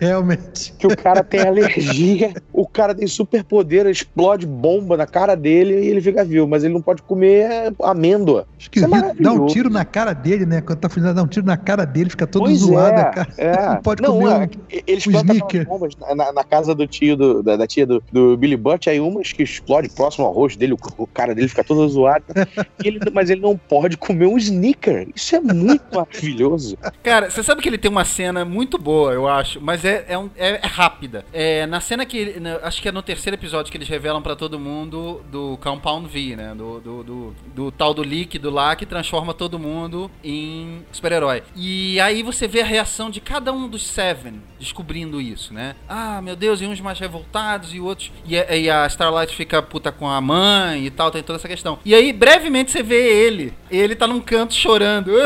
Realmente. 0.00 0.72
Que 0.78 0.86
o 0.86 0.96
cara 0.96 1.22
tem 1.24 1.40
alergia, 1.40 2.32
o 2.52 2.66
cara 2.66 2.94
tem 2.94 3.06
superpoder, 3.06 3.86
explode 3.86 4.46
bomba 4.46 4.96
na 4.96 5.06
cara 5.06 5.34
dele 5.34 5.80
e 5.84 5.88
ele 5.88 6.00
fica 6.00 6.24
vivo, 6.24 6.46
mas 6.46 6.64
ele 6.64 6.74
não 6.74 6.82
pode 6.82 7.02
comer 7.02 7.72
amêndoa. 7.82 8.46
Isso 8.58 8.70
é 8.84 9.14
dá 9.22 9.32
um 9.32 9.46
tiro 9.46 9.70
na 9.70 9.84
cara 9.84 10.12
dele, 10.12 10.46
né? 10.46 10.60
Quando 10.60 10.78
tá 10.78 10.88
finalizando, 10.88 11.16
dá 11.20 11.22
um 11.24 11.28
tiro 11.28 11.46
na 11.46 11.56
cara 11.56 11.84
dele, 11.84 12.10
fica 12.10 12.23
todo 12.26 12.44
Pois 12.44 12.58
zoado, 12.58 13.00
é, 13.00 13.04
cara. 13.12 13.28
é. 13.38 13.66
Não 13.74 13.82
pode 13.82 14.02
Não, 14.02 14.12
comer 14.18 14.30
é, 14.30 14.76
um- 14.76 14.82
Eles 14.86 15.06
um 15.06 15.12
plantam 15.12 15.64
bombas 15.64 15.94
na, 15.96 16.32
na- 16.32 16.44
casa 16.44 16.74
do 16.74 16.86
tio, 16.86 17.16
do- 17.16 17.42
da, 17.42 17.56
da 17.56 17.66
tia 17.66 17.86
do, 17.86 18.02
do 18.12 18.36
Billy 18.36 18.56
Butt, 18.56 18.88
aí 18.90 19.00
umas 19.00 19.32
que 19.32 19.42
explode 19.42 19.88
próximo 19.88 20.26
ao 20.26 20.32
rosto 20.32 20.58
dele, 20.58 20.74
o, 20.74 20.78
o 20.98 21.06
cara 21.06 21.34
dele 21.34 21.48
fica 21.48 21.64
todo 21.64 21.88
zoado. 21.88 22.24
Ele- 22.84 23.00
mas 23.12 23.30
ele 23.30 23.40
não 23.40 23.56
pode 23.56 23.96
comer 23.96 24.26
um 24.26 24.36
sneaker. 24.36 25.08
Isso 25.14 25.34
é 25.36 25.40
muito 25.40 25.82
maravilhoso. 25.94 26.76
Cara, 27.02 27.30
você 27.30 27.42
sabe 27.42 27.62
que 27.62 27.68
ele 27.68 27.78
tem 27.78 27.90
uma 27.90 28.04
cena 28.04 28.44
muito 28.44 28.76
boa, 28.78 29.12
eu 29.12 29.26
acho, 29.26 29.60
mas 29.60 29.84
é, 29.84 30.04
é, 30.08 30.18
um- 30.18 30.30
é- 30.36 30.60
é 30.62 30.66
rápida. 30.66 31.24
É, 31.32 31.66
na 31.66 31.80
cena 31.80 32.04
que. 32.04 32.16
ele- 32.18 32.40
na- 32.40 32.56
acho 32.62 32.80
que 32.82 32.88
é 32.88 32.92
no 32.92 33.02
terceiro 33.02 33.36
episódio 33.36 33.70
que 33.72 33.76
eles 33.78 33.88
revelam 33.88 34.20
pra 34.22 34.36
todo 34.36 34.58
mundo 34.58 35.22
do 35.30 35.56
Compound 35.62 36.08
V, 36.08 36.36
né? 36.36 36.54
Do, 36.56 36.80
do, 36.80 37.02
do, 37.02 37.34
do 37.54 37.72
tal 37.72 37.94
do 37.94 38.02
líquido 38.02 38.50
lá 38.50 38.76
que 38.76 38.84
transforma 38.86 39.32
todo 39.34 39.58
mundo 39.58 40.10
em 40.22 40.82
super-herói. 40.92 41.42
E 41.56 41.98
aí 42.00 42.13
você 42.22 42.46
vê 42.48 42.60
a 42.60 42.64
reação 42.64 43.10
de 43.10 43.20
cada 43.20 43.52
um 43.52 43.68
dos 43.68 43.86
Seven 43.86 44.40
descobrindo 44.58 45.20
isso, 45.20 45.52
né? 45.52 45.74
Ah, 45.88 46.20
meu 46.22 46.34
Deus, 46.34 46.60
e 46.60 46.66
uns 46.66 46.80
mais 46.80 46.98
revoltados 46.98 47.74
e 47.74 47.80
outros. 47.80 48.10
E, 48.26 48.38
a- 48.38 48.56
e 48.56 48.70
a 48.70 48.86
Starlight 48.86 49.34
fica 49.36 49.60
puta 49.62 49.92
com 49.92 50.08
a 50.08 50.20
mãe 50.20 50.86
e 50.86 50.90
tal, 50.90 51.10
tem 51.10 51.22
toda 51.22 51.38
essa 51.38 51.48
questão. 51.48 51.78
E 51.84 51.94
aí, 51.94 52.12
brevemente, 52.12 52.70
você 52.70 52.82
vê 52.82 52.96
ele. 53.26 53.52
Ele 53.70 53.94
tá 53.94 54.06
num 54.06 54.20
canto 54.20 54.54
chorando. 54.54 55.10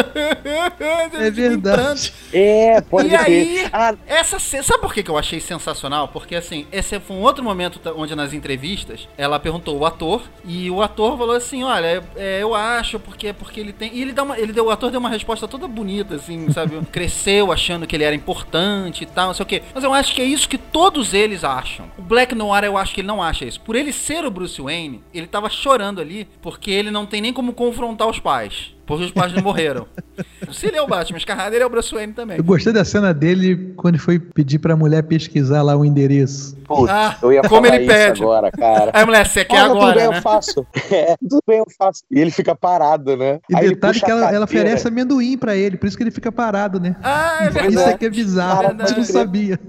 É 1.18 1.30
verdade. 1.30 2.12
É, 2.32 2.80
pode 2.80 3.08
E 3.08 3.10
ser. 3.10 3.16
aí, 3.16 3.68
Ah, 3.72 3.94
essa 4.06 4.38
sabe 4.38 4.80
por 4.80 4.92
que 4.92 5.02
que 5.02 5.10
eu 5.10 5.18
achei 5.18 5.40
sensacional? 5.40 6.08
Porque 6.08 6.34
assim, 6.34 6.66
esse 6.72 6.98
foi 7.00 7.16
um 7.16 7.20
outro 7.22 7.42
momento 7.42 7.80
onde 7.96 8.14
nas 8.14 8.32
entrevistas 8.32 9.08
ela 9.16 9.38
perguntou 9.38 9.78
o 9.78 9.86
ator 9.86 10.22
e 10.44 10.70
o 10.70 10.82
ator 10.82 11.16
falou 11.18 11.34
assim, 11.36 11.62
olha, 11.64 12.02
é, 12.16 12.42
eu 12.42 12.54
acho 12.54 12.98
porque 12.98 13.32
porque 13.32 13.60
ele 13.60 13.72
tem 13.72 13.90
e 13.94 14.02
ele 14.02 14.12
dá 14.12 14.22
uma, 14.22 14.38
ele 14.38 14.52
deu 14.52 14.66
o 14.66 14.70
ator 14.70 14.90
deu 14.90 15.00
uma 15.00 15.08
resposta 15.10 15.46
toda 15.48 15.66
bonita 15.68 16.14
assim, 16.16 16.50
sabe? 16.52 16.77
Cresceu 16.84 17.52
achando 17.52 17.86
que 17.86 17.96
ele 17.96 18.04
era 18.04 18.14
importante 18.14 19.02
e 19.02 19.06
tal, 19.06 19.28
não 19.28 19.34
sei 19.34 19.42
o 19.42 19.46
quê. 19.46 19.62
Mas 19.74 19.84
eu 19.84 19.92
acho 19.92 20.14
que 20.14 20.22
é 20.22 20.24
isso 20.24 20.48
que 20.48 20.58
todos 20.58 21.14
eles 21.14 21.44
acham. 21.44 21.90
O 21.98 22.02
Black 22.02 22.34
Noir 22.34 22.64
eu 22.64 22.76
acho 22.76 22.94
que 22.94 23.00
ele 23.00 23.08
não 23.08 23.22
acha 23.22 23.44
isso. 23.44 23.60
Por 23.60 23.76
ele 23.76 23.92
ser 23.92 24.24
o 24.24 24.30
Bruce 24.30 24.60
Wayne, 24.60 25.02
ele 25.12 25.26
tava 25.26 25.48
chorando 25.48 26.00
ali 26.00 26.28
porque 26.40 26.70
ele 26.70 26.90
não 26.90 27.06
tem 27.06 27.20
nem 27.20 27.32
como 27.32 27.52
confrontar 27.52 28.08
os 28.08 28.18
pais. 28.18 28.77
Porque 28.88 29.04
os 29.04 29.10
pais 29.12 29.32
não 29.34 29.42
morreram. 29.42 29.86
Se 30.50 30.66
ele 30.66 30.78
é 30.78 30.82
o 30.82 30.86
Batman 30.86 31.18
escarrado, 31.18 31.54
ele 31.54 31.62
é 31.62 31.66
o 31.66 31.70
Bruce 31.70 31.94
Wayne 31.94 32.14
também. 32.14 32.38
Eu 32.38 32.42
gostei 32.44 32.72
da 32.72 32.84
cena 32.84 33.12
dele 33.12 33.74
quando 33.76 33.94
ele 33.94 34.02
foi 34.02 34.18
pedir 34.18 34.58
pra 34.58 34.74
mulher 34.74 35.02
pesquisar 35.02 35.60
lá 35.62 35.76
o 35.76 35.84
endereço. 35.84 36.56
putz, 36.66 36.90
Ah, 36.90 37.16
eu 37.22 37.30
ia 37.32 37.42
como 37.42 37.66
falar 37.66 37.74
ele 37.76 37.84
isso 37.84 37.92
pede. 37.94 38.22
agora, 38.22 38.50
cara. 38.50 38.90
Aí, 38.94 39.04
mulher, 39.04 39.26
você 39.28 39.44
quer 39.44 39.56
Olha, 39.62 39.68
tudo 39.68 39.74
bem, 39.80 39.88
agora, 39.90 40.02
eu 40.04 40.10
né? 40.12 40.20
faço. 40.22 40.66
É, 40.90 41.16
tudo 41.20 41.42
bem, 41.46 41.58
eu 41.58 41.66
faço. 41.78 42.02
E 42.10 42.18
ele 42.18 42.30
fica 42.30 42.54
parado, 42.56 43.14
né? 43.16 43.38
E 43.50 43.54
Aí 43.56 43.68
detalhe 43.68 44.00
que 44.00 44.06
a 44.06 44.14
ela, 44.14 44.32
ela 44.32 44.44
oferece 44.46 44.88
amendoim 44.88 45.36
pra 45.36 45.54
ele, 45.54 45.76
por 45.76 45.86
isso 45.86 45.96
que 45.96 46.02
ele 46.02 46.10
fica 46.10 46.32
parado, 46.32 46.80
né? 46.80 46.96
Ah, 47.02 47.40
é 47.42 47.44
Isso 47.48 47.52
verdade. 47.52 47.90
aqui 47.90 48.06
é 48.06 48.10
bizarro, 48.10 48.62
Cara, 48.62 48.76
a 48.82 48.86
gente 48.86 48.96
não 48.96 49.04
sabia. 49.04 49.60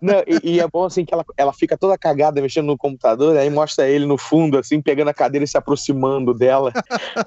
Não, 0.00 0.22
e, 0.26 0.54
e 0.54 0.60
é 0.60 0.66
bom 0.66 0.84
assim 0.84 1.04
que 1.04 1.12
ela, 1.14 1.24
ela 1.36 1.52
fica 1.52 1.76
toda 1.76 1.96
cagada 1.98 2.40
mexendo 2.40 2.66
no 2.66 2.76
computador, 2.76 3.36
aí 3.36 3.48
mostra 3.50 3.88
ele 3.88 4.06
no 4.06 4.18
fundo, 4.18 4.58
assim, 4.58 4.80
pegando 4.80 5.08
a 5.08 5.14
cadeira 5.14 5.44
e 5.44 5.48
se 5.48 5.56
aproximando 5.56 6.34
dela. 6.34 6.72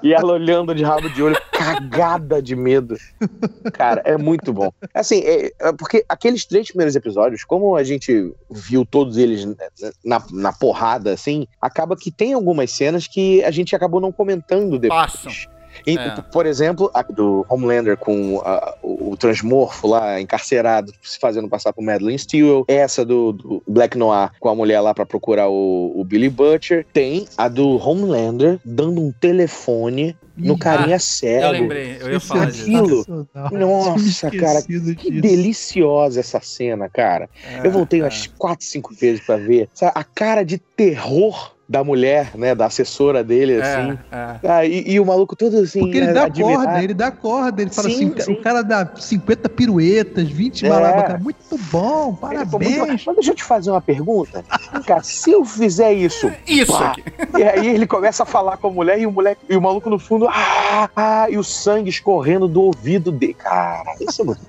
e 0.03 0.13
ela 0.13 0.33
olhando 0.33 0.73
de 0.73 0.83
rabo 0.83 1.09
de 1.09 1.21
olho, 1.21 1.37
cagada 1.51 2.41
de 2.41 2.55
medo. 2.55 2.97
Cara, 3.73 4.01
é 4.05 4.17
muito 4.17 4.53
bom. 4.53 4.71
Assim, 4.93 5.19
é, 5.19 5.51
é 5.59 5.73
porque 5.73 6.05
aqueles 6.07 6.45
três 6.45 6.67
primeiros 6.67 6.95
episódios, 6.95 7.43
como 7.43 7.75
a 7.75 7.83
gente 7.83 8.33
viu 8.49 8.85
todos 8.85 9.17
eles 9.17 9.45
na, 10.03 10.23
na 10.31 10.53
porrada, 10.53 11.13
assim, 11.13 11.47
acaba 11.61 11.95
que 11.95 12.11
tem 12.11 12.33
algumas 12.33 12.71
cenas 12.71 13.07
que 13.07 13.43
a 13.43 13.51
gente 13.51 13.75
acabou 13.75 14.01
não 14.01 14.11
comentando 14.11 14.77
depois. 14.77 15.11
Passam. 15.11 15.54
E, 15.85 15.97
É. 15.97 16.15
Por 16.31 16.45
exemplo, 16.45 16.89
a 16.93 17.01
do 17.01 17.45
Homelander 17.49 17.97
com 17.97 18.41
a- 18.45 18.75
o, 18.83 19.11
o 19.11 19.17
transmorfo 19.17 19.87
lá 19.87 20.19
encarcerado, 20.19 20.91
se 21.01 21.17
fazendo 21.19 21.47
passar 21.49 21.71
por 21.73 21.83
Madeline 21.83 22.17
Stewart. 22.19 22.65
Essa 22.67 23.05
do, 23.05 23.31
do 23.33 23.63
Black 23.67 23.97
Noir 23.97 24.31
com 24.39 24.49
a 24.49 24.55
mulher 24.55 24.79
lá 24.81 24.93
pra 24.93 25.05
procurar 25.05 25.47
o, 25.49 25.93
o 25.95 26.03
Billy 26.03 26.29
Butcher. 26.29 26.85
Tem 26.93 27.25
a 27.37 27.47
do 27.47 27.77
Homelander 27.77 28.59
dando 28.65 29.01
um 29.01 29.11
telefone 29.11 30.15
no 30.37 30.57
carinha 30.59 30.97
Eu 30.97 30.99
cego. 30.99 31.51
lembrei, 31.51 31.97
eu 32.01 32.11
ia 32.11 32.19
falar 32.19 32.43
é 32.43 32.45
disso. 32.47 32.63
Aquilo. 32.63 33.03
sensacional. 33.05 33.49
Nossa, 33.51 34.31
cara, 34.31 34.59
esquecido 34.59 34.95
Que 34.95 35.09
disso. 35.09 35.21
deliciosa 35.21 36.19
essa 36.19 36.41
cena, 36.41 36.89
cara. 36.89 37.29
Eu 37.63 37.71
voltei 37.71 38.01
É, 38.01 38.03
umas 38.03 38.27
quatro, 38.37 38.65
cinco 38.65 38.93
vezes 38.93 39.21
pra 39.25 39.37
ver. 39.37 39.69
Sabe, 39.73 39.93
a 39.95 40.03
cara 40.03 40.43
de 40.43 40.57
terror 40.57 41.54
da 41.67 41.83
mulher, 41.83 42.31
né? 42.35 42.53
Da 42.53 42.67
assessora 42.67 43.23
dele, 43.23 43.53
é, 43.53 43.61
assim. 43.61 43.97
é. 44.11 44.39
Ah, 44.43 44.65
e, 44.65 44.91
e 44.91 44.99
o 44.99 45.05
maluco 45.05 45.35
todo 45.35 45.57
assim. 45.57 45.79
Porque 45.79 45.97
ele 45.97 46.13
dá 46.13 46.25
admirado. 46.25 46.63
corda, 46.63 46.83
ele 46.83 46.93
dá 46.93 47.11
corda, 47.11 47.61
ele 47.61 47.71
fala 47.71 47.89
Sim, 47.89 48.13
assim, 48.13 48.21
sim. 48.21 48.33
o 48.33 48.41
cara 48.41 48.61
dá 48.61 48.91
50 48.95 49.49
piruetas, 49.55 50.29
20 50.29 50.65
É. 50.65 50.69
balabacas, 50.69 51.21
muito 51.21 51.37
bom, 51.71 52.15
falou, 52.15 52.37
muito- 52.37 52.49
parabéns. 52.49 53.03
Mas 53.05 53.15
deixa 53.15 53.31
eu 53.31 53.35
te 53.35 53.43
fazer 53.43 53.71
uma 53.71 53.81
pergunta. 53.81 54.43
Cá, 54.85 55.01
se 55.01 55.31
eu 55.31 55.43
fizer 55.45 55.93
isso, 55.93 56.31
Isso 56.45 56.71
pá, 56.77 56.91
aqui. 56.91 57.03
e 57.37 57.43
aí 57.43 57.67
ele 57.67 57.87
começa 57.87 58.23
a 58.23 58.25
falar 58.25 58.57
com 58.57 58.67
a 58.67 58.71
mulher 58.71 58.99
e 58.99 59.05
o 59.07 59.11
moleque 59.11 59.41
e 59.49 59.55
o 59.55 59.61
maluco 59.61 59.89
no 59.89 59.97
fundo, 59.99 60.27
ah, 60.29 60.89
ah, 60.95 61.27
e 61.29 61.37
o 61.37 61.43
sangue 61.43 61.89
escorrendo 61.89 62.47
do 62.47 62.61
ouvido 62.61 63.11
dele. 63.11 63.33
Cara, 63.35 63.95
isso 64.01 64.21
é 64.21 64.25
muito. 64.25 64.41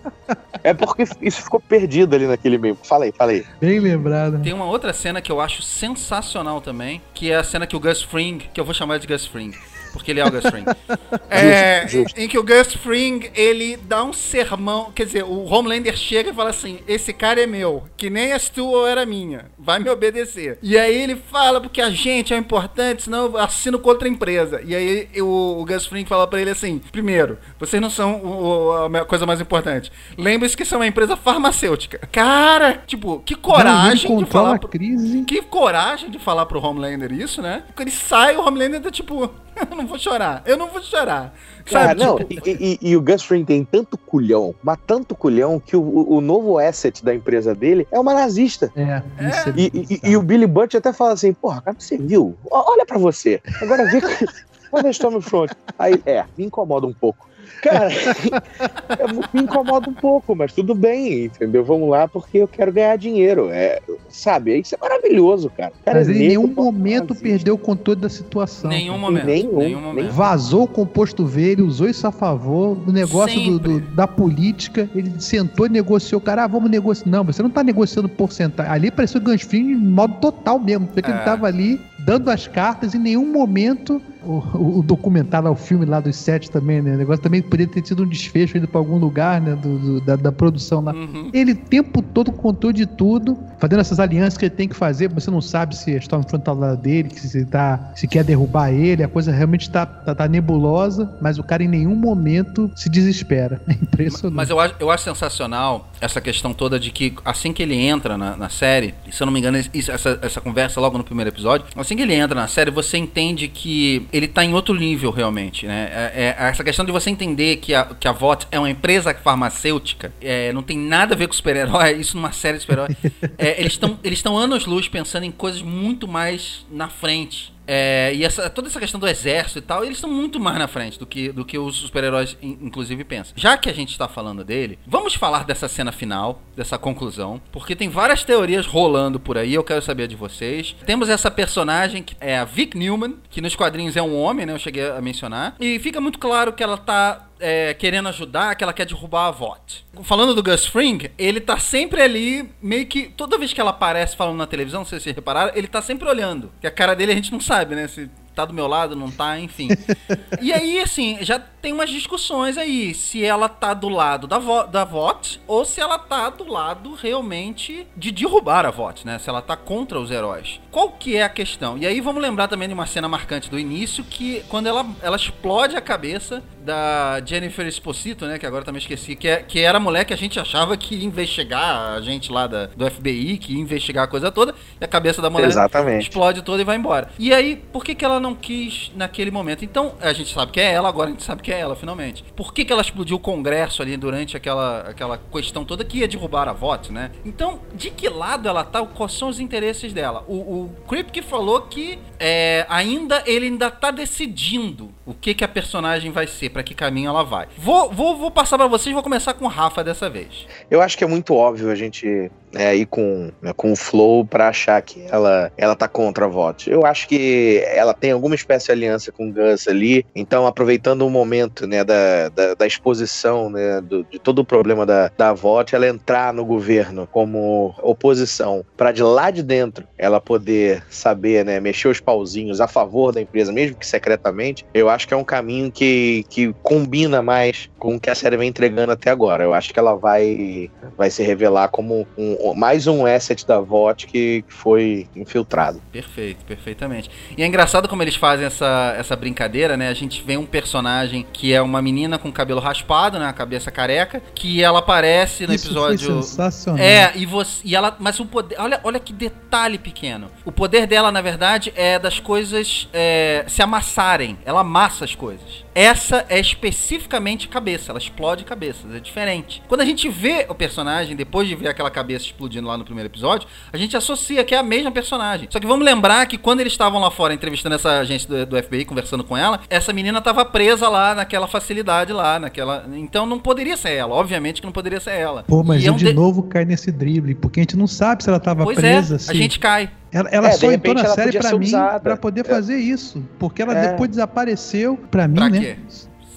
É 0.63 0.75
porque 0.75 1.05
isso 1.23 1.43
ficou 1.43 1.61
perdido 1.61 2.17
ali 2.17 2.27
naquele 2.27 2.59
meio. 2.59 2.77
Falei, 2.83 3.13
falei. 3.17 3.45
Bem 3.61 3.79
lembrado. 3.79 4.43
Tem 4.43 4.53
uma 4.53 4.65
outra 4.65 4.93
cena 4.93 5.21
que 5.23 5.31
eu 5.31 5.41
acho 5.41 5.63
sensacional 5.63 6.61
também, 6.61 7.01
que 7.15 7.31
é 7.31 7.37
a 7.37 7.45
cena 7.45 7.67
que 7.67 7.77
o 7.77 7.81
Gus 7.81 8.03
Fring, 8.03 8.39
que 8.53 8.61
eu 8.61 8.65
vou 8.65 8.75
chamar 8.75 8.99
de 8.99 9.07
Gus 9.07 9.25
Fring, 9.27 9.53
porque 9.97 10.11
ele 10.11 10.21
é 10.21 10.25
o 10.27 10.31
Gus 10.31 10.45
Fring. 10.47 10.65
é, 11.31 11.87
justo. 11.89 12.19
Em 12.21 12.29
que 12.29 12.39
o 12.39 12.43
Gus 12.43 12.75
Fring, 12.75 13.31
ele 13.35 13.77
dá 13.77 14.03
um 14.05 14.13
sermão, 14.13 14.91
quer 14.95 15.05
dizer, 15.07 15.25
o 15.25 15.45
Homelander 15.45 15.97
chega 15.97 16.31
e 16.31 16.35
fala 16.35 16.51
assim: 16.51 16.79
"Esse 16.87 17.13
cara 17.13 17.41
é 17.43 17.47
meu, 17.47 17.85
que 17.97 18.09
nem 18.11 18.33
és 18.33 18.49
tu 18.49 18.67
ou 18.67 18.87
era 18.87 19.05
minha. 19.07 19.47
Vai 19.59 19.79
me 19.79 19.89
obedecer". 19.91 20.59
E 20.63 20.79
aí 20.79 20.97
ele 21.03 21.17
fala 21.17 21.61
porque 21.61 21.81
a 21.81 21.91
gente 21.91 22.33
é 22.33 22.37
importante, 22.37 23.03
senão 23.05 23.27
eu 23.27 23.39
assino 23.39 23.79
contra 23.79 24.07
a 24.09 24.11
empresa. 24.11 24.61
E 24.65 24.75
aí 24.75 25.09
o, 25.21 25.61
o 25.61 25.65
Gus 25.65 25.87
Fring 25.87 26.05
fala 26.05 26.27
pra 26.27 26.41
ele 26.41 26.51
assim: 26.51 26.79
"Primeiro, 26.93 27.39
vocês 27.59 27.81
não 27.81 27.91
são 27.91 28.21
o- 28.25 28.97
a 28.97 29.05
coisa 29.05 29.27
mais 29.27 29.41
importante. 29.41 29.91
Lembre-se 30.17 30.57
que 30.57 30.63
é 30.63 30.77
uma 30.77 30.87
empresa 30.87 31.17
farmacêutica". 31.17 31.99
Cara, 32.11 32.83
tipo, 32.87 33.21
que 33.25 33.35
coragem 33.35 34.17
de 34.17 34.25
falar 34.27 34.55
a 34.55 34.59
pro- 34.59 34.69
crise. 34.69 35.25
que 35.25 35.43
coragem 35.43 36.11
de 36.11 36.19
falar 36.19 36.47
pro 36.47 36.61
Homelander 36.65 37.13
isso, 37.13 37.41
né? 37.43 37.63
Porque 37.67 37.83
ele 37.83 37.91
sai, 37.91 38.37
o 38.37 38.47
Homelander 38.47 38.81
tá 38.81 38.91
tipo, 38.91 39.31
eu 39.71 39.77
não 39.77 39.87
vou 39.87 39.99
chorar, 39.99 40.43
eu 40.47 40.57
não 40.57 40.69
vou 40.69 40.83
chorar. 40.83 41.35
Cara, 41.65 41.89
Sabe? 41.89 42.01
não, 42.05 42.17
tipo, 42.19 42.49
e, 42.49 42.79
e- 42.81 42.91
e 42.91 42.97
o 42.97 43.01
Gus 43.01 43.23
Fring 43.25 43.45
tem 43.45 43.65
tanto 43.65 43.97
culhão, 43.99 44.55
mas 44.63 44.79
tanto 44.87 45.15
culhão 45.17 45.59
que 45.59 45.77
o, 45.77 46.09
o 46.09 46.21
novo 46.21 46.59
asset 46.59 47.05
da 47.05 47.15
empresa 47.15 47.55
dele 47.55 47.89
é 47.91 47.99
uma 47.99 48.15
nazista. 48.15 48.71
É, 48.77 49.03
isso 49.29 49.49
é, 49.49 49.53
E, 49.57 49.71
e- 50.05 50.11
e 50.11 50.17
o 50.17 50.23
Billy 50.23 50.47
Butch 50.47 50.75
até 50.77 50.93
fala 50.93 51.13
assim, 51.13 51.33
porra, 51.33 51.61
cara, 51.63 51.77
você 51.79 51.97
viu? 51.99 52.37
Olha 52.51 52.87
pra 52.87 52.99
você. 52.99 53.41
Agora 53.61 53.85
vê 53.87 54.01
que... 54.01 54.27
Olha 54.73 54.89
a 54.89 54.91
Stormfront. 54.91 55.53
Aí, 55.79 56.01
é, 56.05 56.25
me 56.37 56.45
incomoda 56.45 56.87
um 56.87 56.93
pouco. 56.93 57.29
Cara, 57.63 57.89
é, 57.93 59.13
me 59.35 59.43
incomoda 59.43 59.89
um 59.91 59.95
pouco, 59.95 60.35
mas 60.35 60.53
tudo 60.53 60.75
bem, 60.75 61.25
entendeu? 61.27 61.65
Vamos 61.65 61.89
lá 61.89 62.07
porque 62.09 62.39
eu 62.39 62.49
quero 62.49 62.73
ganhar 62.73 62.97
dinheiro. 62.97 63.49
É, 63.51 63.81
sabe? 64.09 64.59
Isso 64.59 64.75
é 64.75 64.79
maravilhoso, 64.81 65.51
cara. 65.57 65.73
O 65.81 65.85
cara 65.85 65.99
Mas 65.99 66.09
é 66.09 66.11
ele 66.13 66.19
em 66.25 66.29
negro, 66.29 66.43
nenhum 66.43 66.55
momento 66.55 67.09
nazista. 67.15 67.29
perdeu 67.29 67.55
o 67.55 67.59
controle 67.59 68.01
da 68.01 68.09
situação. 68.09 68.71
nenhum 68.71 68.99
momento. 68.99 69.27
nenhum, 69.27 69.57
nenhum 69.59 69.81
momento. 69.81 70.11
Vazou 70.13 70.65
o 70.65 70.69
composto 70.69 71.25
verde, 71.25 71.63
usou 71.63 71.89
isso 71.89 72.07
a 72.07 72.13
favor 72.13 72.75
do 72.77 72.93
negócio 72.93 73.41
do, 73.43 73.59
do- 73.59 73.81
da 73.81 74.07
política. 74.07 74.89
Ele 74.95 75.13
sentou 75.19 75.67
e 75.67 75.69
negociou. 75.69 76.21
Cara, 76.21 76.45
ah, 76.45 76.47
vamos 76.47 76.71
negociar. 76.71 77.09
Não, 77.11 77.25
você 77.25 77.43
não 77.43 77.51
tá 77.51 77.63
negociando 77.63 78.09
porcentagem. 78.09 78.71
Ali 78.73 78.91
pareceu 78.91 79.21
o 79.21 79.25
Gansfin 79.25 79.73
em 79.73 79.77
modo 79.77 80.15
total 80.21 80.59
mesmo. 80.59 80.87
Porque 80.87 81.11
É. 81.11 81.15
ele 81.15 81.23
tava 81.25 81.47
ali 81.47 81.81
dando 81.99 82.31
as 82.31 82.47
cartas. 82.47 82.95
Em 82.95 82.99
nenhum 82.99 83.27
momento 83.33 84.01
o, 84.27 84.79
o, 84.79 84.83
documentário, 84.83 85.51
o 85.51 85.57
filme 85.57 85.85
lá 85.85 86.01
dos 86.01 86.17
sete 86.17 86.51
também, 86.51 86.83
né? 86.83 86.95
O 86.95 86.99
negócio 86.99 87.23
também 87.23 87.41
poderia 87.43 87.67
ter 87.73 87.83
tido 87.83 88.03
um 88.03 88.07
desfecho 88.07 88.57
indo 88.59 88.67
pra 88.69 88.79
algum 88.81 88.99
lugar, 88.99 89.41
né? 89.41 89.55
Do, 89.55 89.79
do- 89.79 90.01
da, 90.01 90.17
da 90.17 90.33
produção 90.33 90.81
lá. 90.83 90.93
Uhum. 90.93 91.31
Ele 91.33 91.53
o 91.53 91.57
tempo 91.57 92.03
todo 92.03 92.33
contou 92.33 92.73
de 92.73 92.87
tudo, 92.87 93.39
fazendo 93.59 93.81
essas 93.81 93.99
alianças 94.01 94.37
que 94.37 94.45
ele 94.45 94.55
tem 94.55 94.69
que 94.69 94.75
fazer. 94.77 95.09
Você 95.09 95.31
não 95.31 95.41
sabe 95.41 95.77
se 95.77 95.93
a 95.95 95.99
Stormfront 95.99 96.45
tá 96.45 96.53
do 96.53 96.61
lado 96.61 96.81
dele, 96.83 97.09
que 97.09 97.21
se, 97.21 97.45
tá, 97.45 97.93
se 97.95 98.07
quer 98.07 98.25
derrubar 98.25 98.71
ele. 98.73 99.03
A 99.03 99.09
coisa 99.09 99.31
realmente 99.33 99.71
tá, 99.71 99.85
tá, 99.87 100.15
tá 100.15 100.29
nebulosa, 100.29 101.17
mas 101.21 101.39
o 101.39 101.43
cara 101.43 101.63
em 101.63 101.69
nenhum 101.69 101.95
momento 101.95 102.71
se 102.77 102.89
desespera. 102.89 103.61
É 103.69 103.73
impressionante. 103.73 104.37
Mas 104.37 104.51
eu 104.51 104.59
acho, 104.61 104.75
eu 104.79 104.91
acho 104.91 105.05
sensacional 105.05 105.89
essa 106.01 106.21
questão 106.21 106.53
toda 106.55 106.79
de 106.79 106.91
que 106.91 107.15
assim 107.25 107.53
que 107.53 107.63
ele 107.63 107.75
entra 107.75 108.17
na, 108.19 108.37
na 108.37 108.49
série, 108.49 108.95
se 109.11 109.23
eu 109.23 109.27
não 109.27 109.33
me 109.33 109.39
engano, 109.41 109.59
isso- 109.73 109.91
essa, 109.91 110.19
essa 110.23 110.41
conversa 110.41 110.81
logo 110.81 110.97
no 110.99 111.05
primeiro 111.05 111.31
episódio, 111.31 111.67
assim 111.77 111.97
que 111.97 112.03
ele 112.03 112.15
entra 112.15 112.35
na 112.39 112.47
série, 112.47 112.71
você 112.71 112.97
entende 112.99 113.49
que 113.49 114.07
ele 114.17 114.29
tá 114.29 114.45
em 114.45 114.55
outro 114.55 114.75
nível 114.75 115.11
realmente, 115.11 115.67
né? 115.67 115.91
É, 115.93 116.35
é- 116.39 116.49
essa 116.49 116.65
questão 116.65 116.85
de 116.85 116.93
você 116.93 117.11
entender 117.11 117.57
que 117.57 117.75
a, 117.75 117.85
que 117.85 118.09
a 118.09 118.13
VOT 118.13 118.47
é 118.51 118.59
uma 118.59 118.71
empresa 118.71 119.15
farmacêutica, 119.15 120.13
é, 120.21 120.53
não 120.53 120.63
tem 120.63 120.79
nada 120.79 121.15
a 121.15 121.17
ver 121.17 121.27
com 121.27 121.35
super-herói, 121.35 121.93
isso 122.01 122.17
numa 122.17 122.33
série 122.33 122.57
de 122.59 122.63
super-herói. 122.63 122.97
É, 123.39 123.61
eles 123.61 123.73
estão 123.73 123.99
eles 124.03 124.19
estão 124.19 124.37
anos-luz 124.37 124.89
pensando 124.89 125.25
em 125.25 125.31
coisas 125.31 125.63
muito 125.63 126.07
mais 126.07 126.67
na 126.71 126.89
frente. 126.89 127.56
É, 127.67 128.13
e 128.15 128.25
essa, 128.25 128.49
toda 128.49 128.69
essa 128.69 128.79
questão 128.79 129.01
do 129.01 129.09
exército 129.09 129.59
e 129.59 129.63
tal, 129.63 129.85
eles 129.85 129.97
estão 129.97 130.11
muito 130.11 130.39
mais 130.39 130.59
na 130.59 130.69
frente 130.69 130.99
do 130.99 131.07
que, 131.07 131.31
do 131.33 131.45
que 131.45 131.59
os 131.59 131.77
super-heróis, 131.77 132.37
in- 132.43 132.59
inclusive, 132.63 133.03
pensam. 133.05 133.33
Já 133.37 133.57
que 133.57 133.69
a 133.69 133.73
gente 133.75 133.91
está 133.91 134.07
falando 134.09 134.45
dele, 134.45 134.79
vamos 134.87 135.15
falar 135.15 135.45
dessa 135.45 135.69
cena 135.69 135.91
final, 135.93 136.43
dessa 136.57 136.79
conclusão, 136.79 137.41
porque 137.53 137.75
tem 137.75 137.89
várias 137.89 138.23
teorias 138.25 138.67
rolando 138.67 139.19
por 139.19 139.37
aí, 139.37 139.55
eu 139.55 139.65
quero 139.65 139.83
saber 139.83 140.07
de 140.09 140.17
vocês. 140.17 140.77
Temos 140.87 141.09
essa 141.09 141.31
personagem 141.31 142.03
que 142.03 142.17
é 142.21 142.39
a 142.39 142.45
Vic 142.45 142.77
Newman, 142.77 143.17
que 143.31 143.41
nos 143.41 143.57
quadrinhos 143.57 143.97
é 143.97 144.03
um 144.03 144.17
homem, 144.17 144.47
né? 144.47 144.53
Eu 144.53 144.59
cheguei 144.59 144.89
a 144.89 145.01
mencionar. 145.01 145.55
E 145.59 145.79
fica 145.79 146.01
muito 146.01 146.19
claro 146.19 146.53
que 146.53 146.63
ela 146.63 146.77
tá 146.77 147.27
é, 147.39 147.75
querendo 147.75 148.09
ajudar, 148.09 148.55
que 148.55 148.65
ela 148.65 148.73
quer 148.73 148.87
derrubar 148.87 149.27
a 149.27 149.31
VOT. 149.31 149.85
Falando 150.03 150.35
do 150.35 150.43
Gus 150.43 150.67
Fring, 150.67 151.11
ele 151.19 151.41
tá 151.41 151.59
sempre 151.59 152.01
ali, 152.01 152.51
meio 152.61 152.87
que. 152.87 153.09
Toda 153.09 153.39
vez 153.39 153.53
que 153.53 153.61
ela 153.61 153.71
aparece 153.71 154.17
falando 154.17 154.37
na 154.37 154.47
televisão, 154.47 154.81
não 154.81 154.87
sei 154.87 154.99
se 154.99 155.05
vocês 155.05 155.17
repararam, 155.17 155.53
ele 155.55 155.67
tá 155.67 155.83
sempre 155.83 156.09
olhando. 156.09 156.53
Que 156.61 156.67
a 156.67 156.71
cara 156.71 156.95
dele 156.95 157.13
a 157.13 157.15
gente 157.15 157.33
não 157.33 157.41
sabe, 157.41 157.75
né? 157.75 157.89
Se 157.89 158.11
tá 158.35 158.45
do 158.45 158.53
meu 158.53 158.67
lado, 158.67 158.95
não 158.95 159.11
tá, 159.11 159.39
enfim. 159.41 159.69
e 160.43 160.53
aí, 160.53 160.79
assim, 160.81 161.19
já 161.23 161.39
tem 161.67 161.73
umas 161.73 161.91
discussões 161.91 162.57
aí. 162.57 162.95
Se 162.95 163.25
ela 163.25 163.49
tá 163.49 163.75
do 163.75 163.89
lado 163.89 164.29
da, 164.29 164.39
vo 164.39 164.63
da 164.69 164.85
VOT 164.85 165.41
ou 165.49 165.65
se 165.65 165.81
ela 165.81 165.99
tá 165.99 166.31
do 166.31 166.49
lado 166.49 166.95
realmente 166.95 167.85
de 167.97 168.13
derrubar 168.13 168.65
a 168.65 168.71
VOT, 168.71 169.05
né? 169.05 169.19
Se 169.19 169.29
ela 169.29 169.43
tá 169.43 169.57
contra 169.57 169.99
os 169.99 170.13
heróis. 170.13 170.61
Qual 170.71 170.93
que 170.93 171.17
é 171.17 171.25
a 171.25 171.29
questão? 171.29 171.77
E 171.77 171.85
aí 171.85 172.01
vamos 172.01 172.23
lembrar 172.23 172.47
também 172.47 172.69
de 172.69 172.75
uma 172.75 172.87
cena 172.87 173.09
marcante 173.09 173.51
do 173.51 173.59
início, 173.59 174.05
que 174.05 174.45
quando 174.49 174.69
ela, 174.69 174.87
ela 175.03 175.17
explode 175.17 175.75
a 175.75 175.81
cabeça 175.81 176.41
da 176.67 177.21
Jennifer 177.25 177.67
Esposito, 177.67 178.27
né? 178.27 178.39
Que 178.39 178.47
agora 178.47 178.65
também 178.65 178.81
esqueci, 178.81 179.17
que, 179.17 179.27
é, 179.27 179.37
que 179.37 179.61
era 179.61 179.79
a 179.79 179.81
mulher 179.81 180.05
que 180.05 180.13
a 180.13 180.17
gente 180.17 180.39
achava 180.39 180.77
que 180.77 180.97
ia 180.97 181.05
investigar 181.05 181.95
a 181.95 182.01
gente 182.01 182.31
lá 182.31 182.47
da, 182.47 182.67
do 182.67 182.91
FBI, 182.91 183.39
que 183.39 183.55
ia 183.55 183.61
investigar 183.61 184.05
a 184.05 184.07
coisa 184.09 184.31
toda, 184.31 184.55
e 184.81 184.85
a 184.85 184.89
cabeça 184.89 185.23
da 185.23 185.31
mulher 185.31 185.49
Exatamente. 185.49 186.03
explode 186.03 186.43
toda 186.43 186.63
e 186.63 186.65
vai 186.65 186.77
embora. 186.77 187.09
E 187.19 187.33
aí, 187.33 187.57
por 187.57 187.85
que, 187.85 187.95
que 187.95 188.05
ela 188.05 188.21
não 188.21 188.35
quis 188.35 188.93
naquele 188.97 189.31
momento? 189.31 189.65
Então, 189.65 189.95
a 190.01 190.13
gente 190.13 190.35
sabe 190.35 190.53
que 190.53 190.61
é 190.61 190.73
ela, 190.73 190.89
agora 190.89 191.09
a 191.09 191.13
gente 191.13 191.23
sabe 191.23 191.41
que 191.41 191.53
é 191.53 191.56
ela, 191.57 191.75
finalmente. 191.75 192.25
Por 192.35 192.53
que, 192.53 192.65
que 192.65 192.73
ela 192.73 192.83
explodiu 192.83 193.17
o 193.17 193.21
Congresso 193.21 193.83
ali 193.83 193.97
durante 193.97 194.37
aquela, 194.37 194.81
aquela 194.81 195.19
questão 195.19 195.65
toda 195.65 195.85
que 195.85 195.99
ia 195.99 196.09
derrubar 196.09 196.49
a 196.49 196.53
voto, 196.53 196.93
né? 196.93 197.11
Então, 197.25 197.61
de 197.75 197.91
que 197.91 198.09
lado 198.09 198.49
ela 198.49 198.65
tá? 198.65 198.85
Quais 198.87 199.13
são 199.13 199.29
os 199.29 199.41
interesses 199.41 199.93
dela? 199.93 200.25
O, 200.27 200.35
o 200.35 200.77
Kripke 200.89 201.23
falou 201.23 201.63
que 201.63 201.99
é, 202.19 202.67
ainda 202.69 203.23
ele 203.27 203.47
ainda 203.47 203.71
tá 203.71 203.91
decidindo 203.91 204.91
o 205.05 205.15
que, 205.15 205.35
que 205.35 205.45
a 205.45 205.49
personagem 205.49 206.11
vai 206.11 206.27
ser, 206.27 206.51
pra 206.51 206.63
que 206.63 206.75
caminho 206.75 207.09
ela 207.09 207.23
vai. 207.23 207.49
Vou, 207.57 207.91
vou, 207.93 208.17
vou 208.17 208.31
passar 208.31 208.59
pra 208.59 208.67
vocês, 208.67 208.93
vou 208.93 209.03
começar 209.03 209.35
com 209.35 209.45
o 209.45 209.49
Rafa 209.49 209.83
dessa 209.83 210.09
vez. 210.09 210.47
Eu 210.71 210.81
acho 210.81 210.97
que 210.97 211.05
é 211.05 211.07
muito 211.07 211.35
óbvio 211.35 211.71
a 211.71 211.75
gente 211.75 212.31
é, 212.55 212.75
ir 212.75 212.87
com, 212.87 213.31
né, 213.43 213.53
com 213.57 213.73
o 213.73 213.77
flow 213.77 214.25
pra 214.27 214.49
achar 214.49 214.81
que 214.83 215.05
ela, 215.11 215.51
ela 215.57 215.75
tá 215.77 215.89
contra 215.89 216.25
a 216.25 216.29
VOT. 216.29 216.71
Eu 216.71 216.85
acho 216.87 217.09
que 217.09 217.63
ela 217.67 217.93
tem 217.95 218.13
alguma 218.13 218.35
espécie 218.35 218.67
de 218.67 218.73
aliança 218.73 219.13
com 219.13 219.29
o 219.29 219.33
Gus 219.33 219.67
ali, 219.69 220.05
então 220.15 220.47
aproveitando 220.47 221.03
o 221.03 221.11
momento 221.11 221.67
né, 221.67 221.85
da, 221.85 222.29
da, 222.29 222.55
da 222.55 222.67
exposição 222.67 223.51
né, 223.51 223.81
do- 223.81 224.05
de 224.05 224.19
todo 224.19 224.41
o 224.41 224.45
problema 224.45 224.85
da, 224.87 225.11
da 225.17 225.33
VOT, 225.33 225.75
ela 225.75 225.87
entrar 225.89 226.33
no 226.33 226.45
governo 226.45 227.07
como 227.11 227.75
oposição, 227.83 228.65
pra 228.77 228.93
de 228.93 229.03
lá 229.03 229.31
de 229.31 229.43
dentro 229.43 229.87
ela 229.99 230.21
poder 230.21 230.83
saber, 230.91 231.45
né, 231.45 231.61
mexer 231.61 231.89
os 231.89 232.01
pauzinhos 232.01 232.61
a 232.61 232.69
favor 232.69 233.13
da 233.13 233.21
empresa, 233.21 233.53
mesmo 233.53 233.77
que 233.77 233.87
secretamente, 233.87 234.65
eu 234.75 234.89
acho 234.89 235.07
que 235.07 235.15
é 235.15 235.17
um 235.17 235.25
caminho 235.25 235.71
que, 235.73 236.25
que 236.29 236.55
combina 236.63 237.23
mais 237.23 237.69
com 237.87 237.95
o 237.95 238.01
que 238.01 238.11
a 238.11 238.17
série 238.17 238.37
vem 238.37 238.49
entregando 238.49 238.91
até 238.91 239.11
agora. 239.11 239.45
Eu 239.45 239.55
acho 239.55 239.73
que 239.73 239.79
ela 239.79 239.95
vai, 239.95 240.69
vai 240.99 241.09
se 241.09 241.23
revelar 241.23 241.69
como 241.69 242.05
um- 242.19 242.53
mais 242.53 242.89
um 242.89 243.07
asset 243.07 243.47
da 243.47 243.61
VOT 243.61 244.09
que 244.09 244.45
foi 244.49 245.07
infiltrado. 245.15 245.81
Perfeito, 245.93 246.45
perfeitamente. 246.45 247.09
E 247.39 247.45
é 247.45 247.47
engraçado 247.47 247.89
como 247.89 248.03
eles 248.03 248.17
fazem 248.17 248.45
essa, 248.45 248.93
essa 248.99 249.15
brincadeira, 249.15 249.77
né? 249.77 249.89
A 249.89 249.95
gente 249.95 250.21
vê 250.21 250.37
um 250.37 250.45
personagem 250.45 251.25
que 251.33 251.53
é 251.55 251.63
uma 251.63 251.81
menina 251.81 252.19
com 252.19 252.33
cabelo 252.33 252.59
raspado, 252.59 253.21
né? 253.21 253.27
A 253.29 253.33
cabeça 253.33 253.71
careca, 253.71 254.21
que 254.35 254.65
ela 254.65 254.81
aparece 254.81 255.47
no 255.47 255.55
Isso 255.55 255.67
episódio. 255.69 256.13
foi 256.15 256.23
sensacional. 256.25 256.85
É, 256.85 257.13
e 257.15 257.25
você. 257.25 257.61
E 257.65 257.77
ela. 257.77 257.95
Mas 258.01 258.19
o 258.19 258.27
poder. 258.27 258.57
Olha, 258.59 258.81
olha 258.83 258.99
que 258.99 259.13
detalhe 259.13 259.79
pequeno. 259.79 260.29
O 260.45 260.51
poder 260.51 260.89
dela, 260.89 261.13
na 261.13 261.21
verdade, 261.23 261.73
é 261.77 262.01
das 262.01 262.19
coisas 262.19 262.89
é, 262.93 263.45
se 263.47 263.63
amassarem. 263.63 264.37
Ela 264.45 264.63
amassa 264.63 265.05
as 265.05 265.15
coisas. 265.15 265.65
Essa 265.77 266.25
é 266.31 266.41
especificamente 266.41 267.49
cabeça, 267.49 267.93
ela 267.93 267.99
explode 267.99 268.45
cabeças, 268.45 268.95
é 268.95 268.99
diferente. 268.99 269.63
Quando 269.69 269.83
a 269.83 269.85
gente 269.85 270.09
vê 270.09 270.47
o 270.49 270.55
personagem, 270.55 271.15
depois 271.15 271.47
de 271.47 271.55
ver 271.55 271.69
aquela 271.69 271.91
cabeça 271.91 272.25
explodindo 272.25 272.67
lá 272.67 272.79
no 272.79 272.85
primeiro 272.85 273.11
episódio, 273.11 273.47
a 273.71 273.77
gente 273.77 273.95
associa 273.95 274.43
que 274.43 274.55
é 274.55 274.59
a 274.59 274.63
mesma 274.63 274.91
personagem. 274.91 275.49
Só 275.51 275.61
que 275.61 275.67
vamos 275.67 275.85
lembrar 275.85 276.25
que 276.25 276.39
quando 276.39 276.61
eles 276.61 276.73
estavam 276.73 276.99
lá 276.99 277.11
fora 277.11 277.35
entrevistando 277.35 277.75
essa 277.75 277.99
agente 277.99 278.27
do, 278.27 278.47
do 278.47 278.63
FBI, 278.63 278.87
conversando 278.87 279.23
com 279.23 279.37
ela, 279.37 279.61
essa 279.69 279.93
menina 279.93 280.19
tava 280.23 280.47
presa 280.47 280.89
lá 280.89 281.15
naquela 281.15 281.47
facilidade 281.47 282.11
lá, 282.11 282.39
naquela. 282.39 282.87
Então 282.95 283.27
não 283.27 283.39
poderia 283.39 283.77
ser 283.77 283.91
ela, 283.91 284.15
obviamente 284.15 284.63
que 284.63 284.67
não 284.67 284.73
poderia 284.73 284.99
ser 284.99 285.11
ela. 285.11 285.43
Pô, 285.43 285.63
mas 285.63 285.83
E 285.83 285.87
é 285.87 285.91
eu 285.91 285.93
um 285.93 285.97
de 285.99 286.11
novo 286.11 286.45
cai 286.45 286.65
nesse 286.65 286.91
drible, 286.91 287.35
porque 287.35 287.61
a 287.61 287.63
gente 287.63 287.77
não 287.77 287.87
sabe 287.87 288.25
se 288.25 288.31
ela 288.31 288.41
tava 288.41 288.65
Pois 288.65 288.79
presa. 288.79 289.17
é, 289.17 289.19
se... 289.19 289.31
a 289.31 289.35
gente 289.35 289.59
cai. 289.59 289.91
Ela, 290.13 290.29
ela 290.31 290.49
É, 290.49 290.53
só 290.53 290.71
entrou 290.71 290.95
na 290.95 291.05
série 291.07 291.33
ser 291.43 291.59
mim 291.59 291.71
pra 292.03 292.17
poder 292.17 292.43
É. 292.43 292.45
fazer 292.45 292.77
isso. 292.77 293.23
Porque 293.39 293.61
ela 293.63 293.77
É. 293.77 293.89
depois 293.91 294.09
desapareceu 294.11 294.97
pra 295.11 295.27
mim, 295.29 295.35
Pra 295.35 295.49
né? 295.51 295.61
quê? 295.61 295.77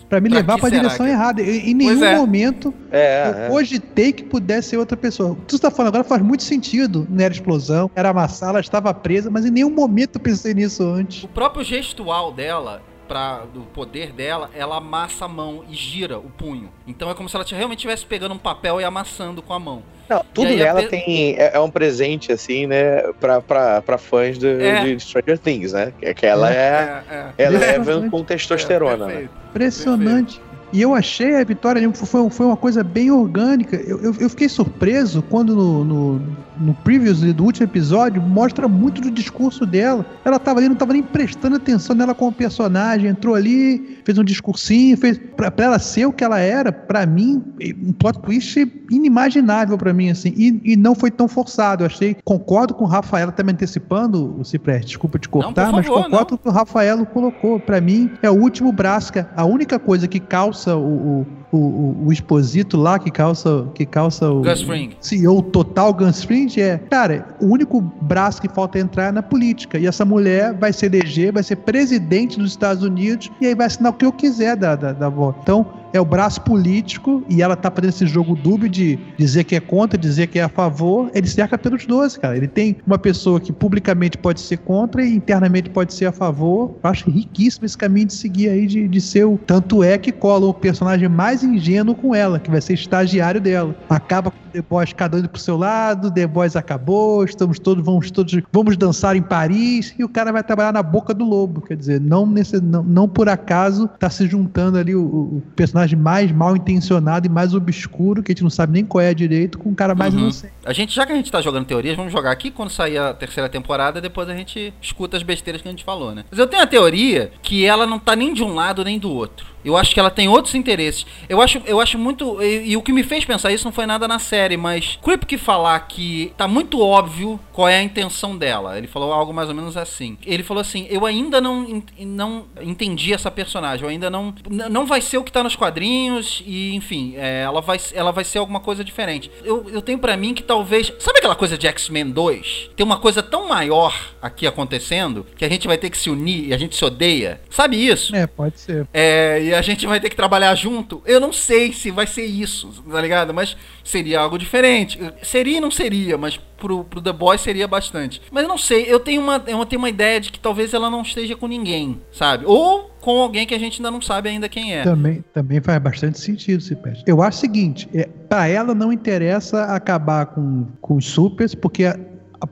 Pra 0.09 0.19
me 0.19 0.27
Pra 0.27 0.39
levar 0.39 0.57
pra 0.57 0.69
direção 0.69 1.05
que- 1.05 1.11
errada. 1.11 1.39
Em, 1.39 1.69
em 1.69 1.73
nenhum 1.75 2.03
é. 2.03 2.15
momento 2.15 2.73
É, 2.91 3.45
eu 3.45 3.51
cogitei 3.51 4.11
que 4.11 4.23
pudesse 4.23 4.69
ser 4.69 4.77
outra 4.77 4.97
pessoa. 4.97 5.33
O 5.33 5.35
que 5.35 5.51
você 5.51 5.59
tá 5.59 5.69
falando 5.69 5.89
agora 5.89 6.03
faz 6.03 6.19
muito 6.23 6.41
sentido. 6.41 7.05
Não 7.07 7.23
era 7.23 7.31
explosão, 7.31 7.91
era 7.95 8.09
amassar, 8.09 8.49
ela 8.49 8.59
estava 8.59 8.91
presa, 8.91 9.29
mas 9.29 9.45
em 9.45 9.51
nenhum 9.51 9.69
momento 9.69 10.15
eu 10.15 10.19
pensei 10.19 10.55
nisso 10.55 10.83
antes. 10.83 11.23
O 11.23 11.27
próprio 11.27 11.63
gestual 11.63 12.33
dela, 12.33 12.81
pra, 13.09 13.39
do 13.51 13.61
poder 13.73 14.13
dela, 14.13 14.49
ela 14.55 14.77
amassa 14.77 15.25
a 15.25 15.27
mão 15.27 15.65
e 15.67 15.73
gira 15.73 16.17
o 16.19 16.29
punho. 16.29 16.69
Então 16.87 17.09
é 17.09 17.15
como 17.15 17.27
se 17.27 17.35
ela 17.35 17.43
realmente 17.49 17.79
estivesse 17.79 18.05
pegando 18.05 18.35
um 18.35 18.37
papel 18.37 18.79
e 18.79 18.83
amassando 18.85 19.41
com 19.41 19.51
a 19.53 19.59
mão. 19.59 19.81
Não, 20.07 20.23
tudo 20.33 20.55
nela 20.55 20.81
pe- 20.81 20.87
tem 20.87 21.35
é, 21.37 21.51
é 21.55 21.59
um 21.59 21.69
presente 21.69 22.31
assim, 22.31 22.65
né, 22.65 23.01
pra, 23.19 23.41
pra, 23.41 23.81
pra 23.81 23.97
fãs 23.97 24.37
do, 24.37 24.47
É. 24.47 24.83
de 24.83 24.99
Stranger 24.99 25.37
Things, 25.37 25.73
né? 25.73 25.91
Que, 25.99 26.13
que 26.13 26.25
ela 26.25 26.51
é, 26.53 27.03
é. 27.09 27.33
ela 27.37 27.63
é 27.65 27.75
Exatamente. 27.75 28.09
com 28.09 28.23
testosterona, 28.23 29.05
né? 29.05 29.11
perfeito. 29.13 29.31
Impressionante. 29.49 30.41
E 30.71 30.81
eu 30.81 30.93
achei 30.93 31.35
a 31.35 31.43
vitória 31.43 31.89
foi, 31.93 32.29
foi 32.29 32.45
uma 32.45 32.57
coisa 32.57 32.83
bem 32.83 33.11
orgânica. 33.11 33.75
Eu, 33.75 33.99
eu, 33.99 34.15
eu 34.19 34.29
fiquei 34.29 34.47
surpreso 34.47 35.21
quando 35.23 35.55
no, 35.55 35.83
no, 35.83 36.21
no 36.59 36.73
previews 36.73 37.21
do 37.33 37.43
último 37.43 37.65
episódio 37.65 38.21
mostra 38.21 38.67
muito 38.67 39.01
do 39.01 39.09
discurso 39.09 39.65
dela. 39.65 40.05
Ela 40.23 40.37
tava 40.37 40.59
ali, 40.59 40.69
não 40.69 40.75
tava 40.75 40.93
nem 40.93 41.01
prestando 41.01 41.55
atenção 41.55 41.95
nela 41.95 42.13
como 42.13 42.31
personagem. 42.31 43.09
Entrou 43.09 43.35
ali, 43.35 43.99
fez 44.03 44.17
um 44.17 44.23
discursinho, 44.23 44.97
fez. 44.97 45.19
Pra, 45.35 45.49
pra 45.49 45.65
ela 45.65 45.79
ser 45.79 46.05
o 46.05 46.13
que 46.13 46.23
ela 46.23 46.39
era, 46.39 46.71
pra 46.71 47.05
mim, 47.05 47.43
um 47.83 47.93
plot 47.93 48.19
twist 48.19 48.59
inimaginável 48.91 49.77
pra 49.77 49.93
mim, 49.93 50.09
assim. 50.09 50.33
E, 50.35 50.73
e 50.73 50.75
não 50.75 50.93
foi 50.93 51.09
tão 51.09 51.27
forçado. 51.27 51.83
Eu 51.83 51.87
achei. 51.87 52.15
Concordo 52.23 52.73
com 52.73 52.83
o 52.83 52.87
Rafaela, 52.87 53.31
tá 53.31 53.43
me 53.43 53.51
antecipando, 53.51 54.39
o 54.39 54.43
Cipreste, 54.43 54.87
desculpa 54.87 55.17
te 55.17 55.29
cortar, 55.29 55.71
mas 55.71 55.85
favor, 55.85 56.03
concordo 56.03 56.27
com 56.29 56.35
o 56.35 56.37
que 56.37 56.47
o 56.49 56.51
Rafaelo 56.51 57.05
colocou. 57.05 57.59
Pra 57.59 57.81
mim, 57.81 58.11
é 58.21 58.29
o 58.29 58.33
último 58.33 58.73
é 59.15 59.25
a 59.35 59.45
única 59.45 59.77
coisa 59.77 60.07
que 60.07 60.19
calça 60.59 60.75
o, 60.75 61.21
o, 61.48 61.48
o, 61.51 61.57
o, 61.57 62.05
o 62.07 62.13
Exposito 62.13 62.77
lá 62.77 62.99
que 62.99 63.11
calça, 63.11 63.67
que 63.73 63.85
calça 63.85 64.29
o 64.29 64.41
Gus 64.41 64.61
Fring. 64.61 64.91
CEO 64.99 65.41
total 65.41 65.93
Gus 65.93 66.23
Fring 66.23 66.49
é, 66.57 66.77
cara, 66.89 67.27
o 67.41 67.47
único 67.47 67.81
braço 68.01 68.41
que 68.41 68.47
falta 68.49 68.79
entrar 68.79 69.07
é 69.07 69.11
na 69.11 69.23
política. 69.23 69.77
E 69.77 69.85
essa 69.85 70.05
mulher 70.05 70.53
vai 70.53 70.73
se 70.73 70.85
eleger, 70.85 71.33
vai 71.33 71.43
ser 71.43 71.57
presidente 71.57 72.37
dos 72.37 72.51
Estados 72.51 72.83
Unidos 72.83 73.29
e 73.39 73.47
aí 73.47 73.55
vai 73.55 73.67
assinar 73.67 73.91
o 73.91 73.95
que 73.95 74.05
eu 74.05 74.11
quiser 74.11 74.55
da, 74.55 74.75
da, 74.75 74.93
da 74.93 75.09
voto. 75.09 75.39
Então, 75.41 75.65
é 75.93 75.99
o 75.99 76.05
braço 76.05 76.41
político 76.41 77.23
e 77.29 77.41
ela 77.41 77.55
tá 77.55 77.71
fazendo 77.71 77.89
esse 77.89 78.05
jogo 78.05 78.35
dúbio 78.35 78.69
de 78.69 78.99
dizer 79.17 79.43
que 79.43 79.55
é 79.55 79.59
contra, 79.59 79.97
dizer 79.97 80.27
que 80.27 80.39
é 80.39 80.43
a 80.43 80.49
favor. 80.49 81.09
Ele 81.13 81.27
cerca 81.27 81.57
pelos 81.57 81.85
doze, 81.85 82.19
cara. 82.19 82.37
Ele 82.37 82.47
tem 82.47 82.77
uma 82.85 82.97
pessoa 82.97 83.39
que 83.39 83.51
publicamente 83.51 84.17
pode 84.17 84.39
ser 84.41 84.57
contra 84.57 85.03
e 85.03 85.15
internamente 85.15 85.69
pode 85.69 85.93
ser 85.93 86.05
a 86.05 86.11
favor. 86.11 86.75
Eu 86.83 86.89
acho 86.89 87.09
riquíssimo 87.09 87.65
esse 87.65 87.77
caminho 87.77 88.07
de 88.07 88.13
seguir 88.13 88.49
aí, 88.49 88.67
de, 88.67 88.87
de 88.87 89.01
ser 89.01 89.25
o. 89.25 89.37
Tanto 89.37 89.83
é 89.83 89.97
que 89.97 90.11
cola 90.11 90.45
o 90.45 90.53
personagem 90.53 91.09
mais 91.09 91.38
ingênuo 91.43 91.95
com 91.95 92.13
ela, 92.15 92.39
que 92.39 92.49
vai 92.49 92.61
ser 92.61 92.73
estagiário 92.73 93.39
dela. 93.41 93.75
Acaba 93.89 94.31
com 94.31 94.37
o 94.37 94.51
The 94.51 94.61
Boys 94.61 94.93
cada 94.93 95.17
um 95.17 95.19
indo 95.19 95.29
pro 95.29 95.39
seu 95.41 95.57
lado, 95.57 96.11
The 96.11 96.27
Boys 96.27 96.55
acabou, 96.55 97.23
estamos 97.23 97.59
todos, 97.59 97.83
vamos 97.83 98.09
todos, 98.11 98.39
vamos 98.51 98.75
dançar 98.77 99.15
em 99.15 99.21
Paris 99.21 99.93
e 99.97 100.03
o 100.03 100.09
cara 100.09 100.31
vai 100.31 100.43
trabalhar 100.43 100.73
na 100.73 100.81
boca 100.83 101.13
do 101.13 101.23
lobo. 101.25 101.61
Quer 101.61 101.75
dizer, 101.77 101.99
não, 102.01 102.25
nesse, 102.25 102.59
não, 102.61 102.83
não 102.83 103.07
por 103.07 103.29
acaso 103.29 103.87
tá 103.99 104.09
se 104.09 104.27
juntando 104.27 104.77
ali 104.77 104.95
o, 104.95 105.01
o 105.03 105.43
personagem 105.55 105.97
mais 105.97 106.31
mal 106.31 106.55
intencionado 106.55 107.27
e 107.27 107.29
mais 107.29 107.53
obscuro, 107.53 108.23
que 108.23 108.31
a 108.31 108.33
gente 108.33 108.43
não 108.43 108.49
sabe 108.49 108.73
nem 108.73 108.85
qual 108.85 109.01
é 109.01 109.13
direito, 109.13 109.57
com 109.59 109.69
um 109.69 109.75
cara 109.75 109.93
mais 109.95 110.13
Uhum. 110.13 110.21
inocente. 110.21 110.53
A 110.65 110.73
gente, 110.73 110.93
já 110.95 111.05
que 111.05 111.11
a 111.11 111.15
gente 111.15 111.31
tá 111.31 111.41
jogando 111.41 111.65
teorias, 111.65 111.95
vamos 111.95 112.11
jogar 112.11 112.31
aqui 112.31 112.49
quando 112.51 112.69
sair 112.69 112.97
a 112.97 113.13
terceira 113.13 113.47
temporada, 113.49 114.01
depois 114.01 114.27
a 114.29 114.35
gente 114.35 114.73
escuta 114.81 115.17
as 115.17 115.23
besteiras 115.23 115.61
que 115.61 115.67
a 115.67 115.71
gente 115.71 115.83
falou, 115.83 116.13
né? 116.15 116.23
Mas 116.29 116.39
eu 116.39 116.47
tenho 116.47 116.63
a 116.63 116.67
teoria 116.67 117.31
que 117.41 117.65
ela 117.65 117.85
não 117.85 117.99
tá 117.99 118.15
nem 118.15 118.33
de 118.33 118.43
um 118.43 118.53
lado 118.53 118.83
nem 118.83 118.97
do 118.99 119.09
outro. 119.11 119.45
Eu 119.63 119.75
acho 119.77 119.93
que 119.93 119.99
ela 119.99 120.09
tem 120.09 120.27
outros 120.27 120.55
interesses. 120.55 121.05
Eu 121.27 121.41
acho, 121.41 121.61
eu 121.65 121.79
acho 121.79 121.97
muito. 121.97 122.41
E, 122.41 122.71
e 122.71 122.77
o 122.77 122.81
que 122.81 122.93
me 122.93 123.03
fez 123.03 123.25
pensar 123.25 123.51
isso 123.51 123.65
não 123.65 123.71
foi 123.71 123.85
nada 123.85 124.07
na 124.07 124.19
série, 124.19 124.57
mas 124.57 124.97
Kripke 125.01 125.37
falar 125.37 125.79
que 125.81 126.33
tá 126.37 126.47
muito 126.47 126.81
óbvio 126.81 127.39
qual 127.51 127.67
é 127.67 127.77
a 127.77 127.83
intenção 127.83 128.37
dela. 128.37 128.77
Ele 128.77 128.87
falou 128.87 129.11
algo 129.11 129.33
mais 129.33 129.49
ou 129.49 129.55
menos 129.55 129.75
assim. 129.75 130.17
Ele 130.25 130.43
falou 130.43 130.61
assim: 130.61 130.87
Eu 130.89 131.05
ainda 131.05 131.41
não, 131.41 131.83
não 131.99 132.45
entendi 132.61 133.13
essa 133.13 133.29
personagem. 133.29 133.83
Eu 133.83 133.89
ainda 133.89 134.09
não. 134.09 134.33
Não 134.49 134.85
vai 134.85 135.01
ser 135.01 135.17
o 135.17 135.23
que 135.23 135.31
tá 135.31 135.43
nos 135.43 135.55
quadrinhos. 135.55 136.43
E, 136.45 136.75
enfim, 136.75 137.13
é, 137.17 137.41
ela, 137.41 137.61
vai, 137.61 137.79
ela 137.93 138.11
vai 138.11 138.23
ser 138.23 138.39
alguma 138.39 138.59
coisa 138.59 138.83
diferente. 138.83 139.29
Eu, 139.43 139.69
eu 139.69 139.81
tenho 139.81 139.99
pra 139.99 140.15
mim 140.15 140.33
que 140.33 140.43
talvez. 140.43 140.93
Sabe 140.99 141.19
aquela 141.19 141.35
coisa 141.35 141.57
de 141.57 141.67
X-Men 141.67 142.11
2? 142.11 142.71
Tem 142.75 142.85
uma 142.85 142.97
coisa 142.97 143.21
tão 143.21 143.47
maior 143.47 144.13
aqui 144.21 144.47
acontecendo 144.47 145.25
que 145.37 145.45
a 145.45 145.49
gente 145.49 145.67
vai 145.67 145.77
ter 145.77 145.89
que 145.89 145.97
se 145.97 146.09
unir 146.09 146.47
e 146.47 146.53
a 146.53 146.57
gente 146.57 146.75
se 146.75 146.85
odeia. 146.85 147.41
Sabe 147.49 147.85
isso? 147.85 148.15
É, 148.15 148.27
pode 148.27 148.59
ser. 148.59 148.87
É, 148.93 149.48
e 149.49 149.53
a 149.53 149.61
gente 149.61 149.87
vai 149.87 149.99
ter 149.99 150.09
que 150.09 150.15
trabalhar 150.15 150.53
junto. 150.55 151.01
Eu 151.05 151.19
não 151.19 151.33
sei 151.33 151.73
se 151.73 151.89
vai 151.89 152.05
ser 152.05 152.25
isso, 152.25 152.83
tá 152.89 153.01
ligado? 153.01 153.33
Mas 153.33 153.57
seria 153.83 154.19
algo 154.19 154.37
diferente. 154.37 154.99
Seria 155.23 155.57
e 155.57 155.61
não 155.61 155.71
seria, 155.71 156.17
mas 156.17 156.37
pro, 156.37 156.83
pro 156.83 157.01
The 157.01 157.11
Boys 157.11 157.41
seria 157.41 157.67
bastante. 157.67 158.21
Mas 158.31 158.43
eu 158.43 158.49
não 158.49 158.57
sei, 158.57 158.85
eu 158.87 158.99
tenho 158.99 159.21
uma, 159.21 159.43
eu 159.47 159.65
tenho 159.65 159.81
uma 159.81 159.89
ideia 159.89 160.19
de 160.19 160.31
que 160.31 160.39
talvez 160.39 160.73
ela 160.73 160.89
não 160.89 161.01
esteja 161.01 161.35
com 161.35 161.47
ninguém, 161.47 161.99
sabe? 162.11 162.45
Ou 162.45 162.91
com 163.01 163.19
alguém 163.21 163.47
que 163.47 163.55
a 163.55 163.59
gente 163.59 163.79
ainda 163.79 163.89
não 163.89 164.01
sabe 164.01 164.29
ainda 164.29 164.47
quem 164.47 164.75
é. 164.75 164.83
Também, 164.83 165.23
também 165.33 165.59
faz 165.61 165.81
bastante 165.81 166.19
sentido, 166.19 166.61
Cipete. 166.61 167.03
Eu 167.07 167.21
acho 167.21 167.37
o 167.37 167.41
seguinte, 167.41 167.89
é, 167.93 168.07
para 168.27 168.47
ela 168.47 168.75
não 168.75 168.93
interessa 168.93 169.63
acabar 169.65 170.27
com, 170.27 170.67
com 170.79 170.95
os 170.95 171.05
supers, 171.05 171.55
porque 171.55 171.85
a, 171.85 171.97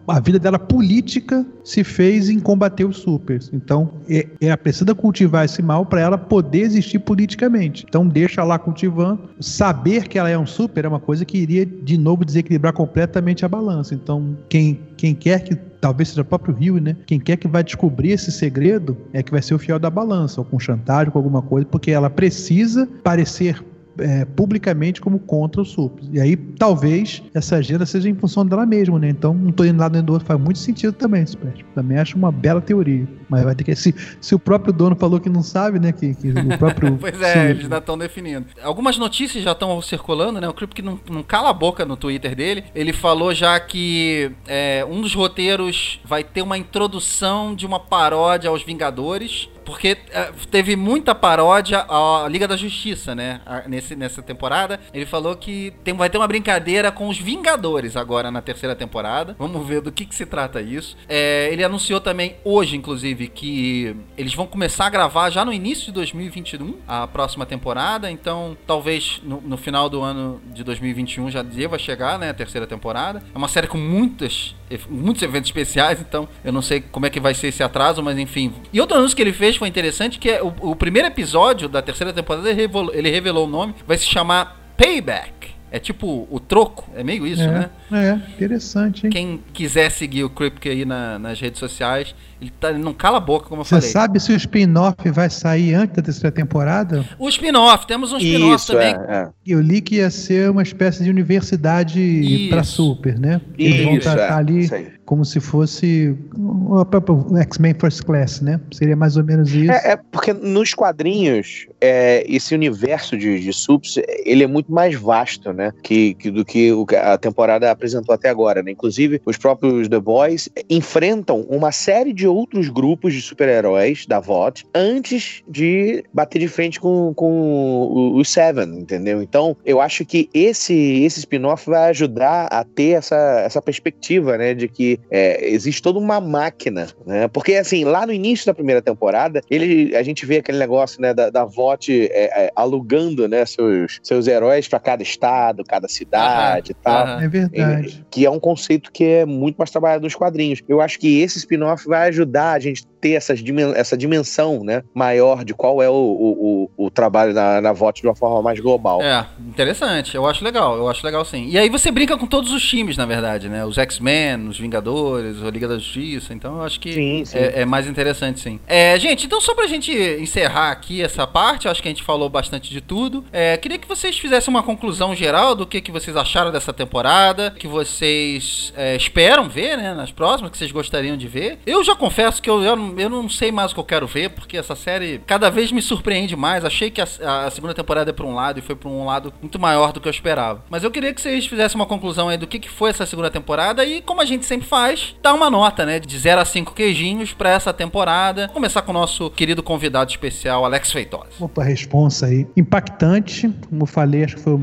a- 0.07 0.19
vida 0.19 0.39
dela 0.39 0.59
política 0.59 1.45
se 1.63 1.83
fez 1.83 2.29
em 2.29 2.39
combater 2.39 2.85
os 2.85 2.97
supers. 2.97 3.49
Então, 3.53 3.91
é, 4.09 4.27
ela 4.41 4.57
precisa 4.57 4.93
cultivar 4.95 5.45
esse 5.45 5.61
mal 5.61 5.85
para 5.85 6.01
ela 6.01 6.17
poder 6.17 6.59
existir 6.61 6.99
politicamente. 6.99 7.85
Então, 7.87 8.07
deixa 8.07 8.43
lá 8.43 8.57
cultivando. 8.59 9.21
Saber 9.39 10.07
que 10.07 10.17
ela 10.17 10.29
é 10.29 10.37
um 10.37 10.45
super 10.45 10.85
é 10.85 10.87
uma 10.87 10.99
coisa 10.99 11.25
que 11.25 11.37
iria, 11.37 11.65
de 11.65 11.97
novo, 11.97 12.25
desequilibrar 12.25 12.73
completamente 12.73 13.45
a 13.45 13.47
balança. 13.49 13.93
Então, 13.93 14.37
quem, 14.49 14.79
quem 14.95 15.13
quer 15.13 15.43
que 15.43 15.55
talvez 15.55 16.09
seja 16.09 16.21
o 16.21 16.25
próprio 16.25 16.53
Rio, 16.55 16.79
né? 16.79 16.95
Quem 17.05 17.19
quer 17.19 17.37
que 17.37 17.47
vai 17.47 17.63
descobrir 17.63 18.11
esse 18.11 18.31
segredo 18.31 18.97
é 19.13 19.21
que 19.21 19.31
vai 19.31 19.41
ser 19.41 19.53
o 19.53 19.59
fiel 19.59 19.77
da 19.79 19.89
balança, 19.89 20.41
ou 20.41 20.45
com 20.45 20.59
chantagem, 20.59 21.11
com 21.11 21.19
alguma 21.19 21.41
coisa, 21.41 21.67
porque 21.69 21.91
ela 21.91 22.09
precisa 22.09 22.87
parecer 23.03 23.63
é, 23.99 24.25
publicamente 24.25 25.01
como 25.01 25.19
contra 25.19 25.61
o 25.61 25.65
SUP. 25.65 25.99
E 26.11 26.19
aí, 26.19 26.35
talvez, 26.35 27.21
essa 27.33 27.55
agenda 27.57 27.85
seja 27.85 28.09
em 28.09 28.15
função 28.15 28.45
dela 28.45 28.65
mesma, 28.65 28.99
né? 28.99 29.09
Então, 29.09 29.33
não 29.33 29.51
tô 29.51 29.63
indo 29.63 29.79
lá 29.79 29.89
nem 29.89 30.01
do 30.03 30.13
outro, 30.13 30.27
faz 30.27 30.39
muito 30.39 30.59
sentido 30.59 30.93
também, 30.93 31.25
Super. 31.25 31.53
Também 31.75 31.97
acho 31.97 32.17
uma 32.17 32.31
bela 32.31 32.61
teoria. 32.61 33.07
Mas 33.29 33.43
vai 33.43 33.53
ter 33.55 33.63
que. 33.63 33.75
Se, 33.75 33.93
se 34.21 34.33
o 34.33 34.39
próprio 34.39 34.71
dono 34.73 34.95
falou 34.95 35.19
que 35.19 35.29
não 35.29 35.43
sabe, 35.43 35.79
né? 35.79 35.91
Que, 35.91 36.13
que 36.15 36.29
o 36.29 36.57
próprio. 36.57 36.97
Pois 36.99 37.21
é, 37.21 37.33
se- 37.33 37.39
eles 37.39 37.63
ainda 37.63 37.77
estão 37.77 37.97
definindo. 37.97 38.45
Algumas 38.63 38.97
notícias 38.97 39.43
já 39.43 39.51
estão 39.51 39.81
circulando, 39.81 40.39
né? 40.39 40.47
O 40.47 40.53
Kripke 40.53 40.81
não, 40.81 40.99
não 41.09 41.21
cala 41.23 41.49
a 41.49 41.53
boca 41.53 41.85
no 41.85 41.97
Twitter 41.97 42.35
dele. 42.35 42.63
Ele 42.73 42.93
falou 42.93 43.33
já 43.33 43.59
que 43.59 44.31
é, 44.47 44.85
um 44.89 45.01
dos 45.01 45.13
roteiros 45.13 45.99
vai 46.05 46.23
ter 46.23 46.41
uma 46.41 46.57
introdução 46.57 47.53
de 47.53 47.65
uma 47.65 47.79
paródia 47.79 48.49
aos 48.49 48.63
Vingadores. 48.63 49.49
Porque 49.67 49.97
é, 50.11 50.31
teve 50.49 50.77
muita 50.77 51.13
paródia 51.13 51.85
à 51.89 52.25
Liga 52.29 52.47
da 52.47 52.55
Justiça, 52.55 53.13
né? 53.13 53.41
Nesse, 53.67 53.97
nessa 53.97 54.21
temporada. 54.21 54.79
Ele 54.93 55.05
falou 55.05 55.35
que 55.35 55.73
tem, 55.83 55.93
vai 55.93 56.09
ter 56.09 56.17
uma 56.17 56.27
brincadeira 56.27 56.89
com 56.89 57.09
os 57.09 57.19
Vingadores 57.19 57.97
agora 57.97 58.31
na 58.31 58.41
terceira 58.41 58.77
temporada. 58.77 59.35
Vamos 59.37 59.67
ver 59.67 59.81
do 59.81 59.91
que, 59.91 60.05
que 60.05 60.15
se 60.15 60.25
trata 60.25 60.61
isso. 60.61 60.95
É, 61.09 61.49
ele 61.51 61.65
anunciou 61.65 61.99
também 61.99 62.37
hoje, 62.45 62.77
inclusive, 62.77 63.27
que 63.27 63.93
eles 64.17 64.33
vão 64.33 64.47
começar 64.47 64.85
a 64.85 64.89
gravar 64.89 65.29
já 65.29 65.43
no 65.43 65.51
início 65.51 65.87
de 65.87 65.91
2021 65.91 66.77
a 66.87 67.05
próxima 67.05 67.45
temporada. 67.45 68.09
Então, 68.09 68.55
talvez 68.65 69.19
no, 69.21 69.41
no 69.41 69.57
final 69.57 69.89
do 69.89 70.01
ano 70.01 70.41
de 70.45 70.63
2021 70.63 71.29
já 71.29 71.41
deva 71.41 71.77
chegar, 71.77 72.17
né? 72.17 72.29
A 72.29 72.33
terceira 72.33 72.65
temporada. 72.65 73.21
É 73.35 73.37
uma 73.37 73.49
série 73.49 73.67
com 73.67 73.77
muitas, 73.77 74.55
muitos 74.89 75.21
eventos 75.21 75.49
especiais, 75.49 75.99
então 76.01 76.27
eu 76.43 76.51
não 76.51 76.61
sei 76.61 76.81
como 76.81 77.05
é 77.05 77.09
que 77.09 77.19
vai 77.19 77.33
ser 77.33 77.47
esse 77.47 77.63
atraso, 77.63 78.03
mas 78.03 78.17
enfim. 78.17 78.53
E 78.71 78.81
outro 78.81 78.97
anúncio 78.97 79.15
que 79.15 79.21
ele 79.21 79.33
fez 79.33 79.55
foi 79.55 79.67
interessante, 79.67 80.19
que 80.19 80.29
é 80.29 80.41
o, 80.41 80.53
o 80.61 80.75
primeiro 80.75 81.07
episódio 81.07 81.69
da 81.69 81.81
terceira 81.81 82.11
temporada, 82.11 82.49
ele 82.49 82.61
revelou, 82.61 82.93
ele 82.93 83.09
revelou 83.09 83.45
o 83.45 83.49
nome, 83.49 83.75
vai 83.85 83.97
se 83.97 84.05
chamar 84.05 84.73
Payback. 84.77 85.56
É 85.69 85.79
tipo 85.79 86.27
o 86.31 86.39
troco, 86.39 86.89
é 86.95 87.03
meio 87.03 87.27
isso, 87.27 87.43
né? 87.45 87.69
é, 87.91 87.97
é, 88.09 88.13
interessante, 88.35 89.05
hein? 89.05 89.09
Quem 89.11 89.43
quiser 89.53 89.91
seguir 89.91 90.23
o 90.23 90.29
Kripke 90.29 90.69
aí 90.69 90.85
na- 90.85 91.19
nas 91.19 91.39
redes 91.41 91.59
sociais, 91.59 92.15
ele, 92.41 92.51
tá, 92.57 92.69
ele 92.69 92.79
não 92.79 92.93
cala 92.93 93.17
a 93.17 93.19
boca, 93.19 93.49
como 93.49 93.61
eu 93.61 93.65
Você 93.65 93.75
falei. 93.75 93.89
sabe 93.89 94.19
se 94.21 94.31
o 94.31 94.35
spin-off 94.35 94.95
vai 95.11 95.29
sair 95.29 95.73
antes 95.73 95.95
da 95.97 96.01
terceira 96.01 96.31
temporada? 96.31 97.03
O 97.19 97.27
spin-off, 97.27 97.85
temos 97.85 98.13
um 98.13 98.17
spin-off 98.17 98.65
também. 98.65 98.95
é, 99.09 99.13
é. 99.23 99.29
Eu 99.45 99.59
li 99.61 99.81
que 99.81 99.95
ia 99.95 100.09
ser 100.09 100.49
uma 100.49 100.63
espécie 100.63 101.03
de 101.03 101.09
universidade 101.09 101.99
Isso. 102.01 102.49
para 102.49 102.63
super, 102.63 103.19
né? 103.19 103.41
Eles 103.57 103.83
vão 103.83 103.93
Isso, 103.95 104.01
tratar 104.03 104.35
é, 104.35 104.37
ali 104.37 104.69
como 105.05 105.23
se 105.23 105.39
fosse 105.39 106.15
o 106.35 106.83
próprio 106.85 107.25
X-Men 107.39 107.73
First 107.79 108.03
Class, 108.03 108.41
né? 108.41 108.59
Seria 108.71 108.95
mais 108.95 109.15
ou 109.17 109.23
menos 109.23 109.53
isso. 109.53 109.71
É, 109.71 109.91
é 109.93 109.95
porque 110.11 110.33
nos 110.33 110.73
quadrinhos, 110.73 111.65
é, 111.79 112.23
esse 112.27 112.53
universo 112.55 113.17
de, 113.17 113.39
de 113.39 113.53
subs, 113.53 113.97
ele 114.25 114.43
é 114.43 114.47
muito 114.47 114.71
mais 114.71 114.95
vasto, 114.95 115.53
né? 115.53 115.71
Que, 115.83 116.13
que- 116.15 116.31
do 116.31 116.43
que 116.45 116.73
a 116.95 117.17
temporada 117.17 117.69
apresentou 117.71 118.13
até 118.13 118.29
agora, 118.29 118.61
né? 118.63 118.71
Inclusive, 118.71 119.21
os 119.25 119.37
próprios 119.37 119.87
The 119.87 119.99
Boys 119.99 120.49
enfrentam 120.69 121.41
uma 121.49 121.71
série 121.71 122.13
de 122.13 122.27
outros 122.27 122.69
grupos 122.69 123.13
de 123.13 123.21
super-heróis 123.21 124.05
da 124.05 124.19
VOT 124.19 124.65
antes 124.73 125.43
de 125.47 126.03
bater 126.13 126.39
de 126.39 126.47
frente 126.47 126.79
com, 126.79 127.13
com 127.13 128.13
os 128.15 128.29
Seven, 128.31 128.79
entendeu? 128.79 129.21
Então, 129.21 129.55
eu 129.65 129.79
acho 129.81 130.05
que 130.05 130.29
esse, 130.33 130.73
esse 131.03 131.19
spin-off 131.19 131.69
vai 131.69 131.89
ajudar 131.89 132.47
a 132.47 132.63
ter 132.63 132.91
essa, 132.97 133.15
essa 133.45 133.61
perspectiva, 133.61 134.37
né? 134.37 134.53
De 134.53 134.67
que 134.67 134.99
é, 135.09 135.49
existe 135.49 135.81
toda 135.81 135.99
uma 135.99 136.19
máquina, 136.19 136.87
né? 137.05 137.27
Porque, 137.27 137.53
assim, 137.55 137.83
lá 137.83 138.05
no 138.05 138.13
início 138.13 138.45
da 138.45 138.53
primeira 138.53 138.81
temporada, 138.81 139.41
ele, 139.49 139.95
a 139.95 140.03
gente 140.03 140.25
vê 140.25 140.37
aquele 140.37 140.57
negócio, 140.57 141.01
né, 141.01 141.13
da, 141.13 141.29
da 141.29 141.45
É, 141.71 142.45
é, 142.45 142.51
alugando, 142.55 143.27
né, 143.27 143.45
seus, 143.45 143.99
seus 144.03 144.27
heróis 144.27 144.67
para 144.67 144.79
cada 144.79 145.03
estado, 145.03 145.63
cada 145.63 145.87
cidade 145.87 146.71
e 146.71 146.75
tal. 146.75 147.19
É 147.19 147.27
verdade. 147.27 148.05
Que 148.09 148.25
é 148.25 148.29
um 148.29 148.39
conceito 148.39 148.91
que 148.91 149.03
é 149.03 149.25
muito 149.25 149.57
mais 149.57 149.71
trabalhado 149.71 150.03
nos 150.03 150.15
quadrinhos. 150.15 150.61
Eu 150.67 150.81
acho 150.81 150.99
que 150.99 151.21
esse 151.21 151.37
spin-off 151.37 151.87
vai 151.87 152.07
ajudar 152.09 152.53
a 152.53 152.59
gente 152.59 152.85
ter 153.07 153.13
essas 153.13 153.39
dimen- 153.43 153.73
essa 153.75 153.97
dimensão 153.97 154.63
né, 154.63 154.83
maior 154.93 155.43
de 155.43 155.53
qual 155.53 155.81
é 155.81 155.89
o, 155.89 155.93
o, 155.93 156.69
o, 156.77 156.85
o 156.85 156.91
trabalho 156.91 157.33
na, 157.33 157.61
na 157.61 157.73
VOT 157.73 158.01
de 158.01 158.07
uma 158.07 158.15
forma 158.15 158.41
mais 158.41 158.59
global. 158.59 159.01
É, 159.01 159.25
interessante. 159.47 160.15
Eu 160.15 160.25
acho 160.25 160.43
legal, 160.43 160.75
eu 160.77 160.87
acho 160.89 161.05
legal 161.05 161.23
sim. 161.25 161.47
E 161.49 161.57
aí 161.57 161.69
você 161.69 161.91
brinca 161.91 162.17
com 162.17 162.25
todos 162.27 162.51
os 162.51 162.61
times, 162.67 162.97
na 162.97 163.05
verdade, 163.05 163.49
né? 163.49 163.65
Os 163.65 163.77
X-Men, 163.77 164.47
os 164.47 164.59
Vingadores, 164.59 165.43
a 165.43 165.49
Liga 165.49 165.67
da 165.67 165.75
Justiça. 165.77 166.33
Então 166.33 166.57
eu 166.57 166.63
acho 166.63 166.79
que 166.79 166.93
Sim, 166.93 167.25
sim. 167.25 167.37
É, 167.37 167.61
é 167.61 167.65
mais 167.65 167.87
interessante, 167.87 168.39
sim. 168.39 168.59
É, 168.67 168.97
gente, 168.99 169.25
então 169.25 169.39
só 169.41 169.53
pra 169.55 169.67
gente 169.67 169.91
encerrar 169.91 170.71
aqui 170.71 171.01
essa 171.01 171.25
parte, 171.25 171.65
eu 171.65 171.71
acho 171.71 171.81
que 171.81 171.87
a 171.87 171.91
gente 171.91 172.03
falou 172.03 172.29
bastante 172.29 172.69
de 172.69 172.81
tudo. 172.81 173.23
É, 173.31 173.55
queria 173.57 173.77
que 173.77 173.87
vocês 173.87 174.17
fizessem 174.17 174.53
uma 174.53 174.63
conclusão 174.63 175.15
geral 175.15 175.55
do 175.55 175.65
que, 175.65 175.81
que 175.81 175.91
vocês 175.91 176.15
acharam 176.15 176.51
dessa 176.51 176.73
temporada, 176.73 177.51
que 177.57 177.67
vocês 177.67 178.73
é, 178.75 178.95
esperam 178.95 179.47
ver, 179.49 179.77
né, 179.77 179.93
nas 179.93 180.11
próximas, 180.11 180.51
que 180.51 180.57
vocês 180.57 180.71
gostariam 180.71 181.17
de 181.17 181.27
ver. 181.27 181.59
Eu 181.65 181.83
já 181.83 181.95
confesso 181.95 182.41
que 182.41 182.49
eu, 182.49 182.75
não- 182.75 182.96
eu 182.97 183.09
não 183.09 183.29
sei 183.29 183.51
mais 183.51 183.71
o 183.71 183.75
que 183.75 183.79
eu 183.79 183.85
quero 183.85 184.07
ver, 184.07 184.29
porque 184.29 184.57
essa 184.57 184.75
série 184.75 185.19
cada 185.25 185.49
vez 185.49 185.71
me 185.71 185.81
surpreende 185.81 186.35
mais. 186.35 186.65
Achei 186.65 186.89
que 186.89 187.01
a, 187.01 187.07
a 187.45 187.51
segunda 187.51 187.73
temporada 187.73 188.09
é 188.09 188.13
pra 188.13 188.25
um 188.25 188.35
lado 188.35 188.59
e 188.59 188.61
foi 188.61 188.75
pra 188.75 188.89
um 188.89 189.05
lado 189.05 189.33
muito 189.41 189.59
maior 189.59 189.91
do 189.91 189.99
que 189.99 190.07
eu 190.07 190.11
esperava. 190.11 190.63
Mas 190.69 190.83
eu 190.83 190.91
queria 190.91 191.13
que 191.13 191.21
vocês 191.21 191.45
fizessem 191.45 191.75
uma 191.75 191.85
conclusão 191.85 192.29
aí 192.29 192.37
do 192.37 192.47
que, 192.47 192.59
que 192.59 192.69
foi 192.69 192.89
essa 192.89 193.05
segunda 193.05 193.29
temporada 193.29 193.83
e, 193.85 194.01
como 194.01 194.21
a 194.21 194.25
gente 194.25 194.45
sempre 194.45 194.67
faz, 194.67 195.15
dar 195.21 195.33
uma 195.33 195.49
nota, 195.49 195.85
né? 195.85 195.99
De 195.99 196.17
0 196.17 196.41
a 196.41 196.45
5 196.45 196.73
queijinhos 196.73 197.33
pra 197.33 197.49
essa 197.49 197.73
temporada. 197.73 198.47
Começar 198.49 198.81
com 198.81 198.91
o 198.91 198.93
nosso 198.93 199.29
querido 199.29 199.63
convidado 199.63 200.09
especial, 200.11 200.65
Alex 200.65 200.91
Feitosa. 200.91 201.27
Opa, 201.39 201.63
responsa 201.63 202.27
aí. 202.27 202.47
Impactante, 202.55 203.49
como 203.69 203.83
eu 203.83 203.87
falei, 203.87 204.23
acho 204.23 204.35
que 204.35 204.41
foi 204.41 204.53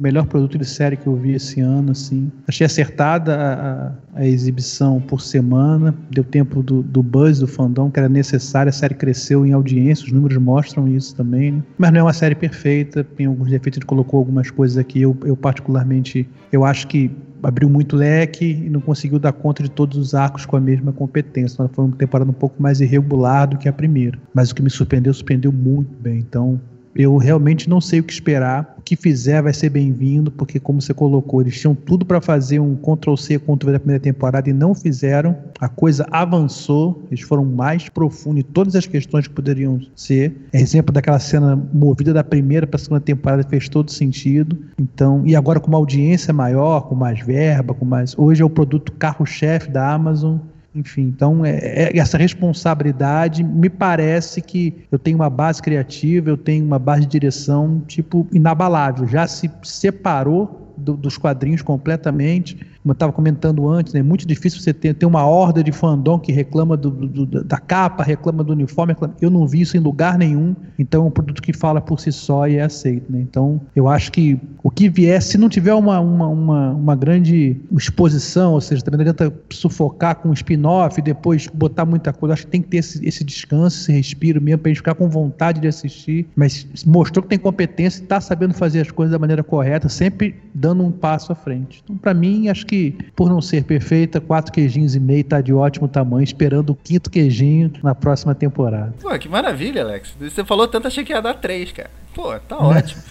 melhor 0.00 0.26
produto 0.26 0.56
de 0.56 0.64
série 0.64 0.96
que 0.96 1.06
eu 1.06 1.14
vi 1.14 1.32
esse 1.32 1.60
ano, 1.60 1.92
assim. 1.92 2.32
Achei 2.48 2.64
acertada 2.64 3.36
a, 3.36 3.72
a, 3.72 3.92
a 4.20 4.26
exibição 4.26 5.00
por 5.00 5.20
semana, 5.20 5.94
deu 6.10 6.24
tempo 6.24 6.62
do, 6.62 6.82
do 6.82 7.02
buzz 7.02 7.38
do 7.38 7.46
fandom 7.46 7.90
que 7.90 8.00
era 8.00 8.08
necessário, 8.08 8.70
a 8.70 8.72
série 8.72 8.94
cresceu 8.94 9.44
em 9.44 9.52
audiência, 9.52 10.06
os 10.06 10.12
números 10.12 10.38
mostram 10.38 10.88
isso 10.88 11.14
também, 11.14 11.52
né? 11.52 11.62
Mas 11.76 11.92
não 11.92 12.00
é 12.00 12.02
uma 12.02 12.12
série 12.12 12.34
perfeita, 12.34 13.04
tem 13.04 13.26
alguns 13.26 13.50
defeitos, 13.50 13.78
ele 13.78 13.86
colocou 13.86 14.18
algumas 14.18 14.50
coisas 14.50 14.78
aqui, 14.78 15.02
eu, 15.02 15.16
eu 15.24 15.36
particularmente, 15.36 16.28
eu 16.50 16.64
acho 16.64 16.86
que 16.86 17.10
abriu 17.42 17.68
muito 17.68 17.96
leque 17.96 18.44
e 18.44 18.70
não 18.70 18.80
conseguiu 18.80 19.18
dar 19.18 19.32
conta 19.32 19.62
de 19.62 19.70
todos 19.70 19.96
os 19.96 20.14
arcos 20.14 20.44
com 20.44 20.56
a 20.56 20.60
mesma 20.60 20.92
competência. 20.92 21.54
Então, 21.54 21.68
foi 21.72 21.84
uma 21.86 21.96
temporada 21.96 22.30
um 22.30 22.34
pouco 22.34 22.62
mais 22.62 22.80
irregular 22.80 23.48
do 23.48 23.56
que 23.56 23.68
a 23.68 23.72
primeira. 23.72 24.18
Mas 24.34 24.50
o 24.50 24.54
que 24.54 24.62
me 24.62 24.70
surpreendeu, 24.70 25.12
surpreendeu 25.14 25.52
muito 25.52 25.90
bem. 26.00 26.18
Então, 26.18 26.60
eu 26.94 27.16
realmente 27.16 27.68
não 27.68 27.80
sei 27.80 28.00
o 28.00 28.02
que 28.02 28.12
esperar. 28.12 28.74
O 28.78 28.82
que 28.82 28.96
fizer 28.96 29.42
vai 29.42 29.52
ser 29.52 29.70
bem-vindo, 29.70 30.30
porque, 30.30 30.58
como 30.58 30.80
você 30.80 30.92
colocou, 30.92 31.40
eles 31.40 31.58
tinham 31.58 31.74
tudo 31.74 32.04
para 32.04 32.20
fazer 32.20 32.58
um 32.58 32.74
Ctrl-C, 32.74 33.38
Ctrl-V 33.38 33.72
da 33.72 33.78
primeira 33.78 34.02
temporada 34.02 34.50
e 34.50 34.52
não 34.52 34.74
fizeram. 34.74 35.36
A 35.60 35.68
coisa 35.68 36.06
avançou, 36.10 37.02
eles 37.10 37.20
foram 37.20 37.44
mais 37.44 37.88
profundos 37.88 38.40
em 38.40 38.42
todas 38.42 38.74
as 38.74 38.86
questões 38.86 39.28
que 39.28 39.34
poderiam 39.34 39.80
ser. 39.94 40.34
Exemplo 40.52 40.92
daquela 40.92 41.18
cena 41.18 41.56
movida 41.72 42.12
da 42.12 42.24
primeira 42.24 42.66
para 42.66 42.76
a 42.76 42.82
segunda 42.82 43.00
temporada 43.00 43.42
fez 43.44 43.68
todo 43.68 43.90
sentido. 43.90 44.58
Então, 44.78 45.22
e 45.24 45.36
agora 45.36 45.60
com 45.60 45.68
uma 45.68 45.78
audiência 45.78 46.32
maior, 46.32 46.82
com 46.82 46.94
mais 46.94 47.20
verba, 47.20 47.74
com 47.74 47.84
mais. 47.84 48.18
Hoje 48.18 48.42
é 48.42 48.44
o 48.44 48.50
produto 48.50 48.92
carro-chefe 48.92 49.70
da 49.70 49.92
Amazon 49.92 50.38
enfim, 50.74 51.02
então 51.02 51.44
é, 51.44 51.56
é, 51.58 51.98
essa 51.98 52.16
responsabilidade 52.16 53.42
me 53.42 53.68
parece 53.68 54.40
que 54.40 54.86
eu 54.90 54.98
tenho 54.98 55.16
uma 55.16 55.28
base 55.28 55.60
criativa, 55.60 56.30
eu 56.30 56.36
tenho 56.36 56.64
uma 56.64 56.78
base 56.78 57.02
de 57.02 57.08
direção 57.08 57.82
tipo 57.86 58.26
inabalável. 58.32 59.06
Já 59.06 59.26
se 59.26 59.50
separou 59.62 60.69
do, 60.80 60.96
dos 60.96 61.16
quadrinhos 61.16 61.62
completamente 61.62 62.58
como 62.82 62.92
eu 62.92 62.94
estava 62.94 63.12
comentando 63.12 63.68
antes, 63.68 63.92
né, 63.92 64.00
é 64.00 64.02
muito 64.02 64.26
difícil 64.26 64.60
você 64.60 64.72
ter, 64.72 64.94
ter 64.94 65.04
uma 65.04 65.24
horda 65.26 65.62
de 65.62 65.70
fandom 65.70 66.18
que 66.18 66.32
reclama 66.32 66.78
do, 66.78 66.90
do, 66.90 67.44
da 67.44 67.58
capa, 67.58 68.02
reclama 68.02 68.42
do 68.42 68.52
uniforme. 68.54 68.94
Reclama... 68.94 69.14
Eu 69.20 69.28
não 69.28 69.46
vi 69.46 69.60
isso 69.60 69.76
em 69.76 69.80
lugar 69.80 70.16
nenhum, 70.16 70.56
então 70.78 71.04
é 71.04 71.06
um 71.06 71.10
produto 71.10 71.42
que 71.42 71.52
fala 71.52 71.80
por 71.80 72.00
si 72.00 72.10
só 72.10 72.48
e 72.48 72.56
é 72.56 72.62
aceito. 72.62 73.12
Né? 73.12 73.20
Então, 73.20 73.60
eu 73.76 73.86
acho 73.86 74.10
que 74.10 74.40
o 74.62 74.70
que 74.70 74.88
vier, 74.88 75.20
se 75.20 75.36
não 75.36 75.48
tiver 75.48 75.74
uma, 75.74 76.00
uma, 76.00 76.26
uma, 76.28 76.70
uma 76.70 76.96
grande 76.96 77.60
exposição, 77.70 78.54
ou 78.54 78.60
seja, 78.62 78.82
também 78.82 79.04
não 79.04 79.10
adianta 79.10 79.32
sufocar 79.50 80.16
com 80.16 80.30
um 80.30 80.32
spin-off 80.32 80.98
e 80.98 81.02
depois 81.02 81.48
botar 81.48 81.84
muita 81.84 82.14
coisa, 82.14 82.32
acho 82.32 82.46
que 82.46 82.52
tem 82.52 82.62
que 82.62 82.68
ter 82.68 82.78
esse, 82.78 83.06
esse 83.06 83.22
descanso, 83.22 83.78
esse 83.78 83.92
respiro 83.92 84.40
mesmo, 84.40 84.58
para 84.58 84.70
a 84.70 84.72
gente 84.72 84.78
ficar 84.78 84.94
com 84.94 85.06
vontade 85.06 85.60
de 85.60 85.68
assistir. 85.68 86.26
Mas 86.34 86.66
mostrou 86.86 87.22
que 87.22 87.28
tem 87.28 87.38
competência 87.38 88.00
e 88.00 88.04
está 88.04 88.22
sabendo 88.22 88.54
fazer 88.54 88.80
as 88.80 88.90
coisas 88.90 89.12
da 89.12 89.18
maneira 89.18 89.44
correta, 89.44 89.86
sempre 89.90 90.34
dando 90.54 90.69
um 90.78 90.92
passo 90.92 91.32
à 91.32 91.34
frente. 91.34 91.80
Então, 91.82 91.96
para 91.96 92.14
mim, 92.14 92.48
acho 92.48 92.64
que, 92.66 92.96
por 93.16 93.28
não 93.28 93.40
ser 93.40 93.64
perfeita, 93.64 94.20
quatro 94.20 94.52
queijinhos 94.52 94.94
e 94.94 95.00
meio 95.00 95.24
tá 95.24 95.40
de 95.40 95.52
ótimo 95.52 95.88
tamanho, 95.88 96.22
esperando 96.22 96.70
o 96.70 96.74
quinto 96.74 97.10
queijinho 97.10 97.72
na 97.82 97.94
próxima 97.94 98.34
temporada. 98.34 98.94
Pô, 99.00 99.18
que 99.18 99.28
maravilha, 99.28 99.82
Alex. 99.82 100.14
Você 100.20 100.44
falou 100.44 100.68
tanto, 100.68 100.86
achei 100.86 101.04
que 101.04 101.12
ia 101.12 101.20
dar 101.20 101.34
três, 101.34 101.72
cara. 101.72 101.90
Pô, 102.14 102.38
tá 102.38 102.58
ótimo. 102.58 103.02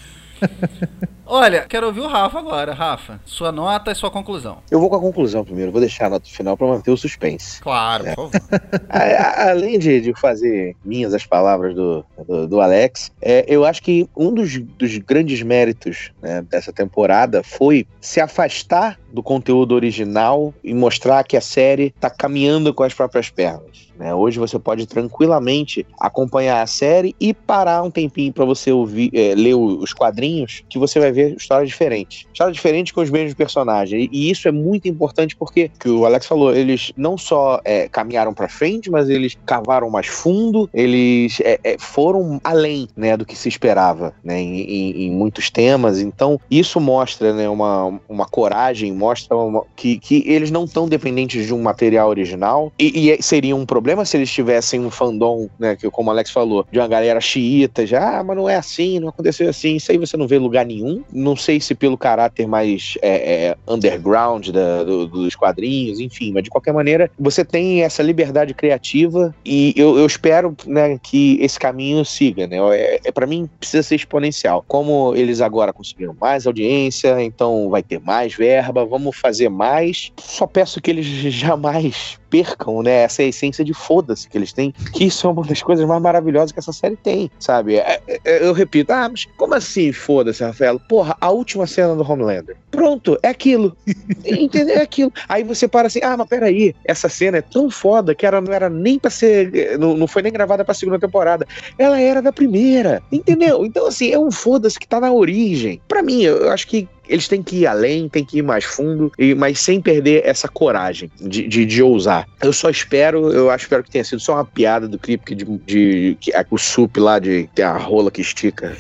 Olha, 1.32 1.62
quero 1.70 1.86
ouvir 1.86 2.00
o 2.00 2.08
Rafa 2.08 2.40
agora. 2.40 2.74
Rafa, 2.74 3.22
sua 3.24 3.52
nota 3.52 3.92
e 3.92 3.96
sua 3.96 4.10
conclusão. 4.10 4.64
Eu 4.72 4.80
vou 4.80 4.90
com 4.90 4.96
a 4.96 5.00
conclusão 5.00 5.46
primeiro, 5.46 5.72
vou 5.72 5.80
deixar 5.80 6.08
a 6.08 6.10
nota 6.10 6.28
final 6.28 6.58
para 6.58 6.66
manter 6.66 6.90
o 6.90 6.98
suspense. 6.98 7.62
Claro, 7.62 8.08
é. 8.08 8.16
por 8.16 8.32
favor. 8.32 8.50
Além 9.38 9.78
de, 9.78 10.02
de, 10.02 10.14
fazer 10.20 10.76
minhas 10.84 11.14
as 11.14 11.28
palavras 11.28 11.76
do, 11.76 12.04
do, 12.28 12.48
do 12.48 12.60
Alex, 12.60 13.12
é, 13.22 13.46
eu 13.48 13.64
acho 13.64 13.84
que 13.84 14.10
um 14.18 14.34
dos, 14.34 14.58
dos 14.58 14.98
grandes 14.98 15.44
méritos 15.44 16.12
né, 16.20 16.42
dessa 16.50 16.74
temporada 16.74 17.44
foi 17.44 17.86
se 18.02 18.20
afastar 18.20 19.00
do 19.14 19.22
conteúdo 19.22 19.76
original 19.76 20.52
e 20.64 20.74
mostrar 20.74 21.24
que 21.24 21.38
a 21.38 21.42
série 21.42 21.94
está 21.96 22.10
caminhando 22.10 22.74
com 22.74 22.82
as 22.82 22.94
próprias 22.94 23.30
pernas. 23.30 23.90
Né? 24.00 24.16
Hoje 24.16 24.40
você 24.40 24.58
pode 24.58 24.88
tranquilamente 24.88 25.86
acompanhar 26.00 26.62
a 26.62 26.68
série 26.68 27.14
e 27.20 27.34
parar 27.34 27.84
um 27.84 27.92
tempinho 27.92 28.32
para 28.32 28.46
você 28.46 28.72
ouvir, 28.72 29.12
é, 29.14 29.36
ler 29.36 29.56
os 29.56 29.94
quadrinhos, 29.94 30.64
que 30.70 30.80
você 30.80 31.02
vai 31.02 31.12
ver 31.12 31.19
histórias 31.28 31.70
diferentes. 31.70 32.26
Histórias 32.32 32.56
diferentes 32.56 32.92
com 32.94 33.02
os 33.02 33.10
mesmos 33.10 33.34
personagens. 33.34 34.10
E 34.12 34.30
isso 34.30 34.48
é 34.48 34.52
muito 34.52 34.88
importante 34.88 35.36
porque, 35.36 35.70
que 35.80 35.90
o 35.90 36.06
Alex 36.06 36.26
falou, 36.26 36.56
eles 36.56 36.92
não 36.96 37.18
só 37.18 37.60
é, 37.64 37.88
caminharam 37.88 38.34
para 38.34 38.48
frente, 38.48 38.90
mas 38.90 39.10
eles 39.10 39.38
cavaram 39.46 39.90
mais 39.90 40.08
fundo, 40.08 40.70
eles 40.74 41.40
é, 41.42 41.60
é, 41.64 41.78
foram 41.78 42.40
além 42.44 42.88
né, 42.96 43.18
do 43.18 43.26
que 43.26 43.36
se 43.36 43.50
esperava 43.50 44.14
né, 44.24 44.40
em, 44.40 44.62
em, 44.62 45.06
em, 45.06 45.12
muitos 45.12 45.50
temas. 45.50 46.00
Então, 46.00 46.40
isso 46.50 46.80
mostra 46.80 47.34
né, 47.34 47.50
uma, 47.50 48.00
uma 48.08 48.26
coragem, 48.26 48.92
mostra 48.94 49.36
uma, 49.36 49.64
que, 49.76 50.00
que 50.00 50.24
eles 50.26 50.52
não 50.52 50.66
estão 50.66 50.88
dependentes 50.88 51.46
de 51.46 51.54
um 51.54 51.62
material 51.62 52.10
original. 52.10 52.72
E, 52.80 53.12
e 53.12 53.22
seria 53.22 53.56
um 53.56 53.66
problema 53.66 53.90
problema 53.90 54.06
se 54.06 54.18
eles 54.18 54.32
tivessem 54.32 54.80
um 54.80 54.92
fandom, 54.92 55.50
né, 55.58 55.76
que 55.76 55.90
como 55.90 56.10
o 56.10 56.12
Alex 56.12 56.32
falou, 56.32 56.66
de 56.72 56.80
uma 56.80 56.88
galera 56.88 57.20
xiita, 57.20 57.86
já, 57.86 58.20
ah, 58.20 58.24
mas 58.24 58.38
não 58.38 58.50
é 58.50 58.56
assim, 58.56 59.00
não 59.00 59.10
aconteceu 59.10 59.50
assim, 59.50 59.78
isso 59.78 59.92
aí 59.92 59.98
você 59.98 60.16
não 60.16 60.28
vê 60.28 60.38
lugar 60.38 60.66
nenhum. 60.66 61.04
Não 61.12 61.36
sei 61.36 61.60
se 61.60 61.74
pelo 61.74 61.98
caráter 61.98 62.48
mais 62.48 62.98
é, 63.02 63.48
é, 63.48 63.58
underground 63.68 64.50
da, 64.50 64.84
do, 64.84 65.08
dos 65.08 65.36
quadrinhos, 65.36 66.00
enfim, 66.00 66.32
mas 66.34 66.44
de 66.44 66.50
qualquer 66.50 66.74
maneira, 66.74 67.10
você 67.20 67.44
tem 67.44 67.84
essa 67.84 68.04
liberdade 68.04 68.54
criativa 68.54 69.34
e 69.46 69.74
eu, 69.76 69.98
eu 69.98 70.06
espero, 70.06 70.56
né, 70.66 71.00
que 71.02 71.38
esse 71.42 71.60
caminho 71.60 72.04
siga, 72.06 72.48
né, 72.48 72.58
é, 72.76 73.02
é 73.06 73.12
para 73.12 73.26
mim 73.26 73.50
precisa 73.60 73.84
ser 73.84 73.96
exponencial. 73.96 74.64
Como 74.68 75.16
eles 75.16 75.42
agora 75.42 75.74
conseguiram 75.74 76.16
mais 76.20 76.46
audiência, 76.46 77.22
então 77.22 77.70
vai 77.70 77.82
ter 77.82 78.00
mais 78.00 78.34
verba, 78.34 78.86
vamos 78.86 79.18
fazer 79.18 79.50
mais. 79.50 80.12
Só 80.18 80.46
peço 80.46 80.82
que 80.82 80.92
eles 80.92 81.06
jamais 81.34 82.19
percam, 82.30 82.82
né, 82.82 83.04
essa 83.04 83.24
essência 83.24 83.64
de 83.64 83.74
foda-se 83.74 84.28
que 84.28 84.38
eles 84.38 84.54
têm, 84.54 84.72
que 84.94 85.06
isso 85.06 85.28
é 85.28 85.30
uma 85.30 85.44
das 85.44 85.62
coisas 85.62 85.86
mais 85.86 86.02
maravilhosas 86.02 86.52
que 86.52 86.60
essa 86.60 86.72
série 86.72 86.96
tem, 86.96 87.30
sabe? 87.40 87.76
É, 87.76 88.00
é, 88.08 88.20
é 88.24 88.46
eu 88.46 88.54
repito, 88.54 88.92
ah, 88.92 89.10
mas 89.10 89.26
como 89.38 89.56
assim 89.56 89.92
foda-se, 89.92 90.44
Rafael? 90.44 90.80
Porra, 90.80 91.16
a 91.20 91.30
última 91.30 91.66
cena 91.68 91.96
do 91.96 92.10
Homelander. 92.10 92.56
Pronto, 92.72 93.18
é 93.24 93.30
aquilo. 93.30 93.76
Entendeu? 94.26 94.78
É 94.78 94.82
aquilo. 94.82 95.12
Aí 95.28 95.44
você 95.44 95.68
para 95.68 95.88
assim, 95.88 96.00
ah, 96.04 96.16
mas 96.16 96.28
peraí, 96.28 96.76
essa 96.86 97.10
cena 97.10 97.38
é 97.38 97.42
tão 97.42 97.70
foda 97.70 98.14
que 98.14 98.26
ela 98.26 98.40
não 98.40 98.54
era 98.54 98.70
nem 98.70 99.00
pra 99.00 99.10
ser, 99.10 99.78
não, 99.80 99.96
não 99.96 100.08
foi 100.08 100.22
nem 100.22 100.32
gravada 100.32 100.64
pra 100.64 100.74
segunda 100.74 101.00
temporada. 101.00 101.48
Ela 101.78 102.00
era 102.00 102.22
da 102.22 102.32
primeira, 102.32 103.02
entendeu? 103.12 103.66
Então, 103.66 103.88
assim, 103.88 104.12
é 104.12 104.20
um 104.20 104.32
foda-se 104.32 104.80
que 104.80 104.88
tá 104.88 105.00
na 105.00 105.12
origem. 105.12 105.82
Pra 105.88 106.04
mim, 106.04 106.22
eu 106.22 106.50
acho 106.52 106.68
que 106.68 106.88
eles 107.10 107.28
têm 107.28 107.42
que 107.42 107.58
ir 107.58 107.68
além, 107.68 108.08
têm 108.08 108.24
que 108.24 108.38
ir 108.38 108.42
mais 108.42 108.64
fundo, 108.64 109.12
e, 109.18 109.34
mas 109.34 109.60
sem 109.60 109.82
perder 109.82 110.22
essa 110.26 110.48
coragem 110.48 111.10
de, 111.20 111.48
de, 111.48 111.66
de 111.66 111.84
ousar. 111.84 112.28
Eu 112.42 112.54
só 112.54 112.70
espero, 112.70 113.32
eu 113.34 113.50
acho 113.50 113.66
espero 113.66 113.84
que 113.84 113.92
tenha 113.92 114.04
sido 114.04 114.20
só 114.20 114.36
uma 114.36 114.46
piada 114.46 114.88
do 114.88 114.98
Kripke 114.98 115.36
de, 115.36 115.46
de, 115.66 116.18
de, 116.20 116.32
o 116.50 116.58
sup 116.58 116.98
lá 116.98 117.20
de 117.20 117.50
ter 117.54 117.64
a 117.64 117.78
rola 117.78 118.12
que 118.12 118.22
estica 118.22 118.76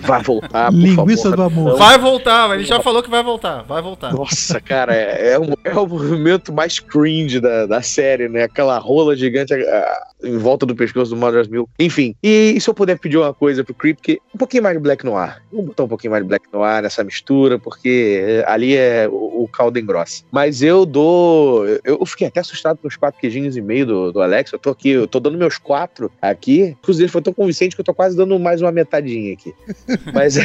vai 0.00 0.22
voltar, 0.22 0.70
por 0.70 0.78
Linguiça 0.78 1.30
favor. 1.30 1.36
do 1.36 1.42
amor. 1.42 1.78
Vai 1.78 1.98
voltar, 1.98 2.54
ele 2.54 2.64
já 2.64 2.80
falou 2.80 3.02
que 3.02 3.10
vai 3.10 3.22
voltar, 3.22 3.62
vai 3.62 3.80
voltar. 3.80 4.12
Nossa, 4.12 4.60
cara, 4.60 4.94
é, 4.94 5.32
é, 5.32 5.38
um, 5.38 5.52
é 5.64 5.72
o 5.72 5.86
movimento 5.86 6.52
mais 6.52 6.78
cringe 6.78 7.40
da, 7.40 7.66
da 7.66 7.82
série, 7.82 8.28
né? 8.28 8.44
Aquela 8.44 8.78
rola 8.78 9.16
gigante 9.16 9.54
a, 9.54 9.56
a, 9.56 10.06
em 10.24 10.38
volta 10.38 10.66
do 10.66 10.74
pescoço 10.74 11.10
do 11.10 11.16
Mother's 11.16 11.48
Milk. 11.48 11.70
Enfim, 11.78 12.14
e, 12.22 12.54
e, 12.56 12.60
se 12.60 12.68
eu 12.68 12.74
puder 12.74 12.98
pedir 12.98 13.16
uma 13.16 13.32
coisa 13.32 13.62
pro 13.62 13.74
Creep, 13.74 13.98
que 14.00 14.20
um 14.34 14.38
pouquinho 14.38 14.62
mais 14.62 14.76
de 14.76 14.82
Black 14.82 15.04
Noir. 15.04 15.42
Vamos 15.50 15.66
botar 15.66 15.84
um 15.84 15.88
pouquinho 15.88 16.10
mais 16.10 16.22
de 16.22 16.28
Black 16.28 16.46
Noir 16.52 16.82
nessa 16.82 17.04
mistura, 17.04 17.58
porque 17.58 18.42
ali 18.46 18.76
é 18.76 19.08
o, 19.08 19.44
o 19.44 19.48
caldo 19.48 19.78
engrossa. 19.78 20.24
Mas 20.30 20.62
eu 20.62 20.84
dou. 20.86 21.66
Eu 21.84 22.04
fiquei 22.06 22.26
até 22.26 22.40
assustado 22.40 22.78
com 22.78 22.88
os 22.88 22.96
quatro 22.96 23.20
queijinhos 23.20 23.56
e 23.56 23.60
meio 23.60 23.86
do, 23.86 24.12
do 24.12 24.22
Alex. 24.22 24.52
Eu 24.52 24.58
tô 24.58 24.70
aqui, 24.70 24.90
eu 24.90 25.06
tô 25.06 25.20
dando 25.20 25.38
meus 25.38 25.58
quatro 25.58 26.10
aqui. 26.20 26.76
Inclusive, 26.82 27.08
foi 27.08 27.22
tão 27.22 27.32
convincente 27.32 27.74
que 27.74 27.80
eu 27.80 27.84
tô 27.84 27.94
quase 27.94 28.16
dando 28.16 28.38
mais 28.38 28.60
uma 28.60 28.72
metadinha 28.72 29.32
aqui. 29.32 29.54
Mas, 30.12 30.36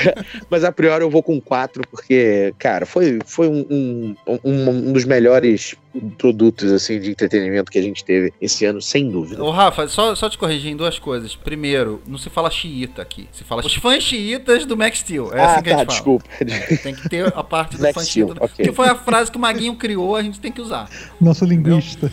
mas 0.49 0.63
a 0.63 0.71
priori 0.71 1.03
eu 1.03 1.09
vou 1.09 1.21
com 1.21 1.39
quatro, 1.39 1.83
porque, 1.89 2.53
cara, 2.57 2.85
foi, 2.85 3.19
foi 3.25 3.47
um, 3.47 3.65
um, 3.69 4.15
um, 4.43 4.69
um 4.69 4.93
dos 4.93 5.05
melhores 5.05 5.75
produtos 6.17 6.71
assim 6.71 6.99
de 6.99 7.11
entretenimento 7.11 7.71
que 7.71 7.79
a 7.79 7.81
gente 7.81 8.03
teve 8.03 8.31
esse 8.39 8.65
ano, 8.65 8.81
sem 8.81 9.09
dúvida. 9.09 9.43
Ô, 9.43 9.49
Rafa, 9.51 9.87
só, 9.87 10.13
só 10.15 10.29
te 10.29 10.37
corrigir 10.37 10.71
em 10.71 10.75
duas 10.75 10.99
coisas. 10.99 11.35
Primeiro, 11.35 12.01
não 12.05 12.17
se 12.17 12.29
fala 12.29 12.49
xiita 12.51 13.01
aqui. 13.01 13.27
Se 13.31 13.43
fala 13.43 13.65
os 13.65 13.73
fãs 13.75 14.03
xiitas 14.03 14.65
do 14.65 14.77
Max 14.77 14.99
Steel. 14.99 15.33
É 15.33 15.41
ah, 15.41 15.53
assim 15.53 15.63
que 15.63 15.69
a 15.69 15.73
tá, 15.73 15.79
gente 15.79 15.89
desculpa. 15.89 16.25
fala. 16.29 16.77
Tem 16.83 16.95
que 16.95 17.09
ter 17.09 17.27
a 17.35 17.43
parte 17.43 17.77
do 17.77 17.81
Max 17.83 17.93
fã 17.93 18.01
Steel, 18.03 18.27
xiita. 18.27 18.45
ok. 18.45 18.65
Que 18.65 18.71
foi 18.71 18.87
a 18.87 18.95
frase 18.95 19.31
que 19.31 19.37
o 19.37 19.39
Maguinho 19.41 19.75
criou, 19.75 20.15
a 20.15 20.21
gente 20.21 20.39
tem 20.39 20.51
que 20.51 20.61
usar. 20.61 20.89
Nosso 21.19 21.45
linguista. 21.45 22.11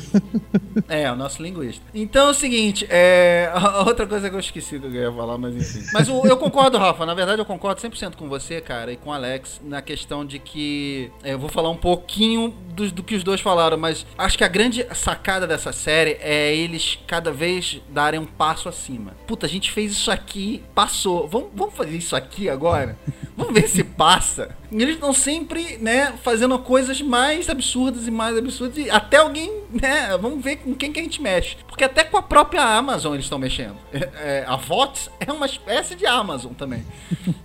É, 0.88 1.10
o 1.10 1.16
nosso 1.16 1.42
linguista. 1.42 1.82
Então 1.94 2.28
é 2.28 2.30
o 2.30 2.34
seguinte, 2.34 2.86
é... 2.90 3.50
a 3.52 3.82
outra 3.84 4.06
coisa 4.06 4.28
que 4.28 4.36
eu 4.36 4.40
esqueci 4.40 4.78
que 4.78 4.86
eu 4.86 4.92
ia 4.92 5.12
falar, 5.12 5.38
mas 5.38 5.54
enfim. 5.54 5.86
Mas 5.92 6.08
o- 6.08 6.26
eu 6.26 6.36
concordo, 6.36 6.78
Rafa, 6.78 7.04
na 7.06 7.14
verdade 7.14 7.40
eu 7.40 7.44
concordo 7.46 7.80
100% 7.80 8.14
com 8.16 8.28
você, 8.28 8.60
cara, 8.60 8.92
e 8.92 8.96
com 8.96 9.10
o 9.10 9.12
Alex, 9.12 9.60
na 9.64 9.80
questão 9.82 10.24
de 10.24 10.38
que 10.38 11.10
é, 11.22 11.32
eu 11.32 11.38
vou 11.38 11.48
falar 11.48 11.70
um 11.70 11.76
pouquinho 11.76 12.54
do, 12.74 12.90
do 12.90 13.02
que 13.02 13.14
os 13.14 13.24
dois 13.24 13.40
falaram, 13.40 13.65
mas 13.74 14.04
acho 14.18 14.36
que 14.36 14.44
a 14.44 14.48
grande 14.48 14.86
sacada 14.94 15.46
dessa 15.46 15.72
série 15.72 16.18
é 16.20 16.54
eles 16.54 16.98
cada 17.06 17.32
vez 17.32 17.80
darem 17.88 18.20
um 18.20 18.26
passo 18.26 18.68
acima. 18.68 19.14
Puta, 19.26 19.46
a 19.46 19.48
gente 19.48 19.72
fez 19.72 19.92
isso 19.92 20.10
aqui, 20.10 20.62
passou. 20.74 21.26
Vamos, 21.26 21.48
vamos 21.54 21.74
fazer 21.74 21.96
isso 21.96 22.14
aqui 22.14 22.50
agora? 22.50 22.98
Vamos 23.34 23.54
ver 23.54 23.66
se 23.66 23.82
passa. 23.82 24.54
E 24.70 24.82
eles 24.82 24.94
estão 24.94 25.12
sempre, 25.12 25.78
né, 25.78 26.14
fazendo 26.22 26.58
coisas 26.58 27.00
mais 27.00 27.48
absurdas 27.48 28.06
e 28.06 28.10
mais 28.10 28.36
absurdas. 28.36 28.78
E 28.78 28.90
até 28.90 29.18
alguém, 29.18 29.52
né, 29.70 30.16
vamos 30.20 30.42
ver 30.42 30.56
com 30.56 30.74
quem 30.74 30.92
que 30.92 31.00
a 31.00 31.02
gente 31.02 31.20
mexe. 31.20 31.56
Porque 31.66 31.84
até 31.84 32.04
com 32.04 32.16
a 32.16 32.22
própria 32.22 32.62
Amazon 32.62 33.14
eles 33.14 33.26
estão 33.26 33.38
mexendo. 33.38 33.76
É, 33.92 34.08
é, 34.16 34.44
a 34.46 34.56
VOTS 34.56 35.10
é 35.20 35.32
uma 35.32 35.46
espécie 35.46 35.94
de 35.94 36.06
Amazon 36.06 36.52
também. 36.52 36.84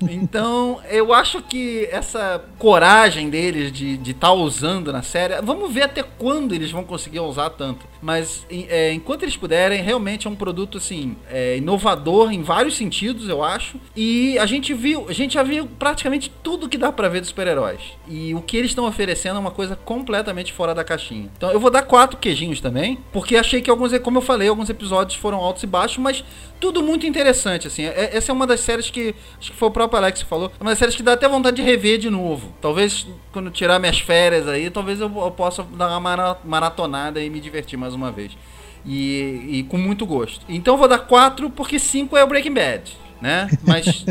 Então, 0.02 0.82
eu 0.90 1.14
acho 1.14 1.42
que 1.42 1.88
essa 1.92 2.44
coragem 2.58 3.30
deles 3.30 3.72
de 3.72 4.00
estar 4.10 4.34
usando 4.34 4.92
na 4.92 5.02
série, 5.02 5.42
vamos 5.42 5.72
ver 5.72 5.84
até 5.84 6.04
quando 6.04 6.54
eles 6.54 6.72
vão 6.72 6.84
conseguir 6.84 7.20
usar 7.20 7.50
tanto. 7.52 7.86
Mas 8.02 8.46
é, 8.50 8.92
enquanto 8.94 9.24
eles 9.24 9.38
puderem, 9.38 9.82
realmente 9.82 10.28
é 10.28 10.30
um 10.30 10.36
produto 10.36 10.78
assim 10.78 11.16
é, 11.30 11.58
inovador 11.58 12.32
em 12.32 12.42
vários 12.42 12.76
sentidos, 12.76 13.30
eu 13.30 13.44
acho. 13.44 13.78
E 13.96 14.38
a 14.40 14.46
gente 14.46 14.74
viu, 14.74 15.06
a 15.08 15.14
gente 15.14 15.36
já 15.36 15.44
viu 15.44 15.68
praticamente 15.80 16.32
tudo 16.42 16.68
que 16.68 16.78
dá 16.78 16.92
pra 16.92 17.08
ver 17.12 17.20
dos 17.20 17.30
super-heróis. 17.30 17.80
E 18.08 18.34
o 18.34 18.42
que 18.42 18.58
eles 18.58 18.72
estão 18.72 18.86
oferecendo 18.88 19.36
é 19.38 19.40
uma 19.40 19.52
coisa 19.52 19.76
completamente 19.76 20.52
fora 20.54 20.74
da 20.74 20.84
caixinha. 20.84 21.30
Então 21.38 21.52
eu 21.52 21.60
vou 21.60 21.70
dar 21.70 21.84
quatro 21.84 22.18
queijinhos 22.18 22.60
também, 22.60 22.98
porque 23.14 23.36
achei 23.38 23.62
que 23.62 23.70
alguns, 23.70 23.96
como 24.00 24.18
eu 24.18 24.22
falei, 24.22 24.48
alguns 24.48 24.70
episódios 24.70 25.18
foram 25.20 25.38
altos 25.40 25.62
e 25.64 25.68
baixos, 25.68 25.98
mas 26.00 26.24
tudo 26.60 26.82
muito 26.82 27.06
interessante, 27.06 27.68
assim. 27.68 27.84
É- 27.86 28.12
Essa 28.16 28.32
é 28.32 28.34
uma 28.34 28.48
das 28.48 28.60
séries 28.62 28.90
que, 28.90 29.14
acho 29.40 29.52
que 29.52 29.58
foi 29.58 29.68
o 29.68 29.72
próprio 29.72 29.98
Alex 30.00 30.24
que 30.24 30.30
falou, 30.30 30.52
é 30.60 30.64
uma 30.64 30.72
das 30.72 30.80
séries 30.80 30.96
que 30.96 31.04
dá 31.04 31.14
até 31.14 31.28
vontade 31.28 31.58
de 31.58 31.62
rever 31.62 31.98
de 32.00 32.10
novo. 32.10 32.54
Talvez 32.62 33.06
quando 33.32 33.52
tirar 33.52 33.78
minhas 33.80 34.00
férias 34.00 34.48
aí, 34.48 34.70
talvez 34.70 35.00
eu, 35.00 35.12
eu 35.16 35.32
possa 35.32 35.64
dar 35.64 35.88
uma 35.90 36.00
mara- 36.00 36.38
maratonada 36.44 37.22
e 37.22 37.30
me 37.30 37.40
divertir 37.40 37.78
mais 37.78 37.94
uma 37.94 38.12
vez. 38.12 38.32
E, 38.86 39.46
e 39.60 39.64
com 39.70 39.78
muito 39.78 40.06
gosto. 40.06 40.44
Então 40.50 40.74
eu 40.74 40.78
vou 40.78 40.88
dar 40.88 41.00
4 41.00 41.50
porque 41.52 41.78
5 41.78 42.18
é 42.18 42.24
o 42.24 42.28
Breaking 42.28 42.54
Bad, 42.54 42.98
né? 43.22 43.50
Mas 43.64 44.06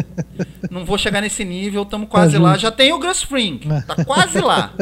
não 0.70 0.84
vou 0.84 0.96
chegar 0.96 1.20
nesse 1.20 1.44
nível, 1.44 1.82
estamos 1.82 2.08
quase 2.08 2.36
Tá 2.36 2.42
lá. 2.42 2.56
Já 2.56 2.70
tem 2.70 2.92
o 2.92 2.98
Gus 2.98 3.22
Fring, 3.22 3.58
tá 3.86 3.96
quase 4.04 4.40
lá. 4.40 4.72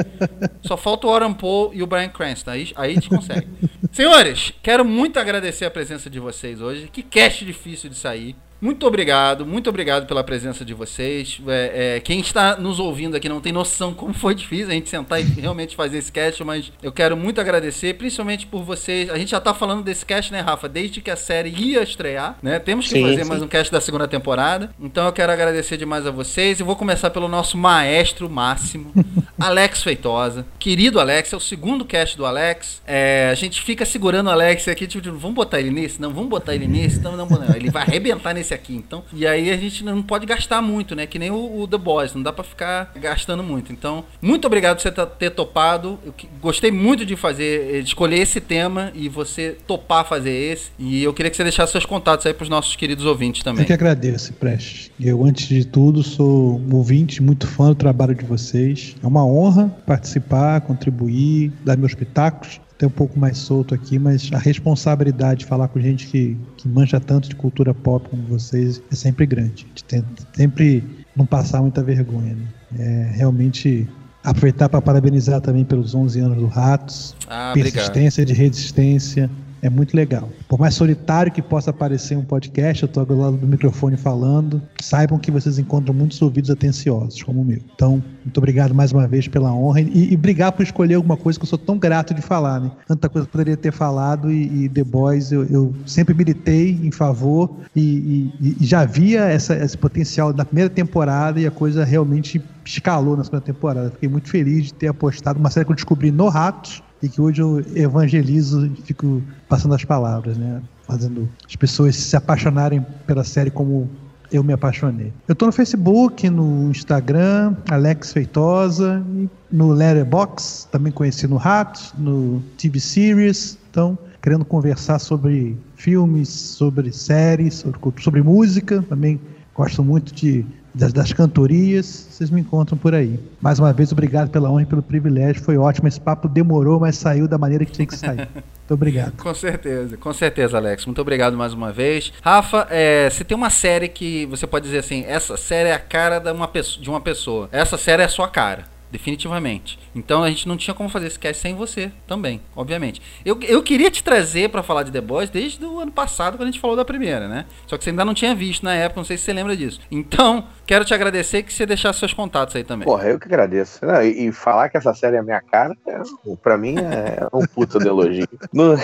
Só 0.62 0.76
falta 0.76 1.06
o 1.06 1.10
Warren 1.10 1.34
Poe 1.34 1.76
e 1.76 1.82
o 1.82 1.86
Brian 1.86 2.09
Cranston. 2.09 2.50
Aí, 2.50 2.72
aí 2.76 2.90
a 2.90 2.94
gente 2.94 3.09
consegue. 3.09 3.46
Senhores, 3.92 4.52
quero 4.62 4.84
muito 4.84 5.18
agradecer 5.18 5.64
a 5.64 5.70
presença 5.70 6.10
de 6.10 6.20
vocês 6.20 6.60
hoje. 6.60 6.88
Que 6.92 7.02
cast 7.02 7.44
difícil 7.44 7.88
de 7.88 7.96
sair. 7.96 8.36
Muito 8.60 8.85
obrigado, 8.86 9.47
muito 9.47 9.70
obrigado 9.70 10.06
pela 10.06 10.24
presença 10.24 10.64
de 10.64 10.74
vocês. 10.74 11.40
É, 11.47 11.97
é, 11.97 12.01
quem 12.01 12.18
está 12.18 12.56
nos 12.56 12.80
ouvindo 12.80 13.16
aqui 13.16 13.28
não 13.28 13.40
tem 13.40 13.52
noção 13.52 13.94
como 13.94 14.12
foi 14.12 14.35
difícil 14.35 14.68
a 14.68 14.72
gente 14.72 14.89
sentar 14.89 15.20
e 15.20 15.22
realmente 15.22 15.76
fazer 15.76 15.98
esse 15.98 16.10
cast, 16.10 16.43
mas 16.43 16.72
eu 16.82 16.90
quero 16.90 17.16
muito 17.16 17.40
agradecer, 17.40 17.94
principalmente 17.94 18.47
por 18.47 18.64
vocês. 18.64 19.10
A 19.10 19.16
gente 19.16 19.30
já 19.30 19.40
tá 19.40 19.55
falando 19.55 19.85
desse 19.85 20.05
cast, 20.05 20.32
né, 20.32 20.40
Rafa? 20.40 20.68
Desde 20.68 21.01
que 21.01 21.10
a 21.10 21.16
série 21.16 21.51
ia 21.51 21.82
estrear, 21.82 22.36
né? 22.43 22.59
Temos 22.59 22.86
que 22.86 22.94
Sim, 22.94 23.02
fazer 23.02 23.22
sim. 23.22 23.28
mais 23.28 23.43
um 23.43 23.47
cast 23.47 23.70
da 23.72 23.80
segunda 23.80 24.09
temporada. 24.09 24.70
Então 24.80 25.06
eu 25.06 25.12
quero 25.12 25.30
agradecer 25.30 25.76
demais 25.76 26.05
a 26.05 26.10
vocês. 26.10 26.59
E 26.59 26.64
vou 26.64 26.74
começar 26.74 27.10
pelo 27.10 27.28
nosso 27.28 27.56
maestro 27.56 28.28
máximo, 28.28 28.93
Alex 29.39 29.85
Feitosa. 29.85 30.44
Querido 30.59 30.98
Alex, 30.98 31.32
é 31.32 31.36
o 31.36 31.40
segundo 31.40 31.85
cast 31.85 32.16
do 32.16 32.26
Alex. 32.26 32.82
É, 32.85 33.28
a 33.30 33.35
gente 33.35 33.62
fica 33.62 33.86
segurando 33.86 34.26
o 34.26 34.30
Alex 34.30 34.66
aqui, 34.66 34.89
tipo, 34.89 35.12
vamos 35.12 35.36
botar 35.36 35.60
ele 35.60 35.70
nesse? 35.70 36.01
Não, 36.01 36.12
vamos 36.12 36.28
botar 36.28 36.56
ele 36.56 36.66
nesse? 36.66 36.98
Não, 37.01 37.16
não, 37.16 37.26
não. 37.26 37.55
Ele 37.55 37.70
vai 37.70 37.82
arrebentar 37.82 38.35
nesse 38.35 38.47
aqui, 38.54 38.74
então. 38.74 39.02
E 39.12 39.26
aí 39.26 39.50
a 39.50 39.56
gente 39.56 39.84
não 39.84 40.02
pode 40.02 40.26
gastar 40.26 40.60
muito, 40.62 40.94
né? 40.94 41.06
Que 41.06 41.18
nem 41.18 41.30
o, 41.30 41.60
o 41.60 41.68
The 41.68 41.78
Boys, 41.78 42.14
não 42.14 42.22
dá 42.22 42.32
pra 42.32 42.44
ficar 42.44 42.92
gastando 43.00 43.42
muito. 43.42 43.72
Então, 43.72 44.04
muito 44.20 44.46
obrigado 44.46 44.76
por 44.76 44.82
você 44.82 44.90
tá- 44.92 45.06
ter 45.06 45.30
topado. 45.30 45.98
Eu 46.04 46.14
gostei 46.40 46.70
muito 46.70 47.04
de 47.04 47.16
fazer, 47.16 47.82
de 47.82 47.88
escolher 47.88 48.18
esse 48.18 48.40
tema 48.40 48.90
e 48.94 49.08
você 49.08 49.56
topar 49.66 50.06
fazer 50.06 50.30
esse. 50.30 50.70
E 50.78 51.02
eu 51.02 51.12
queria 51.12 51.30
que 51.30 51.36
você 51.36 51.42
deixasse 51.42 51.72
seus 51.72 51.86
contatos 51.86 52.26
aí 52.26 52.34
pros 52.34 52.48
nossos 52.48 52.76
queridos 52.76 53.04
ouvintes 53.04 53.42
também. 53.42 53.62
Eu 53.62 53.66
que 53.66 53.72
agradeço, 53.72 54.32
Prestes. 54.34 54.90
Eu, 55.00 55.24
antes 55.24 55.48
de 55.48 55.64
tudo, 55.64 56.02
sou 56.02 56.58
um 56.58 56.74
ouvinte, 56.74 57.22
muito 57.22 57.46
fã 57.46 57.68
do 57.68 57.74
trabalho 57.74 58.14
de 58.14 58.24
vocês. 58.24 58.94
É 59.02 59.06
uma 59.06 59.24
honra 59.24 59.68
participar, 59.86 60.60
contribuir, 60.62 61.52
dar 61.64 61.76
meus 61.76 61.94
pitacos. 61.94 62.60
Até 62.78 62.86
um 62.86 62.90
pouco 62.90 63.18
mais 63.18 63.36
solto 63.36 63.74
aqui, 63.74 63.98
mas 63.98 64.30
a 64.32 64.38
responsabilidade 64.38 65.40
de 65.40 65.46
falar 65.46 65.66
com 65.66 65.80
gente 65.80 66.06
que, 66.06 66.38
que 66.56 66.68
manja 66.68 67.00
tanto 67.00 67.28
de 67.28 67.34
cultura 67.34 67.74
pop 67.74 68.09
como 68.09 68.22
vocês 68.28 68.80
é 68.88 68.94
sempre 68.94 69.26
grande. 69.26 69.64
A 69.64 69.68
gente 69.68 69.84
tenta 69.84 70.06
sempre 70.32 70.84
não 71.16 71.26
passar 71.26 71.60
muita 71.60 71.82
vergonha. 71.82 72.36
Né? 72.36 72.46
É, 72.78 73.10
realmente 73.16 73.88
aproveitar 74.22 74.68
para 74.68 74.80
parabenizar 74.80 75.40
também 75.40 75.64
pelos 75.64 75.92
11 75.92 76.20
anos 76.20 76.38
do 76.38 76.46
Ratos. 76.46 77.16
Ah, 77.28 77.50
obrigado. 77.50 77.72
persistência 77.72 78.24
de 78.24 78.32
resistência. 78.32 79.28
É 79.60 79.68
muito 79.68 79.97
legal. 79.97 80.28
Por 80.48 80.59
mais 80.59 80.74
solitário 80.74 81.32
que 81.32 81.43
possa 81.43 81.72
parecer 81.72 82.16
um 82.16 82.24
podcast, 82.24 82.82
eu 82.82 82.86
estou 82.86 83.05
do 83.05 83.18
lado 83.18 83.36
do 83.36 83.47
microfone 83.47 83.97
falando. 83.97 84.62
Saibam 84.80 85.18
que 85.18 85.30
vocês 85.30 85.59
encontram 85.59 85.93
muitos 85.93 86.20
ouvidos 86.22 86.48
atenciosos, 86.51 87.22
como 87.22 87.40
o 87.40 87.44
meu. 87.44 87.59
Então, 87.74 88.02
muito 88.24 88.39
obrigado 88.39 88.72
mais 88.74 88.93
uma 88.93 89.06
vez 89.09 89.26
pela 89.26 89.52
honra 89.52 89.80
e, 89.80 90.12
e 90.12 90.14
obrigado 90.14 90.55
por 90.55 90.62
escolher 90.62 90.94
alguma 90.94 91.16
coisa 91.16 91.39
que 91.39 91.44
eu 91.44 91.48
sou 91.48 91.59
tão 91.59 91.76
grato 91.78 92.14
de 92.14 92.22
falar, 92.22 92.60
né? 92.60 92.70
Tanta 92.86 93.09
coisa 93.09 93.26
que 93.26 93.30
eu 93.30 93.32
poderia 93.32 93.56
ter 93.56 93.72
falado 93.72 94.30
e, 94.30 94.64
e 94.64 94.68
The 94.68 94.85
Boys 94.85 95.32
eu, 95.32 95.44
eu 95.47 95.74
sempre 95.86 96.14
militei 96.14 96.78
em 96.82 96.93
favor 96.93 97.51
e, 97.74 98.30
e- 98.40 98.56
e 98.60 98.64
já 98.66 98.85
via 98.85 99.22
essa- 99.24 99.56
esse 99.56 99.76
potencial 99.76 100.32
da 100.32 100.44
primeira 100.44 100.70
temporada 100.70 101.40
e 101.40 101.47
a 101.47 101.51
coisa 101.51 101.85
realmente 101.85 102.40
escalou 102.64 103.16
na 103.16 103.24
segunda 103.24 103.40
temporada. 103.43 103.90
Fiquei 103.90 104.09
muito 104.09 104.28
feliz 104.28 104.66
de 104.66 104.74
ter 104.74 104.86
apostado 104.89 105.39
uma 105.39 105.51
série 105.51 105.64
que 105.66 105.72
eu 105.72 105.76
descobri 105.76 106.10
no 106.12 106.28
Ratos 106.28 106.82
e 107.02 107.08
que 107.08 107.20
hoje 107.20 107.42
eu 107.42 107.64
evangelizo 107.74 108.66
e 108.66 108.82
fico 108.82 109.22
passando 109.48 109.74
as 109.74 109.84
palavras, 109.84 110.36
né? 110.36 110.60
Fazendo 110.86 111.28
as 111.46 111.54
pessoas 111.54 111.96
se 111.96 112.16
apaixonarem 112.16 112.84
pela 113.06 113.24
série 113.24 113.50
como 113.50 113.88
eu 114.30 114.44
me 114.44 114.52
apaixonei. 114.52 115.12
Eu 115.26 115.34
tô 115.34 115.46
no 115.46 115.52
Facebook, 115.52 116.28
no 116.28 116.70
Instagram, 116.70 117.56
Alex 117.70 118.12
Feitosa, 118.12 119.02
no 119.50 119.72
Letterboxd, 119.72 120.68
também 120.70 120.92
conheci 120.92 121.26
no 121.26 121.36
Ratos, 121.36 121.94
no 121.98 122.42
TV 122.58 122.78
Series. 122.78 123.58
Então, 123.70 123.98
querendo 124.22 124.44
conversar 124.44 124.98
sobre 124.98 125.56
filmes, 125.76 126.28
sobre 126.28 126.92
séries, 126.92 127.54
sobre, 127.54 128.02
sobre 128.02 128.22
música, 128.22 128.84
também 128.88 129.20
gosto 129.54 129.82
muito 129.82 130.14
de 130.14 130.44
das, 130.78 130.92
das 130.92 131.12
cantorias, 131.12 132.06
vocês 132.10 132.30
me 132.30 132.40
encontram 132.40 132.78
por 132.78 132.94
aí. 132.94 133.18
Mais 133.40 133.59
uma 133.59 133.72
vez, 133.72 133.90
obrigado 133.92 134.30
pela 134.30 134.50
honra 134.50 134.62
e 134.62 134.66
pelo 134.66 134.82
privilégio. 134.82 135.42
Foi 135.42 135.56
ótimo. 135.59 135.88
Esse 135.88 136.00
papo 136.00 136.28
demorou, 136.28 136.78
mas 136.78 136.96
saiu 136.96 137.26
da 137.26 137.36
maneira 137.36 137.64
que 137.64 137.72
tinha 137.72 137.86
que 137.86 137.96
sair. 137.96 138.28
Muito 138.68 138.74
obrigado. 138.74 139.12
Com 139.16 139.34
certeza, 139.34 139.96
com 139.96 140.12
certeza, 140.12 140.56
Alex. 140.59 140.84
Muito 140.86 141.00
obrigado 141.00 141.36
mais 141.36 141.52
uma 141.55 141.72
vez. 141.72 142.12
Rafa, 142.22 142.66
é, 142.70 143.09
se 143.10 143.24
tem 143.24 143.36
uma 143.36 143.50
série 143.50 143.88
que 143.88 144.26
você 144.26 144.46
pode 144.46 144.66
dizer 144.66 144.78
assim, 144.78 145.05
essa 145.06 145.36
série 145.36 145.70
é 145.70 145.74
a 145.74 145.78
cara 145.78 146.18
de 146.18 146.30
uma, 146.30 146.46
pesso- 146.46 146.80
de 146.80 146.88
uma 146.90 147.00
pessoa. 147.00 147.48
Essa 147.50 147.76
série 147.78 148.02
é 148.02 148.05
a 148.05 148.09
sua 148.09 148.28
cara. 148.28 148.64
Definitivamente. 148.90 149.78
Então 149.94 150.23
a 150.23 150.28
gente 150.28 150.48
não 150.48 150.56
tinha 150.56 150.74
como 150.74 150.89
fazer 150.89 151.09
esse 151.09 151.19
cast 151.19 151.43
sem 151.43 151.55
você 151.55 151.93
também, 152.06 152.40
obviamente. 152.56 153.02
Eu, 153.24 153.39
eu 153.43 153.62
queria 153.62 153.90
te 153.90 154.02
trazer 154.02 154.48
pra 154.48 154.62
falar 154.62 154.82
de 154.82 154.90
The 154.90 155.01
Boys 155.01 155.31
desde 155.31 155.65
o 155.65 155.78
ano 155.78 155.93
passado, 155.93 156.36
quando 156.36 156.48
a 156.48 156.51
gente 156.51 156.60
falou 156.60 156.77
da 156.77 156.85
primeira, 156.85 157.28
né? 157.28 157.44
Só 157.66 157.77
que 157.77 157.85
você 157.85 157.90
ainda 157.90 158.05
não 158.05 158.15
tinha 158.15 158.35
visto 158.35 158.65
na 158.65 158.74
época, 158.74 159.01
não 159.01 159.05
sei 159.05 159.19
se 159.19 159.24
você 159.24 159.32
lembra 159.32 159.56
disso. 159.56 159.81
Então, 159.90 160.47
quero 160.66 160.85
te 160.85 160.94
agradecer 160.94 161.43
que 161.43 161.52
você 161.52 161.66
deixasse 161.66 161.98
seus 161.98 162.15
contatos 162.15 162.56
aí 162.56 162.65
também. 162.65 162.86
Porra, 162.86 163.09
eu 163.09 163.19
que 163.19 163.27
agradeço. 163.27 163.85
Não, 163.85 164.02
e, 164.02 164.28
e 164.28 164.32
falar 164.32 164.69
que 164.69 164.77
essa 164.77 164.94
série 164.94 165.16
é 165.16 165.19
a 165.19 165.23
minha 165.23 165.40
cara, 165.40 165.77
é, 165.86 166.01
pra 166.43 166.56
mim 166.56 166.77
é 166.78 167.27
um 167.32 167.47
puta 167.47 167.78
de 167.78 167.89
elogio. 167.89 168.28
Não, 168.52 168.74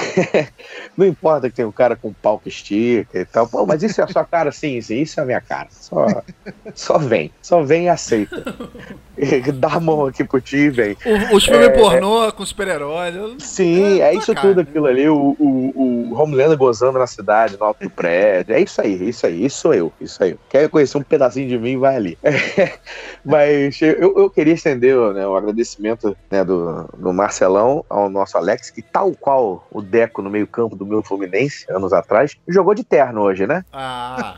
não 0.97 1.07
importa 1.07 1.49
que 1.49 1.57
tem 1.57 1.65
um 1.65 1.73
cara 1.73 1.97
com 1.97 2.13
pau 2.13 2.39
que 2.39 2.49
estica 2.49 3.19
e 3.19 3.25
tal. 3.25 3.49
Pô, 3.49 3.65
mas 3.65 3.83
isso 3.83 4.01
é 4.01 4.05
a 4.05 4.09
sua 4.09 4.25
cara? 4.25 4.53
Sim, 4.53 4.81
sim, 4.81 5.01
isso 5.01 5.19
é 5.19 5.23
a 5.23 5.27
minha 5.27 5.41
cara. 5.41 5.69
Só, 5.71 6.07
só 6.75 6.99
vem. 6.99 7.31
Só 7.41 7.63
vem 7.63 7.85
e 7.85 7.89
aceita. 7.89 8.45
Dá 9.55 9.75
a 9.75 9.81
mão 9.81 9.94
aqui 10.07 10.25
pro 10.25 10.41
ti, 10.41 10.71
velho. 10.71 10.97
O- 11.33 11.37
Os 11.37 11.45
filmes 11.45 11.69
pornô 11.79 12.31
com 12.33 12.45
super-heróis. 12.45 13.15
Sim, 13.39 14.01
é, 14.01 14.15
É, 14.15 14.15
isso 14.15 14.35
cara. 14.35 14.49
tudo 14.49 14.61
aquilo 14.63 14.87
ali, 14.87 15.09
o, 15.09 15.37
o, 15.39 16.11
o 16.13 16.21
Homelander 16.21 16.57
gozando 16.57 16.99
na 16.99 17.07
cidade, 17.07 17.57
no 17.59 17.65
alto 17.65 17.83
do 17.85 17.91
prédio. 17.91 18.55
É 18.55 18.61
isso 18.61 18.81
aí, 18.81 18.95
é 19.01 19.05
isso 19.09 19.27
aí, 19.27 19.45
isso 19.45 19.59
sou 19.59 19.75
eu, 19.75 19.93
isso 20.01 20.23
aí. 20.23 20.37
Quer 20.49 20.69
conhecer 20.69 20.99
um 20.99 21.03
pedacinho 21.03 21.49
de 21.49 21.59
mim, 21.59 21.79
vai 21.79 21.97
ali. 21.97 22.19
Mas 23.25 23.81
eu, 23.81 24.17
eu 24.19 24.31
queria 24.31 24.55
estender 24.55 24.97
né, 25.13 25.27
o 25.27 25.37
agradecimento 25.37 26.17
né, 26.31 26.45
do, 26.45 26.89
do 26.97 27.13
Marcelão 27.13 27.85
ao 27.89 28.09
nosso 28.09 28.37
Alex, 28.37 28.71
que 28.71 28.83
tal 28.83 29.13
qual 29.13 29.67
o 29.71 29.81
Deco 29.81 30.23
no 30.23 30.31
meio-campo 30.31 30.77
do 30.77 30.85
meu 30.87 31.03
Fluminense, 31.03 31.65
anos 31.71 31.93
atrás, 31.93 32.37
jogou 32.49 32.75
de 32.75 32.85
terno 32.85 33.23
hoje, 33.23 33.47
né? 33.47 33.65
Ah, 33.73 34.37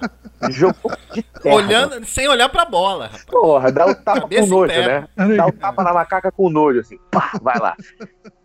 Jogou 0.51 0.93
de 1.13 1.23
terno. 1.23 1.57
olhando, 1.57 2.05
sem 2.05 2.29
olhar 2.29 2.49
pra 2.49 2.65
bola, 2.65 3.07
rapaz. 3.07 3.25
Porra, 3.25 3.73
dá 3.73 3.87
o 3.87 3.95
tapa 3.95 4.21
Cabeça 4.23 4.43
com 4.43 4.49
nojo, 4.49 4.73
né? 4.73 5.09
Dá 5.37 5.47
o 5.47 5.53
tapa 5.53 5.83
na 5.83 5.93
macaca 5.93 6.31
com 6.33 6.51
nojo, 6.51 6.81
assim. 6.81 6.99
Pá, 7.11 7.33
vai 7.43 7.59
lá. 7.59 7.77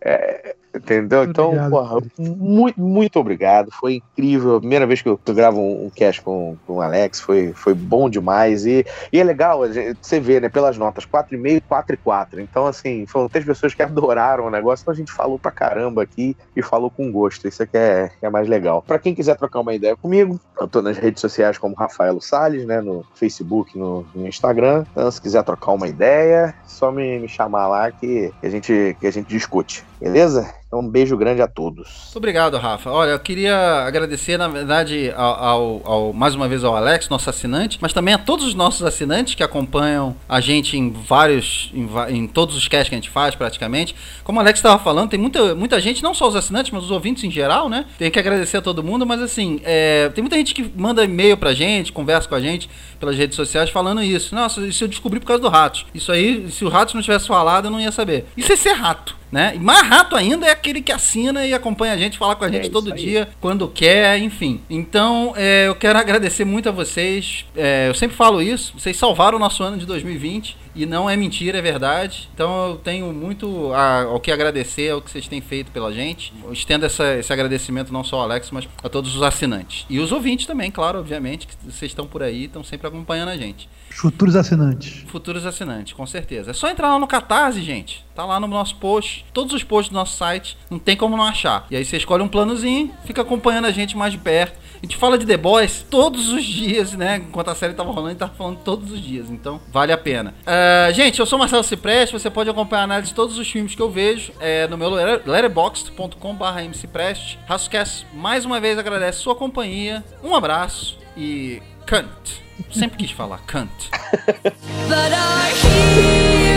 É, 0.00 0.56
entendeu? 0.74 1.24
Então, 1.24 1.46
Obrigado. 1.48 1.70
porra, 1.70 2.00
muito, 2.18 2.80
muito 2.80 3.18
obrigado. 3.18 3.70
Foi 3.72 3.96
incrível. 3.96 4.56
A 4.56 4.60
primeira 4.60 4.86
vez 4.86 5.02
que 5.02 5.08
eu, 5.08 5.18
que 5.18 5.32
gravo 5.32 5.60
um, 5.60 5.86
um 5.86 5.90
cast 5.90 6.22
com, 6.22 6.56
com 6.66 6.74
o 6.74 6.80
Alex 6.80 7.20
foi, 7.20 7.52
foi 7.54 7.74
bom 7.74 8.08
demais. 8.08 8.66
E, 8.66 8.84
e 9.12 9.20
é 9.20 9.24
legal, 9.24 9.60
você 10.00 10.20
vê, 10.20 10.40
né, 10.40 10.48
pelas 10.48 10.78
notas, 10.78 11.06
4,5, 11.06 11.62
4 11.68 11.94
e 11.94 11.98
4. 11.98 12.40
Então, 12.40 12.66
assim, 12.66 13.06
foram 13.06 13.28
três 13.28 13.44
pessoas 13.44 13.74
que 13.74 13.82
adoraram 13.82 14.46
o 14.46 14.50
negócio. 14.50 14.82
Então 14.82 14.92
a 14.92 14.96
gente 14.96 15.12
falou 15.12 15.38
pra 15.38 15.50
caramba 15.50 16.02
aqui 16.02 16.36
e 16.56 16.62
falou 16.62 16.90
com 16.90 17.10
gosto. 17.10 17.46
Isso 17.46 17.62
aqui 17.62 17.76
é, 17.76 18.10
é 18.20 18.30
mais 18.30 18.48
legal. 18.48 18.82
Pra 18.82 18.98
quem 18.98 19.14
quiser 19.14 19.36
trocar 19.36 19.60
uma 19.60 19.74
ideia 19.74 19.96
comigo, 19.96 20.40
eu 20.60 20.68
tô 20.68 20.80
nas 20.82 20.96
redes 20.96 21.20
sociais 21.20 21.58
como 21.58 21.74
Rafaelo 21.74 22.20
Salles, 22.20 22.64
né? 22.64 22.80
No 22.80 23.04
Facebook, 23.14 23.78
no, 23.78 24.06
no 24.14 24.26
Instagram. 24.26 24.84
Então, 24.92 25.10
se 25.10 25.20
quiser 25.20 25.42
trocar 25.44 25.72
uma 25.72 25.88
ideia, 25.88 26.54
só 26.66 26.90
me, 26.90 27.18
me 27.18 27.28
chamar 27.28 27.68
lá 27.68 27.90
que 27.90 28.32
a 28.42 28.48
gente, 28.48 28.96
que 29.00 29.06
a 29.06 29.10
gente 29.10 29.28
discute. 29.28 29.84
Beleza? 30.00 30.61
Então, 30.72 30.80
um 30.80 30.88
beijo 30.88 31.18
grande 31.18 31.42
a 31.42 31.46
todos. 31.46 31.86
Muito 32.04 32.16
obrigado, 32.16 32.56
Rafa. 32.56 32.90
Olha, 32.90 33.10
eu 33.10 33.18
queria 33.18 33.54
agradecer, 33.86 34.38
na 34.38 34.48
verdade, 34.48 35.12
ao, 35.14 35.44
ao- 35.44 35.82
ao- 35.84 36.12
mais 36.14 36.34
uma 36.34 36.48
vez 36.48 36.64
ao 36.64 36.74
Alex, 36.74 37.10
nosso 37.10 37.28
assinante, 37.28 37.76
mas 37.78 37.92
também 37.92 38.14
a 38.14 38.18
todos 38.18 38.46
os 38.46 38.54
nossos 38.54 38.82
assinantes 38.82 39.34
que 39.34 39.42
acompanham 39.42 40.16
a 40.26 40.40
gente 40.40 40.74
em 40.78 40.90
vários, 40.90 41.70
em, 41.74 41.86
em 42.16 42.26
todos 42.26 42.56
os 42.56 42.66
casts 42.68 42.88
que 42.88 42.94
a 42.94 42.96
gente 42.96 43.10
faz, 43.10 43.34
praticamente. 43.34 43.94
Como 44.24 44.38
o 44.38 44.40
Alex 44.40 44.60
estava 44.60 44.82
falando, 44.82 45.10
tem 45.10 45.20
muita, 45.20 45.54
muita 45.54 45.78
gente, 45.78 46.02
não 46.02 46.14
só 46.14 46.26
os 46.26 46.34
assinantes, 46.34 46.72
mas 46.72 46.84
os 46.84 46.90
ouvintes 46.90 47.22
em 47.22 47.30
geral, 47.30 47.68
né? 47.68 47.84
Tem 47.98 48.10
que 48.10 48.18
agradecer 48.18 48.56
a 48.56 48.62
todo 48.62 48.82
mundo, 48.82 49.04
mas 49.04 49.20
assim, 49.20 49.60
é, 49.64 50.08
tem 50.14 50.22
muita 50.22 50.38
gente 50.38 50.54
que 50.54 50.72
manda 50.74 51.04
e-mail 51.04 51.36
pra 51.36 51.52
gente, 51.52 51.92
conversa 51.92 52.26
com 52.26 52.34
a 52.34 52.40
gente 52.40 52.70
pelas 52.98 53.14
redes 53.14 53.36
sociais 53.36 53.68
falando 53.68 54.02
isso. 54.02 54.34
Nossa, 54.34 54.62
isso 54.62 54.84
eu 54.84 54.88
descobri 54.88 55.20
por 55.20 55.26
causa 55.26 55.42
do 55.42 55.50
Ratos. 55.50 55.84
Isso 55.94 56.10
aí, 56.10 56.50
se 56.50 56.64
o 56.64 56.70
Ratos 56.70 56.94
não 56.94 57.02
tivesse 57.02 57.26
falado, 57.28 57.66
eu 57.66 57.70
não 57.70 57.78
ia 57.78 57.92
saber. 57.92 58.24
Isso 58.34 58.50
é 58.50 58.56
ser 58.56 58.72
rato. 58.72 59.20
Né? 59.32 59.52
E 59.54 59.58
mais 59.58 59.88
rato 59.88 60.14
ainda 60.14 60.46
é 60.46 60.50
aquele 60.50 60.82
que 60.82 60.92
assina 60.92 61.46
e 61.46 61.54
acompanha 61.54 61.94
a 61.94 61.96
gente, 61.96 62.18
fala 62.18 62.36
com 62.36 62.44
a 62.44 62.50
gente 62.50 62.64
isso 62.64 62.70
todo 62.70 62.92
dia, 62.92 63.30
quando 63.40 63.66
quer, 63.66 64.18
enfim. 64.18 64.60
Então, 64.68 65.32
é, 65.34 65.68
eu 65.68 65.74
quero 65.74 65.98
agradecer 65.98 66.44
muito 66.44 66.68
a 66.68 66.72
vocês. 66.72 67.46
É, 67.56 67.88
eu 67.88 67.94
sempre 67.94 68.14
falo 68.14 68.42
isso, 68.42 68.74
vocês 68.78 68.94
salvaram 68.94 69.38
o 69.38 69.40
nosso 69.40 69.62
ano 69.62 69.78
de 69.78 69.86
2020 69.86 70.61
e 70.74 70.86
não 70.86 71.08
é 71.08 71.16
mentira, 71.16 71.58
é 71.58 71.62
verdade. 71.62 72.28
Então, 72.34 72.70
eu 72.70 72.76
tenho 72.76 73.12
muito 73.12 73.72
a- 73.72 74.02
ao 74.04 74.20
que 74.20 74.30
agradecer 74.32 74.90
ao 74.90 75.00
que 75.02 75.10
vocês 75.10 75.28
têm 75.28 75.40
feito 75.40 75.70
pela 75.70 75.92
gente. 75.92 76.32
Eu 76.44 76.52
estendo 76.52 76.86
essa- 76.86 77.14
esse 77.16 77.32
agradecimento 77.32 77.92
não 77.92 78.02
só 78.04 78.16
ao 78.16 78.22
Alex, 78.22 78.50
mas 78.50 78.68
a 78.82 78.88
todos 78.88 79.14
os 79.14 79.22
assinantes. 79.22 79.84
E 79.90 79.98
os 79.98 80.12
ouvintes 80.12 80.46
também, 80.46 80.70
claro, 80.70 80.98
obviamente, 80.98 81.46
que 81.46 81.54
vocês 81.64 81.90
estão 81.90 82.06
por 82.06 82.22
aí, 82.22 82.44
estão 82.44 82.64
sempre 82.64 82.86
acompanhando 82.86 83.28
a 83.28 83.36
gente. 83.36 83.68
Futuros 83.90 84.34
assinantes. 84.36 85.04
Futuros 85.08 85.44
assinantes, 85.44 85.92
com 85.92 86.06
certeza. 86.06 86.50
É 86.50 86.54
só 86.54 86.68
entrar 86.70 86.88
lá 86.88 86.98
no 86.98 87.06
Catarse, 87.06 87.60
gente. 87.60 88.02
Tá 88.14 88.24
lá 88.24 88.40
no 88.40 88.46
nosso 88.46 88.76
post. 88.76 89.24
Todos 89.34 89.52
os 89.52 89.62
posts 89.62 89.90
do 89.90 89.94
nosso 89.94 90.16
site. 90.16 90.56
Não 90.70 90.78
tem 90.78 90.96
como 90.96 91.14
não 91.16 91.24
achar. 91.24 91.66
E 91.70 91.76
aí 91.76 91.84
você 91.84 91.98
escolhe 91.98 92.22
um 92.22 92.28
planozinho, 92.28 92.90
fica 93.04 93.20
acompanhando 93.20 93.66
a 93.66 93.70
gente 93.70 93.94
mais 93.96 94.12
de 94.12 94.18
perto. 94.18 94.58
A 94.82 94.84
gente 94.84 94.96
fala 94.96 95.16
de 95.16 95.24
The 95.24 95.36
Boys 95.36 95.86
todos 95.88 96.30
os 96.30 96.44
dias, 96.44 96.94
né? 96.94 97.22
Enquanto 97.28 97.50
a 97.50 97.54
série 97.54 97.72
tava 97.72 97.90
rolando, 97.90 98.08
a 98.08 98.10
gente 98.10 98.18
tava 98.18 98.34
falando 98.34 98.58
todos 98.64 98.90
os 98.90 99.00
dias. 99.00 99.30
Então, 99.30 99.60
vale 99.68 99.92
a 99.92 99.96
pena. 99.96 100.34
Ah, 100.44 100.90
gente, 100.90 101.20
eu 101.20 101.26
sou 101.26 101.38
Marcelo 101.38 101.62
Cipreste. 101.62 102.12
Você 102.12 102.28
pode 102.28 102.50
acompanhar 102.50 102.80
a 102.80 102.84
análise 102.84 103.10
de 103.10 103.14
todos 103.14 103.38
os 103.38 103.48
filmes 103.48 103.76
que 103.76 103.80
eu 103.80 103.88
vejo 103.88 104.32
é, 104.40 104.66
no 104.66 104.76
meu 104.76 104.90
letterboxd.com.br 104.90 106.60
mcprest. 106.68 107.38
Rascast, 107.46 108.04
mais 108.12 108.44
uma 108.44 108.58
vez, 108.58 108.76
agradece 108.76 109.20
sua 109.20 109.36
companhia. 109.36 110.02
Um 110.22 110.34
abraço 110.34 110.98
e... 111.16 111.62
Cunt. 111.88 112.42
Sempre 112.70 112.98
quis 112.98 113.12
falar 113.12 113.38
cunt. 113.46 113.68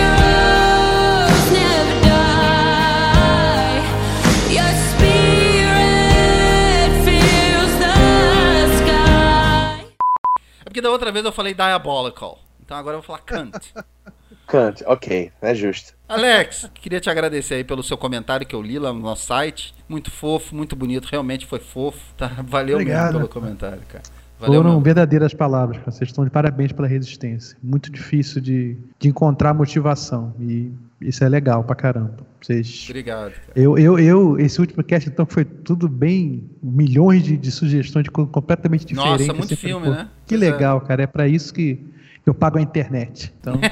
porque 10.75 10.81
da 10.81 10.91
outra 10.91 11.09
vez 11.09 11.23
eu 11.23 11.31
falei 11.31 11.53
diabolical. 11.53 12.37
Então 12.61 12.75
agora 12.75 12.97
eu 12.97 13.01
vou 13.01 13.07
falar 13.07 13.19
cunt. 13.19 13.55
Cante, 14.45 14.83
ok, 14.85 15.31
é 15.41 15.55
justo. 15.55 15.93
Alex, 16.07 16.69
queria 16.73 16.99
te 16.99 17.09
agradecer 17.09 17.55
aí 17.55 17.63
pelo 17.63 17.81
seu 17.81 17.97
comentário 17.97 18.45
que 18.45 18.53
eu 18.53 18.61
li 18.61 18.77
lá 18.77 18.91
no 18.91 18.99
nosso 18.99 19.25
site. 19.25 19.73
Muito 19.87 20.11
fofo, 20.11 20.53
muito 20.53 20.75
bonito, 20.75 21.05
realmente 21.05 21.45
foi 21.45 21.59
fofo. 21.59 21.97
Tá? 22.17 22.27
Valeu 22.45 22.75
Obrigado, 22.75 23.13
mesmo 23.13 23.19
pelo 23.19 23.29
comentário, 23.29 23.81
cara. 23.87 24.03
Valeu 24.37 24.61
Foram 24.61 24.81
verdadeiras 24.81 25.33
palavras, 25.33 25.77
cara. 25.77 25.91
Vocês 25.91 26.09
estão 26.09 26.25
de 26.25 26.29
parabéns 26.29 26.73
pela 26.73 26.89
resistência. 26.89 27.57
Muito 27.63 27.89
difícil 27.89 28.41
de, 28.41 28.77
de 28.99 29.07
encontrar 29.07 29.53
motivação. 29.53 30.35
E 30.41 30.73
isso 31.01 31.23
é 31.23 31.29
legal 31.29 31.63
pra 31.63 31.75
caramba. 31.75 32.17
Vocês. 32.41 32.85
Obrigado, 32.89 33.31
cara. 33.31 33.43
Eu, 33.55 33.77
eu, 33.77 33.97
eu, 33.99 34.39
esse 34.39 34.59
último 34.61 34.83
cast, 34.83 35.09
então, 35.09 35.25
foi 35.25 35.43
tudo 35.43 35.87
bem. 35.89 36.49
Milhões 36.61 37.23
de, 37.23 37.35
de 37.37 37.51
sugestões 37.51 38.03
de 38.03 38.11
coisa 38.11 38.29
completamente 38.29 38.93
Nossa, 38.93 39.11
diferentes. 39.13 39.37
muito 39.37 39.49
Sempre, 39.49 39.67
filme, 39.67 39.85
pô, 39.87 39.91
né? 39.91 40.09
Que 40.25 40.37
Pois 40.37 40.41
é. 40.47 40.51
legal, 40.51 40.81
cara. 40.81 41.03
É 41.03 41.07
pra 41.07 41.27
isso 41.27 41.53
que 41.53 41.83
eu 42.25 42.33
pago 42.33 42.57
a 42.57 42.61
internet. 42.61 43.33
Então, 43.39 43.59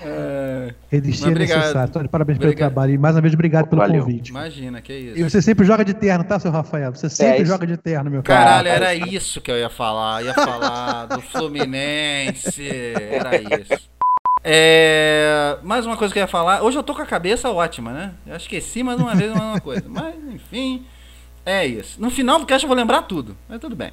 É, 0.00 0.74
resistir 0.90 1.26
é 1.26 1.30
obrigado. 1.30 1.58
necessário. 1.58 1.88
Então, 1.90 2.02
de 2.02 2.08
parabéns 2.08 2.36
Obrigado. 2.36 2.56
pelo 2.56 2.70
trabalho. 2.70 2.94
E 2.94 2.98
mais 2.98 3.14
uma 3.16 3.20
vez, 3.20 3.34
obrigado 3.34 3.66
pelo 3.68 3.82
Valeu. 3.82 4.04
convite. 4.04 4.28
imagina, 4.30 4.80
que 4.80 4.92
E 4.92 5.20
isso. 5.20 5.30
você 5.30 5.42
sempre 5.42 5.66
joga 5.66 5.84
de 5.84 5.92
terno, 5.92 6.22
tá, 6.24 6.38
seu 6.38 6.50
Rafael? 6.52 6.94
Você 6.94 7.08
sempre 7.10 7.38
isso. 7.42 7.46
joga 7.46 7.66
de 7.66 7.76
terno, 7.76 8.10
meu 8.10 8.22
cara. 8.22 8.44
Caralho, 8.62 8.68
era 8.68 8.94
isso 8.94 9.40
que 9.40 9.50
eu 9.50 9.56
ia 9.58 9.68
falar. 9.68 10.24
Ia 10.24 10.34
falar 10.34 11.06
do 11.06 11.20
Fluminense. 11.20 12.64
Era 13.10 13.36
isso. 13.60 13.90
É, 14.50 15.58
mais 15.62 15.84
uma 15.84 15.94
coisa 15.94 16.10
que 16.10 16.18
eu 16.18 16.22
ia 16.22 16.26
falar. 16.26 16.62
Hoje 16.62 16.78
eu 16.78 16.82
tô 16.82 16.94
com 16.94 17.02
a 17.02 17.06
cabeça 17.06 17.50
ótima, 17.50 17.92
né? 17.92 18.12
Eu 18.26 18.34
esqueci 18.34 18.82
mais 18.82 18.98
uma 18.98 19.14
vez 19.14 19.30
uma 19.30 19.60
coisa. 19.60 19.84
Mas, 19.86 20.14
enfim, 20.26 20.86
é 21.44 21.66
isso. 21.66 22.00
No 22.00 22.10
final 22.10 22.38
do 22.38 22.46
cast 22.46 22.64
eu 22.64 22.68
vou 22.68 22.76
lembrar 22.76 23.02
tudo. 23.02 23.36
Mas 23.46 23.60
tudo 23.60 23.76
bem. 23.76 23.90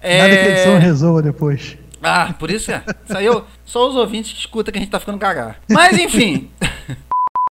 É... 0.00 0.18
Nada 0.18 0.36
que 0.36 0.42
a 0.42 0.50
edição 0.50 0.78
resolva 0.78 1.22
depois. 1.22 1.76
Ah, 2.00 2.32
por 2.38 2.52
isso 2.52 2.70
é. 2.70 2.84
Isso 3.04 3.18
aí 3.18 3.26
eu, 3.26 3.44
só 3.64 3.88
os 3.88 3.96
ouvintes 3.96 4.32
que 4.32 4.38
escutam 4.38 4.70
que 4.70 4.78
a 4.78 4.80
gente 4.80 4.92
tá 4.92 5.00
ficando 5.00 5.18
cagar. 5.18 5.58
Mas 5.68 5.98
enfim. 5.98 6.50